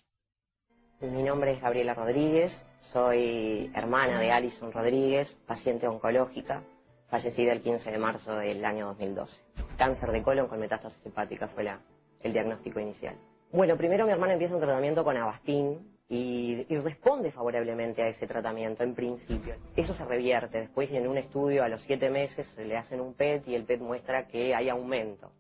Mi 1.00 1.24
nombre 1.24 1.54
es 1.54 1.62
Gabriela 1.62 1.94
Rodríguez, 1.94 2.52
soy 2.92 3.72
hermana 3.74 4.20
de 4.20 4.32
Alison 4.32 4.72
Rodríguez, 4.72 5.38
paciente 5.48 5.88
oncológica, 5.88 6.64
fallecida 7.10 7.54
el 7.54 7.62
15 7.62 7.92
de 7.92 7.98
marzo 7.98 8.36
del 8.36 8.64
año 8.66 8.88
2012. 8.88 9.34
Cáncer 9.78 10.12
de 10.12 10.22
colon 10.22 10.48
con 10.48 10.60
metástasis 10.60 11.06
hepática 11.06 11.48
fue 11.48 11.64
la, 11.64 11.80
el 12.22 12.34
diagnóstico 12.34 12.80
inicial. 12.80 13.16
Bueno, 13.52 13.78
primero 13.78 14.06
mi 14.06 14.12
hermana 14.12 14.34
empieza 14.34 14.56
un 14.56 14.62
tratamiento 14.62 15.04
con 15.04 15.16
Avastin, 15.16 15.95
y, 16.08 16.64
responde 16.78 17.32
favorablemente 17.32 18.04
a 18.04 18.08
ese 18.08 18.28
tratamiento 18.28 18.84
en 18.84 18.94
principio. 18.94 19.56
Eso 19.76 19.94
se 19.94 20.06
revierte. 20.06 20.60
Después 20.60 20.92
en 20.92 21.08
un 21.08 21.18
estudio 21.18 21.64
a 21.64 21.70
los 21.70 21.82
siete 21.82 22.10
meses 22.10 22.48
le 22.58 22.78
hacen 22.78 23.02
un 23.02 23.14
PET 23.16 23.48
y 23.48 23.56
el 23.56 23.66
PET 23.66 23.82
muestra 23.82 24.28
que 24.28 24.54
hay 24.54 24.70
aumento 24.70 25.32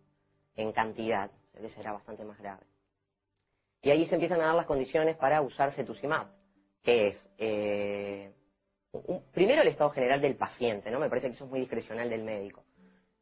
en 0.55 0.71
cantidad. 0.71 1.29
que 1.53 1.69
será 1.69 1.93
bastante 1.93 2.25
más 2.25 2.37
grave. 2.39 2.63
Y 3.81 3.91
ahí 3.91 4.05
se 4.07 4.15
empiezan 4.15 4.41
a 4.41 4.47
dar 4.47 4.55
las 4.55 4.65
condiciones 4.65 5.15
para 5.15 5.41
usar 5.41 5.71
cetuximab, 5.71 6.27
que 6.81 7.07
es 7.09 7.29
eh, 7.37 8.33
primero 9.31 9.61
el 9.61 9.67
estado 9.67 9.91
general 9.91 10.21
del 10.21 10.35
paciente, 10.35 10.89
¿no? 10.89 10.99
Me 10.99 11.07
parece 11.07 11.27
que 11.27 11.35
eso 11.35 11.45
es 11.45 11.51
muy 11.51 11.59
discrecional 11.59 12.09
del 12.09 12.23
médico. 12.23 12.63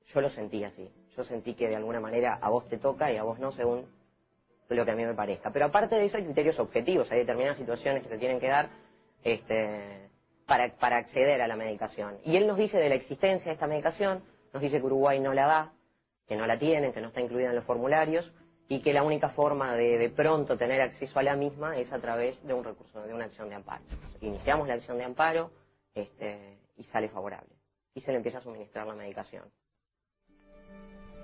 Yo 0.06 0.22
lo 0.22 0.30
sentí 0.30 0.64
así. 0.64 0.90
Yo 1.16 1.24
sentí 1.24 1.54
que 1.54 1.68
de 1.68 1.76
alguna 1.76 2.00
manera 2.00 2.40
a 2.42 2.50
vos 2.50 2.68
te 2.70 2.78
toca 2.78 3.12
y 3.12 3.18
a 3.18 3.24
vos 3.24 3.40
no, 3.40 3.52
según 3.52 3.86
lo 4.70 4.86
que 4.86 4.92
a 4.92 4.96
mí 4.96 5.06
me 5.06 5.14
parezca. 5.14 5.52
Pero 5.52 5.66
aparte 5.66 5.96
de 5.96 6.06
eso 6.06 6.18
hay 6.18 6.24
criterios 6.24 6.60
objetivos, 6.60 7.12
hay 7.12 7.20
determinadas 7.20 7.58
situaciones 7.58 8.04
que 8.04 8.10
se 8.10 8.18
tienen 8.18 8.40
que 8.40 8.48
dar 8.48 8.70
este, 9.24 10.10
para, 10.46 10.74
para 10.76 10.98
acceder 10.98 11.42
a 11.42 11.48
la 11.48 11.56
medicación. 11.56 12.18
Y 12.24 12.38
él 12.38 12.48
nos 12.48 12.58
dice 12.58 12.78
de 12.78 12.90
la 12.90 12.96
existencia 12.96 13.50
de 13.50 13.54
esta 13.54 13.68
medicación, 13.68 14.24
nos 14.54 14.62
dice 14.62 14.80
que 14.80 14.86
Uruguay 14.86 15.20
no 15.20 15.34
la 15.34 15.46
da, 15.46 15.74
que 16.28 16.36
no 16.36 16.46
la 16.46 16.58
tienen, 16.58 16.94
que 16.94 17.02
no 17.02 17.08
está 17.10 17.22
incluida 17.22 17.50
en 17.50 17.56
los 17.56 17.66
formularios 17.66 18.32
y 18.68 18.82
que 18.82 18.94
la 18.94 19.04
única 19.04 19.30
forma 19.30 19.76
de, 19.76 19.98
de 19.98 20.10
pronto 20.10 20.58
tener 20.58 20.82
acceso 20.82 21.20
a 21.20 21.24
la 21.24 21.36
misma 21.36 21.78
es 21.78 21.92
a 21.92 22.00
través 22.00 22.42
de 22.46 22.54
un 22.54 22.64
recurso, 22.64 23.02
de 23.02 23.14
una 23.14 23.26
acción 23.26 23.50
de 23.50 23.56
amparo. 23.56 23.84
Iniciamos 24.22 24.68
la 24.68 24.76
acción 24.76 24.98
de 24.98 25.04
amparo 25.04 25.52
este, 25.94 26.58
y 26.78 26.84
sale 26.86 27.10
favorable. 27.10 27.50
Y 27.94 28.02
se 28.02 28.12
le 28.12 28.18
empieza 28.18 28.40
a 28.40 28.42
suministrar 28.42 28.88
la 28.88 28.96
medicación. 28.96 29.44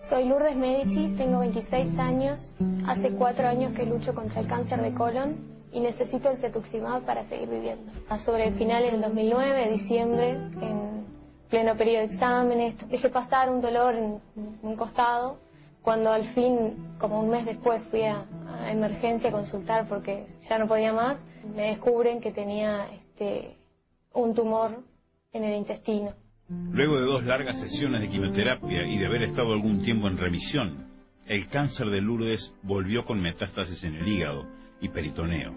Soy 0.09 0.25
Lourdes 0.25 0.55
Medici, 0.55 1.13
tengo 1.17 1.37
26 1.37 1.99
años. 1.99 2.55
Hace 2.87 3.11
cuatro 3.11 3.47
años 3.47 3.73
que 3.73 3.85
lucho 3.85 4.15
contra 4.15 4.41
el 4.41 4.47
cáncer 4.47 4.81
de 4.81 4.91
colon 4.91 5.37
y 5.71 5.79
necesito 5.79 6.31
el 6.31 6.39
cetuximab 6.39 7.03
para 7.03 7.25
seguir 7.25 7.47
viviendo. 7.47 7.91
Sobre 8.25 8.47
el 8.47 8.55
final 8.55 8.81
del 8.89 9.01
2009, 9.01 9.69
diciembre, 9.69 10.31
en 10.31 11.05
pleno 11.47 11.75
periodo 11.77 12.07
de 12.07 12.13
exámenes, 12.13 12.89
dejé 12.89 13.09
pasar 13.09 13.51
un 13.51 13.61
dolor 13.61 13.93
en 13.93 14.19
un 14.63 14.75
costado. 14.75 15.37
Cuando 15.83 16.11
al 16.11 16.23
fin, 16.33 16.95
como 16.97 17.19
un 17.19 17.29
mes 17.29 17.45
después, 17.45 17.83
fui 17.91 18.01
a, 18.01 18.25
emergencia 18.67 19.29
a 19.29 19.31
consultar 19.31 19.87
porque 19.87 20.25
ya 20.49 20.57
no 20.57 20.67
podía 20.67 20.91
más, 20.91 21.17
me 21.55 21.67
descubren 21.67 22.19
que 22.19 22.31
tenía 22.31 22.87
este, 22.93 23.57
un 24.13 24.33
tumor 24.33 24.71
en 25.33 25.43
el 25.43 25.55
intestino. 25.55 26.13
Luego 26.49 26.99
de 26.99 27.05
dos 27.05 27.23
largas 27.25 27.59
sesiones 27.59 28.01
de 28.01 28.09
quimioterapia 28.09 28.87
y 28.87 28.97
de 28.97 29.05
haber 29.05 29.21
estado 29.21 29.53
algún 29.53 29.83
tiempo 29.83 30.07
en 30.07 30.17
remisión, 30.17 30.87
el 31.27 31.47
cáncer 31.47 31.91
de 31.91 32.01
Lourdes 32.01 32.51
volvió 32.63 33.05
con 33.05 33.21
metástasis 33.21 33.83
en 33.83 33.95
el 33.95 34.07
hígado 34.07 34.47
y 34.81 34.89
peritoneo. 34.89 35.53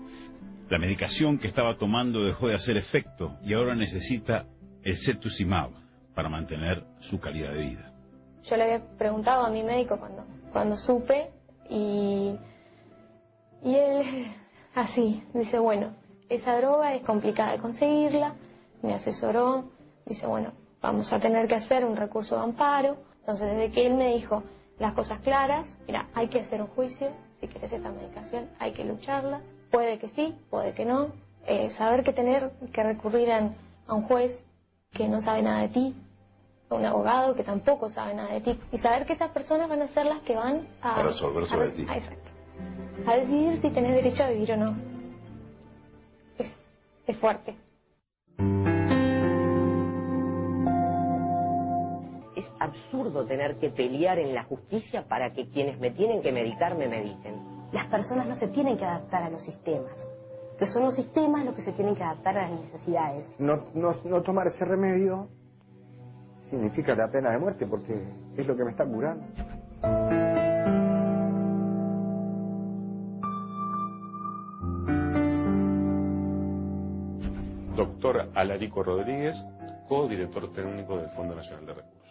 La 0.69 0.79
medicación 0.79 1.39
que 1.39 1.49
estaba 1.49 1.79
tomando 1.79 2.23
dejó 2.25 2.49
de 2.49 2.57
hacer 2.57 2.77
efecto 2.77 3.39
y 3.43 3.55
ahora 3.55 3.75
necesita 3.75 4.45
el 4.83 4.99
cetuximab 4.99 5.71
para 6.15 6.29
mantener 6.29 6.85
su 7.01 7.19
calidad 7.19 7.55
de 7.55 7.63
vida. 7.63 7.93
Yo 8.45 8.57
le 8.57 8.65
había 8.65 8.99
preguntado 8.99 9.47
a 9.47 9.51
mi 9.51 9.63
médico 9.63 9.99
cuando, 9.99 10.27
cuando 10.53 10.77
supe 10.77 11.31
y, 11.71 12.37
y 13.65 13.75
él 13.75 14.27
así, 14.75 15.23
dice, 15.33 15.59
bueno, 15.59 15.95
esa 16.29 16.55
droga 16.59 16.95
es 16.95 17.03
complicada 17.03 17.53
de 17.53 17.61
conseguirla, 17.61 18.35
me 18.83 18.93
asesoró, 18.93 19.71
dice, 20.05 20.27
bueno, 20.27 20.53
vamos 20.83 21.13
a 21.13 21.21
tener 21.21 21.47
que 21.47 21.55
hacer 21.55 21.85
un 21.85 21.97
recurso 21.97 22.37
de 22.37 22.43
amparo. 22.43 22.97
Entonces, 23.21 23.49
desde 23.49 23.71
que 23.71 23.87
él 23.87 23.95
me 23.95 24.15
dijo 24.15 24.43
las 24.79 24.93
cosas 24.93 25.21
claras, 25.21 25.67
mira, 25.87 26.09
hay 26.13 26.27
que 26.29 26.41
hacer 26.41 26.61
un 26.61 26.67
juicio, 26.69 27.09
si 27.41 27.47
quieres 27.47 27.73
esta 27.73 27.91
medicación, 27.91 28.51
hay 28.59 28.73
que 28.73 28.85
lucharla, 28.85 29.41
puede 29.71 29.99
que 29.99 30.09
sí, 30.09 30.37
puede 30.51 30.73
que 30.73 30.85
no, 30.85 31.13
eh, 31.47 31.71
saber 31.71 32.03
que 32.03 32.13
tener 32.13 32.51
que 32.73 32.83
recurrir 32.83 33.31
a, 33.31 33.51
un 33.89 34.03
juez 34.03 34.45
que 34.93 35.09
no 35.09 35.21
sabe 35.21 35.43
nada 35.43 35.63
de 35.63 35.69
ti, 35.69 35.95
a 36.69 36.75
un 36.75 36.85
abogado 36.85 37.35
que 37.35 37.45
tampoco 37.45 37.89
sabe 37.89 38.15
nada 38.15 38.33
de 38.33 38.41
ti, 38.41 38.61
y 38.73 38.79
saber 38.79 39.07
que 39.07 39.13
esas 39.13 39.31
personas 39.31 39.69
van 39.69 39.83
a 39.83 39.89
ser 39.89 40.07
las 40.07 40.21
que 40.21 40.35
van 40.35 40.67
a, 40.83 41.01
resolver 41.03 41.47
sobre 41.47 41.71
ti. 41.71 41.87
A 43.07 43.17
decidir 43.17 43.61
si 43.61 43.71
tenés 43.71 43.93
derecho 43.93 44.25
a 44.25 44.31
vivir 44.31 44.53
o 44.53 44.57
no. 44.57 44.77
Es, 46.39 46.53
es 47.07 47.17
fuerte. 47.19 47.57
Absurdo 52.63 53.27
tener 53.27 53.57
que 53.59 53.71
pelear 53.71 54.19
en 54.19 54.35
la 54.35 54.45
justicia 54.45 55.07
para 55.09 55.33
que 55.33 55.49
quienes 55.49 55.79
me 55.79 55.91
tienen 55.91 56.23
que 56.23 56.33
medicar 56.33 56.77
me 56.77 56.89
mediquen. 56.89 57.35
Las 57.73 57.87
personas 57.87 58.27
no 58.27 58.35
se 58.35 58.49
tienen 58.49 58.77
que 58.77 58.85
adaptar 58.85 59.23
a 59.23 59.31
los 59.31 59.43
sistemas, 59.43 59.97
que 60.59 60.67
son 60.67 60.85
los 60.85 60.95
sistemas 60.95 61.45
los 61.45 61.55
que 61.55 61.63
se 61.63 61.73
tienen 61.73 61.95
que 61.95 62.05
adaptar 62.05 62.39
a 62.39 62.49
las 62.49 62.61
necesidades. 62.61 63.27
No, 63.39 63.65
no, 63.75 64.23
tomar 64.23 64.47
ese 64.47 64.65
remedio 64.65 65.29
significa 66.43 66.95
la 66.95 67.11
pena 67.11 67.31
de 67.31 67.39
muerte 67.39 67.67
porque 67.67 67.95
es 68.37 68.47
lo 68.47 68.57
que 68.57 68.65
me 68.65 68.71
está 68.71 68.85
curando. 68.85 69.25
Doctor 77.75 78.29
Alarico 78.35 78.83
Rodríguez, 78.83 79.35
co-director 79.89 80.53
técnico 80.53 80.99
del 80.99 81.09
Fondo 81.11 81.35
Nacional 81.35 81.67
de 81.67 81.75
Recursos. 81.75 82.02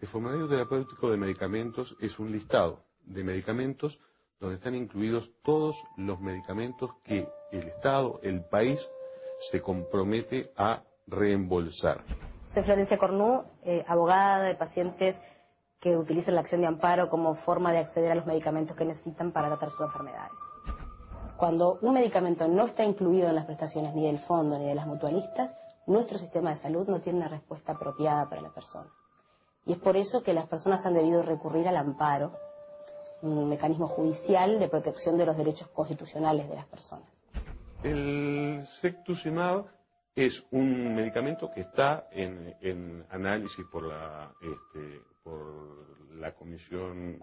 El 0.00 0.06
formulario 0.06 0.46
terapéutico 0.46 1.10
de 1.10 1.16
medicamentos 1.16 1.96
es 2.00 2.18
un 2.20 2.30
listado 2.30 2.84
de 3.04 3.24
medicamentos 3.24 3.98
donde 4.38 4.54
están 4.54 4.76
incluidos 4.76 5.28
todos 5.42 5.76
los 5.96 6.20
medicamentos 6.20 6.90
que 7.02 7.28
el 7.50 7.66
Estado, 7.66 8.20
el 8.22 8.44
país, 8.44 8.78
se 9.50 9.60
compromete 9.60 10.52
a 10.56 10.84
reembolsar. 11.08 12.04
Soy 12.54 12.62
Florencia 12.62 12.96
Cornú, 12.96 13.42
eh, 13.64 13.84
abogada 13.88 14.44
de 14.44 14.54
pacientes 14.54 15.16
que 15.80 15.96
utilizan 15.96 16.36
la 16.36 16.42
acción 16.42 16.60
de 16.60 16.68
amparo 16.68 17.10
como 17.10 17.34
forma 17.34 17.72
de 17.72 17.78
acceder 17.78 18.12
a 18.12 18.14
los 18.14 18.26
medicamentos 18.26 18.76
que 18.76 18.84
necesitan 18.84 19.32
para 19.32 19.48
tratar 19.48 19.70
sus 19.70 19.80
enfermedades. 19.80 20.32
Cuando 21.36 21.78
un 21.82 21.94
medicamento 21.94 22.46
no 22.46 22.66
está 22.66 22.84
incluido 22.84 23.28
en 23.28 23.34
las 23.34 23.46
prestaciones 23.46 23.94
ni 23.96 24.06
del 24.06 24.20
fondo 24.20 24.58
ni 24.58 24.66
de 24.66 24.74
las 24.76 24.86
mutualistas, 24.86 25.52
nuestro 25.86 26.18
sistema 26.18 26.50
de 26.50 26.60
salud 26.60 26.86
no 26.88 27.00
tiene 27.00 27.18
una 27.18 27.28
respuesta 27.28 27.72
apropiada 27.72 28.28
para 28.28 28.42
la 28.42 28.50
persona. 28.50 28.90
Y 29.68 29.72
es 29.72 29.78
por 29.78 29.98
eso 29.98 30.22
que 30.22 30.32
las 30.32 30.46
personas 30.46 30.84
han 30.86 30.94
debido 30.94 31.22
recurrir 31.22 31.68
al 31.68 31.76
amparo, 31.76 32.32
un 33.20 33.50
mecanismo 33.50 33.86
judicial 33.86 34.58
de 34.58 34.66
protección 34.66 35.18
de 35.18 35.26
los 35.26 35.36
derechos 35.36 35.68
constitucionales 35.68 36.48
de 36.48 36.56
las 36.56 36.66
personas. 36.66 37.06
El 37.82 38.66
Sectusimab 38.80 39.66
es 40.16 40.42
un 40.52 40.94
medicamento 40.94 41.50
que 41.54 41.60
está 41.60 42.08
en, 42.10 43.04
análisis 43.10 43.62
por 43.70 43.84
la, 43.84 44.32
este, 44.40 45.02
por 45.22 46.14
la 46.14 46.32
Comisión 46.34 47.20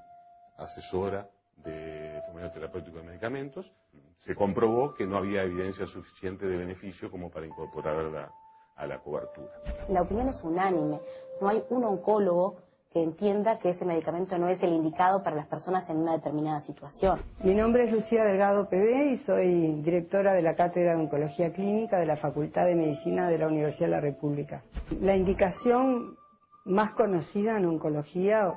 Asesora 0.56 1.28
de 1.58 2.22
Fomento 2.28 2.52
Terapéutico 2.52 3.00
de 3.00 3.06
Medicamentos. 3.06 3.74
Se 4.18 4.36
comprobó 4.36 4.94
que 4.94 5.08
no 5.08 5.18
había 5.18 5.42
evidencia 5.42 5.88
suficiente 5.88 6.46
de 6.46 6.58
beneficio 6.58 7.10
como 7.10 7.32
para 7.32 7.48
incorporarla 7.48 8.32
a 8.76 8.86
la 8.86 9.00
cobertura. 9.00 9.52
La 9.90 10.02
opinión 10.02 10.30
es 10.30 10.42
unánime. 10.44 11.00
No 11.42 11.50
hay 11.50 11.64
un 11.70 11.84
oncólogo 11.84 12.56
que 12.96 13.04
entienda 13.04 13.60
que 13.60 13.72
ese 13.72 13.84
medicamento 13.84 14.38
no 14.38 14.48
es 14.48 14.64
el 14.64 14.72
indicado 14.72 15.22
para 15.22 15.36
las 15.36 15.48
personas 15.48 15.90
en 15.90 15.98
una 15.98 16.14
determinada 16.14 16.62
situación. 16.62 17.20
Mi 17.44 17.54
nombre 17.54 17.84
es 17.84 17.92
Lucía 17.92 18.24
Delgado 18.24 18.70
PD 18.70 19.12
y 19.12 19.18
soy 19.18 19.82
directora 19.82 20.34
de 20.34 20.42
la 20.42 20.56
Cátedra 20.56 20.96
de 20.96 21.02
Oncología 21.02 21.52
Clínica 21.52 22.00
de 22.00 22.06
la 22.06 22.16
Facultad 22.16 22.66
de 22.66 22.76
Medicina 22.76 23.30
de 23.30 23.38
la 23.38 23.48
Universidad 23.48 23.88
de 23.88 23.92
la 23.92 24.00
República. 24.00 24.64
La 25.02 25.18
indicación 25.18 26.16
más 26.64 26.94
conocida 26.94 27.58
en 27.58 27.66
oncología, 27.66 28.54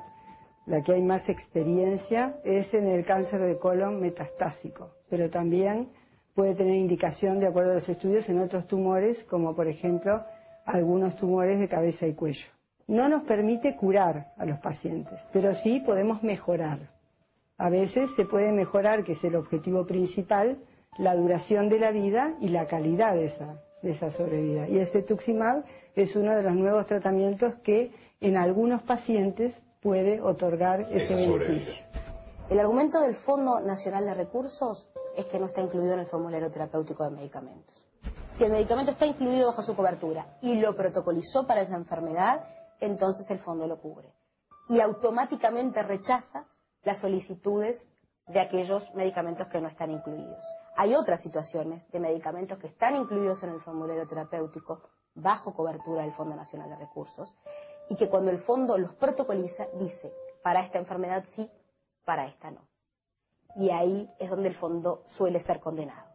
la 0.65 0.81
que 0.83 0.93
hay 0.93 1.03
más 1.03 1.27
experiencia, 1.27 2.39
es 2.45 2.73
en 2.73 2.87
el 2.87 3.03
cáncer 3.03 3.41
de 3.41 3.57
colon 3.57 3.99
metastásico, 3.99 4.91
pero 5.09 5.29
también 5.29 5.89
puede 6.33 6.55
tener 6.55 6.75
indicación, 6.75 7.41
de 7.41 7.47
acuerdo 7.47 7.71
a 7.71 7.75
los 7.75 7.89
estudios, 7.89 8.29
en 8.29 8.39
otros 8.39 8.67
tumores, 8.67 9.21
como 9.25 9.53
por 9.53 9.67
ejemplo 9.67 10.23
algunos 10.65 11.17
tumores 11.17 11.59
de 11.59 11.67
cabeza 11.67 12.07
y 12.07 12.13
cuello 12.13 12.47
no 12.89 13.07
nos 13.07 13.23
permite 13.23 13.75
curar 13.75 14.33
a 14.35 14.45
los 14.45 14.59
pacientes, 14.59 15.21
pero 15.31 15.53
sí 15.53 15.79
podemos 15.79 16.23
mejorar. 16.23 16.79
A 17.59 17.69
veces 17.69 18.09
se 18.15 18.25
puede 18.25 18.51
mejorar, 18.51 19.03
que 19.03 19.11
es 19.13 19.23
el 19.23 19.35
objetivo 19.35 19.85
principal, 19.85 20.57
la 20.97 21.15
duración 21.15 21.69
de 21.69 21.77
la 21.77 21.91
vida 21.91 22.33
y 22.41 22.49
la 22.49 22.65
calidad 22.65 23.13
de 23.13 23.25
esa, 23.25 23.61
de 23.83 23.91
esa 23.91 24.09
sobrevida. 24.09 24.67
Y 24.67 24.79
este 24.79 25.03
tuximab 25.03 25.63
es 25.95 26.15
uno 26.15 26.35
de 26.35 26.41
los 26.41 26.55
nuevos 26.55 26.87
tratamientos 26.87 27.53
que 27.63 27.91
en 28.21 28.37
algunos 28.37 28.81
pacientes 28.81 29.53
puede 29.81 30.19
otorgar 30.19 30.87
ese 30.91 31.13
beneficio. 31.13 31.85
El 32.49 32.59
argumento 32.59 32.99
del 33.01 33.13
Fondo 33.13 33.59
Nacional 33.59 34.05
de 34.05 34.15
Recursos 34.15 34.89
es 35.15 35.27
que 35.27 35.37
no 35.37 35.45
está 35.45 35.61
incluido 35.61 35.93
en 35.93 35.99
el 35.99 36.07
formulario 36.07 36.49
terapéutico 36.49 37.03
de 37.03 37.11
medicamentos. 37.11 37.85
Si 38.39 38.45
el 38.45 38.51
medicamento 38.51 38.91
está 38.91 39.05
incluido 39.05 39.47
bajo 39.47 39.61
su 39.61 39.75
cobertura 39.75 40.25
y 40.41 40.55
lo 40.55 40.75
protocolizó 40.75 41.45
para 41.45 41.61
esa 41.61 41.75
enfermedad, 41.75 42.41
entonces 42.79 43.29
el 43.29 43.39
fondo 43.39 43.67
lo 43.67 43.79
cubre. 43.79 44.13
Y 44.67 44.79
automáticamente 44.79 45.81
rechaza 45.83 46.45
las 46.83 46.99
solicitudes 46.99 47.83
de 48.27 48.39
aquellos 48.39 48.83
medicamentos 48.93 49.47
que 49.47 49.59
no 49.59 49.67
están 49.67 49.91
incluidos. 49.91 50.43
Hay 50.75 50.95
otras 50.95 51.21
situaciones 51.21 51.89
de 51.91 51.99
medicamentos 51.99 52.59
que 52.59 52.67
están 52.67 52.95
incluidos 52.95 53.41
en 53.43 53.49
el 53.49 53.59
formulario 53.59 54.05
terapéutico 54.07 54.81
bajo 55.15 55.53
cobertura 55.53 56.03
del 56.03 56.13
Fondo 56.13 56.35
Nacional 56.35 56.69
de 56.69 56.77
Recursos 56.77 57.33
y 57.89 57.95
que 57.95 58.07
cuando 58.07 58.31
el 58.31 58.39
fondo 58.39 58.77
los 58.77 58.93
protocoliza 58.93 59.65
dice, 59.79 60.13
para 60.43 60.61
esta 60.61 60.77
enfermedad 60.77 61.25
sí, 61.35 61.49
para 62.05 62.27
esta 62.27 62.51
no. 62.51 62.61
Y 63.55 63.71
ahí 63.71 64.09
es 64.19 64.29
donde 64.29 64.49
el 64.49 64.55
fondo 64.55 65.03
suele 65.07 65.39
ser 65.39 65.59
condenado. 65.59 66.11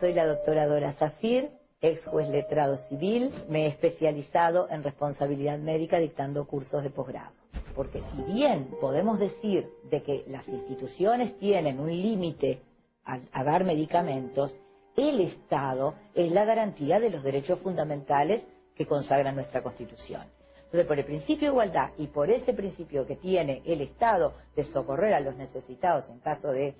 Soy 0.00 0.14
la 0.14 0.26
doctora 0.26 0.66
Dora 0.66 0.94
Zafir, 0.94 1.52
ex 1.82 2.06
juez 2.06 2.28
letrado 2.28 2.76
civil, 2.88 3.32
me 3.48 3.64
he 3.64 3.66
especializado 3.66 4.68
en 4.70 4.84
responsabilidad 4.84 5.58
médica 5.58 5.98
dictando 5.98 6.46
cursos 6.46 6.82
de 6.82 6.90
posgrado. 6.90 7.32
Porque 7.74 8.02
si 8.14 8.32
bien 8.32 8.68
podemos 8.80 9.18
decir 9.18 9.68
de 9.90 10.02
que 10.02 10.24
las 10.28 10.46
instituciones 10.48 11.36
tienen 11.38 11.80
un 11.80 11.90
límite 11.90 12.60
a, 13.04 13.44
dar 13.44 13.64
medicamentos, 13.64 14.56
el 14.96 15.20
Estado 15.20 15.94
es 16.14 16.30
la 16.30 16.44
garantía 16.44 17.00
de 17.00 17.10
los 17.10 17.24
derechos 17.24 17.58
fundamentales 17.60 18.44
que 18.76 18.86
consagra 18.86 19.32
nuestra 19.32 19.62
Constitución. 19.62 20.22
Entonces, 20.56 20.86
por 20.86 20.98
el 20.98 21.04
principio 21.04 21.48
de 21.48 21.52
igualdad 21.52 21.90
y 21.98 22.06
por 22.06 22.30
ese 22.30 22.54
principio 22.54 23.06
que 23.06 23.16
tiene 23.16 23.62
el 23.66 23.80
Estado 23.80 24.34
de 24.54 24.64
socorrer 24.64 25.14
a 25.14 25.20
los 25.20 25.36
necesitados 25.36 26.08
en 26.08 26.20
caso 26.20 26.52
de 26.52 26.74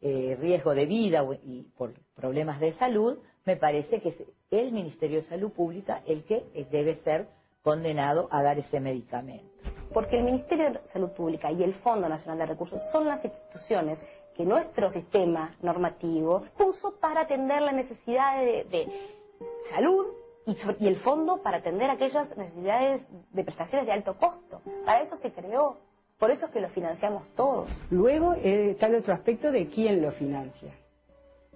eh, 0.00 0.36
riesgo 0.40 0.74
de 0.74 0.86
vida 0.86 1.24
y 1.44 1.62
por 1.76 1.92
problemas 2.14 2.58
de 2.58 2.72
salud, 2.72 3.18
me 3.46 3.56
parece 3.56 4.00
que 4.00 4.10
es 4.10 4.22
el 4.50 4.72
Ministerio 4.72 5.18
de 5.22 5.28
Salud 5.28 5.52
Pública 5.52 6.02
el 6.06 6.24
que 6.24 6.44
debe 6.70 6.96
ser 6.96 7.28
condenado 7.62 8.28
a 8.30 8.42
dar 8.42 8.58
ese 8.58 8.80
medicamento. 8.80 9.46
Porque 9.94 10.18
el 10.18 10.24
Ministerio 10.24 10.72
de 10.72 10.80
Salud 10.92 11.10
Pública 11.10 11.50
y 11.50 11.62
el 11.62 11.74
Fondo 11.74 12.08
Nacional 12.08 12.38
de 12.38 12.46
Recursos 12.46 12.80
son 12.92 13.06
las 13.06 13.24
instituciones 13.24 13.98
que 14.34 14.44
nuestro 14.44 14.90
sistema 14.90 15.56
normativo 15.62 16.42
puso 16.58 16.96
para 17.00 17.22
atender 17.22 17.62
la 17.62 17.72
necesidad 17.72 18.38
de, 18.38 18.86
salud 19.70 20.06
y, 20.46 20.86
el 20.86 20.96
fondo 20.96 21.40
para 21.42 21.58
atender 21.58 21.88
aquellas 21.88 22.36
necesidades 22.36 23.02
de 23.30 23.44
prestaciones 23.44 23.86
de 23.86 23.92
alto 23.92 24.16
costo. 24.18 24.60
Para 24.84 25.00
eso 25.00 25.16
se 25.16 25.32
creó. 25.32 25.78
Por 26.18 26.30
eso 26.30 26.46
es 26.46 26.52
que 26.52 26.60
lo 26.60 26.68
financiamos 26.68 27.26
todos. 27.34 27.70
Luego 27.90 28.34
eh, 28.34 28.70
está 28.70 28.86
el 28.86 28.96
otro 28.96 29.14
aspecto 29.14 29.50
de 29.52 29.68
quién 29.68 30.02
lo 30.02 30.10
financia 30.12 30.72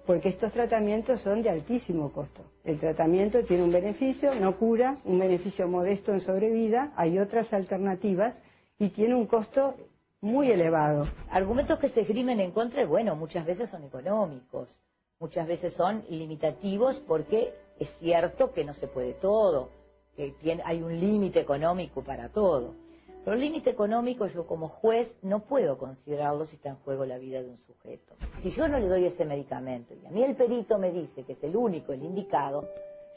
porque 0.05 0.29
estos 0.29 0.51
tratamientos 0.51 1.21
son 1.21 1.41
de 1.41 1.49
altísimo 1.49 2.11
costo. 2.11 2.41
El 2.63 2.79
tratamiento 2.79 3.43
tiene 3.43 3.63
un 3.63 3.71
beneficio, 3.71 4.33
no 4.35 4.57
cura, 4.57 4.97
un 5.05 5.19
beneficio 5.19 5.67
modesto 5.67 6.11
en 6.11 6.21
sobrevida, 6.21 6.91
hay 6.95 7.19
otras 7.19 7.51
alternativas 7.53 8.35
y 8.79 8.89
tiene 8.89 9.15
un 9.15 9.27
costo 9.27 9.75
muy 10.21 10.51
elevado. 10.51 11.07
Argumentos 11.29 11.79
que 11.79 11.89
se 11.89 12.01
esgrimen 12.01 12.39
en 12.39 12.51
contra, 12.51 12.85
bueno, 12.85 13.15
muchas 13.15 13.45
veces 13.45 13.69
son 13.69 13.83
económicos, 13.83 14.79
muchas 15.19 15.47
veces 15.47 15.73
son 15.73 16.03
limitativos 16.09 16.99
porque 17.07 17.53
es 17.79 17.89
cierto 17.99 18.51
que 18.51 18.63
no 18.63 18.73
se 18.73 18.87
puede 18.87 19.13
todo, 19.13 19.69
que 20.15 20.35
hay 20.63 20.81
un 20.81 20.99
límite 20.99 21.39
económico 21.39 22.03
para 22.03 22.29
todo. 22.29 22.75
Pero 23.23 23.35
el 23.35 23.41
límite 23.41 23.69
económico 23.69 24.25
yo 24.27 24.47
como 24.47 24.67
juez 24.67 25.07
no 25.21 25.41
puedo 25.41 25.77
considerarlo 25.77 26.45
si 26.45 26.55
está 26.55 26.69
en 26.69 26.77
juego 26.77 27.05
la 27.05 27.19
vida 27.19 27.41
de 27.41 27.49
un 27.49 27.59
sujeto. 27.59 28.15
Si 28.41 28.49
yo 28.49 28.67
no 28.67 28.79
le 28.79 28.87
doy 28.87 29.05
ese 29.05 29.25
medicamento 29.25 29.93
y 29.93 30.05
a 30.05 30.09
mí 30.09 30.23
el 30.23 30.35
perito 30.35 30.79
me 30.79 30.91
dice 30.91 31.23
que 31.23 31.33
es 31.33 31.43
el 31.43 31.55
único, 31.55 31.93
el 31.93 32.03
indicado, 32.03 32.67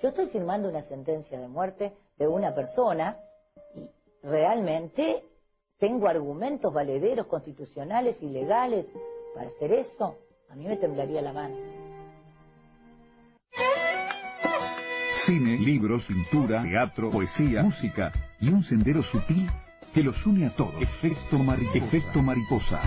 yo 0.02 0.08
estoy 0.08 0.26
firmando 0.26 0.68
una 0.68 0.82
sentencia 0.82 1.40
de 1.40 1.48
muerte 1.48 1.94
de 2.18 2.28
una 2.28 2.54
persona 2.54 3.16
y 3.74 3.88
realmente 4.22 5.24
tengo 5.78 6.06
argumentos 6.06 6.72
valederos, 6.72 7.26
constitucionales 7.26 8.22
y 8.22 8.28
legales 8.28 8.86
para 9.34 9.48
hacer 9.48 9.72
eso. 9.72 10.18
A 10.50 10.54
mí 10.54 10.66
me 10.66 10.76
temblaría 10.76 11.22
la 11.22 11.32
mano. 11.32 11.56
Cine, 15.24 15.56
libros, 15.58 16.04
pintura, 16.06 16.62
teatro, 16.62 17.10
poesía, 17.10 17.62
música 17.62 18.12
y 18.38 18.50
un 18.50 18.62
sendero 18.62 19.02
sutil 19.02 19.50
que 19.94 20.02
los 20.02 20.26
une 20.26 20.46
a 20.46 20.50
todos. 20.50 20.82
Efecto 20.82 21.38
mariposa. 21.38 21.78
Efecto 21.78 22.22
mariposa. 22.22 22.82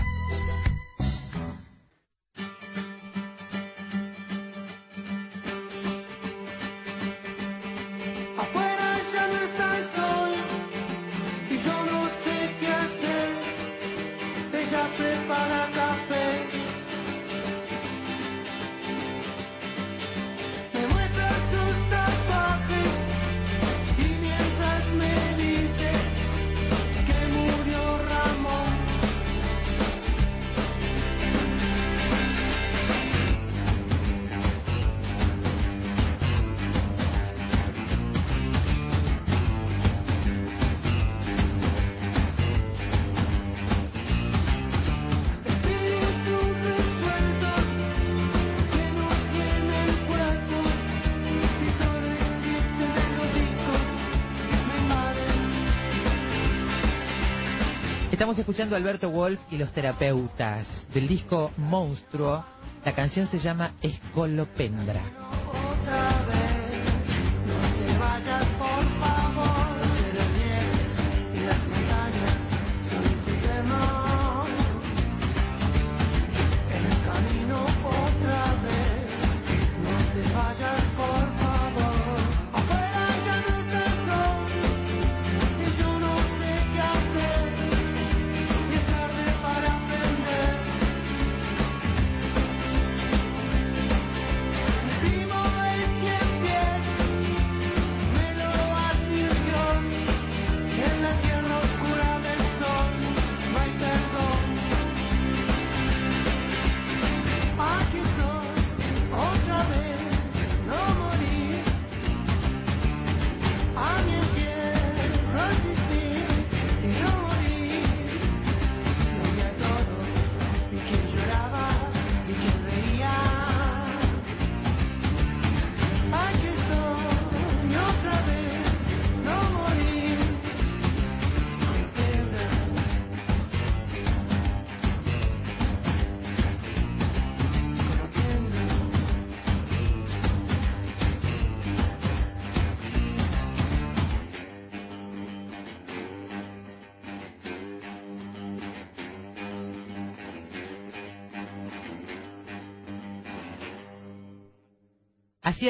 Estamos 58.28 58.40
escuchando 58.40 58.74
a 58.76 58.78
Alberto 58.78 59.10
Wolf 59.10 59.40
y 59.50 59.56
los 59.56 59.72
terapeutas 59.72 60.66
del 60.92 61.08
disco 61.08 61.50
Monstruo. 61.56 62.44
La 62.84 62.94
canción 62.94 63.26
se 63.26 63.38
llama 63.38 63.72
Escolopendra. 63.80 65.37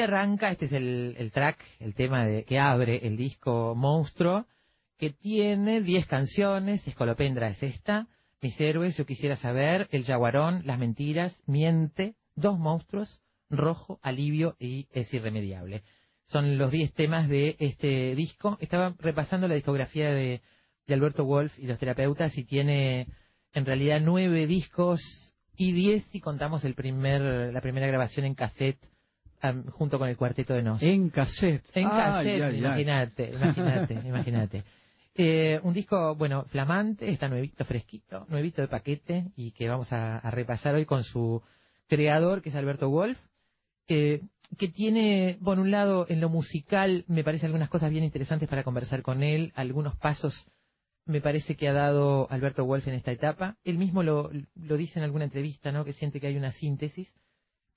Arranca, 0.01 0.51
este 0.51 0.65
es 0.65 0.73
el, 0.73 1.31
track, 1.33 1.59
el 1.79 1.93
tema 1.93 2.25
de, 2.25 2.43
que 2.43 2.59
abre 2.59 3.05
el 3.05 3.17
disco 3.17 3.75
Monstruo, 3.75 4.45
que 4.97 5.11
tiene 5.11 5.81
10 5.81 6.05
canciones, 6.07 6.87
Escolopendra 6.87 7.49
es 7.49 7.61
esta, 7.63 8.07
Mis 8.41 8.59
héroes, 8.59 8.97
Yo 8.97 9.05
quisiera 9.05 9.35
saber, 9.35 9.87
El 9.91 10.05
Jaguarón, 10.05 10.63
Las 10.65 10.79
mentiras, 10.79 11.41
Miente, 11.45 12.15
Dos 12.35 12.57
monstruos, 12.59 13.21
Rojo, 13.49 13.99
Alivio 14.01 14.55
y 14.59 14.87
Es 14.91 15.13
irremediable. 15.13 15.83
Son 16.25 16.57
los 16.57 16.71
10 16.71 16.93
temas 16.93 17.27
de 17.27 17.55
este 17.59 18.13
disco. 18.15 18.57
Estaba 18.61 18.95
repasando 18.99 19.47
la 19.47 19.55
discografía 19.55 20.11
de, 20.11 20.41
Alberto 20.87 21.23
Wolf 21.23 21.57
y 21.59 21.67
los 21.67 21.77
terapeutas 21.77 22.35
y 22.35 22.45
tiene 22.45 23.07
en 23.53 23.65
realidad 23.65 24.01
nueve 24.03 24.47
discos 24.47 24.99
y 25.55 25.71
10 25.71 26.03
si 26.05 26.19
contamos 26.19 26.65
el 26.65 26.73
primer, 26.73 27.53
la 27.53 27.61
primera 27.61 27.85
grabación 27.85 28.25
en 28.25 28.33
cassette 28.33 28.79
am, 29.41 29.65
junto 29.65 29.97
con 29.97 30.09
el 30.09 30.17
cuarteto 30.17 30.53
de 30.53 30.63
Nos. 30.63 30.81
En 30.81 31.09
cassette. 31.09 31.65
En 31.73 31.89
cassette, 31.89 32.55
imagínate, 32.55 33.31
imagínate, 33.33 33.93
imagínate. 34.05 34.63
Eh, 35.15 35.59
un 35.63 35.73
disco, 35.73 36.15
bueno, 36.15 36.45
flamante, 36.45 37.09
está 37.09 37.27
nuevito, 37.27 37.65
fresquito, 37.65 38.25
nuevito 38.29 38.61
de 38.61 38.67
paquete 38.67 39.25
y 39.35 39.51
que 39.51 39.67
vamos 39.67 39.91
a, 39.91 40.17
a 40.17 40.31
repasar 40.31 40.75
hoy 40.75 40.85
con 40.85 41.03
su 41.03 41.41
creador, 41.87 42.41
que 42.41 42.49
es 42.49 42.55
Alberto 42.55 42.89
Wolf, 42.89 43.17
eh, 43.87 44.21
que 44.57 44.67
tiene, 44.67 45.37
por 45.43 45.59
un 45.59 45.71
lado, 45.71 46.05
en 46.09 46.21
lo 46.21 46.29
musical, 46.29 47.03
me 47.07 47.23
parece 47.23 47.45
algunas 47.45 47.69
cosas 47.69 47.91
bien 47.91 48.03
interesantes 48.03 48.47
para 48.47 48.63
conversar 48.63 49.01
con 49.01 49.23
él, 49.23 49.51
algunos 49.55 49.95
pasos 49.97 50.47
me 51.09 51.21
parece 51.21 51.55
que 51.55 51.67
ha 51.67 51.73
dado 51.73 52.27
Alberto 52.29 52.65
Wolf 52.65 52.87
en 52.87 52.93
esta 52.93 53.11
etapa. 53.11 53.57
Él 53.63 53.79
mismo 53.79 54.03
lo, 54.03 54.29
lo 54.55 54.77
dice 54.77 54.99
en 54.99 55.05
alguna 55.05 55.25
entrevista, 55.25 55.71
¿no? 55.71 55.83
que 55.83 55.93
siente 55.93 56.21
que 56.21 56.27
hay 56.27 56.37
una 56.37 56.51
síntesis. 56.51 57.11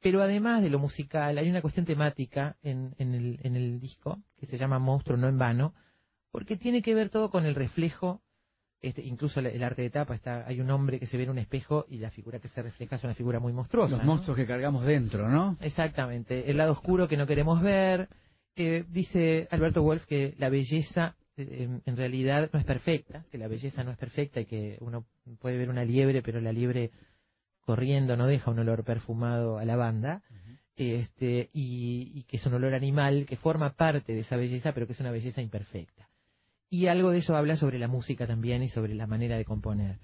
Pero 0.03 0.20
además 0.20 0.62
de 0.62 0.70
lo 0.70 0.80
musical, 0.80 1.38
hay 1.38 1.48
una 1.48 1.62
cuestión 1.62 1.86
temática 1.86 2.57
en, 2.62 2.94
en, 2.98 3.14
el, 3.14 3.38
en 3.42 3.55
el 3.55 3.80
disco 3.80 4.20
que 4.36 4.46
se 4.46 4.59
llama 4.59 4.80
Monstruo 4.80 5.16
no 5.16 5.28
en 5.28 5.38
vano, 5.38 5.74
porque 6.32 6.57
tiene 6.57 6.82
que 6.82 6.94
ver 6.94 7.09
todo 7.09 7.30
con 7.30 7.46
el 7.46 7.55
reflejo, 7.55 8.20
este, 8.80 9.03
incluso 9.03 9.38
el, 9.38 9.46
el 9.46 9.62
arte 9.62 9.82
de 9.82 9.90
tapa, 9.90 10.16
está, 10.16 10.44
hay 10.44 10.61
un 10.61 10.70
hombre 10.72 10.98
que 10.98 11.07
se 11.07 11.16
ve 11.16 11.22
en 11.22 11.30
un 11.30 11.38
espejo 11.38 11.86
y 11.88 11.98
la 11.98 12.11
figura 12.11 12.40
que 12.40 12.48
se 12.48 12.62
refleja 12.62 12.96
es 12.96 13.05
una 13.05 13.14
figura 13.14 13.38
muy 13.38 13.53
monstruosa. 13.53 13.90
Los 13.90 14.00
¿no? 14.00 14.07
monstruos 14.07 14.36
que 14.36 14.46
cargamos 14.46 14.84
dentro, 14.84 15.28
¿no? 15.28 15.57
Exactamente, 15.61 16.50
el 16.50 16.57
lado 16.57 16.72
oscuro 16.72 17.07
que 17.07 17.16
no 17.16 17.26
queremos 17.26 17.62
ver. 17.62 18.09
Eh, 18.55 18.84
dice 18.90 19.48
Alberto 19.50 19.82
Wolf 19.82 20.05
que 20.05 20.34
la 20.36 20.50
belleza 20.50 21.16
eh, 21.36 21.80
en 21.86 21.96
realidad 21.96 22.50
no 22.53 22.59
es 22.59 22.66
perfecta, 22.66 23.24
que 23.30 23.38
la 23.38 23.48
belleza 23.48 23.82
no 23.84 23.92
es 23.92 23.98
perfecta 23.98 24.40
y 24.40 24.46
que 24.46 24.76
uno 24.80 25.07
puede 25.40 25.57
ver 25.57 25.70
una 25.70 25.84
liebre, 25.84 26.22
pero 26.22 26.40
la 26.40 26.53
liebre 26.53 26.90
corriendo 27.64 28.16
no 28.16 28.26
deja 28.26 28.50
un 28.50 28.58
olor 28.58 28.84
perfumado 28.84 29.58
a 29.58 29.64
lavanda. 29.64 30.22
Este, 30.74 31.50
y, 31.52 32.12
y 32.14 32.24
que 32.24 32.38
es 32.38 32.46
un 32.46 32.54
olor 32.54 32.74
animal 32.74 33.26
que 33.26 33.36
forma 33.36 33.74
parte 33.74 34.14
de 34.14 34.20
esa 34.20 34.36
belleza, 34.36 34.72
pero 34.72 34.86
que 34.86 34.94
es 34.94 35.00
una 35.00 35.10
belleza 35.10 35.42
imperfecta. 35.42 36.08
Y 36.70 36.86
algo 36.86 37.10
de 37.10 37.18
eso 37.18 37.36
habla 37.36 37.56
sobre 37.56 37.78
la 37.78 37.88
música 37.88 38.26
también 38.26 38.62
y 38.62 38.68
sobre 38.68 38.94
la 38.94 39.06
manera 39.06 39.36
de 39.36 39.44
componer. 39.44 39.98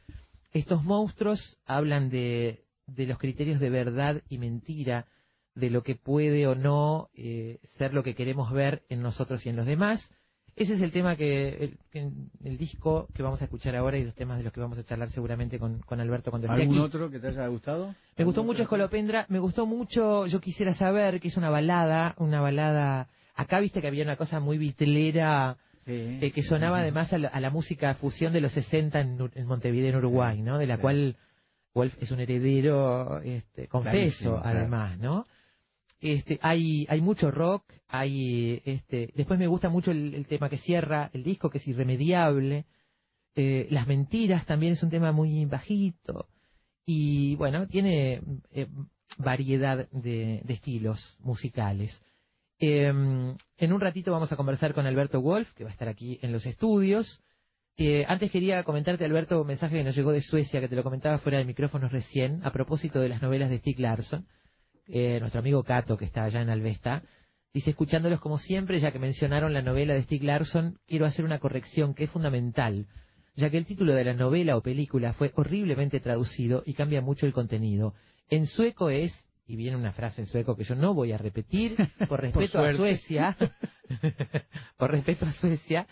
Estos 0.53 0.85
monstruos 0.85 1.59
hablan 1.65 2.11
de, 2.11 2.65
de 2.87 3.07
los 3.07 3.19
criterios 3.19 3.61
de 3.61 3.71
verdad 3.71 4.23
y 4.29 4.39
mentira, 4.39 5.07
de 5.55 5.71
lo 5.71 5.83
que 5.83 5.95
puede 5.95 6.47
o 6.47 6.55
no 6.55 7.09
eh, 7.15 7.59
ser 7.79 7.95
lo 7.95 8.03
que 8.03 8.15
queremos 8.15 8.53
ver 8.53 8.83
en 8.89 9.03
nosotros 9.03 9.45
y 9.45 9.49
en 9.49 9.57
los 9.57 9.67
demás. 9.67 10.11
Ese 10.59 10.75
es 10.75 10.81
el 10.81 10.91
tema 10.91 11.15
que 11.15 11.49
el, 11.49 11.79
que 11.93 12.11
el 12.45 12.59
disco 12.59 13.07
que 13.15 13.23
vamos 13.23 13.41
a 13.41 13.45
escuchar 13.45 13.77
ahora 13.77 13.97
y 13.97 14.05
los 14.05 14.15
temas 14.15 14.39
de 14.39 14.45
los 14.45 14.53
que 14.53 14.61
vamos 14.61 14.77
a 14.79 14.85
charlar 14.85 15.11
seguramente 15.11 15.59
con, 15.59 15.79
con 15.81 16.01
Alberto 16.01 16.31
cuando 16.31 16.51
¿Algún 16.51 16.75
aquí. 16.75 16.79
otro 16.81 17.11
que 17.11 17.21
te 17.21 17.29
haya 17.29 17.47
gustado? 17.47 17.95
Me 18.17 18.25
gustó 18.25 18.43
mucho 18.43 18.63
Escolopendra, 18.63 19.25
me 19.29 19.39
gustó 19.39 19.67
mucho 19.67 20.27
Yo 20.27 20.41
quisiera 20.41 20.75
saber, 20.75 21.21
que 21.21 21.29
es 21.29 21.37
una 21.37 21.49
balada, 21.49 22.15
una 22.19 22.41
balada. 22.41 23.09
Acá 23.37 23.61
viste 23.61 23.81
que 23.81 23.87
había 23.87 24.03
una 24.03 24.17
cosa 24.17 24.41
muy 24.41 24.59
vitlera 24.59 25.57
eh, 25.87 26.33
que 26.35 26.43
sonaba 26.43 26.81
además 26.81 27.13
a 27.13 27.19
la, 27.19 27.29
a 27.29 27.41
la 27.41 27.51
música 27.51 27.95
fusión 27.95 28.33
de 28.33 28.41
los 28.41 28.53
60 28.53 29.01
en, 29.01 29.47
Montevideo, 29.47 29.91
en 29.91 29.97
Uruguay, 29.97 30.43
¿no? 30.43 30.59
De 30.59 30.67
la 30.67 30.79
cual 30.79 31.17
Wolf 31.73 31.95
es 32.01 32.11
un 32.11 32.21
heredero, 32.21 33.21
este, 33.21 33.69
confeso, 33.69 34.41
además, 34.45 34.99
¿no? 34.99 35.27
Este, 36.01 36.39
hay, 36.43 36.87
hay 36.89 37.01
mucho 37.01 37.31
rock, 37.31 37.65
hay, 37.89 38.63
este, 38.65 39.13
después 39.15 39.39
me 39.39 39.47
gusta 39.47 39.69
mucho 39.69 39.91
el, 39.91 40.27
tema 40.27 40.49
que 40.49 40.59
cierra 40.59 41.11
el 41.13 41.25
disco, 41.25 41.51
que 41.51 41.59
es 41.59 41.67
irremediable. 41.67 42.67
Eh, 43.35 43.67
las 43.71 43.87
mentiras 43.87 44.47
también 44.47 44.75
es 44.75 44.83
un 44.83 44.91
tema 44.91 45.13
muy 45.13 45.45
bajito. 45.45 46.29
Y 46.87 47.35
bueno, 47.37 47.67
tiene 47.67 48.23
eh, 48.53 48.69
variedad 49.19 49.89
de, 49.91 50.41
de 50.45 50.55
estilos 50.55 51.19
musicales. 51.21 52.01
Eh, 52.61 52.87
en 52.87 53.73
un 53.73 53.81
ratito 53.81 54.11
vamos 54.11 54.33
a 54.33 54.37
conversar 54.37 54.75
con 54.75 54.87
Alberto 54.87 55.21
Wolf, 55.21 55.53
que 55.55 55.65
va 55.65 55.71
a 55.71 55.73
estar 55.73 55.89
aquí 55.89 56.19
en 56.23 56.33
los 56.33 56.45
estudios. 56.47 57.23
Eh, 57.77 58.05
antes 58.09 58.33
quería 58.33 58.65
comentarte, 58.65 59.05
Alberto, 59.05 59.41
un 59.41 59.47
mensaje 59.47 59.77
que 59.77 59.85
nos 59.85 59.95
llegó 59.95 60.11
de 60.11 60.21
Suecia, 60.21 60.61
que 60.61 60.69
te 60.69 60.75
lo 60.75 60.83
comentaba 60.83 61.19
fuera 61.19 61.39
de 61.39 61.45
micrófonos 61.45 61.93
recién, 61.93 62.41
a 62.43 62.53
propósito 62.53 63.01
de 63.01 63.09
las 63.09 63.23
novelas 63.23 63.51
de 63.51 63.59
Stieg 63.59 63.79
Larsson. 63.79 64.27
Eh, 64.89 65.19
nuestro 65.21 65.41
amigo 65.41 65.63
Cato, 65.63 65.99
que 65.99 66.07
está 66.07 66.25
allá 66.25 66.41
en 66.41 66.49
Alvesta, 66.49 67.03
dice, 67.53 67.71
escuchándolos 67.71 68.21
como 68.21 68.39
siempre, 68.39 68.81
ya 68.81 68.91
que 68.91 68.99
mencionaron 68.99 69.53
la 69.53 69.61
novela 69.61 69.95
de 69.95 70.03
Stieg 70.03 70.25
Larsson, 70.25 70.79
quiero 70.87 71.05
hacer 71.05 71.25
una 71.25 71.39
corrección 71.39 71.93
que 71.95 72.05
es 72.05 72.11
fundamental, 72.11 72.87
ya 73.37 73.51
que 73.51 73.59
el 73.59 73.67
título 73.67 73.95
de 73.95 74.05
la 74.05 74.15
novela 74.15 74.57
o 74.57 74.63
película 74.63 75.13
fue 75.13 75.31
horriblemente 75.35 76.01
traducido 76.01 76.63
y 76.65 76.73
cambia 76.73 77.03
mucho 77.03 77.27
el 77.27 77.35
contenido. 77.35 77.95
En 78.31 78.47
sueco 78.47 78.89
es, 78.89 79.13
y 79.47 79.57
viene 79.57 79.77
una 79.77 79.93
frase 79.93 80.23
en 80.23 80.27
sueco 80.27 80.57
que 80.57 80.65
yo 80.65 80.75
no 80.75 80.95
voy 80.95 81.13
a 81.13 81.19
repetir, 81.19 81.77
por 82.09 82.21
respeto 82.21 82.59
a. 82.59 82.73
Suecia, 82.73 83.37
por 84.79 84.91
respeto 84.91 85.27
a 85.27 85.33
Suecia, 85.33 85.87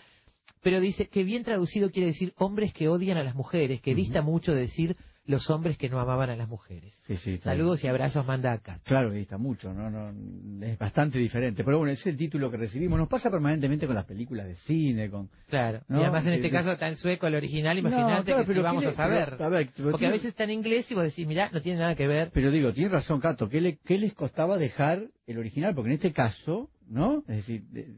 pero 0.63 0.79
dice 0.79 1.07
que 1.07 1.23
bien 1.23 1.43
traducido 1.43 1.91
quiere 1.91 2.07
decir 2.07 2.33
hombres 2.37 2.73
que 2.73 2.87
odian 2.87 3.17
a 3.17 3.23
las 3.23 3.35
mujeres, 3.35 3.79
que 3.79 3.93
dista 3.93 4.23
mucho 4.23 4.53
de 4.53 4.61
decir 4.61 4.97
los 5.27 5.49
hombres 5.49 5.77
que 5.77 5.89
no 5.89 5.99
amaban 5.99 6.29
a 6.29 6.35
las 6.35 6.49
mujeres. 6.49 6.93
Sí, 7.05 7.17
sí, 7.17 7.37
Saludos 7.37 7.83
y 7.83 7.87
abrazos, 7.87 8.25
manda 8.25 8.53
acá. 8.53 8.79
Claro 8.85 9.11
que 9.11 9.21
está 9.21 9.37
mucho, 9.37 9.73
¿no? 9.73 9.89
no 9.89 10.65
es 10.65 10.77
bastante 10.79 11.19
diferente. 11.19 11.63
Pero 11.63 11.77
bueno, 11.77 11.91
ese 11.91 12.01
es 12.01 12.07
el 12.07 12.17
título 12.17 12.49
que 12.49 12.57
recibimos. 12.57 12.97
Nos 12.97 13.09
pasa 13.09 13.29
permanentemente 13.29 13.85
con 13.85 13.95
las 13.95 14.05
películas 14.05 14.47
de 14.47 14.55
cine, 14.55 15.09
con... 15.09 15.29
Claro. 15.49 15.81
¿no? 15.89 15.99
Y 15.99 16.03
además 16.03 16.25
en 16.25 16.31
Que- 16.31 16.35
este 16.37 16.49
caso 16.51 16.71
está 16.71 16.87
en 16.87 16.95
sueco 16.95 17.27
el 17.27 17.35
original, 17.35 17.75
No, 17.75 17.87
imagínate 17.89 18.31
claro, 18.33 18.45
que 18.53 18.59
vamos 18.61 18.83
¿qué 18.83 18.89
a 18.89 18.93
saber. 18.93 19.29
pero, 19.31 19.45
a 19.45 19.49
ver, 19.49 19.69
Porque 19.91 20.07
a 20.07 20.11
veces 20.11 20.27
está 20.29 20.45
en 20.45 20.51
inglés 20.51 20.89
y 20.89 20.95
vos 20.95 21.03
decís, 21.03 21.27
mirá, 21.27 21.49
no 21.51 21.61
tiene 21.61 21.79
nada 21.79 21.95
que 21.95 22.07
ver. 22.07 22.31
Pero 22.33 22.49
digo, 22.49 22.73
tiene 22.73 22.89
razón 22.89 23.19
Cato, 23.19 23.49
¿qué, 23.49 23.59
le, 23.61 23.77
¿qué 23.85 23.97
les 23.97 24.13
costaba 24.13 24.57
dejar 24.57 25.07
el 25.27 25.37
original? 25.37 25.75
Porque 25.75 25.89
en 25.89 25.95
este 25.95 26.13
caso, 26.13 26.69
¿no? 26.87 27.19
Es 27.27 27.35
decir, 27.37 27.63
de- 27.69 27.93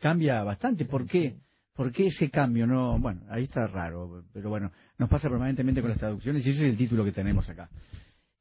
cambia 0.00 0.42
bastante. 0.44 0.86
¿Por 0.86 1.06
qué? 1.06 1.34
¿Por 1.74 1.92
qué 1.92 2.06
ese 2.06 2.30
cambio? 2.30 2.66
No, 2.66 2.98
bueno, 2.98 3.22
ahí 3.28 3.44
está 3.44 3.66
raro, 3.66 4.24
pero 4.32 4.48
bueno, 4.48 4.70
nos 4.96 5.08
pasa 5.08 5.28
permanentemente 5.28 5.80
con 5.80 5.90
las 5.90 5.98
traducciones 5.98 6.46
y 6.46 6.50
ese 6.50 6.64
es 6.64 6.70
el 6.70 6.76
título 6.76 7.04
que 7.04 7.12
tenemos 7.12 7.48
acá. 7.48 7.68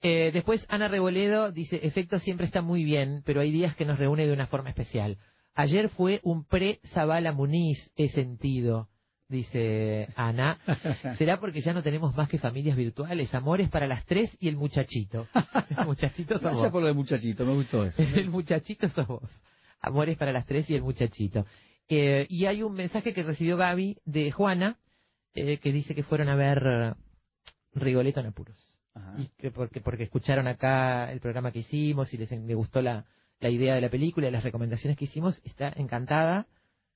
Eh, 0.01 0.31
después 0.33 0.65
Ana 0.69 0.87
Reboledo 0.87 1.51
dice, 1.51 1.79
efecto 1.81 2.19
siempre 2.19 2.45
está 2.45 2.61
muy 2.61 2.83
bien, 2.83 3.23
pero 3.25 3.41
hay 3.41 3.51
días 3.51 3.75
que 3.75 3.85
nos 3.85 3.97
reúne 3.97 4.27
de 4.27 4.33
una 4.33 4.47
forma 4.47 4.69
especial. 4.69 5.17
Ayer 5.55 5.89
fue 5.89 6.19
un 6.23 6.45
pre-Zabala 6.45 7.31
Muniz, 7.31 7.91
he 7.95 8.09
sentido, 8.09 8.89
dice 9.29 10.09
Ana. 10.15 10.59
¿Será 11.17 11.39
porque 11.39 11.61
ya 11.61 11.73
no 11.73 11.81
tenemos 11.81 12.15
más 12.15 12.29
que 12.29 12.37
familias 12.37 12.77
virtuales? 12.77 13.33
Amores 13.33 13.69
para 13.69 13.87
las 13.87 14.05
tres 14.05 14.35
y 14.39 14.47
el 14.47 14.57
muchachito. 14.57 15.27
El 15.77 15.85
muchachito 15.85 16.35
sos 16.35 16.43
Gracias 16.43 16.63
vos. 16.63 16.71
por 16.71 16.81
lo 16.81 16.87
de 16.87 16.93
muchachito, 16.93 17.45
me 17.45 17.53
gustó 17.53 17.85
eso. 17.85 18.01
El 18.15 18.29
muchachito 18.29 18.87
sos 18.89 19.07
vos. 19.07 19.41
Amores 19.81 20.17
para 20.17 20.31
las 20.31 20.45
tres 20.45 20.69
y 20.69 20.75
el 20.75 20.81
muchachito. 20.81 21.45
Eh, 21.89 22.25
y 22.29 22.45
hay 22.45 22.63
un 22.63 22.73
mensaje 22.73 23.13
que 23.13 23.23
recibió 23.23 23.57
Gaby 23.57 23.97
de 24.05 24.31
Juana, 24.31 24.77
eh, 25.33 25.57
que 25.57 25.71
dice 25.71 25.95
que 25.95 26.03
fueron 26.03 26.29
a 26.29 26.35
ver 26.35 26.63
eh, 26.65 26.93
Rigoletto 27.73 28.19
en 28.19 28.27
apuros. 28.27 28.57
Y 29.17 29.27
que 29.39 29.49
porque, 29.49 29.81
porque 29.81 30.03
escucharon 30.03 30.47
acá 30.47 31.11
el 31.11 31.19
programa 31.19 31.51
que 31.51 31.59
hicimos 31.59 32.13
y 32.13 32.17
les, 32.17 32.29
les 32.29 32.55
gustó 32.55 32.81
la, 32.81 33.05
la 33.39 33.49
idea 33.49 33.73
de 33.75 33.81
la 33.81 33.89
película 33.89 34.27
y 34.27 34.31
las 34.31 34.43
recomendaciones 34.43 34.97
que 34.97 35.05
hicimos, 35.05 35.41
está 35.43 35.73
encantada 35.75 36.47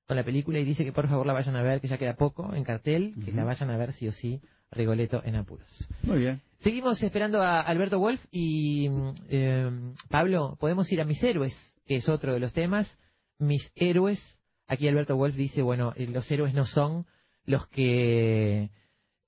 con 0.08 0.16
la 0.16 0.24
película 0.24 0.60
y 0.60 0.64
dice 0.64 0.86
que 0.86 0.94
por 0.94 1.08
favor 1.08 1.26
la 1.26 1.34
vayan 1.34 1.56
a 1.56 1.64
ver, 1.64 1.82
que 1.82 1.88
ya 1.88 1.98
queda 1.98 2.16
poco 2.16 2.54
en 2.54 2.64
cartel, 2.64 3.14
que 3.26 3.32
la 3.34 3.44
vayan 3.44 3.70
a 3.70 3.78
ver 3.78 3.92
sí 3.94 4.08
o 4.08 4.14
sí, 4.14 4.42
Rigoletto 4.72 5.22
en 5.24 5.36
apuros. 5.36 5.88
Muy 6.04 6.20
bien. 6.20 6.42
Seguimos 6.60 7.02
esperando 7.02 7.42
a 7.42 7.62
Alberto 7.62 8.00
Wolf 8.00 8.24
y 8.32 8.90
mm, 8.90 9.14
eh, 9.30 9.94
Pablo, 10.10 10.58
podemos 10.60 10.92
ir 10.92 11.02
a 11.02 11.06
Mis 11.06 11.22
Héroes, 11.24 11.56
que 11.86 11.98
es 11.98 12.10
otro 12.10 12.34
de 12.34 12.40
los 12.40 12.54
temas. 12.54 12.98
Mis 13.38 13.72
Héroes, 13.76 14.20
aquí 14.68 14.88
Alberto 14.88 15.16
Wolf 15.16 15.36
dice, 15.36 15.62
bueno, 15.62 15.94
eh, 15.96 16.08
los 16.08 16.30
héroes 16.30 16.54
no 16.54 16.66
son 16.66 17.06
los 17.46 17.68
que 17.68 18.70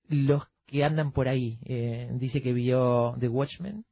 los 0.08 0.44
que 0.66 0.84
andan 0.84 1.12
por 1.12 1.28
ahí. 1.28 1.60
Eh, 1.66 2.10
dice 2.14 2.42
que 2.42 2.54
vio 2.54 3.16
The 3.20 3.28
Watchmen 3.28 3.86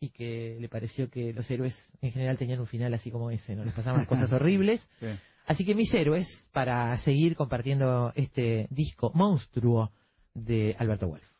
y 0.00 0.10
que 0.10 0.56
le 0.60 0.68
pareció 0.68 1.08
que 1.08 1.32
los 1.32 1.48
héroes 1.50 1.76
en 2.00 2.10
general 2.12 2.38
tenían 2.38 2.60
un 2.60 2.66
final 2.66 2.92
así 2.94 3.10
como 3.10 3.30
ese, 3.30 3.54
¿no? 3.54 3.64
Les 3.64 3.74
pasaban 3.74 4.04
cosas 4.06 4.32
horribles. 4.32 4.86
Sí. 5.00 5.06
Así 5.46 5.64
que 5.64 5.74
mis 5.74 5.92
héroes, 5.92 6.26
para 6.52 6.96
seguir 6.98 7.36
compartiendo 7.36 8.12
este 8.14 8.66
disco 8.70 9.12
monstruo 9.14 9.92
de 10.32 10.74
Alberto 10.78 11.08
Wolf. 11.08 11.33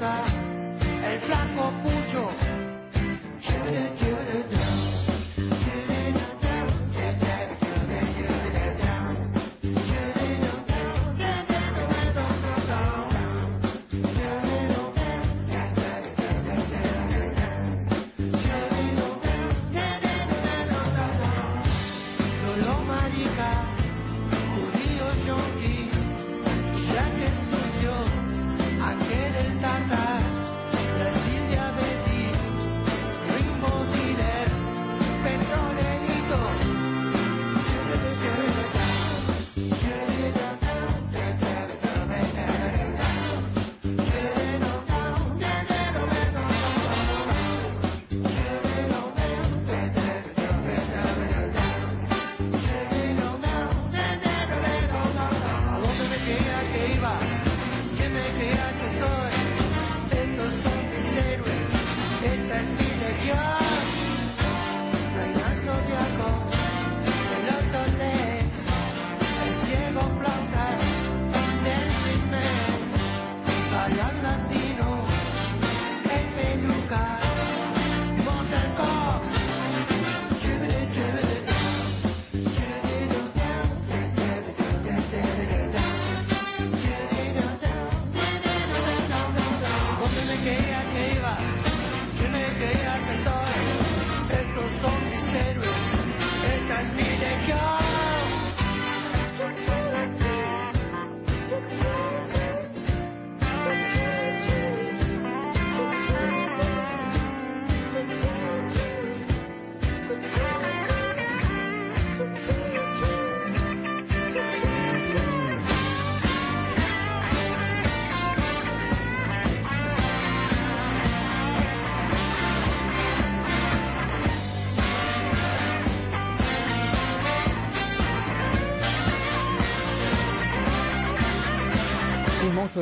casa 0.00 0.24
el 0.80 1.20
flaco 1.20 1.72
pucho. 1.82 2.30
Chévere, 3.40 3.92
chévere. 3.98 4.39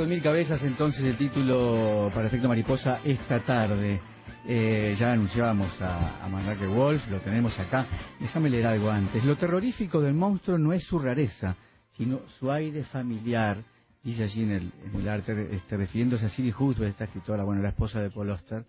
Mil 0.09 0.23
cabezas, 0.23 0.63
entonces 0.63 1.05
el 1.05 1.17
título 1.19 2.11
para 2.15 2.29
efecto 2.29 2.49
mariposa 2.49 3.01
esta 3.05 3.45
tarde. 3.45 4.01
Eh, 4.47 4.97
ya 4.99 5.13
anunciábamos 5.13 5.81
a, 5.83 6.25
a 6.25 6.29
Mandrake 6.29 6.67
Wolf, 6.67 7.07
lo 7.11 7.21
tenemos 7.21 7.59
acá. 7.59 7.87
Déjame 8.19 8.49
leer 8.49 8.67
algo 8.67 8.91
antes. 8.91 9.23
Lo 9.25 9.37
terrorífico 9.37 10.01
del 10.01 10.15
monstruo 10.15 10.57
no 10.57 10.73
es 10.73 10.85
su 10.85 10.99
rareza, 10.99 11.55
sino 11.91 12.23
su 12.39 12.51
aire 12.51 12.85
familiar. 12.85 13.63
Dice 14.03 14.23
allí 14.23 14.45
en 14.45 14.53
el, 14.53 14.73
en 14.87 15.01
el 15.01 15.09
arte, 15.09 15.49
este, 15.53 15.77
refiriéndose 15.77 16.27
a 16.27 16.31
Siri 16.31 16.55
Husband, 16.59 16.89
esta 16.89 17.05
escritora, 17.05 17.45
bueno, 17.45 17.61
la 17.61 17.69
esposa 17.69 18.01
de 18.01 18.11
Paul 18.11 18.31
Oster. 18.31 18.65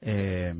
Eh, 0.00 0.54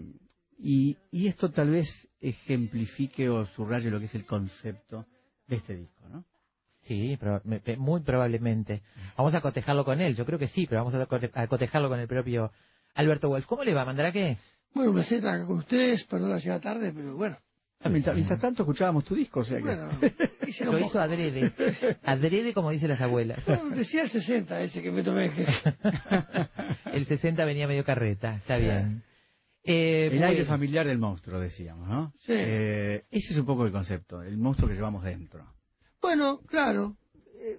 y, 0.58 0.96
y 1.10 1.28
esto 1.28 1.50
tal 1.50 1.70
vez 1.70 1.88
ejemplifique 2.20 3.30
o 3.30 3.46
subraye 3.46 3.90
lo 3.90 3.98
que 3.98 4.06
es 4.06 4.14
el 4.14 4.26
concepto 4.26 5.06
de 5.46 5.56
este 5.56 5.74
disco, 5.74 6.06
¿no? 6.10 6.24
Sí, 6.88 7.18
me- 7.44 7.76
muy 7.76 8.00
probablemente. 8.00 8.82
Vamos 9.16 9.34
a 9.34 9.40
cotejarlo 9.40 9.84
con 9.84 10.00
él, 10.00 10.16
yo 10.16 10.24
creo 10.26 10.38
que 10.38 10.48
sí, 10.48 10.66
pero 10.66 10.80
vamos 10.84 10.94
a, 10.94 11.06
cote- 11.06 11.30
a 11.34 11.46
cotejarlo 11.46 11.88
con 11.88 12.00
el 12.00 12.08
propio 12.08 12.50
Alberto 12.94 13.28
Wolf. 13.28 13.46
¿Cómo 13.46 13.62
le 13.62 13.74
va, 13.74 13.84
Mandrake? 13.84 14.38
Bueno, 14.74 14.90
un 14.90 14.96
placer 14.96 15.18
estar 15.18 15.44
con 15.46 15.58
ustedes, 15.58 16.04
perdón 16.04 16.30
la 16.30 16.38
llegada 16.38 16.60
tarde, 16.60 16.92
pero 16.94 17.14
bueno. 17.14 17.36
Ah, 17.80 17.88
mientras, 17.90 18.16
mientras 18.16 18.40
tanto 18.40 18.64
escuchábamos 18.64 19.04
tu 19.04 19.14
disco, 19.14 19.40
o 19.40 19.44
sea 19.44 19.58
que... 19.58 19.62
Bueno, 19.62 19.88
Lo 20.72 20.78
hizo 20.80 20.98
adrede. 21.00 21.52
Adrede, 22.02 22.52
como 22.52 22.70
dicen 22.70 22.88
las 22.88 23.00
abuelas. 23.00 23.44
Bueno, 23.46 23.70
decía 23.76 24.02
el 24.02 24.10
60 24.10 24.60
ese 24.62 24.82
que 24.82 24.90
me 24.90 25.02
tomé. 25.04 25.30
El 26.92 27.06
60 27.06 27.44
venía 27.44 27.68
medio 27.68 27.84
carreta, 27.84 28.36
está 28.36 28.56
bien. 28.56 29.02
Eh, 29.62 30.06
el 30.06 30.10
bueno. 30.18 30.26
aire 30.28 30.44
familiar 30.46 30.86
del 30.86 30.98
monstruo, 30.98 31.38
decíamos, 31.38 31.86
¿no? 31.88 32.12
Sí. 32.20 32.32
Eh, 32.34 33.04
ese 33.10 33.32
es 33.34 33.38
un 33.38 33.46
poco 33.46 33.66
el 33.66 33.72
concepto, 33.72 34.22
el 34.22 34.38
monstruo 34.38 34.68
que 34.68 34.74
llevamos 34.74 35.04
dentro. 35.04 35.44
Bueno, 36.00 36.38
claro. 36.46 36.96
eh, 37.34 37.58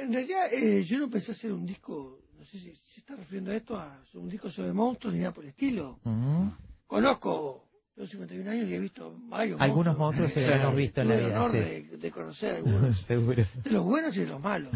en, 0.00 0.12
realidad 0.12 0.52
eh, 0.52 0.84
yo 0.84 0.98
no 0.98 1.10
pensé 1.10 1.32
hacer 1.32 1.52
un 1.52 1.66
disco, 1.66 2.20
no 2.38 2.44
sé 2.46 2.58
si 2.58 2.74
se 2.74 3.00
está 3.00 3.16
refiriendo 3.16 3.50
a 3.50 3.56
esto, 3.56 3.76
a 3.76 4.02
un 4.14 4.28
disco 4.28 4.50
sobre 4.50 4.72
monstruos 4.72 5.14
ni 5.14 5.20
nada 5.20 5.32
por 5.32 5.44
el 5.44 5.50
estilo. 5.50 5.98
Ujú. 6.04 6.52
Conozco, 6.86 7.68
tengo 7.94 8.08
51 8.08 8.50
años 8.50 8.68
y 8.68 8.74
he 8.74 8.78
visto 8.78 9.16
varios 9.28 9.60
Algunos 9.60 9.96
monstruos 9.98 10.32
se 10.32 10.46
los 10.46 10.60
hemos 10.60 10.76
visto 10.76 11.00
en 11.00 11.08
la 11.08 11.16
vida, 11.16 11.26
honor 11.44 11.50
sí. 11.52 11.58
de, 11.58 11.96
de 11.98 12.10
conocer 12.10 12.54
algunos, 12.56 13.00
Seguro. 13.06 13.44
de 13.64 13.70
los 13.70 13.84
buenos 13.84 14.16
y 14.16 14.20
de 14.20 14.26
los 14.26 14.40
malos. 14.40 14.72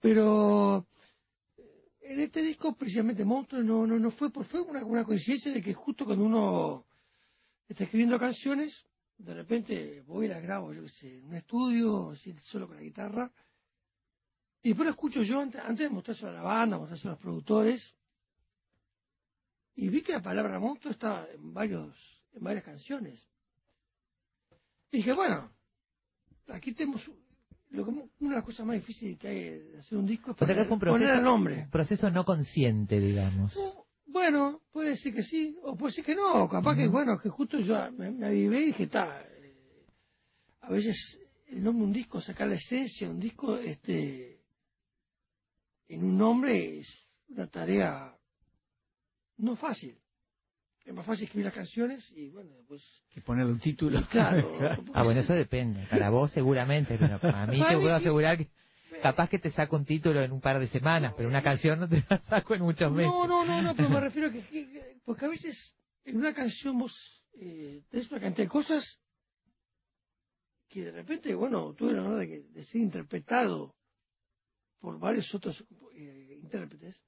Pero 0.00 0.86
eh, 1.56 1.62
en 2.02 2.20
este 2.20 2.42
disco, 2.42 2.74
precisamente 2.76 3.24
Monstruos, 3.24 3.64
no, 3.64 3.86
no, 3.86 3.98
no 3.98 4.10
fue, 4.12 4.30
pues 4.30 4.48
fue 4.48 4.60
una, 4.60 4.84
una 4.84 5.04
coincidencia 5.04 5.52
de 5.52 5.62
que 5.62 5.74
justo 5.74 6.04
cuando 6.04 6.24
uno 6.24 6.84
está 7.68 7.84
escribiendo 7.84 8.18
canciones, 8.18 8.84
de 9.18 9.34
repente 9.34 10.02
voy 10.06 10.26
y 10.26 10.28
las 10.28 10.42
grabo, 10.42 10.72
yo 10.72 10.82
qué 10.82 10.88
sé, 10.88 11.18
en 11.18 11.24
un 11.26 11.34
estudio, 11.34 12.14
solo 12.50 12.66
con 12.66 12.76
la 12.76 12.82
guitarra, 12.82 13.30
y 14.62 14.68
después 14.68 14.86
lo 14.86 14.92
escucho 14.92 15.22
yo 15.22 15.40
antes, 15.40 15.60
antes 15.60 15.88
de 15.88 15.90
mostrárselo 15.90 16.30
a 16.30 16.34
la 16.34 16.42
banda, 16.42 16.78
mostrárselo 16.78 17.10
a 17.10 17.14
los 17.14 17.22
productores, 17.22 17.94
y 19.76 19.88
vi 19.88 20.02
que 20.02 20.12
la 20.12 20.22
palabra 20.22 20.58
monstruo 20.58 20.92
estaba 20.92 21.26
en 21.30 21.52
varios, 21.52 21.94
en 22.32 22.44
varias 22.44 22.64
canciones. 22.64 23.26
Y 24.90 24.98
dije, 24.98 25.12
bueno, 25.12 25.50
aquí 26.48 26.72
tenemos 26.72 27.02
lo 27.70 27.84
que, 27.84 27.90
una 27.90 28.10
de 28.20 28.36
las 28.36 28.44
cosas 28.44 28.64
más 28.64 28.76
difíciles 28.76 29.18
que 29.18 29.28
hay 29.28 29.58
de 29.58 29.78
hacer 29.80 29.98
un 29.98 30.06
disco 30.06 30.30
es 30.30 30.40
O 30.40 30.46
sea 30.46 30.54
que 30.54 30.64
poner, 30.64 30.72
un 30.72 30.78
poner 30.78 31.16
el 31.16 31.24
nombre. 31.24 31.62
un 31.64 31.70
proceso 31.70 32.08
no 32.10 32.24
consciente, 32.24 33.00
digamos. 33.00 33.56
Bueno, 34.14 34.60
puede 34.70 34.94
ser 34.94 35.12
que 35.12 35.24
sí, 35.24 35.58
o 35.64 35.76
puede 35.76 35.92
ser 35.92 36.04
que 36.04 36.14
no, 36.14 36.48
capaz 36.48 36.76
que, 36.76 36.86
bueno, 36.86 37.18
que 37.18 37.28
justo 37.28 37.58
yo 37.58 37.90
me, 37.90 38.12
me 38.12 38.26
avivé 38.26 38.60
y 38.60 38.66
dije, 38.66 38.84
está, 38.84 39.22
eh, 39.22 39.86
a 40.60 40.70
veces 40.70 41.18
el 41.48 41.64
nombre 41.64 41.80
de 41.80 41.86
un 41.88 41.92
disco, 41.92 42.20
sacar 42.20 42.46
la 42.46 42.54
esencia 42.54 43.08
de 43.08 43.12
un 43.12 43.18
disco, 43.18 43.56
este, 43.56 44.38
en 45.88 46.04
un 46.04 46.16
nombre 46.16 46.78
es 46.78 47.08
una 47.26 47.48
tarea 47.48 48.16
no 49.38 49.56
fácil. 49.56 49.98
Es 50.84 50.94
más 50.94 51.04
fácil 51.04 51.24
escribir 51.24 51.46
las 51.46 51.54
canciones 51.54 52.08
y, 52.14 52.30
bueno, 52.30 52.52
pues... 52.68 53.02
Y 53.16 53.20
ponerle 53.20 53.50
un 53.50 53.58
título. 53.58 54.00
Claro. 54.10 54.48
Ah, 54.94 55.02
bueno, 55.02 55.22
eso 55.22 55.32
depende. 55.32 55.88
Para 55.90 56.10
vos 56.10 56.30
seguramente, 56.30 56.96
pero 57.00 57.18
para 57.18 57.48
mí 57.48 57.58
te 57.58 57.74
puedo 57.74 57.88
sí. 57.88 58.02
asegurar 58.02 58.38
que 58.38 58.48
capaz 59.02 59.28
que 59.28 59.38
te 59.38 59.50
saco 59.50 59.76
un 59.76 59.84
título 59.84 60.22
en 60.22 60.32
un 60.32 60.40
par 60.40 60.58
de 60.58 60.68
semanas, 60.68 61.14
pero 61.16 61.28
una 61.28 61.42
canción 61.42 61.80
no 61.80 61.88
te 61.88 62.04
la 62.08 62.22
saco 62.28 62.54
en 62.54 62.62
muchos 62.62 62.92
meses. 62.92 63.12
No, 63.12 63.26
no, 63.26 63.44
no, 63.44 63.62
no, 63.62 63.74
pero 63.76 63.88
me 63.90 64.00
refiero 64.00 64.28
a 64.28 64.32
que, 64.32 64.42
que- 64.42 64.70
que- 64.72 64.96
porque 65.04 65.24
a 65.24 65.28
veces 65.28 65.74
en 66.04 66.16
una 66.16 66.34
canción 66.34 66.78
vos 66.78 66.92
eh, 67.34 67.82
tenés 67.90 68.10
una 68.10 68.20
cantidad 68.20 68.44
de 68.44 68.48
cosas 68.50 68.98
que 70.68 70.84
de 70.86 70.90
repente, 70.92 71.34
bueno, 71.34 71.72
tuve 71.74 71.92
la 71.92 72.02
honor 72.02 72.18
de, 72.18 72.26
que- 72.28 72.42
de 72.42 72.64
ser 72.64 72.80
interpretado 72.80 73.74
por 74.80 74.98
varios 74.98 75.32
otros 75.34 75.64
eh, 75.94 76.38
intérpretes 76.42 77.02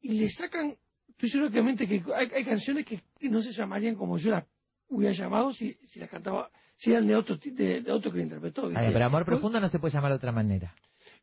y 0.00 0.12
le 0.14 0.28
sacan, 0.30 0.76
estoy 1.08 1.30
seguro 1.30 1.50
que 1.50 1.86
que 1.86 2.02
hay, 2.14 2.28
hay 2.34 2.44
canciones 2.44 2.84
que, 2.84 3.02
que 3.18 3.28
no 3.28 3.40
se 3.42 3.52
llamarían 3.52 3.94
como 3.94 4.18
yo 4.18 4.30
las 4.30 4.44
hubiera 4.88 5.14
llamado 5.14 5.52
si, 5.52 5.74
si 5.86 5.98
las 6.00 6.10
cantaba, 6.10 6.50
si 6.82 6.90
eran 6.90 7.06
de 7.06 7.14
otro, 7.14 7.36
de, 7.36 7.80
de 7.82 7.92
otro 7.92 8.10
que 8.10 8.16
lo 8.18 8.24
interpretó. 8.24 8.62
¿viste? 8.68 8.78
Ay, 8.84 8.92
pero 8.92 9.04
amor 9.04 9.24
profundo 9.24 9.60
no 9.60 9.68
se 9.68 9.78
puede 9.78 9.94
llamar 9.94 10.10
de 10.10 10.16
otra 10.16 10.32
manera. 10.32 10.74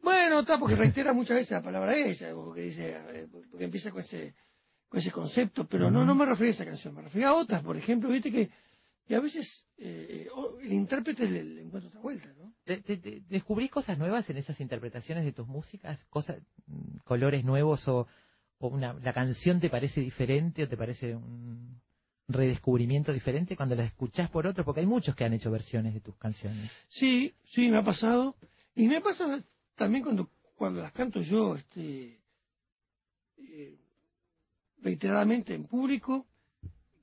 bueno, 0.01 0.39
está, 0.39 0.57
porque 0.57 0.75
reitera 0.75 1.11
muchas 1.13 1.35
veces 1.35 1.51
la 1.51 1.61
palabra 1.61 1.95
esa, 1.97 2.33
porque 2.33 2.61
dice, 2.61 2.95
eh, 2.95 3.27
porque 3.51 3.65
empieza 3.65 3.91
con 3.91 3.99
ese, 3.99 4.35
con 4.87 4.99
ese 5.01 5.11
concepto, 5.11 5.67
pero 5.67 5.91
no, 5.91 6.05
no 6.05 6.15
me 6.15 6.25
refería 6.25 6.51
a 6.51 6.55
esa 6.55 6.65
canción, 6.65 6.95
me 6.95 7.01
refería 7.01 7.27
a 7.29 7.33
otras, 7.33 7.61
por 7.61 7.75
ejemplo, 7.75 8.09
viste 8.09 8.31
que, 8.31 8.49
que 9.05 9.15
a 9.15 9.19
veces 9.19 9.65
eh, 9.77 10.27
o- 10.33 10.57
el 10.61 10.71
intérprete 10.71 11.27
le, 11.27 11.43
le 11.43 11.61
encuentra 11.63 11.89
otra 11.89 11.99
vuelta, 11.99 12.29
¿no? 12.37 12.53
¿Te- 12.63 12.81
te- 12.81 12.97
te- 12.97 13.21
¿Descubrís 13.27 13.69
cosas 13.71 13.97
nuevas 13.97 14.29
en 14.29 14.37
esas 14.37 14.59
interpretaciones 14.61 15.25
de 15.25 15.33
tus 15.33 15.47
músicas? 15.47 16.01
Cosas, 16.05 16.41
mm, 16.67 16.97
colores 17.03 17.43
nuevos 17.43 17.85
o, 17.89 18.07
o 18.59 18.67
una, 18.69 18.93
la 18.93 19.11
canción 19.13 19.59
te 19.59 19.69
parece 19.69 19.99
diferente 19.99 20.63
o 20.63 20.69
te 20.69 20.77
parece 20.77 21.15
un 21.15 21.81
redescubrimiento 22.29 23.11
diferente 23.11 23.55
cuando 23.57 23.75
la 23.75 23.83
escuchás 23.83 24.29
por 24.29 24.47
otros? 24.47 24.63
Porque 24.65 24.81
hay 24.81 24.85
muchos 24.87 25.15
que 25.15 25.25
han 25.25 25.33
hecho 25.33 25.51
versiones 25.51 25.93
de 25.93 25.99
tus 25.99 26.15
canciones. 26.17 26.71
Sí, 26.89 27.33
sí, 27.51 27.67
me 27.69 27.77
ha 27.79 27.83
pasado, 27.83 28.35
y 28.75 28.87
me 28.87 29.01
pasa 29.01 29.43
también 29.75 30.03
cuando, 30.03 30.29
cuando 30.55 30.81
las 30.81 30.93
canto 30.93 31.19
yo, 31.21 31.55
este, 31.55 32.19
eh, 33.37 33.77
reiteradamente 34.81 35.53
en 35.53 35.65
público, 35.65 36.25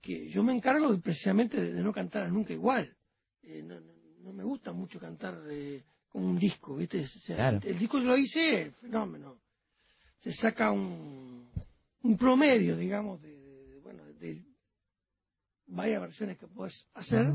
que 0.01 0.29
yo 0.31 0.43
me 0.43 0.55
encargo 0.55 0.93
de- 0.93 1.01
precisamente 1.03 1.61
de, 1.61 1.73
de 1.75 1.83
no 1.83 1.93
cantar 1.93 2.31
nunca 2.31 2.53
igual. 2.53 2.95
Eh, 3.43 3.63
no, 3.63 3.81
no- 3.81 3.93
no 4.21 4.33
me 4.33 4.45
gusta 4.45 4.73
mucho 4.73 4.99
cantar 4.99 5.39
eh, 5.51 5.83
como 6.09 6.27
un 6.29 6.39
disco, 6.39 6.77
¿viste? 6.77 7.03
O 7.05 7.07
sea, 7.27 7.37
Claro. 7.37 7.61
el, 7.63 7.79
disco 7.79 7.99
lo 7.99 8.17
hice, 8.17 8.73
fenómeno. 8.81 9.39
Se 10.19 10.33
saca 10.33 10.71
un, 10.73 11.49
un 12.03 12.17
promedio, 12.17 12.77
digamos, 12.77 13.21
de, 13.23 13.37
de- 13.37 13.81
bueno, 13.81 14.05
de 14.05 14.43
varias 15.67 16.01
versiones 16.01 16.39
que 16.39 16.47
puedes 16.47 16.87
hacer. 16.95 17.27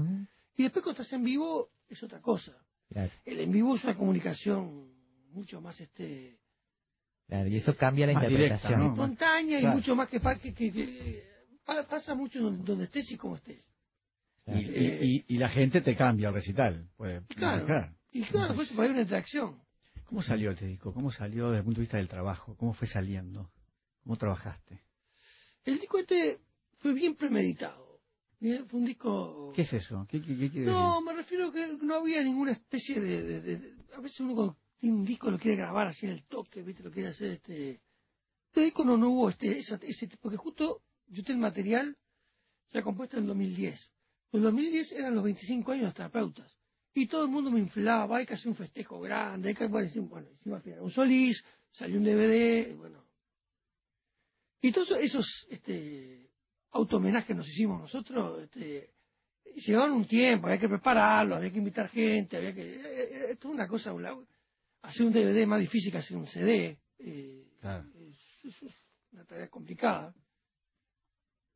Y 0.58 0.64
después 0.64 0.84
cuando 0.84 1.02
estás 1.02 1.14
en 1.14 1.24
vivo 1.24 1.70
es 1.90 2.02
otra 2.04 2.20
cosa. 2.22 2.54
Claro, 2.90 3.12
El 3.26 3.40
en 3.40 3.52
vivo 3.52 3.76
es 3.76 3.84
una 3.84 3.96
comunicación 3.96 4.92
mucho 5.32 5.62
más 5.62 5.80
este 5.80 6.38
claro, 7.28 7.48
y 7.48 7.56
eso 7.58 7.76
cambia 7.78 8.06
la 8.06 8.14
interpretación. 8.14 8.70
directa, 8.72 8.78
¿no? 8.78 8.92
espontánea 8.92 9.60
Claro. 9.60 9.74
y 9.74 9.78
mucho 9.80 9.96
más 9.96 10.10
que, 10.10 10.20
pa- 10.20 10.38
que, 10.38 10.54
que- 10.54 10.72
que- 10.74 11.24
pa- 11.66 11.88
pasa 11.88 12.16
mucho 12.16 12.42
donde, 12.42 12.64
donde 12.64 12.84
estés 12.86 13.10
y 13.12 13.18
como 13.18 13.38
estés. 13.38 13.64
Y, 14.48 14.52
y- 14.60 15.16
y- 15.28 15.36
y 15.36 15.38
la 15.38 15.48
gente 15.50 15.80
te 15.82 15.96
cambia 15.96 16.28
el 16.30 16.34
recital. 16.34 16.90
Puede 16.98 17.22
Claro. 17.28 17.66
Y 18.12 18.24
claro, 18.26 18.56
pues 18.56 18.70
para 18.74 18.90
una 18.92 19.02
interacción. 19.02 19.62
¿Cómo 20.06 20.22
salió 20.22 20.52
este 20.52 20.66
disco? 20.66 20.94
¿Cómo 20.94 21.12
salió 21.14 21.46
desde 21.52 21.60
el 21.60 21.64
punto 21.64 21.78
de 21.80 21.84
vista 21.84 21.98
del 21.98 22.10
trabajo? 22.10 22.58
¿Cómo 22.58 22.74
fue 22.74 22.88
saliendo? 22.90 23.50
¿Cómo 24.04 24.18
trabajaste? 24.18 24.82
El 25.64 25.80
disco 25.80 26.00
este 26.00 26.40
fue 26.80 26.94
bien 26.94 27.16
premeditado. 27.16 27.91
Fue 28.42 28.80
un 28.80 28.86
disco... 28.86 29.52
¿Qué 29.56 29.62
es 29.62 29.74
eso? 29.74 30.08
¿Qué, 30.10 30.20
qué- 30.20 30.50
qué 30.52 30.60
No, 30.62 31.00
me 31.02 31.14
refiero 31.14 31.50
a 31.50 31.54
que 31.54 31.78
no 31.80 31.96
había 31.98 32.24
ninguna 32.24 32.54
especie 32.54 33.00
de, 33.00 33.22
de- 33.22 33.42
de- 33.42 33.58
de- 33.58 33.76
A 33.96 34.00
veces 34.00 34.20
uno 34.22 34.34
cuando 34.34 34.58
tiene 34.80 34.96
un 34.96 35.06
disco 35.06 35.30
lo 35.30 35.38
quiere 35.38 35.58
grabar 35.58 35.88
así 35.88 36.08
en 36.08 36.14
el 36.14 36.24
toque, 36.26 36.64
¿viste? 36.64 36.82
Lo 36.82 36.90
quiere 36.90 37.10
hacer 37.10 37.34
este... 37.34 37.82
Este 38.48 38.62
disco 38.62 38.84
no, 38.84 38.98
no 38.98 39.12
hubo 39.12 39.30
este, 39.30 39.60
esa- 39.60 39.80
ese 39.84 40.08
tipo... 40.08 40.24
Porque 40.24 40.38
justo 40.38 40.82
yo 41.08 41.24
tengo 41.24 41.38
el 41.38 41.42
material 41.42 41.96
ya 42.74 42.82
compuesto 42.82 43.18
en 43.18 43.28
2010. 43.28 43.80
En 44.32 44.42
2010 44.42 44.92
eran 44.94 45.14
los 45.14 45.24
25 45.24 45.72
años 45.74 45.82
de 45.82 45.86
los 45.86 45.94
terapeutas. 45.94 46.58
Y 46.96 47.08
todo 47.08 47.26
el 47.26 47.30
mundo 47.30 47.52
me 47.52 47.60
inflaba, 47.60 48.18
hay 48.18 48.26
que 48.26 48.34
hacer 48.34 48.48
un 48.48 48.56
festejo 48.56 49.00
grande, 49.02 49.50
hay 49.50 49.56
que... 49.56 49.68
Bueno, 49.68 49.88
hicimos, 49.88 50.10
bueno, 50.10 50.28
hicimos 50.32 50.58
al 50.58 50.64
final 50.64 50.82
un 50.82 50.90
solís, 50.92 51.44
salió 51.70 51.98
un 52.00 52.06
DVD, 52.06 52.76
bueno... 52.76 53.06
Y 54.64 54.72
todos 54.72 54.92
esos 55.00 55.26
este, 55.50 56.31
auto-homenajes 56.72 57.28
que 57.28 57.34
nos 57.36 57.48
hicimos 57.48 57.82
nosotros, 57.82 58.42
este, 58.44 58.90
llevaron 59.56 59.98
un 59.98 60.06
tiempo, 60.08 60.48
había 60.48 60.60
que 60.60 60.70
prepararlo, 60.70 61.36
había 61.36 61.52
que 61.52 61.58
invitar 61.58 61.90
gente, 61.90 62.38
había 62.38 62.54
que... 62.54 62.62
eh, 62.62 62.82
eh, 62.82 63.32
Esto 63.32 63.50
es 63.50 63.54
una 63.54 63.68
cosa, 63.68 63.94
hacer 64.82 65.06
un 65.06 65.14
DVD 65.14 65.42
es 65.42 65.48
más 65.48 65.60
difícil 65.60 65.92
que 65.92 65.98
hacer 65.98 66.18
un 66.18 66.28
CD. 66.28 66.78
eh, 67.00 67.48
Claro. 67.60 67.86
es, 67.96 68.56
una 69.12 69.26
tarea 69.26 69.48
complicada. 69.50 70.16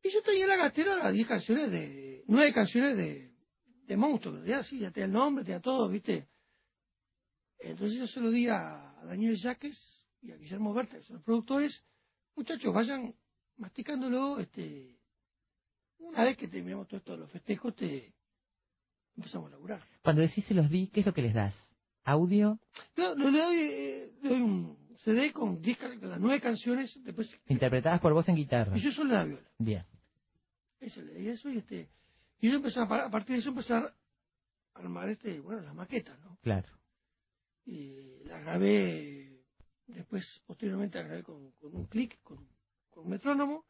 Y 0.02 0.10
yo 0.10 0.22
tenía 0.22 0.44
en 0.44 0.50
la 0.50 0.56
gatera 0.56 0.96
las 1.02 1.12
10 1.12 1.26
canciones 1.26 1.70
de... 1.72 2.22
nueve 2.28 2.52
canciones 2.52 2.96
de, 2.96 3.32
de 3.86 3.96
Monstruo, 3.96 4.44
ya 4.44 4.62
sí, 4.62 4.78
ya 4.78 4.90
tenía 4.90 5.06
el 5.06 5.12
nombre, 5.12 5.44
tenía 5.44 5.60
todo, 5.60 5.88
¿viste? 5.88 6.28
Entonces 7.58 7.98
yo 7.98 8.06
se 8.06 8.20
lo 8.20 8.30
di 8.30 8.46
a, 8.48 9.00
a 9.00 9.04
Daniel 9.06 9.36
Jaques, 9.40 10.06
y 10.22 10.30
a 10.32 10.36
Guillermo 10.36 10.72
Berta, 10.74 10.96
que 10.98 11.04
son 11.04 11.16
los 11.16 11.24
productores, 11.24 11.82
muchachos, 12.34 12.72
vayan 12.74 13.14
masticándolo, 13.56 14.38
este, 14.40 14.95
una 15.98 16.24
vez 16.24 16.36
que 16.36 16.48
terminemos 16.48 16.86
todo 16.88 16.98
esto 16.98 17.12
de 17.12 17.18
los 17.18 17.30
festejos, 17.30 17.74
te 17.74 18.12
empezamos 19.16 19.48
a 19.48 19.50
laburar. 19.52 19.80
Cuando 20.02 20.22
decís 20.22 20.44
se 20.44 20.54
los 20.54 20.68
di, 20.70 20.88
¿qué 20.88 21.00
es 21.00 21.06
lo 21.06 21.14
que 21.14 21.22
les 21.22 21.34
das? 21.34 21.54
¿Audio? 22.04 22.58
No, 22.96 23.14
no, 23.14 23.30
le 23.30 23.38
doy, 23.40 23.56
eh, 23.58 24.12
le 24.22 24.28
doy 24.28 24.40
un 24.40 24.78
CD 25.04 25.32
con 25.32 25.60
10 25.60 25.76
can- 25.78 25.98
con 25.98 26.10
las 26.10 26.20
nueve 26.20 26.40
canciones, 26.40 26.98
después 27.04 27.28
Interpretadas 27.48 28.00
por 28.00 28.12
vos 28.12 28.28
en 28.28 28.36
guitarra. 28.36 28.76
y 28.76 28.80
yo 28.82 28.92
solo 28.92 29.14
la 29.14 29.24
viola. 29.24 29.48
Bien. 29.58 29.84
Eso 30.80 31.00
le 31.02 31.14
di 31.14 31.28
eso 31.28 31.48
y 31.50 31.58
este 31.58 31.88
y 32.40 32.50
yo 32.50 32.56
empecé 32.56 32.80
a, 32.80 32.86
par- 32.86 33.00
a 33.00 33.10
partir 33.10 33.34
de 33.36 33.40
eso 33.40 33.48
empezar 33.48 33.94
a 34.74 34.78
armar 34.78 35.08
este, 35.08 35.40
bueno, 35.40 35.62
las 35.62 35.74
maquetas, 35.74 36.18
¿no? 36.20 36.36
Claro. 36.42 36.68
Y 37.64 38.22
la 38.24 38.38
grabé 38.40 39.40
después 39.86 40.24
posteriormente 40.46 40.98
la 40.98 41.04
grabé 41.04 41.22
con, 41.22 41.50
con 41.52 41.74
un 41.74 41.86
clic, 41.86 42.20
con, 42.22 42.46
con 42.90 43.04
un 43.04 43.10
metrónomo. 43.10 43.64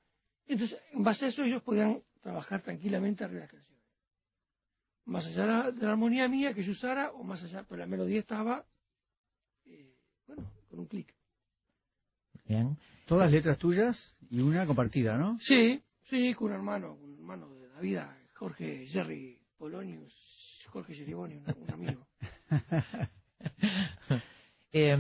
Entonces, 0.47 0.79
en 0.93 1.03
base 1.03 1.25
a 1.25 1.29
eso 1.29 1.43
ellos 1.45 1.63
podían 1.63 2.03
trabajar 2.27 2.61
tranquilamente 2.61 3.23
arriba 3.23 3.43
de 3.43 3.47
las 3.47 3.53
canciones. 3.53 3.85
Más 5.05 5.25
allá 5.27 5.43
de 5.43 5.47
la, 5.47 5.71
de 5.71 5.87
la 5.87 5.93
armonía 5.93 6.27
mía 6.29 6.53
que 6.53 6.65
yo 6.65 6.73
usara, 6.73 7.13
o 7.13 7.23
más 7.23 7.41
allá, 7.45 7.65
pero 7.69 7.79
la 7.79 7.87
melodía 7.87 8.19
estaba, 8.19 8.67
eh, 9.65 9.95
bueno, 10.27 10.51
con 10.69 10.81
un 10.81 10.87
clic. 10.87 11.15
Bien. 12.45 12.77
Todas 13.07 13.31
letras 13.31 13.59
tuyas 13.59 14.19
y 14.29 14.41
una 14.41 14.67
compartida, 14.67 15.17
¿no? 15.17 15.39
Sí, 15.41 15.81
sí, 16.11 16.35
con 16.35 16.49
un 16.49 16.55
hermano, 16.55 16.97
con 16.99 17.11
un 17.11 17.15
hermano 17.15 17.55
de 17.55 17.69
la 17.69 17.79
vida, 17.79 18.19
Jorge 18.35 18.87
Jerry 18.89 19.41
Polonius, 19.57 20.13
Jorge 20.71 20.97
Geriboni, 20.97 21.37
un, 21.37 21.45
un 21.63 21.71
amigo. 21.71 22.07
Eh, 24.73 24.95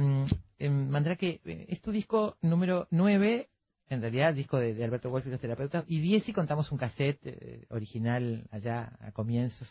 eh, 0.58 0.70
Mandrake, 0.70 1.42
es 1.44 1.82
tu 1.82 1.90
disco 1.90 2.38
número 2.40 2.88
9, 2.92 3.50
en 3.88 4.00
realidad 4.00 4.34
disco 4.34 4.58
de, 4.58 4.74
de 4.74 4.84
Alberto 4.84 5.10
Wolf 5.10 5.26
y 5.26 5.30
los 5.30 5.40
terapeutas, 5.40 5.84
y 5.88 6.00
10 6.00 6.24
si 6.24 6.32
contamos 6.32 6.70
un 6.72 6.78
cassette 6.78 7.20
eh, 7.24 7.66
original 7.70 8.44
allá 8.50 8.92
a 9.00 9.12
comienzos 9.12 9.68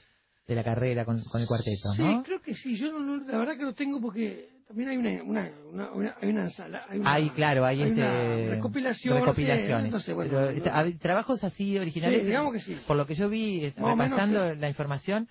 de 0.47 0.55
la 0.55 0.63
carrera 0.63 1.05
con, 1.05 1.21
con 1.23 1.41
el 1.41 1.47
cuarteto, 1.47 1.89
Sí, 1.95 2.03
¿no? 2.03 2.23
creo 2.23 2.41
que 2.41 2.53
sí. 2.53 2.75
Yo 2.77 2.91
no, 2.97 3.17
la 3.17 3.37
verdad 3.37 3.57
que 3.57 3.63
lo 3.63 3.73
tengo 3.73 3.99
porque 3.99 4.49
también 4.67 4.89
hay 4.89 4.97
una, 4.97 5.23
una, 5.23 5.51
una, 5.71 5.91
una- 5.91 6.15
hay 6.21 6.29
una 6.29 6.43
ensala, 6.43 6.85
hay 6.87 6.99
una, 6.99 7.13
Hay, 7.13 7.29
claro, 7.31 7.65
hay, 7.65 7.81
este, 7.81 7.93
una 8.01 8.49
recopilación, 8.51 9.15
recopilaciones. 9.19 9.91
no 9.91 9.99
sé, 9.99 10.13
bueno, 10.13 10.31
Pero, 10.31 10.41
no- 10.73 10.81
este, 10.81 10.99
trabajos 10.99 11.43
así 11.43 11.77
originales, 11.77 12.21
Sí, 12.21 12.27
digamos 12.27 12.53
que 12.53 12.59
sí. 12.61 12.77
por 12.87 12.95
lo 12.95 13.05
que 13.07 13.15
yo 13.15 13.27
vi, 13.29 13.73
menos, 13.75 13.91
repasando 13.91 14.55
la 14.55 14.69
información, 14.69 15.27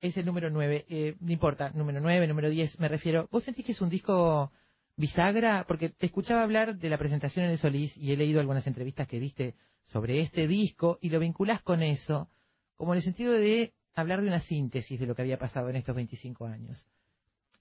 es 0.00 0.16
el 0.16 0.24
número 0.26 0.50
9. 0.50 0.84
Eh, 0.88 1.14
no 1.20 1.32
importa, 1.32 1.70
número 1.74 2.00
9, 2.00 2.26
número 2.26 2.48
10, 2.50 2.78
me 2.80 2.88
refiero. 2.88 3.28
¿Vos 3.30 3.44
sentís 3.44 3.64
que 3.64 3.72
es 3.72 3.80
un 3.80 3.88
disco 3.88 4.50
bisagra? 4.96 5.64
Porque 5.66 5.90
te 5.90 6.06
escuchaba 6.06 6.42
hablar 6.42 6.76
de 6.76 6.90
la 6.90 6.98
presentación 6.98 7.44
en 7.44 7.52
el 7.52 7.58
Solís 7.58 7.96
y 7.96 8.12
he 8.12 8.16
leído 8.16 8.40
algunas 8.40 8.66
entrevistas 8.66 9.08
que 9.08 9.20
diste 9.20 9.54
sobre 9.84 10.20
este 10.20 10.46
disco 10.46 10.98
y 11.00 11.10
lo 11.10 11.18
vinculás 11.18 11.62
con 11.62 11.82
eso, 11.82 12.28
como 12.76 12.92
en 12.92 12.98
el 12.98 13.02
sentido 13.02 13.32
de 13.32 13.74
hablar 13.94 14.22
de 14.22 14.28
una 14.28 14.40
síntesis 14.40 14.98
de 14.98 15.06
lo 15.06 15.14
que 15.14 15.22
había 15.22 15.38
pasado 15.38 15.68
en 15.68 15.76
estos 15.76 15.94
25 15.94 16.46
años. 16.46 16.86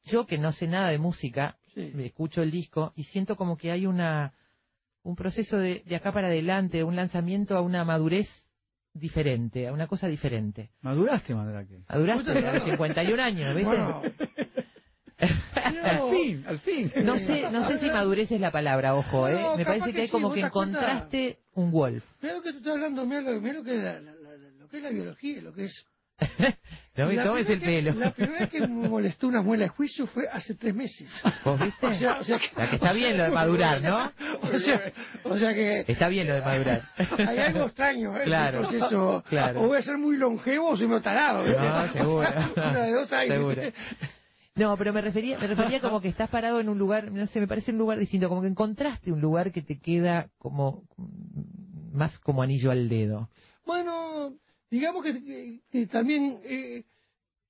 Yo 0.03 0.25
que 0.25 0.37
no 0.37 0.51
sé 0.51 0.67
nada 0.67 0.89
de 0.89 0.97
música, 0.97 1.57
me 1.75 2.07
escucho 2.07 2.41
el 2.41 2.51
disco 2.51 2.93
y 2.95 3.03
siento 3.05 3.35
como 3.35 3.57
que 3.57 3.71
hay 3.71 3.85
una 3.85 4.33
un 5.03 5.15
proceso 5.15 5.57
de, 5.57 5.83
de 5.85 5.95
acá 5.95 6.11
para 6.11 6.27
adelante, 6.27 6.83
un 6.83 6.95
lanzamiento 6.95 7.57
a 7.57 7.61
una 7.61 7.83
madurez 7.83 8.27
diferente, 8.93 9.67
a 9.67 9.73
una 9.73 9.87
cosa 9.87 10.07
diferente. 10.07 10.71
Maduraste, 10.81 11.33
Mandrake. 11.33 11.83
Maduraste 11.89 12.31
a 12.31 12.53
los 12.53 12.63
51 12.65 13.23
años, 13.23 13.55
¿viste? 13.55 13.69
Bueno. 13.69 14.01
Al 15.65 16.09
fin, 16.11 16.45
al 16.47 16.59
fin. 16.59 16.91
No 17.03 17.17
sé, 17.17 17.49
no 17.51 17.67
sé 17.67 17.77
si 17.79 17.87
madurez 17.89 18.31
es 18.31 18.39
la 18.41 18.51
palabra, 18.51 18.95
ojo, 18.95 19.27
¿eh? 19.27 19.33
No, 19.41 19.55
Me 19.57 19.65
parece 19.65 19.87
que, 19.87 19.93
que 19.93 20.01
hay 20.01 20.07
sí, 20.07 20.11
como 20.11 20.29
que 20.29 20.35
te 20.35 20.41
das 20.43 20.51
cuenta. 20.51 20.79
encontraste 20.79 21.37
un 21.55 21.71
Wolf. 21.71 22.03
Mira 22.21 22.35
lo 22.35 22.41
que 22.41 22.51
te 22.51 22.57
estoy 22.57 22.71
hablando, 22.73 23.05
mira 23.05 23.21
lo, 23.21 23.41
mira 23.41 23.53
lo 23.55 23.63
que 23.63 23.75
es 23.75 23.83
la, 23.83 23.93
la- 23.93 24.11
la- 24.11 24.37
lo 24.59 24.67
que 24.69 24.77
es 24.77 24.83
la 24.83 24.89
biología, 24.89 25.41
lo 25.41 25.53
que 25.53 25.65
es. 25.65 25.85
No 26.95 27.07
me 27.07 27.17
tomes 27.17 27.49
el 27.49 27.59
que- 27.59 27.65
pelo. 27.65 27.93
La 27.95 28.11
primera 28.11 28.39
vez 28.41 28.49
que 28.49 28.59
me 28.67 28.87
molestó 28.87 29.27
una 29.27 29.41
muela 29.41 29.63
de 29.63 29.69
juicio 29.69 30.05
fue 30.05 30.25
hace 30.31 30.53
tres 30.53 30.75
meses. 30.75 31.09
¿Vos 31.43 31.59
viste? 31.59 31.87
O 31.87 31.93
sea, 31.95 32.19
o 32.19 32.23
sea 32.23 32.37
que, 32.37 32.45
O 32.47 32.55
sea, 32.55 32.69
que 32.69 32.75
está 32.75 32.93
bien 32.93 33.17
lo 33.17 33.23
de 33.23 33.31
madurar, 33.31 33.81
¿no? 33.81 34.11
O 34.53 34.59
sea, 34.59 34.91
o 35.23 35.37
sea 35.37 35.53
que 35.53 35.83
Está 35.87 36.09
bien 36.09 36.27
lo 36.27 36.35
de 36.35 36.41
madurar. 36.41 36.81
hay 37.27 37.37
algo 37.39 37.65
extraño 37.65 38.15
¿eh? 38.19 38.23
Claro, 38.25 38.59
proceso. 38.61 39.23
claro. 39.27 39.61
O 39.63 39.67
voy 39.67 39.77
a 39.79 39.81
ser 39.81 39.97
muy 39.97 40.15
longevo 40.17 40.69
o 40.69 40.77
soy 40.77 40.87
medio 40.87 41.01
tarado. 41.01 41.43
No, 41.43 41.93
seguro. 41.93 42.29
Una 42.55 42.81
de 42.83 42.91
dos 42.93 43.11
hay. 43.13 43.29
Seguro. 43.29 43.61
No, 44.61 44.77
pero 44.77 44.93
me 44.93 45.01
refería, 45.01 45.39
me 45.39 45.47
refería 45.47 45.81
como 45.81 45.99
que 46.01 46.07
estás 46.09 46.29
parado 46.29 46.59
en 46.59 46.69
un 46.69 46.77
lugar, 46.77 47.11
no 47.11 47.25
sé, 47.27 47.39
me 47.39 47.47
parece 47.47 47.71
un 47.71 47.79
lugar 47.79 47.97
distinto, 47.97 48.29
como 48.29 48.41
que 48.41 48.47
encontraste 48.47 49.11
un 49.11 49.19
lugar 49.19 49.51
que 49.51 49.61
te 49.63 49.79
queda 49.79 50.29
como 50.37 50.83
mm, 50.97 51.97
más 51.97 52.19
como 52.19 52.43
anillo 52.43 52.69
al 52.69 52.87
dedo. 52.87 53.27
Bueno, 53.65 54.35
digamos 54.69 55.03
que, 55.03 55.13
que- 55.23 55.61
que 55.71 55.87
también 55.87 56.39
eh, 56.43 56.83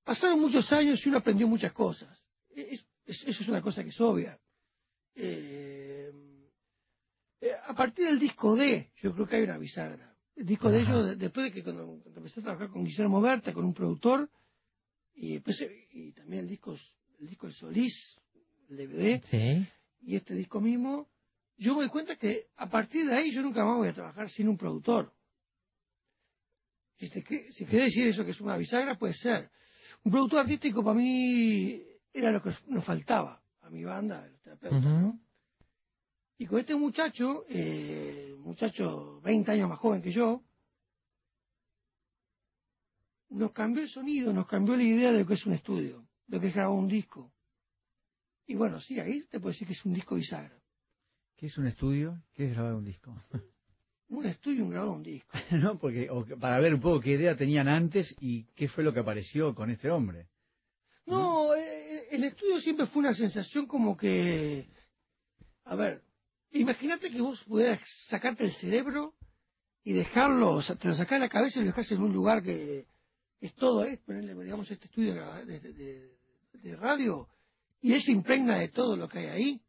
pasaron 0.06 0.40
muchos 0.40 0.72
años 0.72 1.06
y 1.06 1.10
uno 1.10 1.18
aprendió 1.18 1.48
muchas 1.48 1.74
cosas. 1.74 2.18
Es- 2.56 2.86
es- 3.06 3.24
eso 3.28 3.44
es 3.44 3.50
una 3.50 3.62
cosa 3.62 3.84
que 3.84 3.90
es 3.90 4.00
obvia. 4.00 4.40
Eh, 5.16 6.12
eh, 7.42 7.52
a 7.68 7.74
partir 7.76 8.06
del 8.06 8.20
disco 8.20 8.56
D, 8.56 8.92
yo 9.02 9.14
creo 9.14 9.28
que 9.28 9.36
hay 9.36 9.44
una 9.44 9.58
bisagra. 9.58 10.16
El 10.36 10.46
disco 10.46 10.70
D, 10.72 10.82
Ajá. 10.82 10.92
yo, 10.92 11.04
de- 11.04 11.16
después 11.18 11.46
de 11.48 11.52
que 11.52 11.64
cuando, 11.64 12.00
cuando 12.02 12.20
empecé 12.22 12.40
a 12.40 12.44
trabajar 12.44 12.70
con 12.70 12.86
Guillermo 12.86 13.20
Berta, 13.20 13.52
con 13.54 13.66
un 13.66 13.74
productor, 13.74 14.30
y, 15.14 15.34
después, 15.34 15.62
y 15.92 16.14
también 16.14 16.44
el 16.44 16.48
disco, 16.48 16.76
el 17.22 17.28
disco 17.30 17.48
de 17.48 17.54
Solís, 17.54 18.18
el 18.70 18.78
DVD, 18.78 19.22
Sí. 19.26 19.68
y 20.02 20.16
este 20.16 20.34
disco 20.34 20.60
mismo, 20.60 21.08
yo 21.58 21.74
me 21.76 21.82
doy 21.82 21.90
cuenta 21.90 22.16
que 22.16 22.48
a 22.58 22.68
partir 22.70 23.06
de 23.06 23.16
ahí 23.16 23.32
yo 23.32 23.44
nunca 23.44 23.64
más 23.64 23.78
voy 23.78 23.90
a 23.90 23.94
trabajar 23.94 24.30
sin 24.30 24.48
un 24.50 24.58
productor. 24.58 25.14
Si, 26.98 27.10
te, 27.10 27.24
si 27.52 27.66
querés 27.66 27.86
decir 27.86 28.08
eso 28.08 28.26
que 28.26 28.32
es 28.32 28.42
una 28.42 28.58
bisagra, 28.58 28.98
puede 28.98 29.14
ser. 29.14 29.50
Un 30.04 30.12
productor 30.12 30.40
artístico 30.40 30.84
para 30.84 30.98
mí 30.98 31.84
era 32.12 32.32
lo 32.32 32.42
que 32.42 32.52
nos 32.68 32.84
faltaba 32.84 33.42
a 33.62 33.70
mi 33.70 33.84
banda, 33.84 34.24
a 34.24 34.28
los 34.28 34.42
terapeutas, 34.42 34.84
¿no? 34.84 35.20
Y 36.40 36.48
con 36.48 36.60
este 36.60 36.74
muchacho, 36.76 37.46
eh, 37.50 38.34
muchacho 38.40 39.22
20 39.22 39.52
años 39.52 39.70
más 39.70 39.78
joven 39.78 40.02
que 40.02 40.12
yo, 40.12 40.44
nos 43.30 43.52
cambió 43.52 43.84
el 43.84 43.90
sonido, 43.90 44.34
nos 44.34 44.48
cambió 44.48 44.76
la 44.76 44.84
idea 44.84 45.12
de 45.12 45.20
lo 45.20 45.28
que 45.28 45.36
es 45.36 45.46
un 45.46 45.54
estudio, 45.54 46.08
lo 46.32 46.40
que 46.40 46.48
es 46.48 46.54
grabar 46.56 46.74
un 46.78 46.88
disco. 46.88 47.32
Y 48.48 48.56
bueno, 48.56 48.80
sí, 48.80 49.00
ahí 49.00 49.22
te 49.30 49.40
puedo 49.40 49.52
decir 49.52 49.68
que 49.68 49.74
es 49.74 49.86
un 49.86 49.94
disco 49.94 50.16
bisagra. 50.16 50.58
¿Qué 51.36 51.48
es 51.48 51.58
un 51.58 51.68
estudio? 51.68 52.22
¿Qué 52.34 52.46
es 52.48 52.54
grabar 52.54 52.74
un 52.74 52.86
disco? 52.86 53.14
Un 54.10 54.26
estudio, 54.26 54.66
un 54.66 54.72
grabado, 54.72 54.92
un 54.92 55.04
disco. 55.04 55.30
no, 55.52 55.80
porque 55.80 56.10
o 56.10 56.26
para 56.38 56.60
ver 56.60 56.74
un 56.74 56.82
poco 56.82 57.00
qué 57.00 57.12
idea 57.12 57.38
tenían 57.38 57.70
antes 57.70 58.14
y 58.20 58.44
qué 58.56 58.68
fue 58.68 58.84
lo 58.84 58.94
que 58.94 59.00
apareció 59.00 59.56
con 59.56 59.70
este 59.72 59.90
hombre. 59.90 60.28
No, 61.06 61.56
eh, 61.56 62.08
el 62.12 62.26
estudio 62.26 62.60
siempre 62.60 62.88
fue 62.88 63.00
una 63.00 63.14
sensación 63.14 63.68
como 63.68 63.96
que, 63.96 64.68
a 65.64 65.76
ver, 65.78 66.04
imagínate 66.52 67.10
que 67.10 67.22
vos 67.22 67.42
pudieras 67.46 67.80
sacarte 68.10 68.44
el 68.44 68.52
cerebro 68.52 69.14
y 69.86 69.94
dejarlo, 69.94 70.56
o 70.56 70.62
sea, 70.62 70.76
te 70.76 70.90
lo 70.90 70.94
sacás 70.96 71.12
de 71.16 71.20
la 71.28 71.30
cabeza 71.30 71.60
y 71.60 71.62
lo 71.62 71.68
dejás 71.68 71.90
en 71.94 72.02
un 72.04 72.12
lugar 72.12 72.44
que 72.44 72.86
es 73.40 73.54
todo, 73.56 73.86
es 73.86 73.98
ponerle, 74.02 74.36
digamos, 74.44 74.70
este 74.70 74.88
estudio 74.88 75.14
de, 75.16 75.46
de- 75.46 75.74
de- 75.74 76.21
de 76.54 76.76
radio 76.76 77.28
y 77.82 77.94
él 77.94 78.02
se 78.02 78.12
impregna 78.12 78.58
de 78.58 78.70
todo 78.70 78.96
lo 78.96 79.08
que 79.08 79.20
hay 79.20 79.26
ahí. 79.28 79.62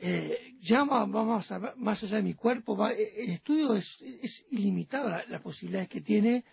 Eh, 0.00 0.54
ya 0.60 0.84
va, 0.84 1.04
va 1.06 1.24
más, 1.24 1.50
a- 1.50 1.74
más 1.76 2.02
allá 2.04 2.16
de 2.16 2.22
mi 2.22 2.34
cuerpo, 2.34 2.76
va- 2.76 2.92
eh, 2.92 3.24
el 3.24 3.30
estudio 3.30 3.74
es, 3.74 3.86
es 4.00 4.46
ilimitado 4.50 5.08
la- 5.08 5.24
las 5.26 5.42
posibilidades 5.42 5.88
que 5.88 6.00
tiene 6.02 6.44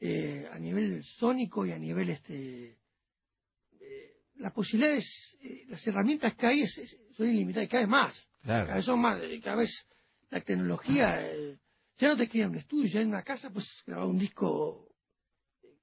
eh, 0.00 0.46
a 0.52 0.58
nivel 0.60 1.02
sónico 1.18 1.66
y 1.66 1.72
a 1.72 1.78
nivel 1.78 2.10
este 2.10 2.78
eh, 3.80 4.12
las 4.36 4.52
posibilidades 4.52 5.04
las 5.66 5.84
herramientas 5.88 6.36
que 6.36 6.46
hay 6.46 6.60
es- 6.62 6.78
es- 6.78 6.96
son 7.16 7.28
ilimitadas 7.28 7.66
y 7.66 7.68
cada 7.68 7.80
vez 7.82 7.90
más 7.90 8.28
Claro. 8.42 8.66
cada 8.66 8.76
vez 8.76 8.84
son 8.84 9.00
más 9.00 9.20
cada 9.42 9.56
vez 9.56 9.86
la 10.30 10.40
tecnología 10.40 11.20
ya 11.98 12.08
no 12.10 12.16
te 12.16 12.28
queda 12.28 12.46
un 12.46 12.54
estudio 12.58 12.88
ya 12.92 13.00
en 13.00 13.08
una 13.08 13.24
casa 13.24 13.50
pues 13.50 13.66
grabar 13.84 14.06
un 14.06 14.18
disco 14.18 14.87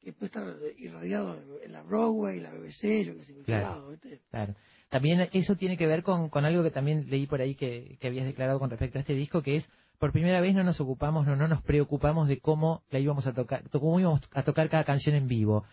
que 0.06 0.14
puede 0.14 0.28
estar 0.28 0.46
irradiado 0.78 1.36
en 1.64 1.72
la 1.72 1.82
Broadway 1.82 2.40
la 2.40 2.54
BBC 2.54 3.04
yo 3.06 3.14
que 3.18 3.24
cualquier 3.34 3.44
Claro. 3.46 3.64
lado, 3.64 3.90
¿viste? 3.90 4.22
Claro. 4.30 4.56
También 4.90 5.28
eso 5.34 5.56
tiene 5.56 5.78
que 5.78 5.88
ver 5.88 6.04
con, 6.04 6.30
con 6.30 6.46
algo 6.46 6.62
que 6.64 6.70
también 6.72 7.10
leí 7.10 7.26
por 7.26 7.42
ahí 7.42 7.56
que, 7.56 7.98
que 8.00 8.08
habías 8.08 8.26
declarado 8.26 8.60
con 8.60 8.70
respecto 8.70 9.00
a 9.00 9.02
este 9.02 9.16
disco, 9.16 9.42
que 9.42 9.58
es 9.58 9.70
por 9.98 10.12
primera 10.12 10.42
vez 10.42 10.54
no 10.54 10.64
nos 10.64 10.80
ocupamos, 10.80 11.26
no, 11.26 11.36
no 11.36 11.48
nos 11.48 11.64
preocupamos 11.64 12.28
de 12.28 12.40
cómo 12.40 12.84
la 12.92 13.00
íbamos 13.00 13.26
a 13.26 13.34
tocar, 13.34 13.68
to- 13.70 13.80
cómo 13.80 14.00
íbamos 14.00 14.22
a 14.32 14.44
tocar 14.44 14.70
cada 14.70 14.84
canción 14.84 15.16
en 15.16 15.28
vivo. 15.28 15.66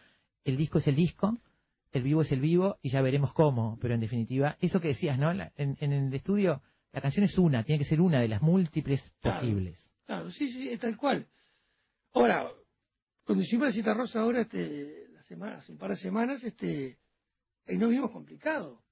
El 0.45 0.57
disco 0.57 0.79
es 0.79 0.87
el 0.89 0.97
disco, 0.97 1.37
el 1.93 2.03
vivo 2.03 2.23
es 2.23 2.33
el 2.33 2.41
vivo 2.41 2.79
y 2.81 2.89
ya 2.91 3.03
veremos 3.03 3.35
cómo, 3.35 3.79
pero 3.83 3.93
en 3.95 4.01
definitiva, 4.01 4.57
eso 4.61 4.81
que 4.81 4.89
decías, 4.89 5.19
¿no? 5.19 5.33
La- 5.35 5.53
en, 5.57 5.77
en 5.81 5.93
el 5.93 6.15
estudio 6.15 6.63
la 6.93 7.01
canción 7.03 7.25
es 7.27 7.37
una, 7.37 7.65
tiene 7.65 7.81
que 7.81 7.89
ser 7.89 8.01
una 8.01 8.19
de 8.21 8.29
las 8.29 8.41
múltiples 8.41 9.03
Claro. 9.21 9.41
posibles. 9.41 9.91
Claro, 10.07 10.31
sí, 10.31 10.51
sí, 10.51 10.71
es 10.71 10.81
tal 10.81 10.97
cual. 10.97 11.27
Ahora, 12.15 12.49
cuando 13.24 13.43
hicimos 13.44 13.69
la 13.69 13.73
cita 13.73 13.94
rosa 13.94 14.20
ahora, 14.20 14.40
este, 14.43 15.09
la 15.12 15.23
semana, 15.24 15.59
hace 15.59 15.73
un 15.73 15.78
par 15.78 15.90
de 15.90 15.97
semanas, 15.97 16.43
este, 16.44 16.99
ahí 17.66 17.77
nos 17.78 17.90
vimos 17.90 18.11
complicado. 18.11 18.82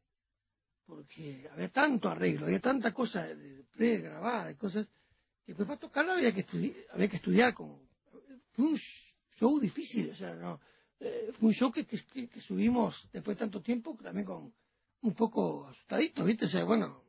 porque 0.87 1.49
había 1.53 1.69
tanto 1.69 2.09
arreglo, 2.09 2.47
había 2.47 2.61
tanta 2.61 2.93
cosa 2.93 3.23
de 3.25 3.65
pregrabada 3.77 4.51
y 4.51 4.57
cosas, 4.57 4.87
que 5.45 5.53
después 5.53 5.67
para 5.69 5.79
tocarla 5.81 6.15
había 6.15 6.33
que, 6.33 6.45
estudi- 6.45 6.75
había 6.91 7.09
que 7.09 7.17
estudiar 7.17 7.55
con... 7.55 7.79
Fue 8.55 8.65
un 8.65 8.79
show 9.39 9.61
difícil, 9.61 10.11
o 10.11 10.15
sea, 10.17 10.35
no, 10.35 10.61
eh, 10.99 11.31
fue 11.39 11.49
un 11.49 11.55
show 11.55 11.71
que- 11.71 11.87
que 11.87 12.41
subimos 12.41 13.09
después 13.13 13.37
de 13.37 13.39
tanto 13.41 13.61
tiempo 13.63 13.97
también 14.03 14.27
con 14.27 14.53
un 15.03 15.15
poco 15.15 15.67
asustadito, 15.69 16.25
¿viste? 16.25 16.47
O 16.47 16.49
sea, 16.49 16.65
bueno, 16.65 17.05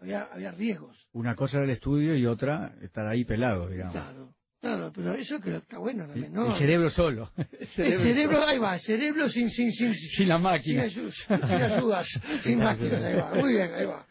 había, 0.00 0.24
había 0.24 0.50
riesgos. 0.50 1.08
Una 1.12 1.36
cosa 1.36 1.58
era 1.58 1.64
el 1.66 1.70
estudio 1.70 2.16
y 2.16 2.26
otra 2.26 2.74
estar 2.82 3.06
ahí 3.06 3.24
pelado, 3.24 3.68
digamos. 3.68 3.92
Claro, 3.94 4.34
claro, 4.60 4.92
pero 4.94 5.14
eso 5.14 5.40
que 5.40 5.56
está 5.56 5.78
bueno 5.78 6.06
también, 6.06 6.26
El, 6.26 6.32
¿no? 6.32 6.52
el 6.52 6.58
cerebro 6.58 6.90
solo. 6.90 7.30
El 7.76 7.98
cerebro, 7.98 8.44
ahí 8.46 8.58
va, 8.58 8.74
el 8.74 8.80
cerebro 8.80 9.28
sin, 9.28 9.48
sin, 9.50 9.72
sin, 9.72 9.94
Sin 10.16 10.28
la 10.28 10.38
máquina. 10.38 10.88
Sin, 10.88 11.04
ayu- 11.08 11.12
sin 11.46 11.62
ayudas, 11.62 12.06
sin 12.42 12.58
máquinas, 12.58 13.02
ahí 13.02 13.14
va. 13.14 13.34
Muy 13.34 13.52
bien, 13.54 13.72
ahí 13.74 13.86
va. 13.86 14.06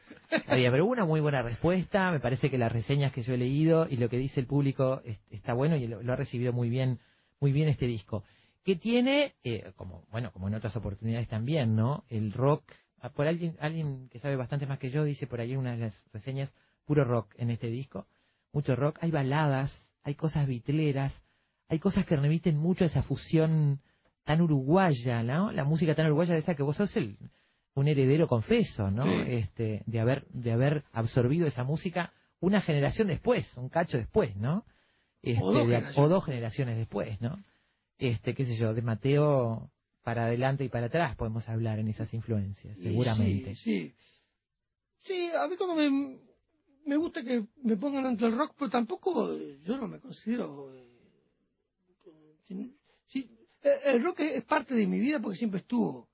Oye, 0.52 0.70
pero 0.70 0.86
hubo 0.86 0.92
una 0.92 1.06
muy 1.06 1.22
buena 1.22 1.42
respuesta. 1.42 2.12
Me 2.12 2.20
parece 2.20 2.50
que 2.52 2.58
las 2.58 2.72
reseñas 2.72 3.12
que 3.12 3.24
yo 3.24 3.34
he 3.34 3.38
leído 3.38 3.88
y 3.90 3.98
lo 3.98 4.10
que 4.10 4.18
dice 4.18 4.40
el 4.40 4.46
público 4.46 5.02
es- 5.06 5.20
está 5.32 5.54
bueno 5.54 5.76
y 5.76 5.88
lo, 5.88 6.04
lo 6.04 6.14
ha 6.14 6.16
recibido 6.16 6.54
muy 6.54 6.70
bien, 6.70 7.00
muy 7.40 7.52
bien 7.52 7.68
este 7.70 7.88
disco. 7.88 8.24
Que 8.64 8.76
tiene, 8.76 9.34
eh, 9.44 9.72
como 9.76 10.04
bueno, 10.12 10.32
como 10.32 10.48
en 10.48 10.54
otras 10.56 10.76
oportunidades 10.76 11.28
también, 11.30 11.76
¿no? 11.76 12.04
El 12.10 12.32
rock. 12.34 12.64
ah, 13.02 13.10
Por 13.10 13.26
alguien, 13.28 13.56
alguien 13.60 14.08
que 14.10 14.20
sabe 14.20 14.36
bastante 14.36 14.68
más 14.68 14.78
que 14.78 14.90
yo 14.92 15.04
dice 15.04 15.26
por 15.26 15.40
ahí 15.42 15.54
en 15.54 15.58
una 15.60 15.72
de 15.72 15.78
las 15.80 16.04
reseñas 16.14 16.54
puro 16.86 17.04
rock 17.06 17.34
en 17.38 17.50
este 17.50 17.68
disco. 17.68 18.06
Mucho 18.54 18.76
rock. 18.76 18.98
Hay 19.02 19.10
baladas, 19.12 19.76
hay 20.04 20.16
cosas 20.16 20.48
vitleras, 20.48 21.14
hay 21.68 21.80
cosas 21.80 22.06
que 22.06 22.16
remiten 22.16 22.58
mucho 22.58 22.84
a 22.84 22.88
esa 22.88 23.04
fusión 23.04 23.80
tan 24.24 24.42
uruguaya, 24.42 25.24
¿no? 25.24 25.52
La 25.52 25.64
música 25.64 25.96
tan 25.96 26.06
uruguaya 26.08 26.34
de 26.34 26.40
esa 26.40 26.56
que 26.56 26.64
vos 26.64 26.76
sos 26.78 26.96
el, 26.98 27.18
un 27.76 27.88
heredero 27.88 28.28
confeso, 28.28 28.90
¿no? 28.92 29.04
Sí. 29.26 29.32
Este, 29.32 29.84
de 29.86 30.00
haber, 30.00 30.28
de 30.30 30.52
haber 30.52 30.84
absorbido 30.92 31.48
esa 31.48 31.64
música 31.64 32.12
una 32.40 32.62
generación 32.62 33.08
después, 33.08 33.56
un 33.58 33.70
cacho 33.70 33.98
después, 33.98 34.36
¿no? 34.36 34.66
Este, 35.22 35.44
O 35.44 35.52
dos 35.52 35.68
de- 35.68 35.76
generaciones. 35.76 35.98
o 35.98 36.08
dos 36.10 36.26
generaciones 36.26 36.78
después, 36.78 37.20
¿no? 37.22 37.38
Este, 37.98 38.34
qué 38.34 38.46
sé 38.46 38.56
yo, 38.56 38.74
de 38.74 38.82
Mateo 38.82 39.70
para 40.04 40.26
adelante 40.26 40.64
y 40.64 40.70
para 40.70 40.86
atrás 40.88 41.16
podemos 41.18 41.48
hablar 41.50 41.80
en 41.80 41.90
esas 41.90 42.14
influencias, 42.14 42.78
seguramente. 42.80 43.56
Sí, 43.56 43.90
sí. 43.90 43.96
Sí, 45.02 45.30
a 45.38 45.48
mí 45.48 45.56
cuando 45.58 45.76
me, 45.76 46.18
me 46.90 46.98
gusta 46.98 47.24
que 47.24 47.46
me 47.64 47.78
pongan 47.78 48.04
dentro 48.04 48.28
del 48.28 48.38
rock, 48.38 48.54
pero 48.58 48.70
tampoco 48.72 49.32
eh, 49.34 49.60
yo 49.64 49.78
no 49.78 49.88
me 49.88 50.00
considero... 50.00 50.74
eh, 50.74 50.86
sí, 53.08 53.30
eh, 53.64 53.70
el 53.86 54.04
rock 54.04 54.20
es 54.22 54.44
parte 54.46 54.74
de 54.74 54.88
mi 54.88 55.00
vida 55.00 55.20
porque 55.20 55.38
siempre 55.38 55.60
estuvo, 55.62 56.10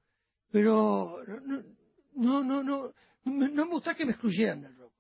pero 0.52 1.18
no, 1.28 1.64
no, 2.16 2.44
no, 2.44 2.64
no, 2.64 2.94
no, 3.24 3.32
me- 3.32 3.50
no 3.50 3.66
me 3.66 3.72
gusta 3.72 3.96
que 3.96 4.06
me 4.06 4.12
excluyeran 4.12 4.62
del 4.62 4.76
rock. 4.78 4.92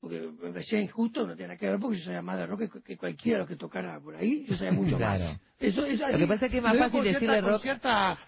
Porque 0.00 0.20
me 0.20 0.50
parecía 0.52 0.80
injusto, 0.80 1.26
no 1.26 1.34
tiene 1.34 1.48
nada 1.48 1.58
que 1.58 1.68
ver, 1.70 1.80
porque 1.80 1.98
yo 1.98 2.04
sabía 2.04 2.22
más 2.22 2.38
de 2.38 2.46
rock 2.46 2.82
que, 2.84 2.96
cualquiera 2.96 3.38
de 3.38 3.42
los 3.42 3.48
que 3.48 3.56
tocara 3.56 3.98
por 4.00 4.14
ahí, 4.14 4.44
yo 4.46 4.56
sabía 4.56 4.72
mucho 4.72 4.96
más. 5.00 5.20
Eso, 5.58 5.84
eso, 5.86 6.08
Lo 6.08 6.18
que 6.18 6.26
pasa 6.28 6.46
es 6.46 6.52
que 6.52 6.58
es 6.58 6.62
más 6.62 6.72
fácil 6.78 7.00
decirle 7.14 7.40
rock- 7.40 7.52
Con 7.52 7.60
cierta, 7.62 8.18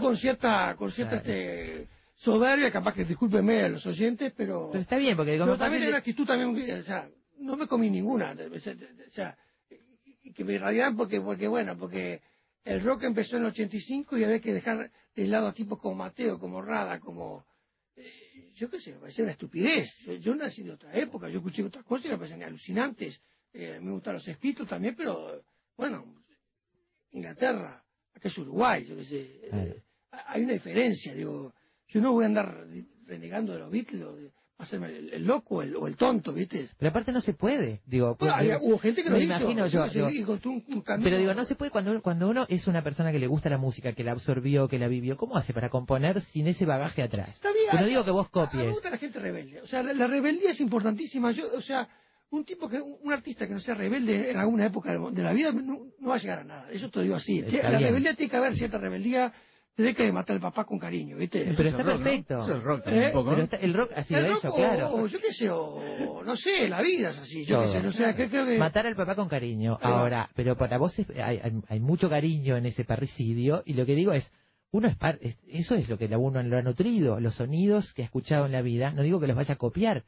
con 0.00 0.16
cierta, 0.16 0.76
con 0.76 0.90
cierta 0.90 1.16
este, 1.16 1.88
soberbia, 2.22 2.70
capaz 2.70 2.94
que 2.94 3.04
discúlpenme 3.04 3.62
a 3.64 3.68
los 3.68 3.84
oyentes, 3.86 4.32
pero... 4.36 4.68
Pero 4.70 4.82
está 4.82 4.98
bien, 4.98 5.16
porque 5.16 5.32
digo, 5.32 5.44
pero 5.46 5.56
también 5.58 5.82
de- 5.82 5.88
una 5.88 5.98
actitud 5.98 6.26
también, 6.26 6.50
o 6.80 6.82
sea, 6.84 7.08
no 7.38 7.56
me 7.56 7.66
comí 7.66 7.88
ninguna, 7.90 8.32
o 8.32 9.10
sea, 9.10 9.36
que 10.34 10.44
me 10.44 10.52
irradiaban 10.54 10.96
porque, 10.96 11.20
porque 11.20 11.48
bueno, 11.48 11.76
porque 11.78 12.20
el 12.64 12.82
rock 12.82 13.04
empezó 13.04 13.36
en 13.36 13.44
el 13.44 13.48
85 13.50 14.18
y 14.18 14.24
había 14.24 14.40
que 14.40 14.52
dejar 14.52 14.90
de 15.16 15.26
lado 15.26 15.48
a 15.48 15.54
tipos 15.54 15.78
como 15.80 15.94
Mateo, 15.96 16.38
como 16.38 16.60
Rada, 16.62 17.00
como... 17.00 17.44
eh, 17.96 18.50
yo 18.54 18.68
qué 18.68 18.78
sé, 18.80 18.92
me 18.92 18.98
parecía 19.00 19.24
una 19.24 19.32
estupidez. 19.32 19.88
Yo, 20.04 20.12
yo 20.14 20.34
nací 20.36 20.62
de 20.62 20.72
otra 20.72 20.92
época, 20.94 21.28
yo 21.30 21.38
escuché 21.38 21.62
otras 21.64 21.84
cosas 21.84 22.06
y 22.06 22.08
me 22.10 22.16
parecían 22.18 22.42
alucinantes. 22.42 23.18
Eh, 23.54 23.78
me 23.80 23.90
gustan 23.92 24.14
los 24.14 24.28
espíritus 24.28 24.68
también, 24.68 24.94
pero 24.94 25.42
bueno, 25.76 26.04
Inglaterra, 27.12 27.82
acá 28.14 28.28
es 28.28 28.38
Uruguay, 28.38 28.84
yo 28.86 28.96
qué 28.96 29.04
sé. 29.04 29.40
eh, 29.50 29.82
hay 30.10 30.42
una 30.44 30.52
diferencia, 30.52 31.14
digo, 31.14 31.54
yo 31.90 32.00
no 32.00 32.12
voy 32.12 32.24
a 32.24 32.28
andar 32.28 32.66
renegando 33.06 33.52
de 33.52 33.58
los 33.58 33.70
Beatles, 33.70 34.02
o 34.04 34.14
de 34.16 34.30
hacerme 34.58 34.88
el, 34.88 35.10
el 35.14 35.24
loco 35.26 35.56
o 35.56 35.62
el, 35.62 35.74
o 35.74 35.86
el 35.86 35.96
tonto, 35.96 36.32
¿viste? 36.34 36.68
Pero 36.78 36.90
aparte 36.90 37.12
no 37.12 37.20
se 37.22 37.32
puede, 37.32 37.80
digo, 37.86 38.14
Bueno, 38.18 38.34
porque- 38.34 38.52
había- 38.52 38.58
hubo 38.60 38.78
gente 38.78 39.02
que 39.02 39.08
lo 39.08 39.16
me 39.16 39.24
hizo, 39.24 39.34
imagino 39.36 39.66
yo 39.68 39.86
yo, 39.86 40.06
digo, 40.08 40.38
un- 40.44 40.64
un 40.68 40.82
pero 41.02 41.16
digo, 41.16 41.32
no 41.32 41.44
se 41.46 41.54
puede 41.54 41.70
cuando 41.70 41.92
uno, 41.92 42.02
cuando 42.02 42.28
uno 42.28 42.44
es 42.48 42.66
una 42.66 42.82
persona 42.82 43.10
que 43.10 43.18
le 43.18 43.26
gusta 43.26 43.48
la 43.48 43.56
música, 43.56 43.92
que 43.94 44.04
la 44.04 44.12
absorbió, 44.12 44.68
que 44.68 44.78
la 44.78 44.86
vivió, 44.88 45.16
¿cómo 45.16 45.36
hace 45.38 45.54
para 45.54 45.70
componer 45.70 46.20
sin 46.20 46.46
ese 46.46 46.66
bagaje 46.66 47.02
atrás? 47.02 47.30
Está 47.30 47.50
bien, 47.52 47.68
Yo 47.72 47.80
no 47.80 47.86
digo 47.86 48.04
que 48.04 48.10
vos 48.10 48.26
mí 48.26 48.38
me 48.40 48.46
copies. 48.46 48.70
gusta 48.72 48.90
la 48.90 48.98
gente 48.98 49.18
rebelde. 49.18 49.62
O 49.62 49.66
sea, 49.66 49.82
la, 49.82 49.94
la 49.94 50.06
rebeldía 50.06 50.50
es 50.50 50.60
importantísima. 50.60 51.32
Yo, 51.32 51.44
o 51.56 51.62
sea, 51.62 51.88
un 52.28 52.44
tipo 52.44 52.68
que, 52.68 52.80
un 52.82 53.12
artista 53.12 53.48
que 53.48 53.54
no 53.54 53.60
sea 53.60 53.74
rebelde 53.74 54.30
en 54.30 54.36
alguna 54.36 54.66
época 54.66 54.92
de, 54.92 55.10
de 55.10 55.22
la 55.22 55.32
vida 55.32 55.52
no, 55.52 55.86
no 55.98 56.08
va 56.10 56.16
a 56.16 56.18
llegar 56.18 56.40
a 56.40 56.44
nada. 56.44 56.70
Eso 56.70 56.90
te 56.90 56.98
lo 56.98 57.02
digo 57.04 57.16
así. 57.16 57.38
Está 57.38 57.70
la 57.70 57.78
bien. 57.78 57.88
rebeldía 57.88 58.14
tiene 58.14 58.30
que 58.30 58.36
haber 58.36 58.54
cierta 58.54 58.76
rebeldía. 58.78 59.32
Te 59.76 59.82
deja 59.84 60.02
de 60.02 60.12
matar 60.12 60.34
al 60.36 60.42
papá 60.42 60.64
con 60.64 60.78
cariño, 60.78 61.16
¿viste? 61.16 61.52
Pero 61.56 61.68
está 61.70 61.84
perfecto. 61.84 62.42
Eso 62.42 62.54
es 62.56 62.62
rock 62.62 62.84
también, 62.84 63.04
¿Eh? 63.04 63.06
un 63.08 63.12
poco, 63.12 63.24
¿no? 63.30 63.30
Pero 63.36 63.44
está- 63.44 63.56
el 63.56 63.72
rock 63.74 63.92
ha 63.96 64.02
sido 64.02 64.20
El 64.20 64.26
rock 64.28 64.38
eso, 64.38 64.52
o- 64.52 64.56
claro. 64.56 64.92
O, 64.92 65.06
yo 65.06 65.18
qué 65.20 65.32
sé, 65.32 65.48
o 65.50 66.22
no 66.24 66.36
sé, 66.36 66.68
la 66.68 66.82
vida 66.82 67.10
es 67.10 67.18
así. 67.18 67.44
Yo 67.46 67.62
qué 67.62 67.68
sé, 67.68 67.82
no 67.82 67.92
sé, 67.92 68.14
creo, 68.14 68.28
creo 68.28 68.46
que... 68.46 68.58
Matar 68.58 68.86
al 68.86 68.96
papá 68.96 69.14
con 69.14 69.28
cariño. 69.28 69.78
Ahora, 69.80 70.28
pero 70.34 70.56
para 70.56 70.76
vos 70.76 70.98
es- 70.98 71.08
hay, 71.10 71.38
hay- 71.42 71.62
hay 71.68 71.80
mucho 71.80 72.10
cariño 72.10 72.56
en 72.56 72.66
ese 72.66 72.84
parricidio 72.84 73.62
y 73.64 73.74
lo 73.74 73.86
que 73.86 73.94
digo 73.94 74.12
es, 74.12 74.30
uno 74.72 74.86
es, 74.88 74.96
par- 74.96 75.18
es- 75.22 75.38
eso 75.48 75.74
es 75.76 75.88
lo 75.88 75.96
que 75.96 76.06
uno 76.14 76.42
lo 76.42 76.58
ha 76.58 76.62
nutrido, 76.62 77.18
los 77.20 77.36
sonidos 77.36 77.92
que 77.94 78.02
ha 78.02 78.04
escuchado 78.04 78.46
en 78.46 78.52
la 78.52 78.62
vida, 78.62 78.92
no 78.92 79.02
digo 79.02 79.18
que 79.18 79.28
los 79.28 79.36
vaya 79.36 79.54
a 79.54 79.58
copiar, 79.58 80.04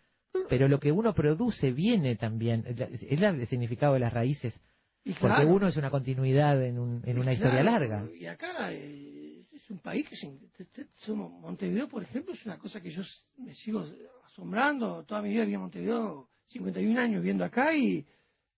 pero 0.49 0.69
lo 0.69 0.81
que 0.81 0.93
uno 0.93 1.15
produce 1.15 1.73
viene 1.73 2.17
también, 2.17 2.65
es 2.67 3.03
el 3.09 3.47
significado 3.47 3.95
de 3.95 4.01
las 4.01 4.13
raíces, 4.13 4.61
Y 5.05 5.15
porque 5.15 5.35
claro. 5.37 5.49
uno 5.49 5.67
es 5.69 5.77
una 5.77 5.91
continuidad 5.91 6.63
en, 6.65 6.79
un- 6.79 7.03
en 7.07 7.19
una 7.19 7.33
historia 7.33 7.63
claro, 7.63 7.79
larga. 7.87 8.05
Y 8.15 8.27
acá 8.27 8.71
eh, 8.71 9.22
un 9.73 9.78
país 9.81 10.07
que 10.09 10.16
se- 10.16 10.39
somos 10.99 11.31
Montevideo, 11.40 11.89
por 11.89 12.03
ejemplo, 12.03 12.35
es 12.35 12.44
una 12.44 12.59
cosa 12.59 12.81
que 12.81 12.90
yo 12.90 13.03
me 13.39 13.55
sigo 13.55 13.85
asombrando. 14.27 15.05
Toda 15.05 15.23
mi 15.23 15.31
vida 15.31 15.43
viví 15.43 15.55
en 15.55 15.61
Montevideo, 15.61 16.28
51 16.49 16.99
años 16.99 17.23
viviendo 17.23 17.44
acá 17.44 17.74
y 17.74 18.07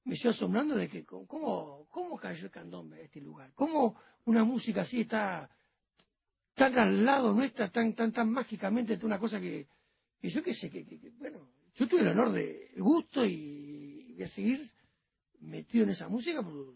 me 0.05 0.17
sigo 0.17 0.31
asombrando 0.31 0.75
de 0.75 0.89
que 0.89 1.05
cómo, 1.05 1.87
cómo 1.91 2.17
cayó 2.19 2.45
el 2.47 2.51
candombe 2.51 2.97
a 3.01 3.05
este 3.05 3.21
lugar. 3.21 3.53
Cómo 3.55 3.97
una 4.25 4.45
música 4.45 4.83
así 4.83 5.03
está 5.03 5.49
tan 6.55 6.77
al 6.79 7.05
lado 7.05 7.33
nuestra, 7.33 7.71
tan 7.71 7.95
tan 7.95 8.13
tan 8.13 8.31
mágicamente, 8.31 8.99
una 9.05 9.19
cosa 9.19 9.41
que, 9.41 9.67
que 10.21 10.31
yo 10.31 10.43
qué 10.43 10.55
sé, 10.55 10.71
que, 10.71 10.85
que- 10.85 11.01
que, 11.01 11.11
bueno, 11.11 11.49
yo 11.77 11.89
tuve 11.89 12.01
el 12.03 12.09
honor 12.09 12.33
de 12.33 12.71
el 12.75 12.83
gusto 12.83 13.25
y 13.25 14.13
voy 14.15 14.23
a 14.25 14.29
seguir 14.29 14.61
metido 15.41 15.85
en 15.85 15.91
esa 15.91 16.09
música 16.09 16.43
por- 16.43 16.75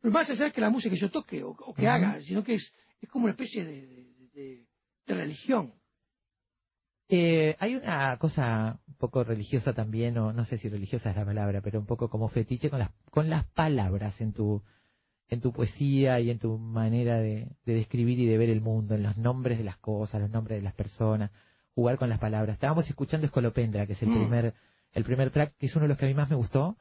pero 0.00 0.12
más 0.12 0.28
allá 0.30 0.44
de 0.46 0.52
que 0.52 0.60
la 0.60 0.70
música 0.70 0.94
que 0.94 1.00
yo 1.00 1.10
toque 1.10 1.42
o, 1.42 1.50
o 1.50 1.74
que 1.74 1.88
haga, 1.88 2.20
sino 2.20 2.42
que 2.44 2.54
es, 2.54 2.72
es 3.00 3.08
como 3.08 3.24
una 3.24 3.32
especie 3.32 3.64
de, 3.64 3.86
de- 3.86 4.28
de- 4.34 4.66
de 5.06 5.14
religión. 5.14 5.72
Eh, 7.08 7.54
hay 7.60 7.76
una 7.76 8.16
cosa 8.18 8.80
un 8.88 8.94
poco 8.94 9.22
religiosa 9.22 9.72
también, 9.72 10.18
o 10.18 10.32
no 10.32 10.44
sé 10.44 10.58
si 10.58 10.68
religiosa 10.68 11.10
es 11.10 11.16
la 11.16 11.24
palabra, 11.24 11.60
pero 11.62 11.78
un 11.78 11.86
poco 11.86 12.10
como 12.10 12.28
fetiche 12.28 12.68
con 12.68 12.80
las, 12.80 12.90
con 13.10 13.30
las 13.30 13.44
palabras 13.52 14.20
en 14.20 14.32
tu, 14.32 14.62
en 15.28 15.40
tu 15.40 15.52
poesía 15.52 16.18
y 16.20 16.30
en 16.30 16.40
tu 16.40 16.58
manera 16.58 17.18
de, 17.18 17.48
de 17.64 17.74
describir 17.74 18.18
y 18.18 18.26
de 18.26 18.38
ver 18.38 18.50
el 18.50 18.60
mundo, 18.60 18.96
en 18.96 19.04
los 19.04 19.16
nombres 19.18 19.58
de 19.58 19.64
las 19.64 19.76
cosas, 19.78 20.20
los 20.20 20.30
nombres 20.30 20.58
de 20.58 20.62
las 20.64 20.74
personas, 20.74 21.30
jugar 21.76 21.96
con 21.98 22.08
las 22.08 22.18
palabras. 22.18 22.54
Estábamos 22.54 22.88
escuchando 22.88 23.26
Escolopendra, 23.26 23.86
que 23.86 23.92
es 23.92 24.02
el 24.02 24.08
Mm. 24.08 24.12
primer, 24.14 24.54
el 24.92 25.04
primer 25.04 25.30
track, 25.30 25.56
que 25.58 25.66
es 25.66 25.76
uno 25.76 25.84
de 25.84 25.88
los 25.90 25.98
que 25.98 26.06
a 26.06 26.08
mí 26.08 26.14
más 26.14 26.28
me 26.30 26.36
gustó, 26.36 26.76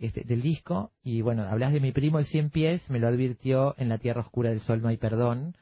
este, 0.00 0.24
del 0.24 0.42
disco, 0.42 0.90
y 1.04 1.20
bueno, 1.22 1.44
hablas 1.44 1.72
de 1.72 1.78
mi 1.80 1.92
primo 1.92 2.18
el 2.18 2.24
cien 2.26 2.50
pies, 2.50 2.82
me 2.90 2.98
lo 2.98 3.06
advirtió 3.06 3.74
en 3.78 3.88
la 3.88 3.98
tierra 3.98 4.22
oscura 4.22 4.50
del 4.50 4.60
sol 4.60 4.82
no 4.82 4.88
hay 4.88 4.96
perdón, 4.96 5.54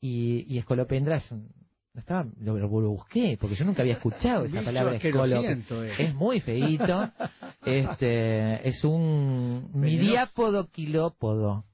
y, 0.00 0.44
y 0.48 0.58
Escolopendra 0.58 1.16
es 1.16 1.30
un, 1.32 1.48
no 1.94 2.00
estaba, 2.00 2.26
lo, 2.40 2.56
lo 2.58 2.68
busqué, 2.90 3.36
porque 3.40 3.56
yo 3.56 3.64
nunca 3.64 3.82
había 3.82 3.94
escuchado 3.94 4.44
esa 4.44 4.62
palabra 4.62 4.94
asquerosiento, 4.96 5.82
escolo. 5.84 6.04
eh. 6.04 6.08
Es 6.08 6.14
muy 6.14 6.40
feíto. 6.40 7.10
Este, 7.64 8.68
es 8.68 8.82
un 8.82 9.70
miriápodo 9.74 10.68
quilópodo. 10.70 11.64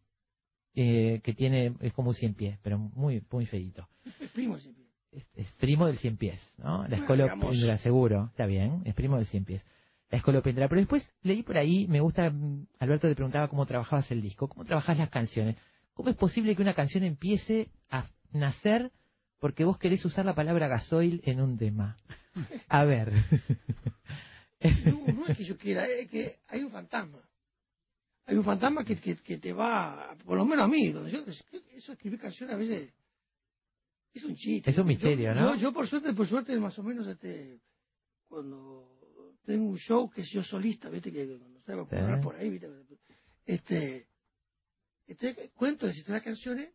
eh, 0.74 1.20
que 1.24 1.32
tiene, 1.32 1.74
es 1.80 1.94
como 1.94 2.10
un 2.10 2.14
cien 2.14 2.34
pies, 2.34 2.58
pero 2.62 2.78
muy, 2.78 3.22
muy 3.32 3.46
feíto. 3.46 3.88
Es 4.20 4.30
primo 4.32 4.58
siempre. 4.58 4.84
Es, 5.12 5.24
es 5.34 5.50
primo 5.58 5.86
del 5.86 5.96
cien 5.96 6.18
pies, 6.18 6.40
¿no? 6.58 6.86
La 6.86 6.96
escolopendra, 6.98 7.78
seguro, 7.78 8.26
está 8.32 8.44
bien, 8.44 8.82
es 8.84 8.94
primo 8.94 9.16
del 9.16 9.24
cien 9.26 9.44
pies. 9.46 9.64
La 10.10 10.18
escolopendra. 10.18 10.68
Pero 10.68 10.80
después 10.80 11.10
leí 11.22 11.42
por 11.42 11.56
ahí, 11.58 11.86
me 11.88 12.00
gusta, 12.00 12.30
mm, 12.30 12.66
Alberto 12.78 13.08
te 13.08 13.14
preguntaba 13.14 13.48
cómo 13.48 13.66
trabajabas 13.66 14.10
el 14.10 14.22
disco, 14.22 14.48
cómo 14.48 14.64
trabajas 14.64 14.96
las 14.98 15.10
canciones. 15.10 15.56
¿Cómo 15.94 16.08
es 16.10 16.16
posible 16.16 16.54
que 16.56 16.62
una 16.62 16.74
canción 16.74 17.04
empiece 17.04 17.70
a 17.90 18.08
nacer 18.32 18.92
porque 19.40 19.64
vos 19.64 19.78
querés 19.78 20.04
usar 20.04 20.24
la 20.24 20.34
palabra 20.34 20.68
gasoil 20.68 21.20
en 21.24 21.40
un 21.40 21.58
tema? 21.58 21.96
A 22.68 22.84
ver. 22.84 23.12
No, 24.86 25.06
no 25.12 25.26
es 25.26 25.36
que 25.36 25.44
yo 25.44 25.56
quiera, 25.56 25.86
es 25.86 26.08
que 26.08 26.38
hay 26.48 26.62
un 26.62 26.70
fantasma. 26.70 27.18
Hay 28.26 28.36
un 28.36 28.44
fantasma 28.44 28.84
que, 28.84 29.00
que, 29.00 29.16
que 29.16 29.38
te 29.38 29.52
va, 29.52 30.14
por 30.24 30.36
lo 30.36 30.44
menos 30.44 30.64
a 30.64 30.68
mí, 30.68 30.90
donde 30.92 31.10
yo, 31.10 31.20
eso 31.74 31.92
escribir 31.92 32.18
canciones 32.18 32.54
a 32.54 32.58
veces 32.58 32.92
es 34.12 34.24
un 34.24 34.34
chiste. 34.36 34.70
Es 34.70 34.78
un 34.78 34.86
misterio, 34.86 35.32
Yo- 35.32 35.40
¿no? 35.40 35.54
Yo, 35.54 35.60
yo, 35.60 35.72
por 35.72 35.86
suerte, 35.88 36.12
por 36.12 36.26
suerte, 36.26 36.58
más 36.58 36.78
o 36.78 36.82
menos, 36.82 37.06
este, 37.06 37.60
cuando 38.28 38.97
tengo 39.48 39.64
un 39.64 39.78
show 39.78 40.10
que 40.10 40.20
es 40.20 40.30
yo 40.30 40.42
solista, 40.44 40.90
viste, 40.90 41.10
que 41.10 41.26
cuando 41.38 41.60
salgo 41.62 41.88
a 41.90 42.16
Sí. 42.16 42.22
por 42.22 42.36
ahí, 42.36 42.50
viste, 42.50 42.68
este, 43.46 44.06
este, 45.06 45.50
cuento 45.54 45.86
de 45.86 45.94
las 46.06 46.22
canciones 46.22 46.68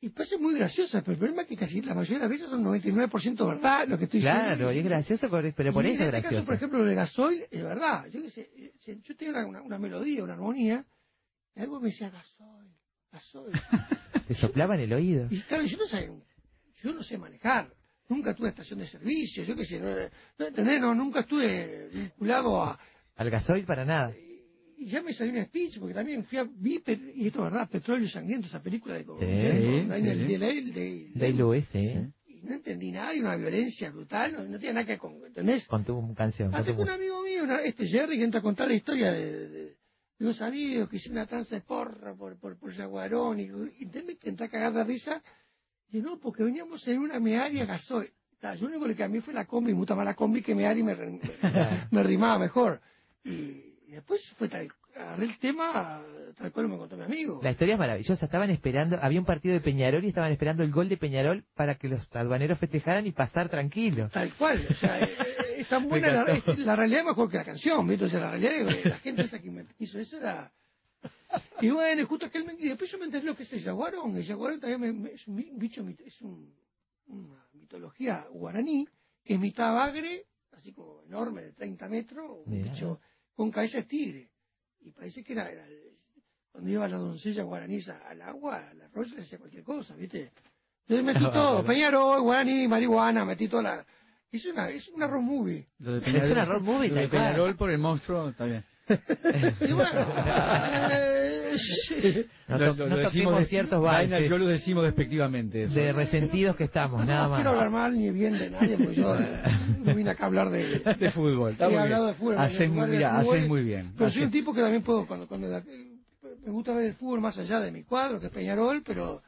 y 0.00 0.10
parece 0.10 0.38
muy 0.38 0.54
graciosa, 0.54 1.00
pero 1.00 1.12
el 1.12 1.18
problema 1.18 1.42
es 1.42 1.48
que 1.48 1.56
casi 1.56 1.80
la 1.80 1.94
mayoría 1.94 2.18
de 2.18 2.24
las 2.24 2.30
veces 2.30 2.48
son 2.48 2.62
99% 2.62 3.48
verdad 3.48 3.88
lo 3.88 3.98
que 3.98 4.04
estoy 4.04 4.20
diciendo. 4.20 4.44
Claro, 4.44 4.72
y 4.72 4.78
es 4.78 4.84
gracioso, 4.84 5.28
pero 5.28 5.52
por 5.54 5.64
eso 5.64 5.80
en 5.80 5.86
es 5.86 5.92
este 6.00 6.10
caso, 6.10 6.20
gracioso. 6.22 6.46
por 6.46 6.54
ejemplo, 6.54 6.78
lo 6.78 6.84
de 6.84 6.94
gasoil 6.94 7.46
es 7.50 7.62
verdad. 7.62 8.06
Yo, 8.06 8.30
sé, 8.30 8.48
yo 9.02 9.16
tenía 9.16 9.44
una, 9.44 9.62
una, 9.62 9.78
melodía, 9.78 10.22
una 10.22 10.34
armonía, 10.34 10.84
y 11.56 11.60
algo 11.60 11.80
me 11.80 11.88
decía 11.88 12.10
gasoil, 12.10 12.70
gasoil. 13.10 13.52
Te 14.28 14.34
soplaba 14.34 14.74
en 14.76 14.82
el 14.82 14.92
oído. 14.92 15.26
Y 15.30 15.40
claro, 15.42 15.64
yo 15.64 15.78
no 15.78 15.86
sé, 15.86 16.12
yo 16.82 16.92
no 16.94 17.02
sé 17.02 17.18
manejar. 17.18 17.72
Nunca 18.08 18.34
tuve 18.34 18.50
estación 18.50 18.78
de 18.80 18.86
servicio, 18.86 19.44
yo 19.44 19.56
qué 19.56 19.64
sé, 19.64 19.80
no, 19.80 19.94
no, 20.38 20.46
¿entendés? 20.46 20.80
No, 20.80 20.94
nunca 20.94 21.20
estuve 21.20 21.88
vinculado 21.88 22.62
a... 22.62 22.78
Al 23.16 23.30
gasoil 23.30 23.64
para 23.64 23.84
nada. 23.84 24.14
Y 24.76 24.86
ya 24.86 25.00
me 25.02 25.14
salió 25.14 25.32
un 25.40 25.46
speech, 25.46 25.78
porque 25.78 25.94
también 25.94 26.24
fui 26.24 26.36
a... 26.38 26.44
Vi, 26.44 26.80
pe- 26.80 27.12
y 27.14 27.28
esto 27.28 27.38
es 27.46 27.52
verdad, 27.52 27.68
Petróleo 27.70 28.08
Sangriento, 28.08 28.46
esa 28.48 28.60
película 28.62 28.94
de... 28.94 29.04
Sí, 29.04 29.08
de, 29.24 29.50
sí, 29.52 30.36
de, 30.36 31.10
de, 31.14 31.32
Lewis, 31.32 31.64
sí. 31.72 31.78
y 32.26 32.42
no 32.42 32.54
entendí 32.54 32.90
nada, 32.90 33.14
y 33.14 33.20
una 33.20 33.36
violencia 33.36 33.90
brutal, 33.90 34.32
no, 34.34 34.44
no 34.44 34.58
tiene 34.58 34.74
nada 34.74 34.86
que... 34.86 34.98
con- 34.98 35.24
¿Entendés? 35.24 35.66
Con 35.66 35.84
tu 35.84 36.14
canción. 36.14 36.50
Ah, 36.54 36.62
con 36.62 36.76
tu 36.76 36.82
un 36.82 36.90
amigo 36.90 37.22
mío, 37.22 37.44
una- 37.44 37.62
este 37.62 37.86
Jerry, 37.86 38.18
que 38.18 38.24
entra 38.24 38.40
a 38.40 38.42
contar 38.42 38.68
la 38.68 38.74
historia 38.74 39.12
de, 39.12 39.48
de, 39.48 39.76
amigos 40.42 40.90
que 40.90 40.96
hicieron 40.96 41.18
una 41.18 41.26
tranza 41.26 41.54
de 41.54 41.62
porra 41.62 42.14
por, 42.14 42.38
por, 42.38 42.58
por 42.58 42.72
Yaguarón 42.72 43.40
y, 43.40 43.44
y 43.44 43.86
me 44.04 44.16
entra 44.22 44.46
a 44.46 44.50
cagar 44.50 44.72
de 44.74 44.84
risa. 44.84 45.22
Y 45.94 46.02
no, 46.02 46.18
porque 46.18 46.42
veníamos 46.42 46.86
en 46.88 46.98
una 46.98 47.20
mearia 47.20 47.64
gasoil. 47.66 48.10
Yo 48.42 48.62
lo 48.62 48.66
único 48.66 48.86
que 48.86 48.96
cambié 48.96 49.22
fue 49.22 49.32
la 49.32 49.46
combi, 49.46 49.72
mucha 49.72 49.94
mala 49.94 50.14
combi 50.14 50.42
que 50.42 50.52
mearia 50.52 50.80
y 50.80 50.82
me, 50.82 50.96
me, 50.96 51.20
me 51.92 52.02
rimaba 52.02 52.36
mejor. 52.36 52.80
Y, 53.22 53.30
y 53.86 53.92
después 53.92 54.20
fue 54.36 54.48
tal, 54.48 54.68
agarré 54.96 55.26
el 55.26 55.38
tema 55.38 56.02
tal 56.36 56.50
cual 56.50 56.68
me 56.68 56.76
contó 56.76 56.96
mi 56.96 57.04
amigo. 57.04 57.38
La 57.44 57.52
historia 57.52 57.74
es 57.74 57.78
maravillosa. 57.78 58.24
Estaban 58.24 58.50
esperando, 58.50 58.98
había 59.00 59.20
un 59.20 59.24
partido 59.24 59.54
de 59.54 59.60
Peñarol 59.60 60.04
y 60.04 60.08
estaban 60.08 60.32
esperando 60.32 60.64
el 60.64 60.72
gol 60.72 60.88
de 60.88 60.96
Peñarol 60.96 61.44
para 61.54 61.76
que 61.76 61.88
los 61.88 62.08
albaneros 62.16 62.58
festejaran 62.58 63.06
y 63.06 63.12
pasar 63.12 63.48
tranquilos. 63.48 64.10
Tal 64.10 64.34
cual, 64.34 64.66
o 64.68 64.74
sea, 64.74 65.00
eh, 65.00 65.04
eh, 65.04 65.54
es 65.58 65.68
tan 65.68 65.88
buena 65.88 66.10
la, 66.10 66.42
la 66.56 66.76
realidad 66.76 67.02
es 67.02 67.06
mejor 67.06 67.30
que 67.30 67.36
la 67.36 67.44
canción, 67.44 67.86
¿viste? 67.86 68.06
O 68.06 68.08
sea, 68.08 68.18
la 68.18 68.30
realidad 68.32 68.76
la 68.84 68.98
gente 68.98 69.22
esa 69.22 69.38
que 69.38 69.50
me 69.52 69.64
hizo 69.78 69.98
eso 70.00 70.16
era... 70.16 70.50
Y 71.60 71.70
bueno, 71.70 72.06
justo 72.06 72.26
aquel... 72.26 72.44
me- 72.44 72.54
Y 72.58 72.68
después 72.68 72.90
yo 72.90 72.98
me 72.98 73.04
enteré 73.06 73.24
lo 73.24 73.36
que 73.36 73.42
es 73.44 73.52
el 73.52 73.62
jaguarón. 73.62 74.16
El 74.16 74.24
jaguarón 74.24 74.60
también 74.60 74.80
me- 74.80 74.92
me- 74.92 75.12
es 75.12 75.26
un 75.26 75.36
bicho, 75.58 75.84
es 76.04 76.20
un- 76.22 76.54
una 77.06 77.44
mitología 77.52 78.26
guaraní, 78.30 78.86
que 79.24 79.34
es 79.34 79.40
mitad 79.40 79.72
bagre, 79.74 80.24
así 80.52 80.72
como 80.72 81.02
enorme, 81.02 81.42
de 81.42 81.52
30 81.52 81.88
metros, 81.88 82.38
un 82.46 82.52
Mirá. 82.52 82.72
bicho 82.72 83.00
con 83.34 83.50
cabeza 83.50 83.78
de 83.78 83.84
tigre. 83.84 84.30
Y 84.80 84.90
parece 84.92 85.22
que 85.24 85.32
era... 85.32 85.50
era 85.50 85.66
cuando 86.52 86.70
iba 86.70 86.86
la 86.86 86.98
doncella 86.98 87.42
guaraní 87.42 87.80
al 88.08 88.22
agua, 88.22 88.68
al 88.70 88.80
arroyo, 88.82 89.16
le 89.16 89.22
hacía 89.22 89.38
cualquier 89.38 89.64
cosa, 89.64 89.96
¿viste? 89.96 90.30
Entonces 90.86 91.04
metí 91.04 91.24
todo. 91.32 91.64
Peñarol, 91.64 92.22
guaraní, 92.22 92.68
marihuana, 92.68 93.24
metí 93.24 93.48
toda 93.48 93.62
la... 93.64 93.86
Es 94.30 94.44
una, 94.46 94.68
es 94.68 94.88
una 94.88 95.06
road 95.08 95.20
movie. 95.22 95.66
Lo 95.78 95.98
de 95.98 95.98
Es 96.18 96.30
una 96.30 96.44
road 96.44 96.62
movie, 96.62 96.88
Lo 96.90 96.94
de. 96.96 97.08
Peñarol 97.08 97.56
por 97.56 97.70
el 97.70 97.78
monstruo, 97.78 98.28
está 98.30 98.44
bien. 98.44 98.64
Y 99.60 99.72
bueno, 99.72 100.00
eh, 100.00 101.13
No, 102.48 102.58
Lo- 102.58 102.74
to- 102.74 102.76
lo- 102.84 102.88
no 102.88 102.96
lo 102.96 102.96
decimos 102.96 103.12
toquemos 103.12 103.38
de- 103.38 103.44
ciertos 103.46 103.82
Vaina, 103.82 104.12
valses 104.16 104.30
Yo 104.30 104.38
lo 104.38 104.46
decimos 104.46 104.84
despectivamente. 104.84 105.62
eso. 105.64 105.74
de 105.74 105.92
resentidos 105.92 106.56
que 106.56 106.64
estamos, 106.64 107.04
nada 107.06 107.28
no 107.28 107.34
quiero 107.36 107.50
hablar 107.50 107.70
más. 107.70 107.82
mal 107.90 107.98
ni 107.98 108.10
bien 108.10 108.38
de 108.38 108.50
nadie, 108.50 108.76
porque 108.76 108.94
yo 108.94 109.14
eh, 109.16 109.40
no 109.84 109.94
vine 109.94 110.10
acá 110.10 110.24
a 110.24 110.26
hablar 110.26 110.50
de... 110.50 110.78
de 110.98 111.10
fútbol. 111.10 111.52
Está 111.52 111.66
He 111.66 111.68
muy 111.70 111.78
hablado 111.78 112.04
bien. 112.04 112.14
de 112.14 112.18
fútbol, 112.20 112.38
Haces 112.38 112.60
en 112.60 112.74
muy, 112.74 112.88
mira, 112.88 113.20
fútbol, 113.22 113.48
muy 113.48 113.62
bien. 113.62 113.92
Pero 113.96 114.10
soy 114.10 114.22
un 114.24 114.30
tipo 114.30 114.52
que 114.54 114.60
también 114.60 114.82
puedo, 114.82 115.06
cuando, 115.06 115.26
cuando 115.26 115.48
la- 115.48 115.62
me 116.44 116.50
gusta 116.52 116.74
ver 116.74 116.86
el 116.86 116.94
fútbol 116.94 117.20
más 117.20 117.36
allá 117.38 117.60
de 117.60 117.70
mi 117.72 117.82
cuadro, 117.84 118.20
que 118.20 118.26
es 118.26 118.32
Peñarol, 118.32 118.82
pero 118.84 119.22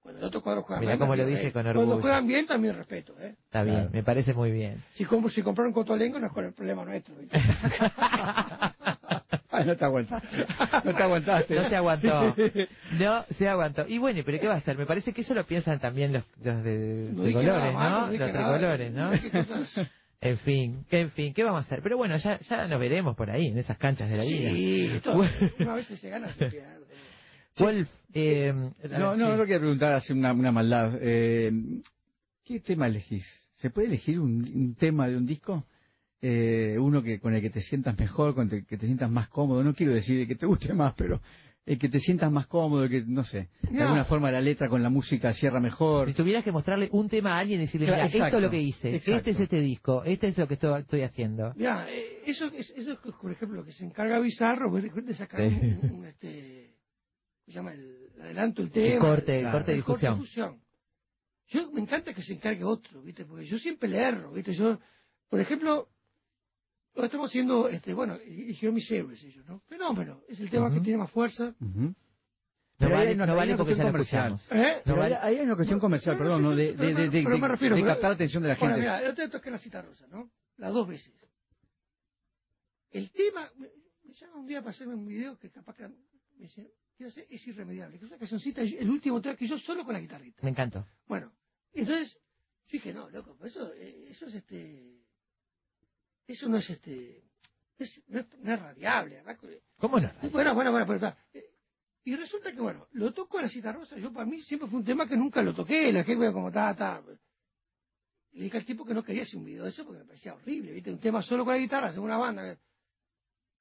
cuando 0.00 0.20
el 0.20 0.26
otro 0.26 0.42
cuadro 0.42 0.62
juega 0.62 0.80
Mirá 0.80 0.92
mal, 0.92 0.98
cómo 0.98 1.16
lo 1.16 1.26
dice 1.26 1.44
de- 1.44 1.52
con 1.52 1.62
Cuando 1.62 1.80
orgullo. 1.80 2.00
juegan 2.02 2.26
bien 2.26 2.46
también 2.46 2.74
respeto, 2.74 3.14
¿eh? 3.20 3.34
Está 3.44 3.62
bien, 3.64 3.88
me 3.92 4.02
parece 4.02 4.34
muy 4.34 4.50
bien. 4.52 4.82
Si, 4.92 5.06
si 5.30 5.42
compraron 5.42 5.72
Cotolengo 5.72 6.18
no 6.20 6.26
es 6.26 6.32
con 6.32 6.44
el 6.44 6.52
problema 6.52 6.84
nuestro. 6.84 7.14
no 9.64 9.76
te 9.76 9.84
aguantaste. 9.84 10.46
No 10.84 10.94
te 10.94 11.02
aguantaste. 11.02 11.54
No 11.54 11.68
se 11.68 11.76
aguantó. 11.76 12.34
No 12.98 13.24
se 13.36 13.48
aguantó. 13.48 13.86
Y 13.88 13.98
bueno, 13.98 14.22
pero 14.24 14.40
¿qué 14.40 14.46
va 14.48 14.54
a 14.54 14.58
hacer? 14.58 14.76
Me 14.78 14.86
parece 14.86 15.12
que 15.12 15.20
eso 15.22 15.34
lo 15.34 15.44
piensan 15.44 15.78
también 15.80 16.12
los, 16.12 16.24
los 16.42 16.62
de 16.62 17.10
No 17.12 17.22
tricolores, 17.24 17.74
nada 17.74 17.90
¿no? 17.90 18.06
no 18.06 18.12
Los 18.12 18.32
tricolores, 18.32 18.92
¿no? 18.92 19.12
En 20.20 20.38
fin, 20.38 20.86
en 20.90 21.10
fin, 21.10 21.34
¿qué 21.34 21.44
vamos 21.44 21.58
a 21.58 21.66
hacer? 21.66 21.80
Pero 21.82 21.98
bueno, 21.98 22.16
ya, 22.16 22.38
ya 22.40 22.66
nos 22.66 22.80
veremos 22.80 23.14
por 23.14 23.30
ahí, 23.30 23.48
en 23.48 23.58
esas 23.58 23.76
canchas 23.76 24.08
de 24.08 24.16
la 24.16 24.24
vida. 24.24 24.50
Sí, 24.52 24.86
esto, 24.94 25.14
Bueno. 25.14 25.32
una 25.58 25.74
vez 25.74 25.86
se 25.86 26.08
gana, 26.08 26.32
se 26.32 26.46
pierde. 26.46 26.86
Wolf, 27.58 27.88
eh, 28.14 28.52
No, 28.90 29.16
no, 29.16 29.32
sí. 29.32 29.36
no 29.36 29.44
quiero 29.44 29.60
preguntar, 29.60 29.94
hacer 29.96 30.16
una, 30.16 30.32
una 30.32 30.50
maldad. 30.50 30.94
Eh, 31.02 31.52
¿Qué 32.42 32.58
tema 32.60 32.86
elegís? 32.86 33.26
¿Se 33.56 33.68
puede 33.68 33.88
elegir 33.88 34.18
un, 34.18 34.42
un 34.54 34.74
tema 34.76 35.08
de 35.08 35.16
un 35.18 35.26
disco? 35.26 35.66
Eh, 36.26 36.78
uno 36.78 37.02
que 37.02 37.20
con 37.20 37.34
el 37.34 37.42
que 37.42 37.50
te 37.50 37.60
sientas 37.60 37.98
mejor, 37.98 38.34
con 38.34 38.50
el 38.50 38.64
que 38.64 38.78
te 38.78 38.86
sientas 38.86 39.10
más 39.10 39.28
cómodo. 39.28 39.62
No 39.62 39.74
quiero 39.74 39.92
decir 39.92 40.20
el 40.20 40.26
que 40.26 40.36
te 40.36 40.46
guste 40.46 40.72
más, 40.74 40.94
pero 40.96 41.20
el 41.66 41.78
que 41.78 41.90
te 41.90 41.98
sientas 42.00 42.32
más 42.32 42.46
cómodo, 42.46 42.84
el 42.84 42.90
que, 42.90 43.02
no 43.06 43.24
sé, 43.24 43.48
de 43.62 43.70
No. 43.72 43.82
alguna 43.84 44.04
forma 44.06 44.30
la 44.30 44.40
letra 44.40 44.70
con 44.70 44.82
la 44.82 44.88
música 44.88 45.34
cierra 45.34 45.60
mejor. 45.60 46.08
Si 46.08 46.14
tuvieras 46.14 46.42
que 46.42 46.50
mostrarle 46.52 46.88
un 46.92 47.10
tema 47.10 47.36
a 47.36 47.40
alguien 47.40 47.60
y 47.60 47.64
decirle, 47.64 47.88
Claro, 47.88 48.08
mira, 48.10 48.26
esto 48.26 48.36
es 48.38 48.42
lo 48.42 48.50
que 48.50 48.60
hice, 48.62 48.88
exacto. 48.96 49.16
este 49.18 49.30
es 49.32 49.40
este 49.40 49.60
disco, 49.60 50.02
este 50.04 50.28
es 50.28 50.38
lo 50.38 50.48
que 50.48 50.54
estoy, 50.54 50.80
estoy 50.80 51.02
haciendo. 51.02 51.52
Mira, 51.56 51.86
eh, 51.90 52.22
eso, 52.26 52.46
es, 52.46 52.70
eso 52.74 52.92
es, 52.92 52.98
por 53.20 53.30
ejemplo, 53.30 53.58
lo 53.58 53.64
que 53.64 53.72
se 53.72 53.84
encarga 53.84 54.18
Bizarro 54.18 54.70
de 54.72 54.88
de 54.90 55.14
sacar 55.14 55.40
Sí. 55.40 55.56
un, 55.56 55.90
un, 55.90 56.04
este, 56.06 56.74
¿cómo 57.44 57.46
se 57.46 57.52
llama? 57.52 57.72
El, 57.74 57.96
el 58.14 58.22
adelanto, 58.22 58.62
el 58.62 58.70
tema. 58.70 58.98
corte, 59.00 59.40
el 59.40 59.50
corte 59.50 59.70
de 59.72 59.76
difusión. 59.76 60.14
difusión. 60.14 60.60
Yo 61.48 61.70
me 61.72 61.80
encanta 61.82 62.14
que 62.14 62.22
se 62.22 62.32
encargue 62.32 62.64
otro, 62.64 63.02
¿viste? 63.02 63.26
Porque 63.26 63.44
yo 63.46 63.58
siempre 63.58 63.90
le 63.90 63.98
erro, 63.98 64.32
¿viste? 64.32 64.54
Yo, 64.54 64.78
por 65.28 65.40
ejemplo, 65.40 65.88
lo 66.94 67.04
estamos 67.04 67.28
haciendo, 67.30 67.68
este, 67.68 67.92
bueno, 67.94 68.18
dijeron 68.18 68.74
mis 68.74 68.90
héroes 68.90 69.22
ellos, 69.24 69.44
¿no? 69.46 69.60
Fenómeno, 69.66 70.20
es 70.28 70.38
el 70.40 70.48
tema 70.50 70.72
que 70.72 70.80
tiene 70.80 70.98
más 70.98 71.10
fuerza. 71.10 71.54
No 71.60 72.86
ahí 72.88 72.92
vale, 72.92 73.14
no 73.16 73.36
vale 73.36 73.56
porque 73.56 73.74
ya 73.74 73.84
comercial. 73.84 74.34
escuchamos. 74.34 74.66
¿Eh? 74.68 74.82
No 74.84 74.96
vale. 74.96 75.16
hay, 75.16 75.36
hay 75.36 75.44
una 75.44 75.54
cuestión 75.56 75.78
comercial, 75.80 76.16
no, 76.16 76.22
perdón, 76.22 76.56
De, 76.56 76.66
sí, 76.66 76.72
de, 76.72 76.76
pero 76.76 76.86
de, 76.88 76.94
me- 76.94 77.10
de- 77.10 77.22
pero 77.24 77.38
me 77.38 77.48
refiero, 77.48 77.76
de 77.76 77.82
pero- 77.82 77.92
captar 77.94 78.10
la 78.10 78.14
atención 78.14 78.42
de 78.42 78.48
la 78.48 78.54
Bueno, 78.56 78.74
gente. 78.74 78.80
mira, 78.90 79.04
yo 79.04 79.14
te 79.14 79.28
toqué 79.28 79.50
la 79.50 79.58
cita 79.58 79.82
rosa, 79.82 80.06
¿no? 80.08 80.30
Las 80.56 80.72
dos 80.72 80.86
veces. 80.88 81.12
El 82.90 83.10
tema, 83.10 83.48
me, 83.58 83.68
me 84.04 84.14
llama 84.14 84.36
un 84.36 84.46
día 84.46 84.60
para 84.60 84.70
hacerme 84.70 84.94
un 84.94 85.06
video 85.06 85.38
que 85.38 85.50
capaz 85.50 85.74
que 85.76 85.88
me 85.88 85.94
dice, 86.38 86.72
quiero 86.96 87.08
hacer, 87.10 87.26
es 87.30 87.46
irremediable, 87.46 87.98
que 87.98 88.04
es 88.04 88.10
una 88.10 88.18
cancioncita, 88.18 88.62
el 88.62 88.90
último 88.90 89.20
tema 89.20 89.36
que 89.36 89.46
yo 89.48 89.58
solo 89.58 89.84
con 89.84 89.94
la 89.94 90.00
guitarrita. 90.00 90.40
Me 90.42 90.50
encantó. 90.50 90.86
Bueno, 91.06 91.32
entonces, 91.72 92.16
yo 92.66 92.72
dije, 92.72 92.92
no, 92.94 93.08
loco, 93.10 93.36
eso, 93.44 93.72
eh, 93.74 94.08
eso 94.10 94.26
es 94.26 94.34
este, 94.34 95.00
eso 96.26 96.48
no 96.48 96.56
es 96.58 96.68
este, 96.70 97.22
es- 97.78 98.02
no, 98.08 98.20
es, 98.20 98.26
no 98.38 98.54
es 98.54 98.60
radiable, 98.60 99.16
además, 99.16 99.38
¿Cómo 99.78 100.00
no? 100.00 100.10
bueno, 100.30 100.54
bueno, 100.54 100.70
bueno, 100.70 100.86
pero 100.86 100.96
está. 100.96 101.18
Eh, 101.32 101.44
Y 102.04 102.16
resulta 102.16 102.52
que, 102.52 102.60
bueno, 102.60 102.86
lo 102.92 103.12
toco 103.12 103.38
en 103.38 103.44
la 103.44 103.48
cita 103.50 103.72
rosa. 103.72 103.96
Yo, 103.98 104.12
para 104.12 104.26
mí, 104.26 104.42
siempre 104.42 104.68
fue 104.68 104.78
un 104.78 104.84
tema 104.84 105.08
que 105.08 105.16
nunca 105.16 105.42
lo 105.42 105.54
toqué. 105.54 105.90
La 105.92 106.04
gente, 106.04 106.32
como, 106.32 106.48
está, 106.48 106.70
está. 106.72 107.02
Le 108.32 108.44
dije 108.44 108.56
al 108.58 108.64
tipo 108.64 108.84
que 108.84 108.92
no 108.94 109.02
quería 109.02 109.22
hacer 109.22 109.36
un 109.36 109.44
video 109.44 109.64
de 109.64 109.70
eso 109.70 109.84
porque 109.84 110.00
me 110.00 110.06
parecía 110.06 110.34
horrible, 110.34 110.72
¿viste? 110.72 110.90
Un 110.92 110.98
tema 111.00 111.22
solo 111.22 111.44
con 111.44 111.54
la 111.54 111.58
guitarra, 111.60 111.92
según 111.92 112.06
una 112.06 112.18
banda. 112.18 112.58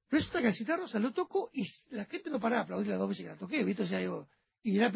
Resulta 0.10 0.40
que 0.41 0.48
la 0.48 0.53
cita 0.53 0.77
rosa 0.77 0.99
lo 0.99 1.11
toco 1.14 1.49
y 1.53 1.64
la 1.91 2.06
gente 2.06 2.30
no 2.30 2.40
para 2.40 2.57
de 2.57 2.61
aplaudir 2.64 2.88
las 2.90 2.99
dos 2.99 3.10
veces 3.10 3.23
que 3.26 3.30
la 3.31 3.38
toqué, 3.38 3.64
¿viste? 3.64 3.84
O 3.84 3.88
sea, 3.88 3.99
digo, 3.99 4.27
y 4.61 4.77
la, 4.77 4.91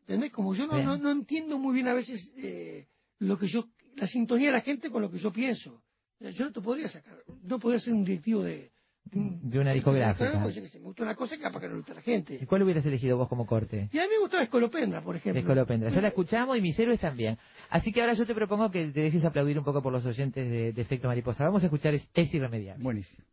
¿entendés? 0.00 0.32
Como 0.32 0.54
yo 0.54 0.66
no, 0.66 0.72
no, 0.84 0.96
no 0.96 1.10
entiendo 1.10 1.58
muy 1.58 1.74
bien 1.74 1.88
a 1.88 1.94
veces 1.94 2.30
eh, 2.36 2.86
lo 3.18 3.38
que 3.38 3.48
yo, 3.48 3.64
la 3.96 4.06
sintonía 4.06 4.46
de 4.48 4.52
la 4.54 4.60
gente 4.62 4.90
con 4.90 5.02
lo 5.02 5.10
que 5.10 5.18
yo 5.18 5.32
pienso. 5.32 5.82
Yo 6.30 6.44
no 6.44 6.52
te 6.52 6.60
podría 6.60 6.88
sacar, 6.88 7.14
no 7.42 7.58
podría 7.58 7.80
ser 7.80 7.92
un 7.94 8.04
directivo 8.04 8.42
de, 8.42 8.70
De 9.04 9.58
una 9.58 9.72
discográfica. 9.72 10.40
Porque, 10.40 10.54
yo 10.54 10.62
qué 10.62 10.68
sé, 10.68 10.78
me 10.78 10.86
gusta 10.86 11.02
una 11.02 11.14
cosa 11.14 11.36
que 11.36 11.42
capaz 11.42 11.60
que 11.60 11.66
no 11.66 11.72
le 11.72 11.78
gusta 11.78 11.92
a 11.92 11.96
la 11.96 12.02
gente. 12.02 12.38
¿Y 12.40 12.46
cuál 12.46 12.62
hubieras 12.62 12.86
elegido 12.86 13.16
vos 13.16 13.28
como 13.28 13.46
corte? 13.46 13.88
Y 13.92 13.98
a 13.98 14.02
mí 14.02 14.08
me 14.08 14.20
gustaba 14.20 14.42
Escolopendra, 14.42 15.02
por 15.02 15.16
ejemplo. 15.16 15.40
Escolopendra. 15.40 15.90
Ya 15.90 16.00
la 16.00 16.08
escuchamos 16.08 16.56
y 16.56 16.60
mis 16.60 16.78
héroes 16.78 17.00
también. 17.00 17.36
Así 17.68 17.92
que 17.92 18.00
ahora 18.00 18.14
yo 18.14 18.26
te 18.26 18.34
propongo 18.34 18.70
que 18.70 18.86
te 18.88 19.00
dejes 19.00 19.24
aplaudir 19.24 19.58
un 19.58 19.64
poco 19.64 19.82
por 19.82 19.92
los 19.92 20.06
oyentes 20.06 20.48
de, 20.48 20.72
de 20.72 20.82
Efecto 20.82 21.08
Mariposa. 21.08 21.44
Vamos 21.44 21.62
a 21.62 21.66
escuchar 21.66 21.94
Es, 21.94 22.08
es 22.14 22.32
Irremediable. 22.32 22.82
Buenísimo. 22.82 23.24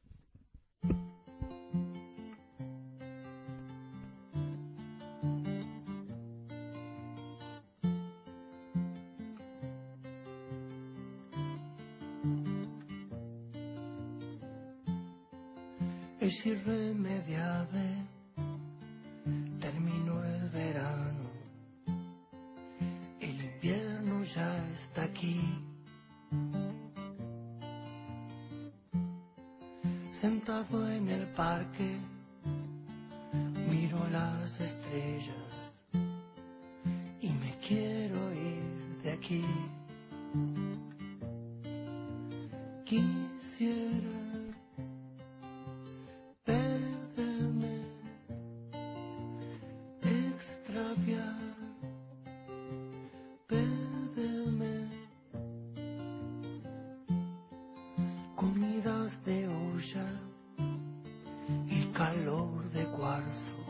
powerful 63.19 63.68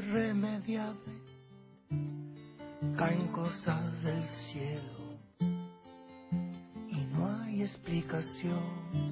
irremediable. 0.00 1.12
Caen 2.96 3.28
cosas 3.28 4.02
del 4.02 4.22
cielo 4.48 5.18
y 6.88 6.96
no 7.12 7.42
hay 7.42 7.62
explicación. 7.62 9.09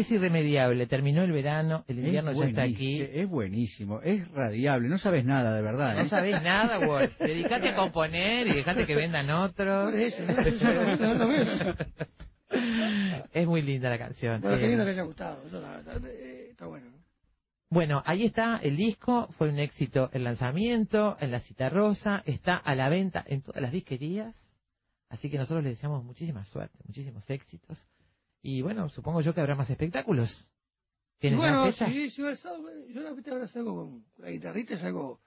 Es 0.00 0.10
irremediable, 0.10 0.86
terminó 0.86 1.22
el 1.22 1.32
verano, 1.32 1.84
el 1.86 1.98
invierno 1.98 2.30
Es 2.30 2.38
ya 2.38 2.44
está 2.46 2.62
aquí. 2.62 3.02
Es 3.02 3.28
buenísimo, 3.28 4.00
es 4.02 4.26
radiable, 4.32 4.88
no 4.88 4.96
sabes 4.96 5.24
nada 5.24 5.54
de 5.54 5.62
verdad. 5.62 5.94
No 5.94 6.00
¿eh? 6.02 6.08
sabés 6.08 6.42
nada, 6.42 6.86
Wolf. 6.86 7.18
Dedicate 7.18 7.68
a 7.68 7.76
componer 7.76 8.46
y 8.46 8.54
dejate 8.54 8.86
que 8.86 8.96
vendan 8.96 9.28
otros. 9.30 9.90
Por 9.90 10.00
eso, 10.00 10.22
¿no? 10.24 10.96
No- 10.96 11.26
no. 11.26 11.74
Es 13.32 13.46
muy 13.46 13.62
linda 13.62 13.90
la 13.90 13.98
canción. 13.98 14.40
Bueno, 14.40 14.58
qué 14.58 14.68
lindo 14.68 14.84
que 14.84 14.90
haya 14.90 15.02
gustado. 15.02 15.44
Está, 15.44 15.96
eh, 16.08 16.48
está 16.50 16.66
bueno. 16.66 16.90
¿no? 16.90 17.00
Bueno, 17.72 18.02
ahí 18.04 18.24
está 18.24 18.56
el 18.56 18.76
disco, 18.76 19.28
fue 19.38 19.48
un 19.48 19.58
éxito 19.60 20.10
el 20.12 20.24
lanzamiento, 20.24 21.16
en 21.20 21.30
la 21.30 21.38
cita 21.40 21.68
rosa, 21.68 22.22
está 22.26 22.56
a 22.56 22.74
la 22.74 22.88
venta 22.88 23.22
en 23.24 23.42
todas 23.42 23.62
las 23.62 23.70
disquerías, 23.70 24.34
así 25.08 25.30
que 25.30 25.38
nosotros 25.38 25.62
le 25.62 25.70
deseamos 25.70 26.02
muchísima 26.02 26.44
suerte, 26.44 26.76
muchísimos 26.84 27.30
éxitos, 27.30 27.86
y 28.42 28.62
bueno, 28.62 28.88
supongo 28.88 29.20
yo 29.20 29.34
que 29.34 29.40
habrá 29.40 29.54
más 29.54 29.68
espectáculos. 29.70 30.48
¿Tienes 31.18 31.38
bueno, 31.38 31.66
fecha? 31.66 31.86
sí, 31.86 32.10
sí, 32.10 32.22
el 32.22 32.36
sábado, 32.38 32.62
bueno, 32.62 32.80
yo 32.88 33.00
la 33.02 33.10
ahora 33.10 33.48
salgo 33.48 33.74
con 33.74 34.04
la 34.16 34.30
guitarrita, 34.30 34.78
salgo 34.78 35.20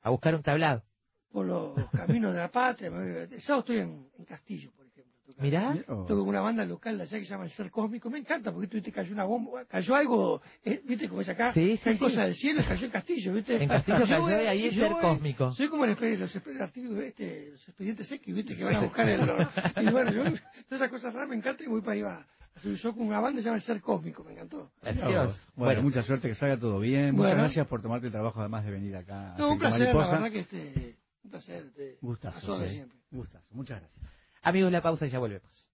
A 0.00 0.08
buscar 0.10 0.34
un 0.34 0.42
tablado. 0.42 0.82
por 1.30 1.44
los 1.44 1.74
caminos 1.92 2.32
de 2.32 2.38
la 2.38 2.50
patria. 2.50 2.88
El 2.88 3.42
sábado 3.42 3.60
estoy 3.60 3.78
en, 3.78 4.08
en 4.18 4.24
Castillo, 4.24 4.72
por 4.74 4.86
ejemplo. 4.86 5.12
tocando. 5.26 5.42
Mirá. 5.42 5.84
Toco 5.86 6.20
con 6.20 6.28
una 6.28 6.40
banda 6.40 6.64
local 6.64 6.96
de 6.96 7.02
allá 7.02 7.18
que 7.18 7.24
se 7.26 7.30
llama 7.30 7.44
El 7.44 7.50
Ser 7.50 7.70
Cósmico. 7.70 8.08
Me 8.08 8.20
encanta 8.20 8.52
porque 8.52 8.68
tú 8.68 8.76
viste 8.76 8.90
cayó 8.90 9.12
una 9.12 9.24
bomba, 9.24 9.66
cayó 9.66 9.94
algo, 9.94 10.40
eh, 10.64 10.80
viste 10.86 11.10
como 11.10 11.20
es 11.20 11.28
acá, 11.28 11.52
Sí, 11.52 11.76
sí, 11.76 11.98
cosas 11.98 12.24
del 12.24 12.34
cielo, 12.34 12.62
cayó 12.66 12.86
en 12.86 12.92
Castillo, 12.92 13.34
viste. 13.34 13.62
En 13.62 13.68
Castillo 13.68 13.98
Yo 13.98 14.06
cayó 14.06 14.42
y 14.42 14.46
ahí 14.46 14.66
El 14.68 14.74
Ser 14.74 14.92
Cósmico. 14.92 15.52
Soy 15.52 15.68
como 15.68 15.84
el 15.84 15.90
los, 16.18 16.36
artículos, 16.58 17.04
este, 17.04 17.50
los 17.50 17.68
expedientes 17.68 18.10
X, 18.10 18.34
viste, 18.34 18.56
que 18.56 18.64
van 18.64 18.76
a 18.76 18.80
buscar 18.80 19.06
el... 19.06 19.20
y 19.82 19.90
bueno, 19.90 20.10
yo, 20.10 20.22
todas 20.22 20.40
esas 20.70 20.88
cosas 20.88 21.12
raras 21.12 21.28
me 21.28 21.36
encantan 21.36 21.66
y 21.66 21.68
voy 21.68 21.82
para 21.82 21.92
ahí 21.92 22.00
va. 22.00 22.26
Show 22.62 22.94
con 22.94 23.06
una 23.06 23.20
banda 23.20 23.36
que 23.36 23.42
se 23.42 23.46
llama 23.46 23.56
El 23.56 23.62
Ser 23.62 23.80
Cósmico, 23.80 24.24
me 24.24 24.32
encantó. 24.32 24.70
Bueno, 24.82 25.32
Bueno. 25.56 25.82
mucha 25.82 26.02
suerte, 26.02 26.28
que 26.28 26.34
salga 26.34 26.58
todo 26.58 26.78
bien. 26.78 27.14
Muchas 27.14 27.36
gracias 27.36 27.66
por 27.66 27.82
tomarte 27.82 28.06
el 28.06 28.12
trabajo 28.12 28.40
además 28.40 28.64
de 28.64 28.70
venir 28.70 28.96
acá. 28.96 29.34
a 29.34 29.38
No, 29.38 29.52
un 29.52 29.58
placer, 29.58 29.94
la 29.94 30.10
verdad 30.10 30.30
que 30.30 30.40
este, 30.40 30.96
un 31.24 31.30
placer. 31.30 31.64
Este, 31.66 31.98
Gustazo, 32.00 32.60
sí. 32.64 32.68
siempre. 32.70 32.98
Gustazo, 33.10 33.54
muchas 33.54 33.80
gracias. 33.80 34.00
Amigos, 34.42 34.72
la 34.72 34.82
pausa 34.82 35.06
y 35.06 35.10
ya 35.10 35.18
volvemos. 35.18 35.70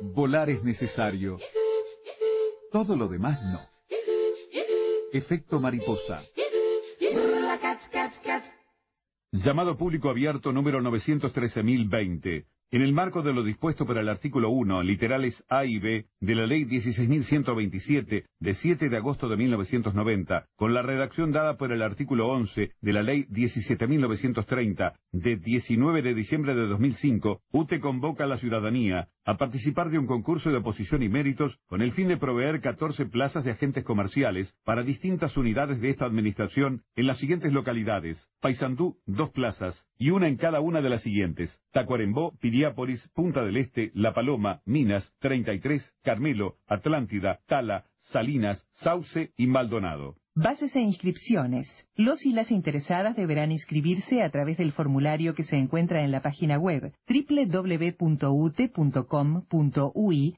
Volar 0.00 0.48
es 0.48 0.62
necesario. 0.62 1.38
Todo 2.70 2.96
lo 2.96 3.08
demás 3.08 3.40
no. 3.42 3.60
Efecto 5.12 5.60
mariposa. 5.60 6.22
Llamado 9.32 9.76
público 9.76 10.08
abierto 10.10 10.52
número 10.52 10.80
913.020. 10.80 12.46
En 12.74 12.80
el 12.80 12.94
marco 12.94 13.20
de 13.20 13.34
lo 13.34 13.42
dispuesto 13.42 13.84
por 13.84 13.98
el 13.98 14.08
artículo 14.08 14.48
1, 14.48 14.82
literales 14.82 15.44
A 15.50 15.66
y 15.66 15.78
B, 15.78 16.06
de 16.20 16.34
la 16.34 16.46
Ley 16.46 16.64
16.127, 16.64 18.24
de 18.40 18.54
7 18.54 18.88
de 18.88 18.96
agosto 18.96 19.28
de 19.28 19.36
1990, 19.36 20.46
con 20.56 20.72
la 20.72 20.80
redacción 20.80 21.32
dada 21.32 21.58
por 21.58 21.70
el 21.70 21.82
artículo 21.82 22.28
11 22.28 22.72
de 22.80 22.92
la 22.94 23.02
Ley 23.02 23.24
17.930, 23.24 24.94
de 25.12 25.36
19 25.36 26.00
de 26.00 26.14
diciembre 26.14 26.54
de 26.54 26.66
2005, 26.66 27.42
UTE 27.52 27.78
convoca 27.78 28.24
a 28.24 28.26
la 28.26 28.38
ciudadanía 28.38 29.08
a 29.24 29.36
participar 29.36 29.90
de 29.90 29.98
un 29.98 30.06
concurso 30.06 30.50
de 30.50 30.56
oposición 30.56 31.02
y 31.02 31.08
méritos 31.08 31.58
con 31.66 31.82
el 31.82 31.92
fin 31.92 32.08
de 32.08 32.16
proveer 32.16 32.60
14 32.60 33.06
plazas 33.06 33.44
de 33.44 33.52
agentes 33.52 33.84
comerciales 33.84 34.54
para 34.64 34.82
distintas 34.82 35.36
unidades 35.36 35.80
de 35.80 35.90
esta 35.90 36.04
administración 36.04 36.82
en 36.96 37.06
las 37.06 37.18
siguientes 37.18 37.52
localidades. 37.52 38.28
Paysandú, 38.40 38.98
dos 39.06 39.30
plazas, 39.30 39.86
y 39.98 40.10
una 40.10 40.26
en 40.26 40.36
cada 40.36 40.60
una 40.60 40.80
de 40.80 40.90
las 40.90 41.02
siguientes. 41.02 41.60
Tacuarembó, 41.70 42.36
Piriápolis, 42.38 43.08
Punta 43.14 43.44
del 43.44 43.56
Este, 43.56 43.92
La 43.94 44.12
Paloma, 44.12 44.62
Minas, 44.64 45.12
33, 45.20 45.94
Carmelo, 46.02 46.56
Atlántida, 46.66 47.40
Tala, 47.46 47.86
Salinas, 48.12 48.64
Sauce 48.74 49.32
y 49.36 49.46
Maldonado. 49.46 50.16
Bases 50.34 50.74
e 50.76 50.80
inscripciones. 50.80 51.86
Los 51.94 52.24
y 52.24 52.32
las 52.32 52.50
interesadas 52.50 53.16
deberán 53.16 53.52
inscribirse 53.52 54.22
a 54.22 54.30
través 54.30 54.56
del 54.56 54.72
formulario 54.72 55.34
que 55.34 55.42
se 55.42 55.58
encuentra 55.58 56.02
en 56.02 56.10
la 56.10 56.22
página 56.22 56.58
web 56.58 56.94
www.ute.com.ui, 57.06 57.98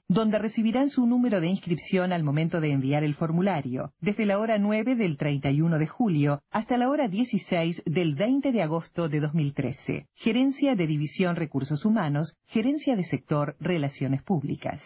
donde 0.09 0.39
recibirán 0.41 0.91
su 0.91 1.07
número 1.07 1.41
de 1.41 1.47
inscripción 1.47 2.13
al 2.13 2.25
momento 2.25 2.61
de 2.61 2.73
enviar 2.73 3.05
el 3.05 3.15
formulario, 3.15 3.93
desde 4.01 4.27
la 4.27 4.41
hora 4.41 4.59
9 4.59 4.97
del 4.97 5.17
31 5.17 5.79
de 5.79 5.87
julio 5.87 6.43
hasta 6.51 6.77
la 6.77 6.89
hora 6.89 7.07
16 7.07 7.85
del 7.87 8.17
20 8.17 8.51
de 8.51 8.63
agosto 8.63 9.09
de 9.09 9.21
2013. 9.21 10.09
Gerencia 10.15 10.75
de 10.75 10.89
División 10.89 11.37
Recursos 11.37 11.85
Humanos, 11.85 12.37
Gerencia 12.47 12.97
de 12.97 13.05
Sector 13.05 13.55
Relaciones 13.61 14.25
Públicas. 14.25 14.83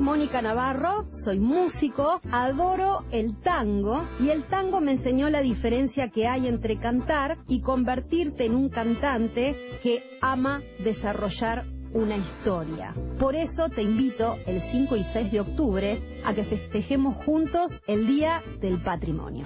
Mónica 0.00 0.40
Navarro, 0.40 1.04
soy 1.24 1.38
músico, 1.38 2.20
adoro 2.32 3.04
el 3.12 3.38
tango 3.42 4.02
y 4.18 4.30
el 4.30 4.44
tango 4.44 4.80
me 4.80 4.92
enseñó 4.92 5.28
la 5.28 5.42
diferencia 5.42 6.08
que 6.08 6.26
hay 6.26 6.48
entre 6.48 6.78
cantar 6.78 7.36
y 7.46 7.60
convertirte 7.60 8.46
en 8.46 8.54
un 8.54 8.70
cantante 8.70 9.54
que 9.82 10.02
ama 10.22 10.62
desarrollar 10.82 11.66
una 11.92 12.16
historia. 12.16 12.94
Por 13.18 13.36
eso 13.36 13.68
te 13.68 13.82
invito 13.82 14.36
el 14.46 14.62
5 14.62 14.96
y 14.96 15.04
6 15.12 15.32
de 15.32 15.40
octubre 15.40 16.22
a 16.24 16.34
que 16.34 16.44
festejemos 16.44 17.16
juntos 17.24 17.80
el 17.86 18.06
Día 18.06 18.42
del 18.60 18.80
Patrimonio. 18.80 19.44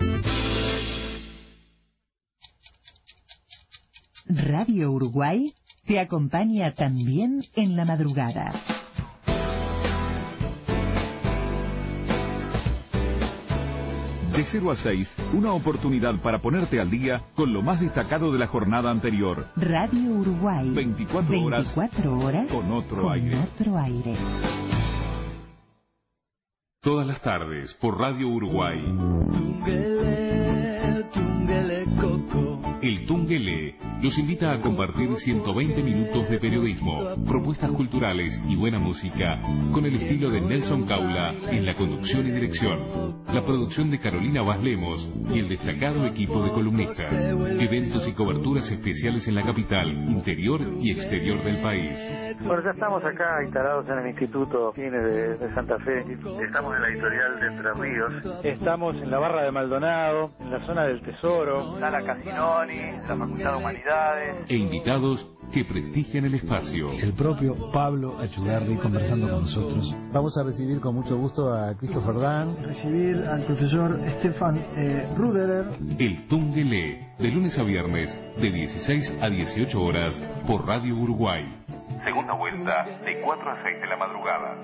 Radio 4.29 4.93
Uruguay 4.93 5.53
te 5.87 5.99
acompaña 5.99 6.73
también 6.73 7.43
en 7.57 7.77
la 7.77 7.85
madrugada. 7.85 8.74
De 14.35 14.45
0 14.45 14.73
a 14.73 14.77
6, 14.77 15.15
una 15.35 15.53
oportunidad 15.53 16.17
para 16.21 16.41
ponerte 16.41 16.81
al 16.81 16.91
día 16.91 17.23
con 17.37 17.53
lo 17.53 17.63
más 17.63 17.81
destacado 17.81 18.33
de 18.33 18.39
la 18.41 18.49
jornada 18.49 18.91
anterior. 18.91 19.47
Radio 19.55 20.11
Uruguay. 20.11 20.71
24 20.71 21.41
horas, 21.41 21.77
24 21.77 22.19
horas 22.19 22.49
con 22.51 22.73
otro 22.73 23.03
con 23.03 23.13
aire. 23.13 23.39
otro 23.39 23.79
aire. 23.79 24.17
Todas 26.81 27.07
las 27.07 27.23
tardes 27.23 27.75
por 27.75 27.97
Radio 27.97 28.29
Uruguay. 28.29 28.83
El 32.85 33.07
Tungelé 33.07 33.77
los 34.03 34.19
invita 34.19 34.53
a 34.53 34.61
compartir 34.61 35.09
120 35.17 35.83
minutos 35.83 36.29
de 36.29 36.39
periodismo, 36.39 37.17
propuestas 37.27 37.71
culturales 37.71 38.39
y 38.47 38.57
buena 38.57 38.79
música 38.79 39.41
con 39.73 39.87
el 39.87 39.95
estilo 39.95 40.29
de 40.29 40.43
Nelson 40.43 40.87
Caula 40.87 41.33
en 41.51 41.65
la 41.65 41.73
conducción 41.73 42.27
y 42.27 42.33
dirección, 42.33 43.25
la 43.33 43.43
producción 43.43 43.91
de 43.91 43.99
Carolina 43.99 44.43
Baslemos 44.43 45.09
y 45.33 45.39
el 45.39 45.49
destacado 45.49 46.05
equipo 46.05 46.43
de 46.43 46.51
columnistas, 46.51 47.11
eventos 47.59 48.07
y 48.07 48.13
coberturas 48.13 48.71
especiales 48.71 49.27
en 49.29 49.37
la 49.37 49.43
capital, 49.45 49.89
interior 49.89 50.61
y 50.83 50.91
exterior 50.93 51.43
del 51.43 51.63
país. 51.63 51.99
Bueno, 52.43 52.63
ya 52.63 52.73
estamos 52.73 53.03
acá 53.03 53.43
instalados 53.43 53.89
en 53.89 53.99
el 54.01 54.09
Instituto 54.09 54.73
Cine 54.75 54.99
de, 54.99 55.39
de 55.39 55.55
Santa 55.55 55.79
Fe. 55.79 56.01
Estamos 56.45 56.77
en 56.77 56.83
la 56.83 56.89
editorial 56.89 57.41
de 57.41 57.47
Entre 57.47 57.73
Ríos. 57.73 58.45
Estamos 58.45 58.97
en 58.97 59.11
la 59.11 59.19
Barra 59.19 59.45
de 59.45 59.53
Maldonado, 59.53 60.33
en 60.41 60.51
la 60.51 60.67
zona 60.67 60.85
del 60.85 61.01
Tesoro. 61.01 61.79
Sala 61.79 62.03
Casinoni, 62.05 62.74
la 63.09 63.17
Facultad 63.17 63.51
de 63.53 63.57
Humanidades. 63.57 64.37
E 64.49 64.57
invitados 64.57 65.27
que 65.53 65.65
prestigian 65.65 66.25
el 66.25 66.35
espacio. 66.35 66.93
El 66.93 67.13
propio 67.13 67.71
Pablo 67.73 68.19
Achugarri 68.19 68.77
conversando 68.77 69.29
con 69.29 69.43
nosotros. 69.43 69.95
Vamos 70.13 70.37
a 70.37 70.43
recibir 70.43 70.81
con 70.81 70.95
mucho 70.95 71.17
gusto 71.17 71.53
a 71.53 71.75
Christopher 71.77 72.19
Dan. 72.19 72.57
Recibir 72.65 73.25
al 73.29 73.45
profesor 73.45 74.01
Stefan 74.19 74.57
eh, 74.77 75.09
Ruderer. 75.17 75.67
El 75.99 76.27
Tungelé, 76.29 77.15
de 77.19 77.29
lunes 77.29 77.57
a 77.59 77.63
viernes, 77.63 78.17
de 78.37 78.51
16 78.51 79.19
a 79.23 79.29
18 79.29 79.81
horas, 79.81 80.21
por 80.47 80.67
Radio 80.67 80.97
Uruguay. 80.97 81.45
Segunda 82.05 82.35
vuelta, 82.35 82.85
de 83.05 83.21
4 83.21 83.51
a 83.51 83.63
6 83.63 83.81
de 83.81 83.87
la 83.87 83.97
madrugada. 83.97 84.57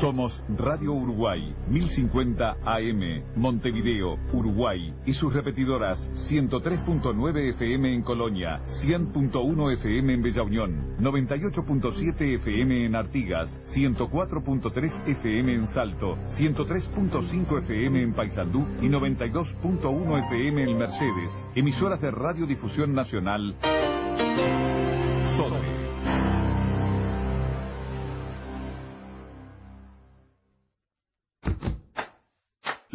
Somos 0.00 0.44
Radio 0.58 0.92
Uruguay, 0.92 1.54
1050 1.70 2.58
AM, 2.66 3.22
Montevideo, 3.34 4.18
Uruguay, 4.30 4.92
y 5.06 5.14
sus 5.14 5.32
repetidoras 5.32 5.98
103.9 6.28 7.50
FM 7.54 7.94
en 7.94 8.02
Colonia, 8.02 8.60
100.1 8.84 9.72
FM 9.72 10.12
en 10.12 10.22
Bella 10.22 10.42
Unión, 10.42 10.96
98.7 10.98 12.34
FM 12.34 12.84
en 12.84 12.94
Artigas, 12.94 13.48
104.3 13.74 15.08
FM 15.08 15.54
en 15.54 15.66
Salto, 15.68 16.18
103.5 16.38 17.58
FM 17.60 18.02
en 18.02 18.12
Paysandú 18.12 18.66
y 18.82 18.88
92.1 18.88 20.26
FM 20.26 20.62
en 20.62 20.76
Mercedes. 20.76 21.32
Emisoras 21.54 22.02
de 22.02 22.10
Radiodifusión 22.10 22.92
Nacional. 22.92 23.56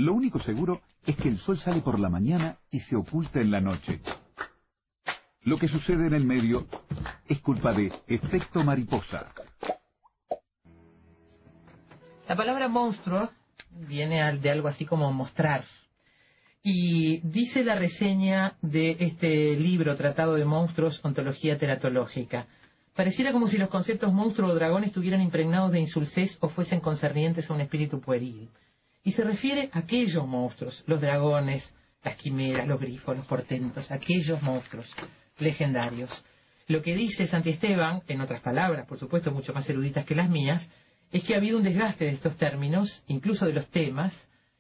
Lo 0.02 0.14
único 0.14 0.40
seguro 0.40 0.82
es 1.06 1.16
que 1.16 1.28
el 1.28 1.38
sol 1.38 1.60
sale 1.60 1.82
por 1.82 2.00
la 2.00 2.10
mañana 2.10 2.58
y 2.72 2.80
se 2.80 2.96
oculta 2.96 3.40
en 3.40 3.52
la 3.52 3.62
noche. 3.62 4.02
Lo 5.44 5.58
que 5.58 5.68
sucede 5.68 6.08
en 6.08 6.16
el 6.16 6.26
medio 6.26 6.66
es 7.28 7.40
culpa 7.40 7.72
de 7.72 7.94
efecto 8.08 8.64
mariposa. 8.64 9.32
La 12.28 12.36
palabra 12.36 12.68
monstruo 12.68 13.30
viene 13.88 14.40
de 14.40 14.50
algo 14.50 14.68
así 14.68 14.86
como 14.86 15.14
mostrar. 15.14 15.66
Y 16.64 17.20
dice 17.20 17.64
la 17.64 17.76
reseña 17.76 18.56
de 18.64 18.98
este 19.02 19.56
libro, 19.56 19.96
Tratado 19.96 20.34
de 20.34 20.46
Monstruos, 20.46 21.00
Ontología 21.06 21.60
Teratológica. 21.60 22.48
Pareciera 22.96 23.32
como 23.32 23.48
si 23.48 23.60
los 23.60 23.70
conceptos 23.70 24.12
monstruo 24.12 24.50
o 24.50 24.56
dragón 24.56 24.84
estuvieran 24.84 25.22
impregnados 25.22 25.72
de 25.72 25.80
insulsez 25.80 26.40
o 26.40 26.50
fuesen 26.50 26.80
concernientes 26.80 27.48
a 27.48 27.54
un 27.54 27.62
espíritu 27.62 28.02
pueril. 28.02 28.50
Y 29.04 29.12
se 29.14 29.24
refiere 29.24 29.70
a 29.74 29.80
aquellos 29.80 30.28
monstruos, 30.28 30.84
los 30.88 31.02
dragones, 31.02 31.74
las 32.04 32.16
quimeras, 32.16 32.68
los 32.68 32.80
grifos, 32.80 33.16
los 33.16 33.26
portentos, 33.26 33.92
aquellos 33.92 34.42
monstruos 34.42 34.88
legendarios. 35.40 36.26
Lo 36.68 36.82
que 36.82 36.96
dice 36.96 37.28
Santiesteban, 37.28 38.02
en 38.08 38.22
otras 38.22 38.42
palabras, 38.42 38.88
por 38.88 39.00
supuesto, 39.00 39.32
mucho 39.32 39.54
más 39.54 39.70
eruditas 39.70 40.06
que 40.06 40.16
las 40.16 40.30
mías, 40.30 40.70
es 41.12 41.24
que 41.24 41.34
ha 41.34 41.38
habido 41.38 41.58
un 41.58 41.64
desgaste 41.64 42.06
de 42.06 42.12
estos 42.12 42.38
términos, 42.38 43.04
incluso 43.08 43.46
de 43.46 43.54
los 43.54 43.68
temas, 43.70 44.14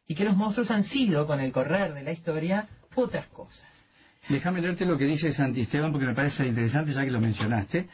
y 0.07 0.15
que 0.15 0.25
los 0.25 0.35
monstruos 0.35 0.69
han 0.71 0.83
sido, 0.83 1.25
con 1.25 1.39
el 1.39 1.51
correr 1.51 1.93
de 1.93 2.03
la 2.03 2.11
historia, 2.11 2.67
otras 2.95 3.27
cosas. 3.27 3.67
Déjame 4.27 4.61
leerte 4.61 4.85
lo 4.85 4.97
que 4.97 5.05
dice 5.05 5.31
Santisteban 5.31 5.91
porque 5.91 6.05
me 6.05 6.13
parece 6.13 6.45
interesante 6.45 6.93
ya 6.93 7.03
que 7.03 7.11
lo 7.11 7.21
mencionaste, 7.21 7.87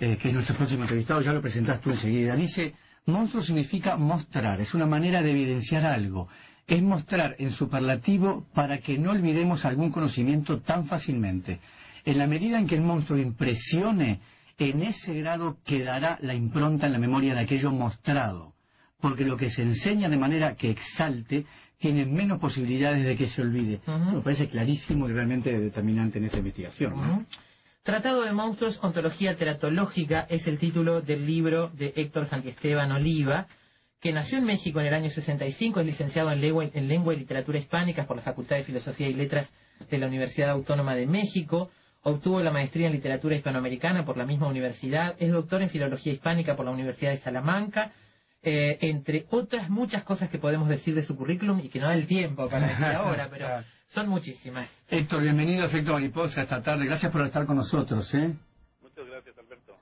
eh, 0.00 0.16
que 0.16 0.28
es 0.28 0.34
nuestro 0.34 0.54
próximo 0.56 0.82
entrevistado, 0.82 1.20
ya 1.22 1.32
lo 1.32 1.40
presentás 1.40 1.80
tú 1.80 1.90
enseguida. 1.90 2.36
Dice, 2.36 2.74
monstruo 3.06 3.42
significa 3.42 3.96
mostrar, 3.96 4.60
es 4.60 4.74
una 4.74 4.86
manera 4.86 5.22
de 5.22 5.30
evidenciar 5.30 5.84
algo. 5.84 6.28
Es 6.66 6.82
mostrar 6.82 7.34
en 7.38 7.52
superlativo 7.52 8.46
para 8.54 8.78
que 8.78 8.98
no 8.98 9.10
olvidemos 9.10 9.64
algún 9.64 9.90
conocimiento 9.90 10.60
tan 10.60 10.86
fácilmente. 10.86 11.60
En 12.04 12.18
la 12.18 12.26
medida 12.26 12.58
en 12.58 12.66
que 12.66 12.76
el 12.76 12.82
monstruo 12.82 13.18
impresione, 13.18 14.20
en 14.58 14.82
ese 14.82 15.14
grado 15.14 15.58
quedará 15.64 16.18
la 16.22 16.34
impronta 16.34 16.86
en 16.86 16.92
la 16.92 16.98
memoria 16.98 17.34
de 17.34 17.40
aquello 17.40 17.72
mostrado. 17.72 18.52
Porque 19.00 19.24
lo 19.24 19.36
que 19.36 19.50
se 19.50 19.62
enseña 19.62 20.08
de 20.08 20.16
manera 20.16 20.54
que 20.54 20.70
exalte 20.70 21.44
tiene 21.78 22.06
menos 22.06 22.38
posibilidades 22.38 23.04
de 23.04 23.16
que 23.16 23.28
se 23.28 23.42
olvide. 23.42 23.80
Me 24.14 24.20
parece 24.20 24.48
clarísimo 24.48 25.08
y 25.08 25.12
realmente 25.12 25.58
determinante 25.58 26.18
en 26.18 26.26
esta 26.26 26.38
investigación. 26.38 26.96
¿no? 26.96 27.26
Tratado 27.82 28.22
de 28.22 28.32
Monstruos, 28.32 28.78
Ontología 28.80 29.36
Teratológica 29.36 30.24
es 30.30 30.46
el 30.46 30.58
título 30.58 31.00
del 31.00 31.26
libro 31.26 31.68
de 31.70 31.92
Héctor 31.96 32.28
Santiesteban 32.28 32.92
Oliva, 32.92 33.48
que 34.00 34.12
nació 34.12 34.38
en 34.38 34.44
México 34.44 34.78
en 34.78 34.86
el 34.86 34.94
año 34.94 35.10
65, 35.10 35.80
es 35.80 35.86
licenciado 35.86 36.30
en 36.30 36.40
lengua, 36.40 36.64
en 36.72 36.86
lengua 36.86 37.12
y 37.12 37.16
literatura 37.16 37.58
hispánicas 37.58 38.06
por 38.06 38.14
la 38.14 38.22
Facultad 38.22 38.54
de 38.54 38.62
Filosofía 38.62 39.08
y 39.08 39.14
Letras 39.14 39.52
de 39.90 39.98
la 39.98 40.06
Universidad 40.06 40.50
Autónoma 40.50 40.94
de 40.94 41.08
México, 41.08 41.72
obtuvo 42.04 42.40
la 42.40 42.52
maestría 42.52 42.86
en 42.86 42.92
literatura 42.92 43.34
hispanoamericana 43.34 44.04
por 44.04 44.16
la 44.16 44.26
misma 44.26 44.46
universidad, 44.46 45.16
es 45.18 45.32
doctor 45.32 45.60
en 45.60 45.70
filología 45.70 46.12
hispánica 46.12 46.54
por 46.54 46.66
la 46.66 46.70
Universidad 46.70 47.10
de 47.10 47.18
Salamanca, 47.18 47.90
eh, 48.44 48.78
entre 48.82 49.26
otras 49.30 49.70
muchas 49.70 50.04
cosas 50.04 50.30
que 50.30 50.38
podemos 50.38 50.68
decir 50.68 50.94
de 50.94 51.02
su 51.02 51.16
currículum 51.16 51.58
y 51.58 51.68
que 51.68 51.80
no 51.80 51.88
da 51.88 51.94
el 51.94 52.06
tiempo 52.06 52.48
para 52.48 52.68
decir 52.68 52.86
ahora, 52.94 53.26
pero 53.28 53.64
son 53.92 54.08
muchísimas. 54.08 54.70
Héctor, 54.88 55.20
bienvenido 55.22 55.64
a 55.64 55.66
Efecto 55.66 55.92
Mariposa 55.92 56.42
esta 56.42 56.62
tarde. 56.62 56.86
Gracias 56.86 57.12
por 57.12 57.20
estar 57.22 57.44
con 57.44 57.56
nosotros. 57.56 58.12
¿eh? 58.14 58.34
Muchas 58.80 59.06
gracias, 59.06 59.36
Alberto. 59.38 59.76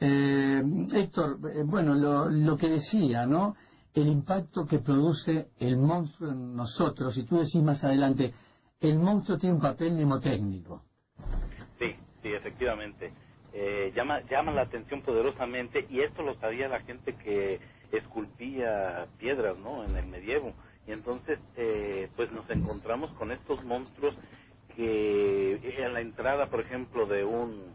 Eh, 0.00 0.62
Héctor, 0.92 1.38
eh, 1.48 1.62
bueno, 1.64 1.94
lo, 1.94 2.28
lo 2.28 2.56
que 2.56 2.68
decía, 2.68 3.24
¿no? 3.24 3.54
El 3.94 4.08
impacto 4.08 4.66
que 4.66 4.80
produce 4.80 5.50
el 5.60 5.76
monstruo 5.76 6.32
en 6.32 6.56
nosotros, 6.56 7.16
y 7.16 7.24
tú 7.24 7.38
decís 7.38 7.62
más 7.62 7.84
adelante, 7.84 8.32
el 8.80 8.98
monstruo 8.98 9.38
tiene 9.38 9.54
un 9.54 9.60
papel 9.60 9.92
mnemotécnico. 9.92 10.82
Sí, 11.78 11.94
sí, 12.22 12.32
efectivamente. 12.32 13.12
Eh, 13.52 13.92
llama, 13.94 14.22
llama 14.28 14.50
la 14.52 14.62
atención 14.62 15.02
poderosamente 15.02 15.86
y 15.90 16.00
esto 16.00 16.22
lo 16.22 16.34
sabía 16.40 16.68
la 16.68 16.80
gente 16.80 17.14
que 17.16 17.60
esculpía 17.92 19.06
piedras, 19.18 19.56
¿no? 19.58 19.84
En 19.84 19.94
el 19.94 20.06
medievo. 20.06 20.52
Y 20.86 20.92
entonces, 20.92 21.38
eh, 21.56 22.10
pues 22.16 22.32
nos 22.32 22.48
encontramos 22.50 23.10
con 23.12 23.32
estos 23.32 23.62
monstruos 23.64 24.16
que 24.76 25.54
en 25.84 25.94
la 25.94 26.00
entrada, 26.00 26.50
por 26.50 26.60
ejemplo, 26.60 27.06
de 27.06 27.24
un... 27.24 27.74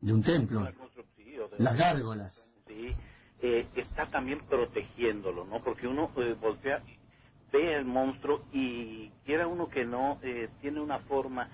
De 0.00 0.12
un 0.14 0.22
templo. 0.24 0.60
Las 1.58 1.76
gárgolas. 1.78 2.34
Sí, 2.68 2.96
eh, 3.42 3.68
está 3.76 4.10
también 4.10 4.40
protegiéndolo, 4.46 5.44
¿no? 5.46 5.62
Porque 5.64 5.88
uno 5.88 6.12
eh, 6.18 6.36
voltea, 6.40 6.82
ve 7.52 7.74
el 7.76 7.86
monstruo 7.86 8.44
y 8.52 9.10
quiera 9.26 9.46
uno 9.48 9.68
que 9.68 9.84
no, 9.86 10.20
eh, 10.22 10.50
tiene 10.60 10.80
una 10.80 11.00
forma 11.00 11.50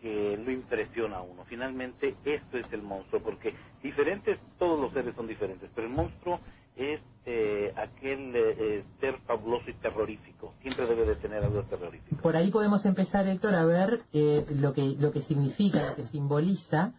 que 0.00 0.36
lo 0.38 0.52
impresiona 0.52 1.18
a 1.18 1.22
uno. 1.22 1.44
Finalmente, 1.46 2.16
esto 2.24 2.58
es 2.58 2.66
el 2.72 2.82
monstruo, 2.82 3.22
porque 3.22 3.54
diferentes, 3.82 4.38
todos 4.58 4.80
los 4.80 4.92
seres 4.92 5.14
son 5.16 5.28
diferentes, 5.28 5.70
pero 5.74 5.88
el 5.88 5.94
monstruo 5.94 6.40
es 6.76 7.00
eh, 7.26 7.72
aquel 7.76 8.32
eh, 8.34 8.84
ser 9.00 9.18
fabuloso 9.26 9.68
y 9.70 9.74
terrorífico. 9.74 10.54
Siempre 10.62 10.86
debe 10.86 11.04
de 11.04 11.16
tener 11.16 11.44
algo 11.44 11.62
terrorífico. 11.64 12.20
Por 12.22 12.36
ahí 12.36 12.50
podemos 12.50 12.84
empezar, 12.86 13.26
Héctor, 13.26 13.54
a 13.54 13.64
ver 13.64 14.00
eh, 14.12 14.46
lo, 14.56 14.72
que, 14.72 14.96
lo 14.98 15.12
que 15.12 15.22
significa, 15.22 15.90
lo 15.90 15.96
que 15.96 16.04
simboliza, 16.04 16.92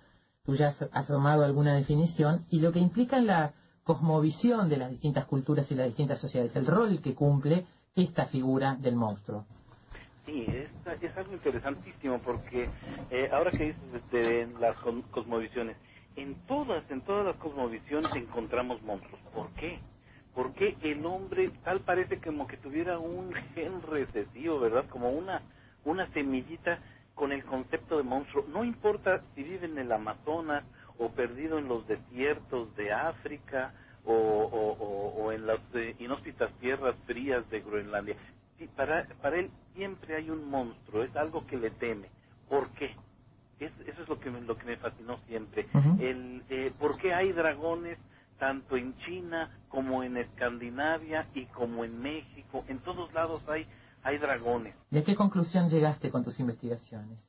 tú 0.44 0.56
ya 0.56 0.74
has, 0.92 1.08
tomado 1.08 1.44
alguna 1.44 1.76
definición, 1.76 2.46
y 2.50 2.60
lo 2.60 2.72
que 2.72 2.80
implica 2.80 3.18
en 3.18 3.28
la 3.28 3.54
cosmovisión 3.84 4.70
de 4.70 4.78
las 4.78 4.92
distintas 4.92 5.26
culturas 5.26 5.70
y 5.72 5.76
las 5.76 5.88
distintas 5.88 6.20
sociedades, 6.20 6.56
el 6.56 6.68
rol 6.68 7.02
que 7.02 7.16
cumple 7.16 7.66
esta 7.96 8.26
figura 8.28 8.76
del 8.76 8.96
monstruo. 8.96 9.46
Sí, 10.26 10.46
es, 10.48 10.70
es 11.02 11.18
algo 11.18 11.34
interesantísimo 11.34 12.20
porque 12.20 12.70
eh, 13.10 13.30
ahora 13.32 13.50
que 13.52 13.74
dices 13.74 14.12
de 14.12 14.48
las 14.60 14.78
cosmovisiones, 15.10 15.78
en 16.16 16.36
todas, 16.48 16.90
en 16.92 17.02
todas 17.02 17.26
las 17.26 17.36
cosmovisiones 17.38 18.14
encontramos 18.16 18.82
monstruos. 18.84 19.22
¿Por 19.34 19.50
qué? 19.54 19.80
Porque 20.36 20.78
el 20.82 21.06
hombre 21.06 21.50
tal 21.64 21.82
parece 21.82 22.20
como 22.20 22.48
que 22.48 22.58
tuviera 22.58 23.00
un 23.00 23.34
gen 23.54 23.82
recesivo, 23.82 24.60
¿verdad? 24.60 24.86
Como 24.90 25.10
una, 25.12 25.42
una 25.86 26.08
semillita 26.14 26.80
con 27.16 27.32
el 27.32 27.44
concepto 27.46 27.98
de 27.98 28.04
monstruo. 28.04 28.46
No 28.48 28.64
importa 28.64 29.24
si 29.36 29.44
vive 29.44 29.66
en 29.66 29.78
el 29.78 29.92
Amazonas 29.92 30.64
o 30.98 31.10
perdido 31.12 31.60
en 31.60 31.68
los 31.68 31.88
desiertos 31.88 32.76
de 32.76 32.92
África 32.92 33.74
o, 34.06 34.14
o, 34.14 35.32
en 35.32 35.46
las 35.46 35.60
eh, 35.74 35.96
inhóspitas 36.00 36.52
tierras 36.60 36.96
frías 37.06 37.48
de 37.50 37.62
Groenlandia. 37.62 38.16
para, 38.76 39.08
para 39.22 39.38
él 39.40 39.52
siempre 39.76 40.16
hay 40.16 40.30
un 40.30 40.50
monstruo, 40.50 41.04
es 41.04 41.16
algo 41.16 41.46
que 41.46 41.58
le 41.58 41.72
teme. 41.72 42.10
¿Por 42.50 42.70
qué? 42.72 42.96
Eso 43.66 44.02
es 44.02 44.10
lo 44.10 44.20
que 44.20 44.30
me, 44.30 44.42
lo 44.42 44.58
que 44.58 44.66
me 44.66 44.78
fascinó 44.78 45.18
siempre. 45.28 45.68
el, 46.00 46.44
eh, 46.50 46.72
¿Por 46.80 46.98
qué 46.98 47.14
hay 47.14 47.32
dragones 47.32 47.98
tanto 48.40 48.76
en 48.76 48.98
China 49.00 49.50
como 49.70 50.04
en 50.04 50.18
Escandinavia 50.18 51.28
y 51.34 51.46
como 51.48 51.84
en 51.84 52.02
México? 52.02 52.64
En 52.68 52.80
todos 52.80 53.14
lados 53.14 53.48
hay, 53.48 53.68
hay 54.04 54.18
dragones. 54.18 54.76
¿Y 54.90 54.98
a 54.98 55.04
qué 55.04 55.16
conclusión 55.16 55.70
llegaste 55.70 56.10
con 56.10 56.24
tus 56.24 56.40
investigaciones? 56.40 57.20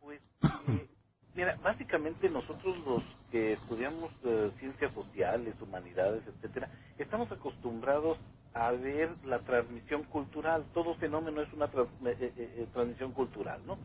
Pues, 0.00 0.20
eh, 0.68 0.88
mira, 1.34 1.56
básicamente 1.62 2.28
nosotros 2.28 2.76
los 2.86 3.02
que 3.30 3.54
estudiamos 3.54 4.10
eh, 4.24 4.50
ciencias 4.58 4.92
sociales, 4.92 5.54
humanidades, 5.60 6.22
etcétera, 6.26 6.68
estamos 6.98 7.32
acostumbrados 7.32 8.18
a 8.54 8.70
ver 8.72 9.08
la 9.24 9.38
transmisión 9.38 10.02
cultural. 10.04 10.66
Todo 10.74 10.94
fenómeno 10.96 11.40
es 11.40 11.50
una 11.54 11.68
transmisión 11.68 13.12
cultural, 13.12 13.62
¿no? 13.66 13.78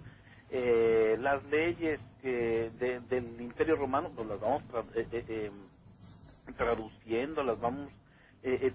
Eh, 0.50 1.18
las 1.20 1.44
leyes 1.46 2.00
que 2.22 2.72
del 3.10 3.42
Imperio 3.42 3.76
Romano 3.76 4.12
pues 4.16 4.28
las 4.28 4.40
vamos 4.40 4.64
eh, 4.96 5.08
eh, 5.12 5.26
eh, 5.28 5.52
traduciendo, 6.58 7.44
las 7.44 7.60
vamos 7.60 7.90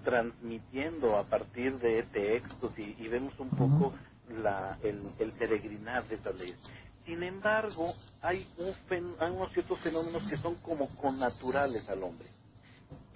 transmitiendo 0.03 1.17
a 1.17 1.27
partir 1.27 1.79
de 1.79 2.03
textos 2.03 2.77
y, 2.77 2.95
y 2.99 3.07
vemos 3.07 3.33
un 3.39 3.49
poco 3.49 3.91
la, 4.29 4.77
el, 4.83 5.01
el, 5.17 5.31
peregrinar 5.31 6.07
de 6.07 6.15
estas 6.15 6.35
leyes. 6.35 6.59
Sin 7.05 7.23
embargo, 7.23 7.91
hay, 8.21 8.47
un, 8.57 9.15
hay 9.19 9.31
unos 9.31 9.51
ciertos 9.53 9.79
fenómenos 9.79 10.29
que 10.29 10.37
son 10.37 10.55
como 10.55 10.87
connaturales 10.97 11.89
al 11.89 12.03
hombre. 12.03 12.27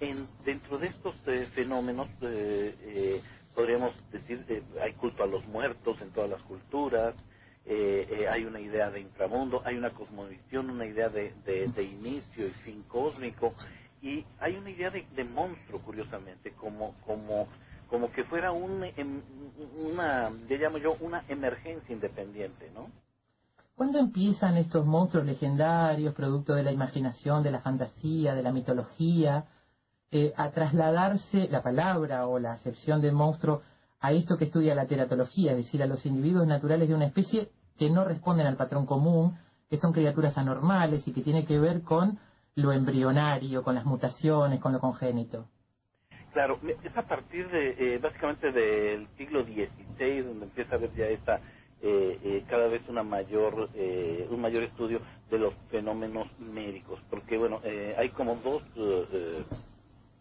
En, 0.00 0.26
dentro 0.44 0.78
de 0.78 0.88
estos 0.88 1.14
fenómenos, 1.54 2.08
podríamos 3.54 3.92
decir, 4.10 4.44
hay 4.82 4.94
culto 4.94 5.22
a 5.22 5.26
los 5.28 5.46
muertos 5.46 6.00
en 6.02 6.10
todas 6.10 6.30
las 6.30 6.42
culturas, 6.42 7.14
eh, 7.70 8.08
eh, 8.10 8.26
hay 8.26 8.46
una 8.46 8.60
idea 8.60 8.90
de 8.90 9.00
inframundo, 9.00 9.60
hay 9.62 9.76
una 9.76 9.90
cosmovisión, 9.90 10.70
una 10.70 10.86
idea 10.86 11.10
de, 11.10 11.34
de, 11.44 11.82
inicio 11.82 12.46
y 12.46 12.50
fin 12.64 12.82
cósmico, 12.84 13.52
y 14.00 14.24
hay 14.40 14.56
una 14.56 14.70
idea 14.70 14.90
de, 14.90 15.24
monstruo, 15.24 15.78
curiosamente, 15.82 16.52
como, 16.52 16.94
como, 17.04 17.46
como 17.90 18.10
que 18.10 18.24
fuera 18.24 18.52
un, 18.52 18.84
em, 18.84 19.20
una, 19.76 20.30
le 20.30 20.56
llamo 20.56 20.78
yo, 20.78 20.94
una 21.00 21.24
emergencia 21.28 21.94
independiente, 21.94 22.70
¿no? 22.74 22.90
¿Cuándo 23.74 23.98
empiezan 23.98 24.56
estos 24.56 24.86
monstruos 24.86 25.26
legendarios, 25.26 26.14
producto 26.14 26.54
de 26.54 26.62
la 26.62 26.72
imaginación, 26.72 27.42
de 27.42 27.50
la 27.50 27.60
fantasía, 27.60 28.34
de 28.34 28.42
la 28.42 28.50
mitología, 28.50 29.44
eh, 30.10 30.32
a 30.38 30.50
trasladarse 30.52 31.48
la 31.50 31.62
palabra 31.62 32.26
o 32.28 32.38
la 32.38 32.52
acepción 32.52 33.02
de 33.02 33.12
monstruo 33.12 33.60
a 34.00 34.12
esto 34.12 34.38
que 34.38 34.46
estudia 34.46 34.74
la 34.74 34.86
teratología, 34.86 35.50
es 35.50 35.58
decir, 35.58 35.82
a 35.82 35.86
los 35.86 36.06
individuos 36.06 36.46
naturales 36.46 36.88
de 36.88 36.94
una 36.94 37.04
especie 37.04 37.50
que 37.78 37.90
no 37.90 38.04
responden 38.04 38.46
al 38.46 38.56
patrón 38.56 38.86
común, 38.86 39.38
que 39.68 39.76
son 39.76 39.92
criaturas 39.92 40.36
anormales 40.38 41.06
y 41.06 41.12
que 41.12 41.22
tiene 41.22 41.44
que 41.44 41.58
ver 41.58 41.82
con 41.82 42.18
lo 42.54 42.72
embrionario, 42.72 43.62
con 43.62 43.74
las 43.74 43.84
mutaciones, 43.84 44.60
con 44.60 44.72
lo 44.72 44.80
congénito. 44.80 45.46
Claro, 46.32 46.58
es 46.84 46.96
a 46.96 47.02
partir 47.02 47.48
eh, 47.52 47.98
básicamente 48.02 48.52
del 48.52 49.08
siglo 49.16 49.44
XVI, 49.44 50.22
donde 50.22 50.46
empieza 50.46 50.74
a 50.74 50.78
haber 50.78 50.94
ya 50.94 51.06
esta, 51.06 51.40
eh, 51.82 52.18
eh, 52.22 52.44
cada 52.48 52.68
vez 52.68 52.82
una 52.88 53.02
mayor, 53.02 53.70
un 54.30 54.40
mayor 54.40 54.62
estudio 54.64 55.00
de 55.30 55.38
los 55.38 55.54
fenómenos 55.70 56.26
médicos, 56.38 57.00
porque 57.10 57.38
bueno, 57.38 57.60
hay 57.96 58.08
como 58.10 58.36
dos, 58.36 58.62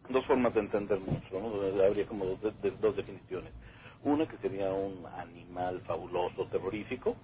dos 0.10 0.26
formas 0.26 0.54
de 0.54 0.62
entender 0.62 1.00
¿no? 1.02 1.84
habría 1.84 2.06
como 2.06 2.26
dos, 2.26 2.40
dos 2.82 2.96
definiciones. 2.96 3.52
Una 4.04 4.26
que 4.28 4.38
sería 4.38 4.72
un 4.72 5.06
animal 5.06 5.82
fabuloso, 5.82 6.46
terrorífico, 6.48 7.16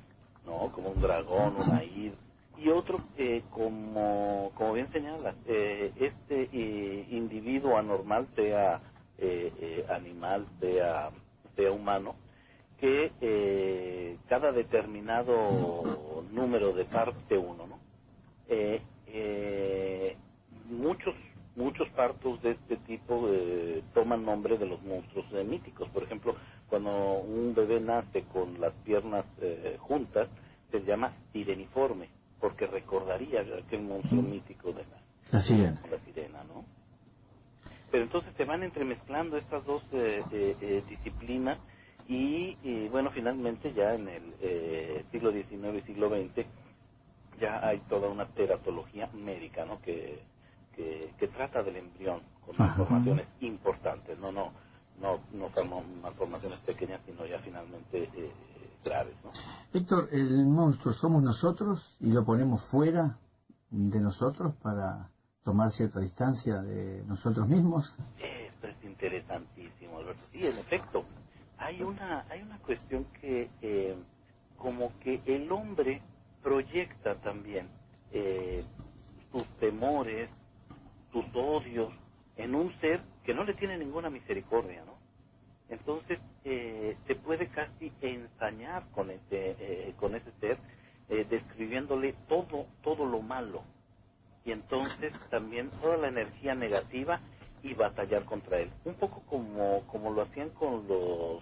¿no? 0.45 0.71
Como 0.71 0.89
un 0.91 1.01
dragón, 1.01 1.55
una 1.57 1.83
id. 1.83 2.13
Y 2.57 2.69
otro, 2.69 3.01
eh, 3.17 3.43
como, 3.49 4.51
como 4.55 4.73
bien 4.73 4.91
señala, 4.91 5.35
eh, 5.47 5.91
este 5.99 6.49
eh, 6.53 7.07
individuo 7.09 7.77
anormal, 7.77 8.27
sea 8.35 8.81
animal, 9.89 10.45
sea, 10.59 11.09
sea 11.55 11.71
humano, 11.71 12.15
que 12.77 14.17
cada 14.27 14.51
determinado 14.51 16.25
número 16.29 16.73
de 16.73 16.83
parte 16.83 17.37
uno, 17.37 17.65
¿no? 17.65 17.79
muchos 20.69 21.15
muchos 21.55 21.87
partos 21.89 22.41
de 22.41 22.51
este 22.51 22.77
tipo 22.77 23.29
toman 23.93 24.25
nombre 24.25 24.57
de 24.57 24.65
los 24.65 24.81
monstruos 24.83 25.31
míticos. 25.45 25.87
Por 25.89 26.03
ejemplo, 26.03 26.35
cuando 26.73 27.19
un 27.19 27.53
bebé 27.53 27.79
nace 27.79 28.23
con 28.23 28.59
las 28.59 28.73
piernas 28.83 29.25
eh, 29.39 29.77
juntas, 29.79 30.27
se 30.71 30.79
llama 30.79 31.13
sireniforme, 31.31 32.09
porque 32.39 32.65
recordaría 32.65 33.41
aquel 33.41 33.83
monstruo 33.83 34.23
mítico 34.23 34.73
de 34.73 34.83
la, 35.31 35.39
sirena. 35.43 35.79
La 35.91 35.99
sirena, 35.99 36.43
¿no? 36.45 36.65
Pero 37.91 38.05
entonces 38.05 38.33
se 38.35 38.45
van 38.45 38.63
entremezclando 38.63 39.37
estas 39.37 39.63
dos 39.67 39.83
eh, 39.91 40.23
eh, 40.31 40.83
disciplinas 40.89 41.59
y, 42.07 42.87
bueno, 42.87 43.11
finalmente 43.11 43.71
ya 43.73 43.93
en 43.93 44.09
el 44.09 45.05
siglo 45.11 45.31
XIX 45.31 45.77
y 45.77 45.81
siglo 45.81 46.09
XX 46.09 46.47
ya 47.39 47.63
hay 47.63 47.81
toda 47.87 48.09
una 48.09 48.25
teratología 48.29 49.11
médica, 49.13 49.63
¿no? 49.63 49.79
Que, 49.79 50.23
que, 50.75 51.27
trata 51.27 51.61
del 51.61 51.75
embrión 51.75 52.21
con 52.43 52.55
informaciones 52.55 53.27
importantes, 53.41 54.17
no, 54.17 54.31
no, 54.31 54.53
no, 55.03 55.19
no 55.33 55.49
son 55.53 56.01
malformaciones 56.01 56.59
pequeñas, 56.61 57.01
sino 57.05 57.25
ya 57.25 57.37
finalmente 57.39 58.09
eh, 58.15 58.31
graves. 58.83 59.15
¿no? 59.23 59.31
Héctor, 59.73 60.07
el 60.11 60.47
monstruo 60.47 60.93
somos 60.93 61.21
nosotros 61.21 61.97
y 61.99 62.11
lo 62.11 62.23
ponemos 62.23 62.61
fuera 62.71 63.19
de 63.69 63.99
nosotros 63.99 64.55
para 64.63 65.09
tomar 65.43 65.69
cierta 65.71 65.99
distancia 65.99 66.61
de 66.61 67.03
nosotros 67.03 67.47
mismos. 67.49 67.97
Esto 68.17 68.67
es 68.67 68.83
interesantísimo, 68.85 69.97
Alberto. 69.97 70.21
Sí, 70.31 70.47
en 70.47 70.57
efecto, 70.57 71.03
hay 71.57 71.81
una, 71.83 72.25
hay 72.29 72.41
una 72.41 72.57
cuestión 72.59 73.05
que 73.19 73.49
eh, 73.61 73.95
como 74.57 74.97
que 74.99 75.21
el 75.25 75.51
hombre 75.51 76.01
proyecta 76.41 77.15
también 77.15 77.67
eh, 78.11 78.63
sus 79.33 79.45
temores, 79.59 80.29
sus 81.11 81.25
odios, 81.35 81.93
en 82.37 82.55
un 82.55 82.71
ser 82.79 83.01
que 83.25 83.33
no 83.33 83.43
le 83.43 83.53
tiene 83.53 83.77
ninguna 83.77 84.09
misericordia, 84.09 84.83
¿no? 84.85 84.92
Entonces 85.69 86.19
eh, 86.43 86.97
se 87.07 87.15
puede 87.15 87.47
casi 87.47 87.91
ensañar 88.01 88.83
con 88.91 89.09
ese, 89.09 89.55
eh, 89.59 89.93
con 89.97 90.15
ese 90.15 90.31
ser, 90.39 90.57
eh, 91.09 91.25
describiéndole 91.29 92.13
todo, 92.27 92.67
todo 92.83 93.05
lo 93.05 93.21
malo. 93.21 93.63
Y 94.45 94.51
entonces 94.51 95.13
también 95.29 95.69
toda 95.81 95.97
la 95.97 96.09
energía 96.09 96.53
negativa 96.53 97.21
y 97.63 97.73
batallar 97.73 98.25
contra 98.25 98.59
él. 98.59 98.69
Un 98.83 98.95
poco 98.95 99.21
como, 99.29 99.87
como 99.87 100.11
lo 100.11 100.23
hacían 100.23 100.49
con 100.49 100.87
los 100.87 101.41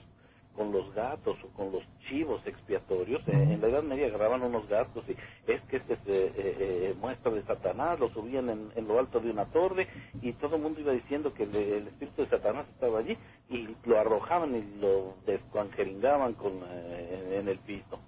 con 0.55 0.71
los 0.71 0.93
gatos 0.93 1.37
o 1.43 1.47
con 1.49 1.71
los 1.71 1.83
chivos 2.07 2.45
expiatorios. 2.45 3.21
Eh, 3.27 3.31
en 3.31 3.61
la 3.61 3.67
Edad 3.67 3.83
Media 3.83 4.07
agarraban 4.07 4.43
unos 4.43 4.67
gatos 4.67 5.03
y 5.07 5.15
es 5.51 5.61
que 5.63 5.77
este 5.77 5.97
se 5.97 6.25
eh, 6.27 6.33
eh, 6.35 6.95
muestra 6.99 7.31
de 7.31 7.43
Satanás, 7.43 7.99
lo 7.99 8.09
subían 8.09 8.49
en, 8.49 8.71
en, 8.75 8.87
lo 8.87 8.99
alto 8.99 9.19
de 9.19 9.31
una 9.31 9.45
torre 9.45 9.87
y 10.21 10.33
todo 10.33 10.55
el 10.55 10.61
mundo 10.61 10.79
iba 10.79 10.93
diciendo 10.93 11.33
que 11.33 11.43
el, 11.43 11.55
el 11.55 11.87
espíritu 11.87 12.23
de 12.23 12.29
Satanás 12.29 12.65
estaba 12.73 12.99
allí 12.99 13.17
y 13.49 13.75
lo 13.85 13.99
arrojaban 13.99 14.55
y 14.55 14.79
lo 14.79 15.15
descuangeringaban 15.25 16.33
con, 16.33 16.53
eh, 16.67 17.39
en 17.39 17.47
el 17.47 17.59
piso. 17.59 17.99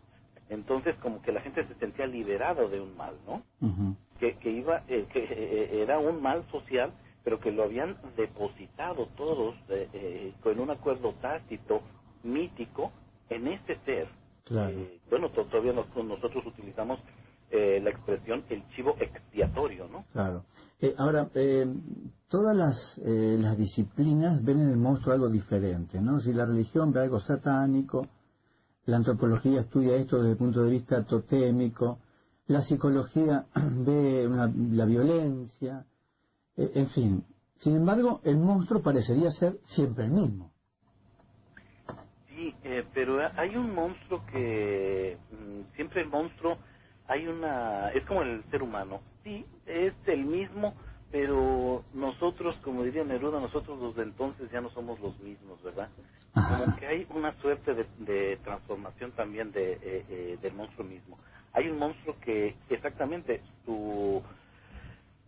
Entonces 0.50 0.96
como 1.02 1.22
que 1.22 1.32
la 1.32 1.42
gente 1.42 1.66
se 1.68 1.76
sentía 1.76 2.06
liberado 2.06 2.70
de 2.70 2.80
un 2.80 2.96
mal, 2.96 3.16
¿no? 3.26 3.42
que, 4.20 4.36
que 4.36 4.52
iba, 4.52 4.82
que 4.86 5.82
era 5.82 6.00
un 6.00 6.22
mal 6.22 6.46
social 6.52 6.94
pero 7.24 7.40
que 7.40 7.52
lo 7.52 7.64
habían 7.64 7.98
depositado 8.18 9.08
todos 9.16 9.56
eh, 9.70 9.88
eh, 9.94 10.34
con 10.42 10.60
un 10.60 10.70
acuerdo 10.70 11.14
tácito, 11.22 11.82
mítico, 12.24 12.92
en 13.30 13.48
ese 13.48 13.78
ser. 13.86 14.08
Claro. 14.46 14.72
Eh, 14.78 15.00
bueno, 15.10 15.30
to- 15.32 15.46
todavía 15.46 15.74
nos- 15.74 15.88
nosotros 15.96 16.46
utilizamos 16.46 17.00
eh, 17.52 17.80
la 17.84 17.92
expresión 17.92 18.44
el 18.50 18.68
chivo 18.70 18.96
expiatorio, 19.00 19.88
¿no? 19.88 20.06
Claro. 20.12 20.44
Eh, 20.80 20.96
ahora, 20.98 21.30
eh, 21.36 21.72
todas 22.28 22.56
las, 22.56 22.98
las 23.06 23.58
disciplinas 23.58 24.44
ven 24.44 24.60
en 24.60 24.70
el 24.72 24.78
monstruo 24.78 25.14
algo 25.14 25.30
diferente, 25.30 26.02
¿no? 26.02 26.20
Si 26.20 26.34
la 26.34 26.46
religión 26.48 26.92
ve 26.92 27.02
algo 27.02 27.20
satánico, 27.20 28.08
la 28.86 28.98
antropología 28.98 29.62
estudia 29.62 29.96
esto 29.98 30.18
desde 30.18 30.32
el 30.32 30.38
punto 30.38 30.64
de 30.64 30.72
vista 30.72 31.04
totémico, 31.06 32.00
la 32.48 32.64
psicología 32.64 33.46
ve 33.86 34.28
una- 34.28 34.52
la 34.72 34.86
violencia, 34.86 35.86
en 36.58 36.88
fin. 36.88 37.24
Sin 37.60 37.76
embargo, 37.76 38.20
el 38.24 38.38
monstruo 38.40 38.82
parecería 38.82 39.30
ser 39.30 39.60
siempre 39.64 40.06
el 40.06 40.12
mismo. 40.12 40.53
Sí, 42.44 42.56
eh, 42.66 42.86
pero 42.94 43.20
hay 43.38 43.56
un 43.58 43.74
monstruo 43.76 44.26
que 44.28 45.18
mm, 45.32 45.76
siempre 45.76 46.02
el 46.02 46.10
monstruo 46.10 46.60
hay 47.08 47.28
una 47.28 47.90
es 47.92 48.06
como 48.06 48.24
el 48.24 48.44
ser 48.52 48.64
humano. 48.64 49.02
Sí, 49.24 49.46
es 49.68 49.94
el 50.08 50.26
mismo, 50.26 50.76
pero 51.12 51.86
nosotros, 51.94 52.58
como 52.64 52.84
diría 52.84 53.06
Neruda, 53.06 53.42
nosotros 53.42 53.80
los 53.80 53.96
de 53.96 54.04
entonces 54.04 54.52
ya 54.52 54.62
no 54.62 54.72
somos 54.72 55.00
los 55.02 55.20
mismos, 55.20 55.64
¿verdad? 55.64 55.90
Como 56.48 56.74
que 56.76 56.88
hay 56.88 57.08
una 57.12 57.34
suerte 57.42 57.76
de, 57.76 57.88
de 58.00 58.38
transformación 58.40 59.14
también 59.14 59.52
de, 59.54 59.74
eh, 59.74 59.80
eh, 60.10 60.40
del 60.42 60.54
monstruo 60.56 60.88
mismo. 60.88 61.20
Hay 61.54 61.70
un 61.70 61.80
monstruo 61.80 62.18
que 62.22 62.58
exactamente 62.70 63.44
su 63.66 64.24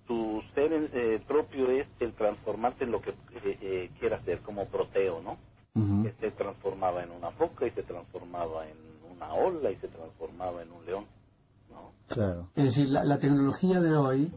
su 0.08 0.44
ser 0.56 0.72
eh, 0.74 1.22
propio 1.28 1.72
es 1.72 1.88
el 2.00 2.14
transformarse 2.16 2.86
en 2.86 2.92
lo 2.92 3.02
que 3.02 3.12
eh, 3.12 3.16
eh, 3.62 3.92
quiera 4.00 4.24
ser, 4.26 4.42
como 4.42 4.70
Proteo, 4.70 5.22
¿no? 5.22 5.40
Que 5.76 6.14
se 6.22 6.32
transformaba 6.32 7.04
en 7.04 7.12
una 7.12 7.32
foca 7.32 7.68
y 7.68 7.72
se 7.72 7.84
transformaba 7.84 8.66
en 8.68 8.78
una 9.14 9.34
ola 9.34 9.72
y 9.72 9.76
se 9.78 9.90
transformaba 9.90 10.62
en 10.62 10.72
un 10.72 10.86
león. 10.86 11.06
Claro. 12.08 12.50
Es 12.56 12.66
decir, 12.66 12.90
la, 12.90 13.04
la 13.04 13.20
tecnología 13.20 13.82
de 13.82 13.96
hoy 13.98 14.32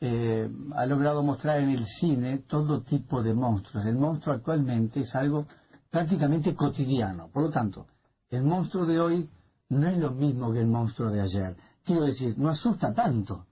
eh, 0.00 0.48
ha 0.74 0.86
logrado 0.86 1.22
mostrar 1.22 1.60
en 1.60 1.70
el 1.70 1.86
cine 1.86 2.38
todo 2.48 2.82
tipo 2.82 3.22
de 3.22 3.34
monstruos. 3.34 3.86
El 3.86 3.94
monstruo 3.94 4.34
actualmente 4.34 5.00
es 5.00 5.14
algo 5.14 5.46
prácticamente 5.90 6.54
cotidiano. 6.56 7.28
Por 7.28 7.44
lo 7.44 7.50
tanto, 7.50 7.86
el 8.30 8.42
monstruo 8.42 8.84
de 8.84 8.98
hoy 8.98 9.30
no 9.68 9.86
es 9.86 9.96
lo 9.98 10.10
mismo 10.10 10.52
que 10.52 10.58
el 10.58 10.66
monstruo 10.66 11.10
de 11.10 11.20
ayer. 11.20 11.54
Quiero 11.84 12.02
decir, 12.02 12.36
no 12.36 12.48
asusta 12.48 12.92
tanto. 12.92 13.46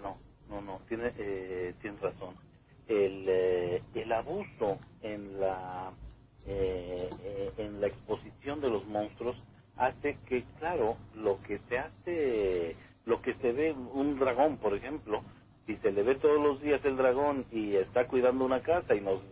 No, 0.00 0.16
no, 0.48 0.60
no, 0.60 0.78
tiene, 0.88 1.12
eh, 1.18 1.74
tienes 1.80 2.00
razón. 2.00 2.36
El, 2.86 3.24
eh, 3.28 3.82
el 3.94 4.12
abuso 4.12 4.78
en 5.00 5.40
la, 5.40 5.92
eh, 6.46 7.14
eh, 7.18 7.54
en 7.58 7.80
la 7.80 7.88
exposición 7.88 8.60
de 8.60 8.70
los 8.70 8.86
monstruos 8.86 9.36
hace 9.76 10.18
que, 10.26 10.44
claro, 10.58 10.98
lo 11.14 11.40
que 11.42 11.60
se 11.68 11.78
hace, 11.78 12.76
lo 13.06 13.22
que 13.22 13.34
se 13.36 13.52
ve, 13.52 13.72
un 13.72 14.18
dragón, 14.18 14.58
por 14.58 14.74
ejemplo, 14.74 15.24
si 15.66 15.76
se 15.78 15.92
le 15.92 16.02
ve 16.04 16.16
todos 16.16 16.40
los 16.40 16.60
días 16.62 16.84
el 16.84 16.96
dragón 16.98 17.46
y 17.52 17.76
está 17.76 18.06
cuidando 18.08 18.44
una 18.44 18.62
casa 18.62 18.94
y 18.94 19.02
nos 19.02 19.22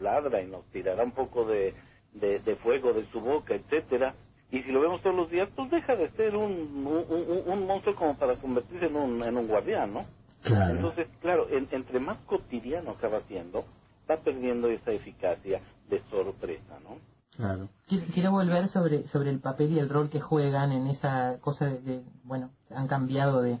ladra 0.00 0.42
y 0.42 0.48
nos 0.48 0.66
tirará 0.70 1.04
un 1.04 1.12
poco 1.12 1.46
de, 1.46 1.74
de, 2.12 2.40
de 2.40 2.56
fuego 2.58 2.92
de 2.94 3.06
su 3.12 3.20
boca, 3.20 3.54
etcétera, 3.54 4.16
y 4.50 4.62
si 4.62 4.72
lo 4.72 4.80
vemos 4.80 5.02
todos 5.02 5.16
los 5.16 5.30
días, 5.30 5.48
pues 5.56 5.70
deja 5.70 5.96
de 5.96 6.10
ser 6.12 6.36
un, 6.36 6.52
un, 6.86 7.06
un- 7.08 7.42
un 7.46 7.66
monstruo 7.66 7.96
como 7.96 8.18
para 8.18 8.36
convertirse 8.38 8.86
en 8.86 8.96
un, 8.96 9.22
en 9.24 9.36
un 9.38 9.48
guardián, 9.48 9.94
¿no? 9.94 10.06
Claro. 10.44 10.68
Entonces, 10.68 11.08
claro, 11.20 11.48
en- 11.50 11.68
entre 11.72 12.00
más 12.00 12.18
cotidiano 12.26 12.92
acaba 12.92 13.22
siendo, 13.28 13.66
va 14.10 14.18
perdiendo 14.22 14.70
esa 14.70 14.92
eficacia 14.92 15.62
de 15.88 16.02
sorpresa, 16.10 16.78
¿no? 16.82 16.98
Claro. 17.36 17.68
Quiero, 17.86 18.04
quiero 18.12 18.30
volver 18.32 18.68
sobre, 18.68 19.06
sobre 19.08 19.30
el 19.30 19.40
papel 19.40 19.72
y 19.72 19.78
el 19.78 19.88
rol 19.88 20.10
que 20.10 20.20
juegan 20.20 20.72
en 20.72 20.86
esa 20.86 21.38
cosa 21.40 21.66
de, 21.66 21.80
de- 21.80 22.02
bueno, 22.24 22.50
han 22.70 22.86
cambiado 22.88 23.40
de 23.42 23.58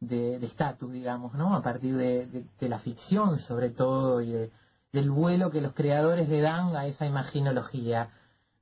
de 0.00 0.38
de 0.38 0.46
estatus, 0.46 0.92
digamos, 0.92 1.34
¿no? 1.34 1.56
A 1.56 1.60
partir 1.60 1.96
de, 1.96 2.26
de- 2.26 2.44
de 2.60 2.68
la 2.68 2.78
ficción, 2.78 3.40
sobre 3.40 3.70
todo, 3.70 4.20
y 4.20 4.30
de- 4.30 4.50
del 4.92 5.10
vuelo 5.10 5.50
que 5.50 5.60
los 5.60 5.72
creadores 5.72 6.28
le 6.28 6.40
dan 6.40 6.76
a 6.76 6.86
esa 6.86 7.04
imaginología. 7.04 8.08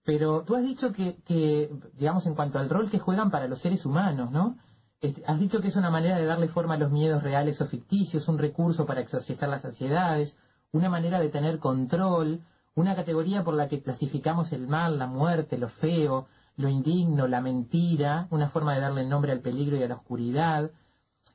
Pero 0.02 0.44
tú 0.44 0.54
has 0.56 0.62
dicho 0.62 0.92
que, 0.92 1.16
que, 1.26 1.68
digamos, 1.98 2.24
en 2.26 2.34
cuanto 2.34 2.58
al 2.58 2.70
rol 2.70 2.88
que 2.88 2.98
juegan 2.98 3.30
para 3.30 3.48
los 3.48 3.60
seres 3.60 3.84
humanos, 3.84 4.30
¿no? 4.30 4.56
Este, 5.02 5.22
has 5.26 5.38
dicho 5.38 5.60
que 5.60 5.68
es 5.68 5.76
una 5.76 5.90
manera 5.90 6.16
de 6.16 6.24
darle 6.24 6.48
forma 6.48 6.72
a 6.74 6.78
los 6.78 6.90
miedos 6.90 7.22
reales 7.22 7.60
o 7.60 7.66
ficticios, 7.66 8.26
un 8.28 8.38
recurso 8.38 8.86
para 8.86 9.02
exorcizar 9.02 9.48
las 9.50 9.62
ansiedades, 9.64 10.34
una 10.72 10.88
manera 10.88 11.20
de 11.20 11.28
tener 11.28 11.58
control, 11.58 12.40
una 12.76 12.94
categoría 12.94 13.42
por 13.42 13.54
la 13.54 13.68
que 13.68 13.82
clasificamos 13.82 14.52
el 14.52 14.68
mal, 14.68 14.98
la 14.98 15.06
muerte, 15.06 15.58
lo 15.58 15.68
feo, 15.68 16.28
lo 16.56 16.68
indigno, 16.68 17.26
la 17.26 17.40
mentira, 17.40 18.28
una 18.30 18.50
forma 18.50 18.74
de 18.74 18.80
darle 18.80 19.04
nombre 19.04 19.32
al 19.32 19.40
peligro 19.40 19.76
y 19.76 19.82
a 19.82 19.88
la 19.88 19.96
oscuridad. 19.96 20.70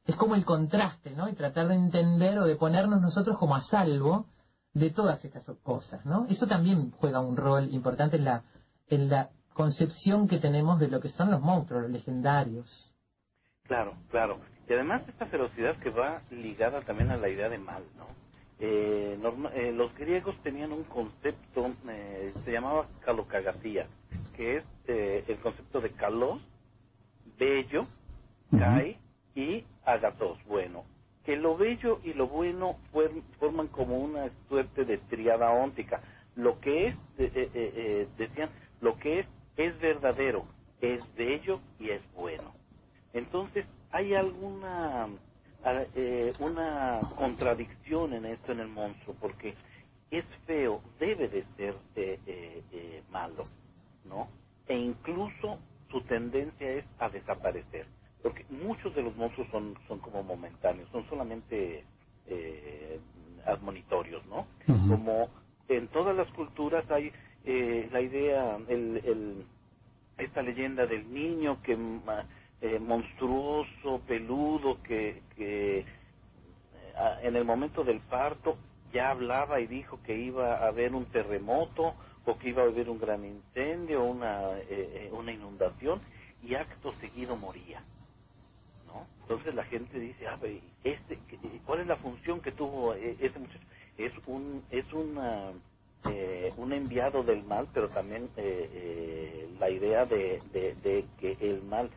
Es 0.05 0.15
como 0.15 0.35
el 0.35 0.45
contraste, 0.45 1.11
¿no? 1.11 1.27
Y 1.27 1.33
tratar 1.33 1.67
de 1.67 1.75
entender 1.75 2.37
o 2.39 2.45
de 2.45 2.55
ponernos 2.55 3.01
nosotros 3.01 3.37
como 3.37 3.55
a 3.55 3.61
salvo 3.61 4.27
de 4.73 4.91
todas 4.91 5.25
estas 5.25 5.45
cosas, 5.63 6.05
¿no? 6.05 6.25
Eso 6.29 6.47
también 6.47 6.91
juega 6.91 7.19
un 7.19 7.35
rol 7.35 7.73
importante 7.73 8.17
en 8.17 8.25
la, 8.25 8.43
en 8.87 9.09
la 9.09 9.29
concepción 9.53 10.27
que 10.27 10.37
tenemos 10.37 10.79
de 10.79 10.89
lo 10.89 11.01
que 11.01 11.09
son 11.09 11.31
los 11.31 11.41
monstruos, 11.41 11.83
los 11.83 11.91
legendarios. 11.91 12.93
Claro, 13.63 13.95
claro. 14.09 14.39
Y 14.69 14.73
además 14.73 15.01
esta 15.07 15.25
ferocidad 15.25 15.75
que 15.77 15.89
va 15.89 16.21
ligada 16.29 16.81
también 16.81 17.09
a 17.09 17.17
la 17.17 17.29
idea 17.29 17.49
de 17.49 17.57
mal, 17.57 17.83
¿no? 17.97 18.05
Eh, 18.61 19.17
norma- 19.21 19.51
eh, 19.55 19.73
los 19.73 19.95
griegos 19.95 20.41
tenían 20.43 20.73
un 20.73 20.85
concepto, 20.85 21.75
eh, 21.89 22.35
se 22.45 22.53
llamaba 22.53 22.89
calocagatía, 23.01 23.89
que 24.33 24.57
es 24.59 24.65
eh, 24.87 25.25
el 25.29 25.39
concepto 25.41 25.81
de 25.81 25.93
kalos, 25.95 26.41
bello, 27.39 27.87
kai 28.57 28.99
y 29.35 29.65
agatos, 29.85 30.39
bueno. 30.45 30.85
Que 31.25 31.37
lo 31.37 31.57
bello 31.57 32.01
y 32.03 32.13
lo 32.13 32.27
bueno 32.27 32.79
forman 33.39 33.69
como 33.69 33.99
una 33.99 34.31
suerte 34.49 34.85
de 34.85 34.99
triada 34.99 35.51
óntica. 35.51 36.01
Lo 36.35 36.59
que 36.61 36.89
es, 36.89 36.95
eh, 37.19 38.09
decían, 38.17 38.51
lo 38.81 38.97
que 38.99 39.21
es 39.21 39.27
es 39.57 39.79
verdadero, 39.81 40.47
es 40.81 41.03
bello 41.15 41.61
y 41.79 41.91
es 41.91 42.01
bueno. 42.13 42.55
Entonces, 43.13 43.65
hay 43.91 44.15
alguna 44.15 45.09
eh, 45.65 46.35
una 46.39 47.09
contradicción 47.15 48.13
en 48.13 48.25
esto 48.25 48.51
en 48.53 48.61
el 48.61 48.69
monstruo, 48.69 49.15
porque 49.19 49.55
es 50.11 50.25
feo, 50.45 50.83
debe 50.99 51.29
de 51.29 51.45
ser 51.57 51.75
eh, 51.95 52.19
eh, 52.25 52.63
eh, 52.71 53.03
malo, 53.09 53.47
¿no? 54.05 54.29
E 54.67 54.77
incluso 54.77 55.59
su 55.91 56.01
tendencia 56.05 56.71
es 56.71 56.85
a 56.99 57.09
desaparecer, 57.09 57.87
porque 58.23 58.45
muchos 58.49 58.95
de 58.95 59.03
los 59.03 59.15
monstruos 59.17 59.49
son, 59.51 59.77
son 59.87 59.99
como 59.99 60.23
momentáneos, 60.23 60.89
son 60.91 61.07
solamente 61.09 61.85
eh, 62.27 63.01
admonitorios, 63.45 64.25
¿no? 64.27 64.47
Como 64.87 65.29
en 65.69 65.89
todas 65.89 66.15
las 66.15 66.31
culturas 66.33 66.85
hay 66.91 67.11
eh, 67.45 67.89
la 67.91 68.01
idea, 68.01 68.57
el, 68.69 69.01
el- 69.05 69.47
esta 70.17 70.43
leyenda 70.43 70.85
del 70.87 71.13
niño 71.13 71.61
que 71.63 71.75
eh, 72.61 72.79
monstruoso, 72.79 74.01
peludo, 74.07 74.81
que, 74.83 75.23
que 75.35 75.79
eh, 75.79 75.85
en 77.23 77.35
el 77.37 77.45
momento 77.45 77.83
del 77.83 78.01
parto 78.01 78.59
ya 78.93 79.11
hablaba 79.11 79.59
y 79.61 79.67
dijo 79.67 80.01
que 80.03 80.15
iba 80.17 80.55
a 80.57 80.67
haber 80.69 80.95
un 80.95 81.07
terremoto 81.07 81.95
o 82.25 82.37
que 82.39 82.49
iba 82.49 82.63
a 82.63 82.67
haber 82.67 82.89
un 82.89 82.99
gran 82.99 83.25
incendio, 83.25 84.03
una, 84.05 84.59
eh, 84.59 84.65
eh, 84.69 85.09
una 85.13 85.33
inundación 85.33 86.01
y 86.41 86.55
acto 86.55 86.93
seguido 87.01 87.37
moría. 87.37 87.83
¿no? 88.85 89.07
Entonces 89.21 89.55
la 89.55 89.65
gente 89.65 89.99
dice, 89.99 90.27
a 90.27 90.37
ver, 90.37 90.61
este, 90.83 91.19
¿cuál 91.65 91.81
es 91.81 91.87
la 91.87 91.97
función 91.97 92.41
que 92.41 92.53
tuvo 92.53 92.95
eh, 92.95 93.17
ese 93.19 93.39
muchacho? 93.39 93.65
Es 93.97 94.13
un, 94.27 94.65
es 94.71 94.91
una, 94.93 95.53
eh, 96.05 96.53
un 96.57 96.73
enviado 96.73 97.23
del 97.23 97.43
mal, 97.43 97.69
pero 97.73 97.89
también 97.91 98.31
eh, 98.37 98.69
eh, 98.73 99.55
la 99.59 99.69
idea 99.69 100.05
de, 100.05 100.41
de, 100.51 101.07
que 101.19 101.37
el 101.41 101.63
mal 101.63 101.91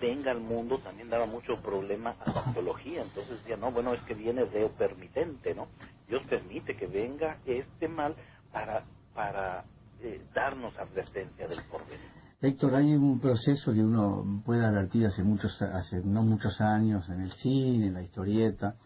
venga 0.00 0.30
al 0.30 0.40
mundo 0.40 0.78
también 0.78 1.10
daba 1.10 1.26
mucho 1.26 1.60
problema 1.62 2.16
a 2.24 2.30
la 2.30 2.52
teología. 2.52 3.02
Entonces 3.02 3.38
decía, 3.40 3.56
no, 3.56 3.72
bueno, 3.72 3.92
es 3.94 4.00
que 4.02 4.14
viene 4.14 4.44
de 4.44 4.68
permitente, 4.68 5.54
¿no? 5.54 5.68
Dios 6.08 6.22
permite 6.28 6.76
que 6.76 6.86
venga 6.86 7.38
este 7.44 7.88
mal 7.88 8.14
para, 8.52 8.84
para 9.14 9.64
darnos 10.34 10.76
advertencia 10.78 11.46
del 11.46 11.60
porvenir. 11.70 12.24
Héctor, 12.40 12.74
hay 12.74 12.94
un 12.94 13.18
proceso 13.20 13.72
que 13.72 13.82
uno 13.82 14.42
puede 14.44 14.64
advertir 14.64 15.06
hace 15.06 15.22
muchos, 15.22 15.60
hace 15.62 16.02
no 16.04 16.22
muchos 16.22 16.60
años 16.60 17.08
en 17.08 17.22
el 17.22 17.32
cine, 17.32 17.86
en 17.86 17.94
la 17.94 18.02
historieta. 18.02 18.76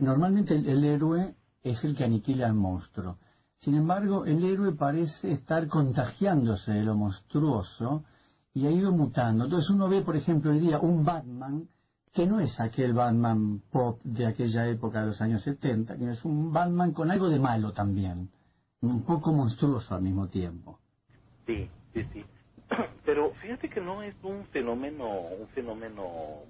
normalmente 0.00 0.54
el 0.54 0.84
héroe 0.84 1.34
es 1.62 1.82
el 1.84 1.96
que 1.96 2.04
aniquila 2.04 2.46
al 2.46 2.54
monstruo. 2.54 3.18
Sin 3.56 3.76
embargo, 3.76 4.24
el 4.24 4.44
héroe 4.44 4.74
parece 4.74 5.32
estar 5.32 5.66
contagiándose 5.68 6.72
de 6.72 6.82
lo 6.82 6.96
monstruoso 6.96 8.04
y 8.54 8.66
ha 8.66 8.70
ido 8.70 8.92
mutando. 8.92 9.44
Entonces 9.44 9.70
uno 9.70 9.88
ve, 9.88 10.02
por 10.02 10.16
ejemplo, 10.16 10.50
hoy 10.50 10.60
día 10.60 10.78
un 10.78 11.04
Batman 11.04 11.68
que 12.12 12.26
no 12.26 12.40
es 12.40 12.60
aquel 12.60 12.92
Batman 12.92 13.62
pop 13.70 13.98
de 14.04 14.26
aquella 14.26 14.68
época 14.68 15.00
de 15.00 15.06
los 15.06 15.20
años 15.22 15.42
70, 15.42 15.96
que 15.96 16.10
es 16.10 16.24
un 16.24 16.52
Batman 16.52 16.92
con 16.92 17.10
algo 17.10 17.30
de 17.30 17.38
malo 17.38 17.72
también, 17.72 18.28
un 18.82 19.02
poco 19.04 19.32
monstruoso 19.32 19.94
al 19.94 20.02
mismo 20.02 20.28
tiempo. 20.28 20.78
Sí, 21.46 21.70
sí, 21.94 22.04
sí. 22.12 22.24
Pero 23.04 23.30
fíjate 23.40 23.70
que 23.70 23.80
no 23.80 24.02
es 24.02 24.14
un 24.22 24.44
fenómeno, 24.46 25.08
un 25.08 25.48
fenómeno 25.48 26.04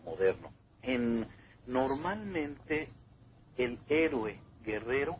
moderno. 0.04 0.50
En 0.82 1.26
normalmente 1.66 2.88
el 3.56 3.78
héroe 3.88 4.40
guerrero 4.64 5.16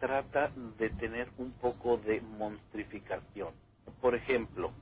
trata 0.00 0.50
de 0.78 0.90
tener 0.90 1.28
un 1.38 1.52
poco 1.52 1.98
de 1.98 2.20
monstrificación. 2.20 3.54
Por 4.00 4.16
ejemplo, 4.16 4.72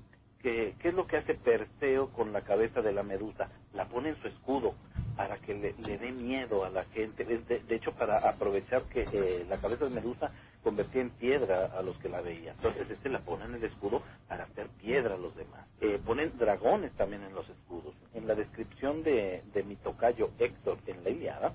¿qué, 0.43 0.77
es 0.83 0.95
lo 0.95 1.07
que 1.07 1.19
hace 1.19 1.35
Perseo 1.35 2.11
con 2.13 2.33
la 2.33 2.43
cabeza 2.43 2.83
de 2.83 2.93
la 2.93 3.03
medusa? 3.03 3.51
La 3.75 3.89
pone 3.89 4.11
en 4.11 4.23
su 4.23 4.29
escudo 4.29 4.75
para 5.17 5.39
que 5.39 5.55
le, 5.55 5.75
dé 5.99 6.13
miedo 6.13 6.65
a 6.65 6.71
la 6.71 6.85
gente. 6.87 7.25
De, 7.25 7.39
de 7.39 7.77
hecho, 7.77 7.93
para 7.95 8.19
aprovechar 8.19 8.85
que 8.85 9.09
eh, 9.13 9.47
la 9.49 9.59
cabeza 9.59 9.85
de 9.85 9.91
medusa 9.91 10.33
convertía 10.63 11.03
en 11.03 11.11
piedra 11.11 11.67
a 11.67 11.83
los 11.83 11.99
que 11.99 12.09
la 12.09 12.21
veían. 12.23 12.57
Entonces, 12.57 12.91
este 12.91 13.11
la 13.11 13.21
pone 13.21 13.47
en 13.47 13.55
el 13.57 13.65
escudo 13.65 14.03
para 14.29 14.45
hacer 14.45 14.69
piedra 14.81 15.15
a 15.15 15.19
los 15.19 15.37
demás. 15.37 15.67
Eh, 15.81 16.01
ponen 16.05 16.37
dragones 16.39 16.93
también 16.97 17.25
en 17.25 17.35
los 17.35 17.49
escudos. 17.49 17.95
En 18.15 18.27
la 18.27 18.35
descripción 18.35 19.03
de, 19.05 19.43
de 19.55 19.63
mi 19.65 19.77
tocayo 19.77 20.31
Héctor 20.39 20.79
en 20.87 21.05
la 21.05 21.11
Iliada, 21.11 21.55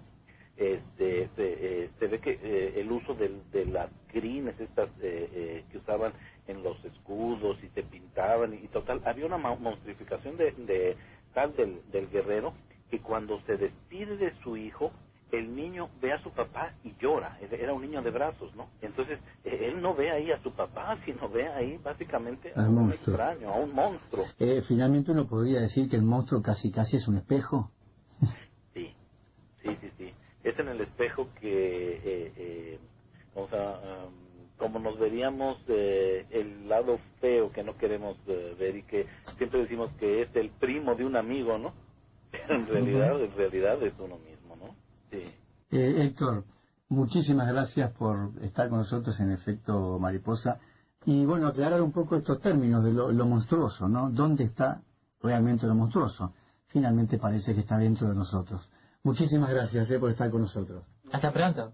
este, 0.57 1.29
se, 1.35 1.85
eh, 1.85 1.91
ve 1.99 2.19
que 2.19 2.39
eh, 2.41 2.81
el 2.81 2.91
uso 2.91 3.15
de 3.15 3.65
las 3.67 3.89
crines 4.07 4.59
estas 4.59 4.89
eh, 5.01 5.63
que 5.71 5.77
usaban 5.77 6.13
en 6.47 6.63
los 6.63 6.83
escudos 6.85 7.57
y 7.63 7.67
se 7.69 7.83
pintaban 7.83 8.53
y, 8.53 8.67
total, 8.67 9.01
había 9.05 9.25
una 9.25 9.37
monstrificación 9.37 10.37
de, 10.37 10.97
tal 11.33 11.55
del, 11.55 11.81
del, 11.91 12.09
guerrero 12.09 12.53
que 12.89 12.99
cuando 12.99 13.41
se 13.41 13.57
despide 13.57 14.17
de 14.17 14.33
su 14.41 14.57
hijo, 14.57 14.91
el 15.31 15.53
niño 15.55 15.89
ve 16.01 16.13
a 16.13 16.23
su 16.23 16.31
papá 16.31 16.73
y 16.85 16.95
llora, 17.01 17.37
era 17.51 17.73
un 17.73 17.81
niño 17.81 18.01
de 18.01 18.11
brazos, 18.11 18.55
¿no? 18.55 18.69
Entonces, 18.81 19.19
él 19.43 19.81
no 19.81 19.93
ve 19.93 20.09
ahí 20.09 20.31
a 20.31 20.41
su 20.41 20.53
papá, 20.53 20.97
sino 21.05 21.27
ve 21.27 21.47
ahí 21.49 21.77
básicamente 21.83 22.53
a 22.55 22.61
un 22.61 22.91
extraño, 22.91 23.49
a 23.49 23.55
un 23.57 23.73
monstruo. 23.73 24.25
finalmente 24.67 25.11
uno 25.11 25.27
podría 25.27 25.59
decir 25.59 25.89
que 25.89 25.97
el 25.97 26.03
monstruo 26.03 26.41
casi 26.41 26.71
casi 26.71 26.95
es 26.95 27.07
un 27.07 27.17
espejo. 27.17 27.71
Sí, 28.73 28.93
sí, 29.61 29.75
sí, 29.81 29.91
sí 29.97 30.13
es 30.47 30.57
en 30.59 30.69
el 30.69 30.81
espejo 30.81 31.27
que, 31.39 31.95
eh, 31.95 32.33
eh, 32.37 32.79
como 34.57 34.79
nos 34.79 34.97
veríamos 34.97 35.57
eh, 35.67 36.25
el 36.31 36.67
lado 36.67 36.99
feo 37.21 37.51
que 37.51 37.63
no 37.63 37.77
queremos 37.77 38.17
ver 38.25 38.75
y 38.75 38.83
que 38.83 39.07
siempre 39.37 39.61
decimos 39.61 39.91
que 39.99 40.23
es 40.23 40.35
el 40.35 40.49
primo 40.51 40.95
de 40.95 41.05
un 41.05 41.15
amigo, 41.15 41.57
¿no? 41.57 41.73
Pero 42.31 42.55
en 42.55 42.67
realidad, 42.67 43.21
en 43.21 43.35
realidad 43.35 43.83
es 43.83 43.93
uno 43.99 44.17
mismo, 44.17 44.55
¿no? 44.55 44.75
Sí. 45.11 45.23
Héctor, 45.69 46.43
muchísimas 46.89 47.47
gracias 47.47 47.91
por 47.93 48.31
estar 48.41 48.69
con 48.69 48.79
nosotros 48.79 49.19
en 49.19 49.31
Efecto 49.31 49.99
Mariposa 49.99 50.59
y 51.05 51.25
bueno, 51.25 51.47
aclarar 51.47 51.81
un 51.81 51.91
poco 51.91 52.15
estos 52.15 52.41
términos 52.41 52.83
de 52.83 52.91
lo, 52.91 53.11
lo 53.11 53.25
monstruoso, 53.25 53.87
¿no? 53.87 54.09
¿Dónde 54.09 54.43
está 54.43 54.81
realmente 55.21 55.65
lo 55.65 55.75
monstruoso? 55.75 56.33
Finalmente 56.67 57.17
parece 57.17 57.53
que 57.53 57.61
está 57.61 57.77
dentro 57.77 58.09
de 58.09 58.15
nosotros. 58.15 58.69
Muchísimas 59.03 59.49
gracias 59.49 59.89
eh, 59.89 59.99
por 59.99 60.09
estar 60.09 60.29
con 60.29 60.41
nosotros. 60.41 60.83
Hasta 61.11 61.31
pronto. 61.31 61.73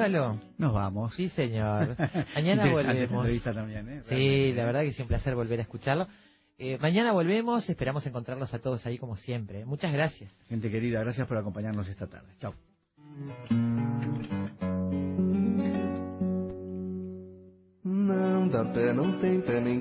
¿Nos 0.00 0.12
vamos, 0.12 0.12
Galo? 0.12 0.40
Nos 0.56 0.72
vamos. 0.72 1.14
Sí, 1.14 1.28
señor. 1.30 1.96
Mañana 2.34 2.70
volvemos. 2.70 3.42
También, 3.42 3.88
¿eh? 3.88 4.02
Sí, 4.08 4.52
la 4.52 4.64
verdad 4.64 4.80
que 4.80 4.88
es 4.88 5.00
un 5.00 5.08
placer 5.08 5.34
volver 5.34 5.58
a 5.58 5.62
escucharlo. 5.62 6.06
Eh, 6.58 6.78
mañana 6.80 7.12
volvemos, 7.12 7.68
esperamos 7.68 8.06
encontrarlos 8.06 8.52
a 8.52 8.58
todos 8.58 8.84
ahí 8.86 8.98
como 8.98 9.16
siempre. 9.16 9.64
Muchas 9.64 9.92
gracias. 9.92 10.30
Gente 10.48 10.70
querida, 10.70 11.00
gracias 11.00 11.26
por 11.26 11.38
acompañarnos 11.38 11.88
esta 11.88 12.06
tarde. 12.06 12.28
Chao. 12.38 12.54
dá 18.50 18.64
pé, 18.64 18.92
não 18.92 19.18
tem 19.20 19.40
pé 19.40 19.60
nem 19.60 19.69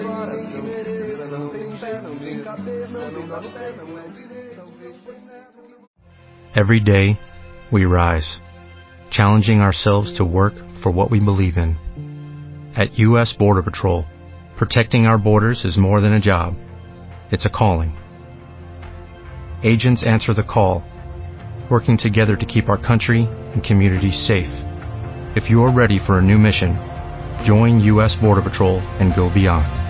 que 0.00 1.30
não 1.30 1.48
tem 1.48 1.76
pé, 1.78 2.00
não 2.02 2.16
tem 2.18 2.40
cabeça, 2.42 3.10
não 3.10 3.50
pé, 3.52 3.72
não 3.76 3.98
é 3.98 4.04
Every 6.54 6.80
day, 6.80 7.18
we 7.72 7.84
rise, 7.84 8.40
challenging 9.10 9.60
ourselves 9.60 10.12
to 10.14 10.24
work 10.24 10.54
for 10.82 10.90
what 10.90 11.10
we 11.10 11.20
believe 11.20 11.56
in. 11.56 11.76
At 12.76 12.98
U.S. 12.98 13.32
Border 13.38 13.62
Patrol, 13.62 14.04
protecting 14.56 15.06
our 15.06 15.18
borders 15.18 15.64
is 15.64 15.76
more 15.76 16.00
than 16.00 16.12
a 16.12 16.20
job. 16.20 16.54
It's 17.30 17.46
a 17.46 17.50
calling. 17.50 17.92
Agents 19.62 20.02
answer 20.04 20.34
the 20.34 20.42
call, 20.42 20.82
working 21.70 21.96
together 21.98 22.36
to 22.36 22.46
keep 22.46 22.68
our 22.68 22.78
country 22.78 23.28
and 23.54 23.62
communities 23.62 24.26
safe. 24.26 24.50
If 25.36 25.48
you 25.48 25.62
are 25.62 25.70
ready 25.70 26.00
for 26.04 26.18
a 26.18 26.22
new 26.22 26.38
mission, 26.38 26.76
Join 27.44 27.80
U.S. 27.80 28.16
Border 28.20 28.42
Patrol 28.42 28.80
and 29.00 29.14
go 29.16 29.32
beyond. 29.32 29.89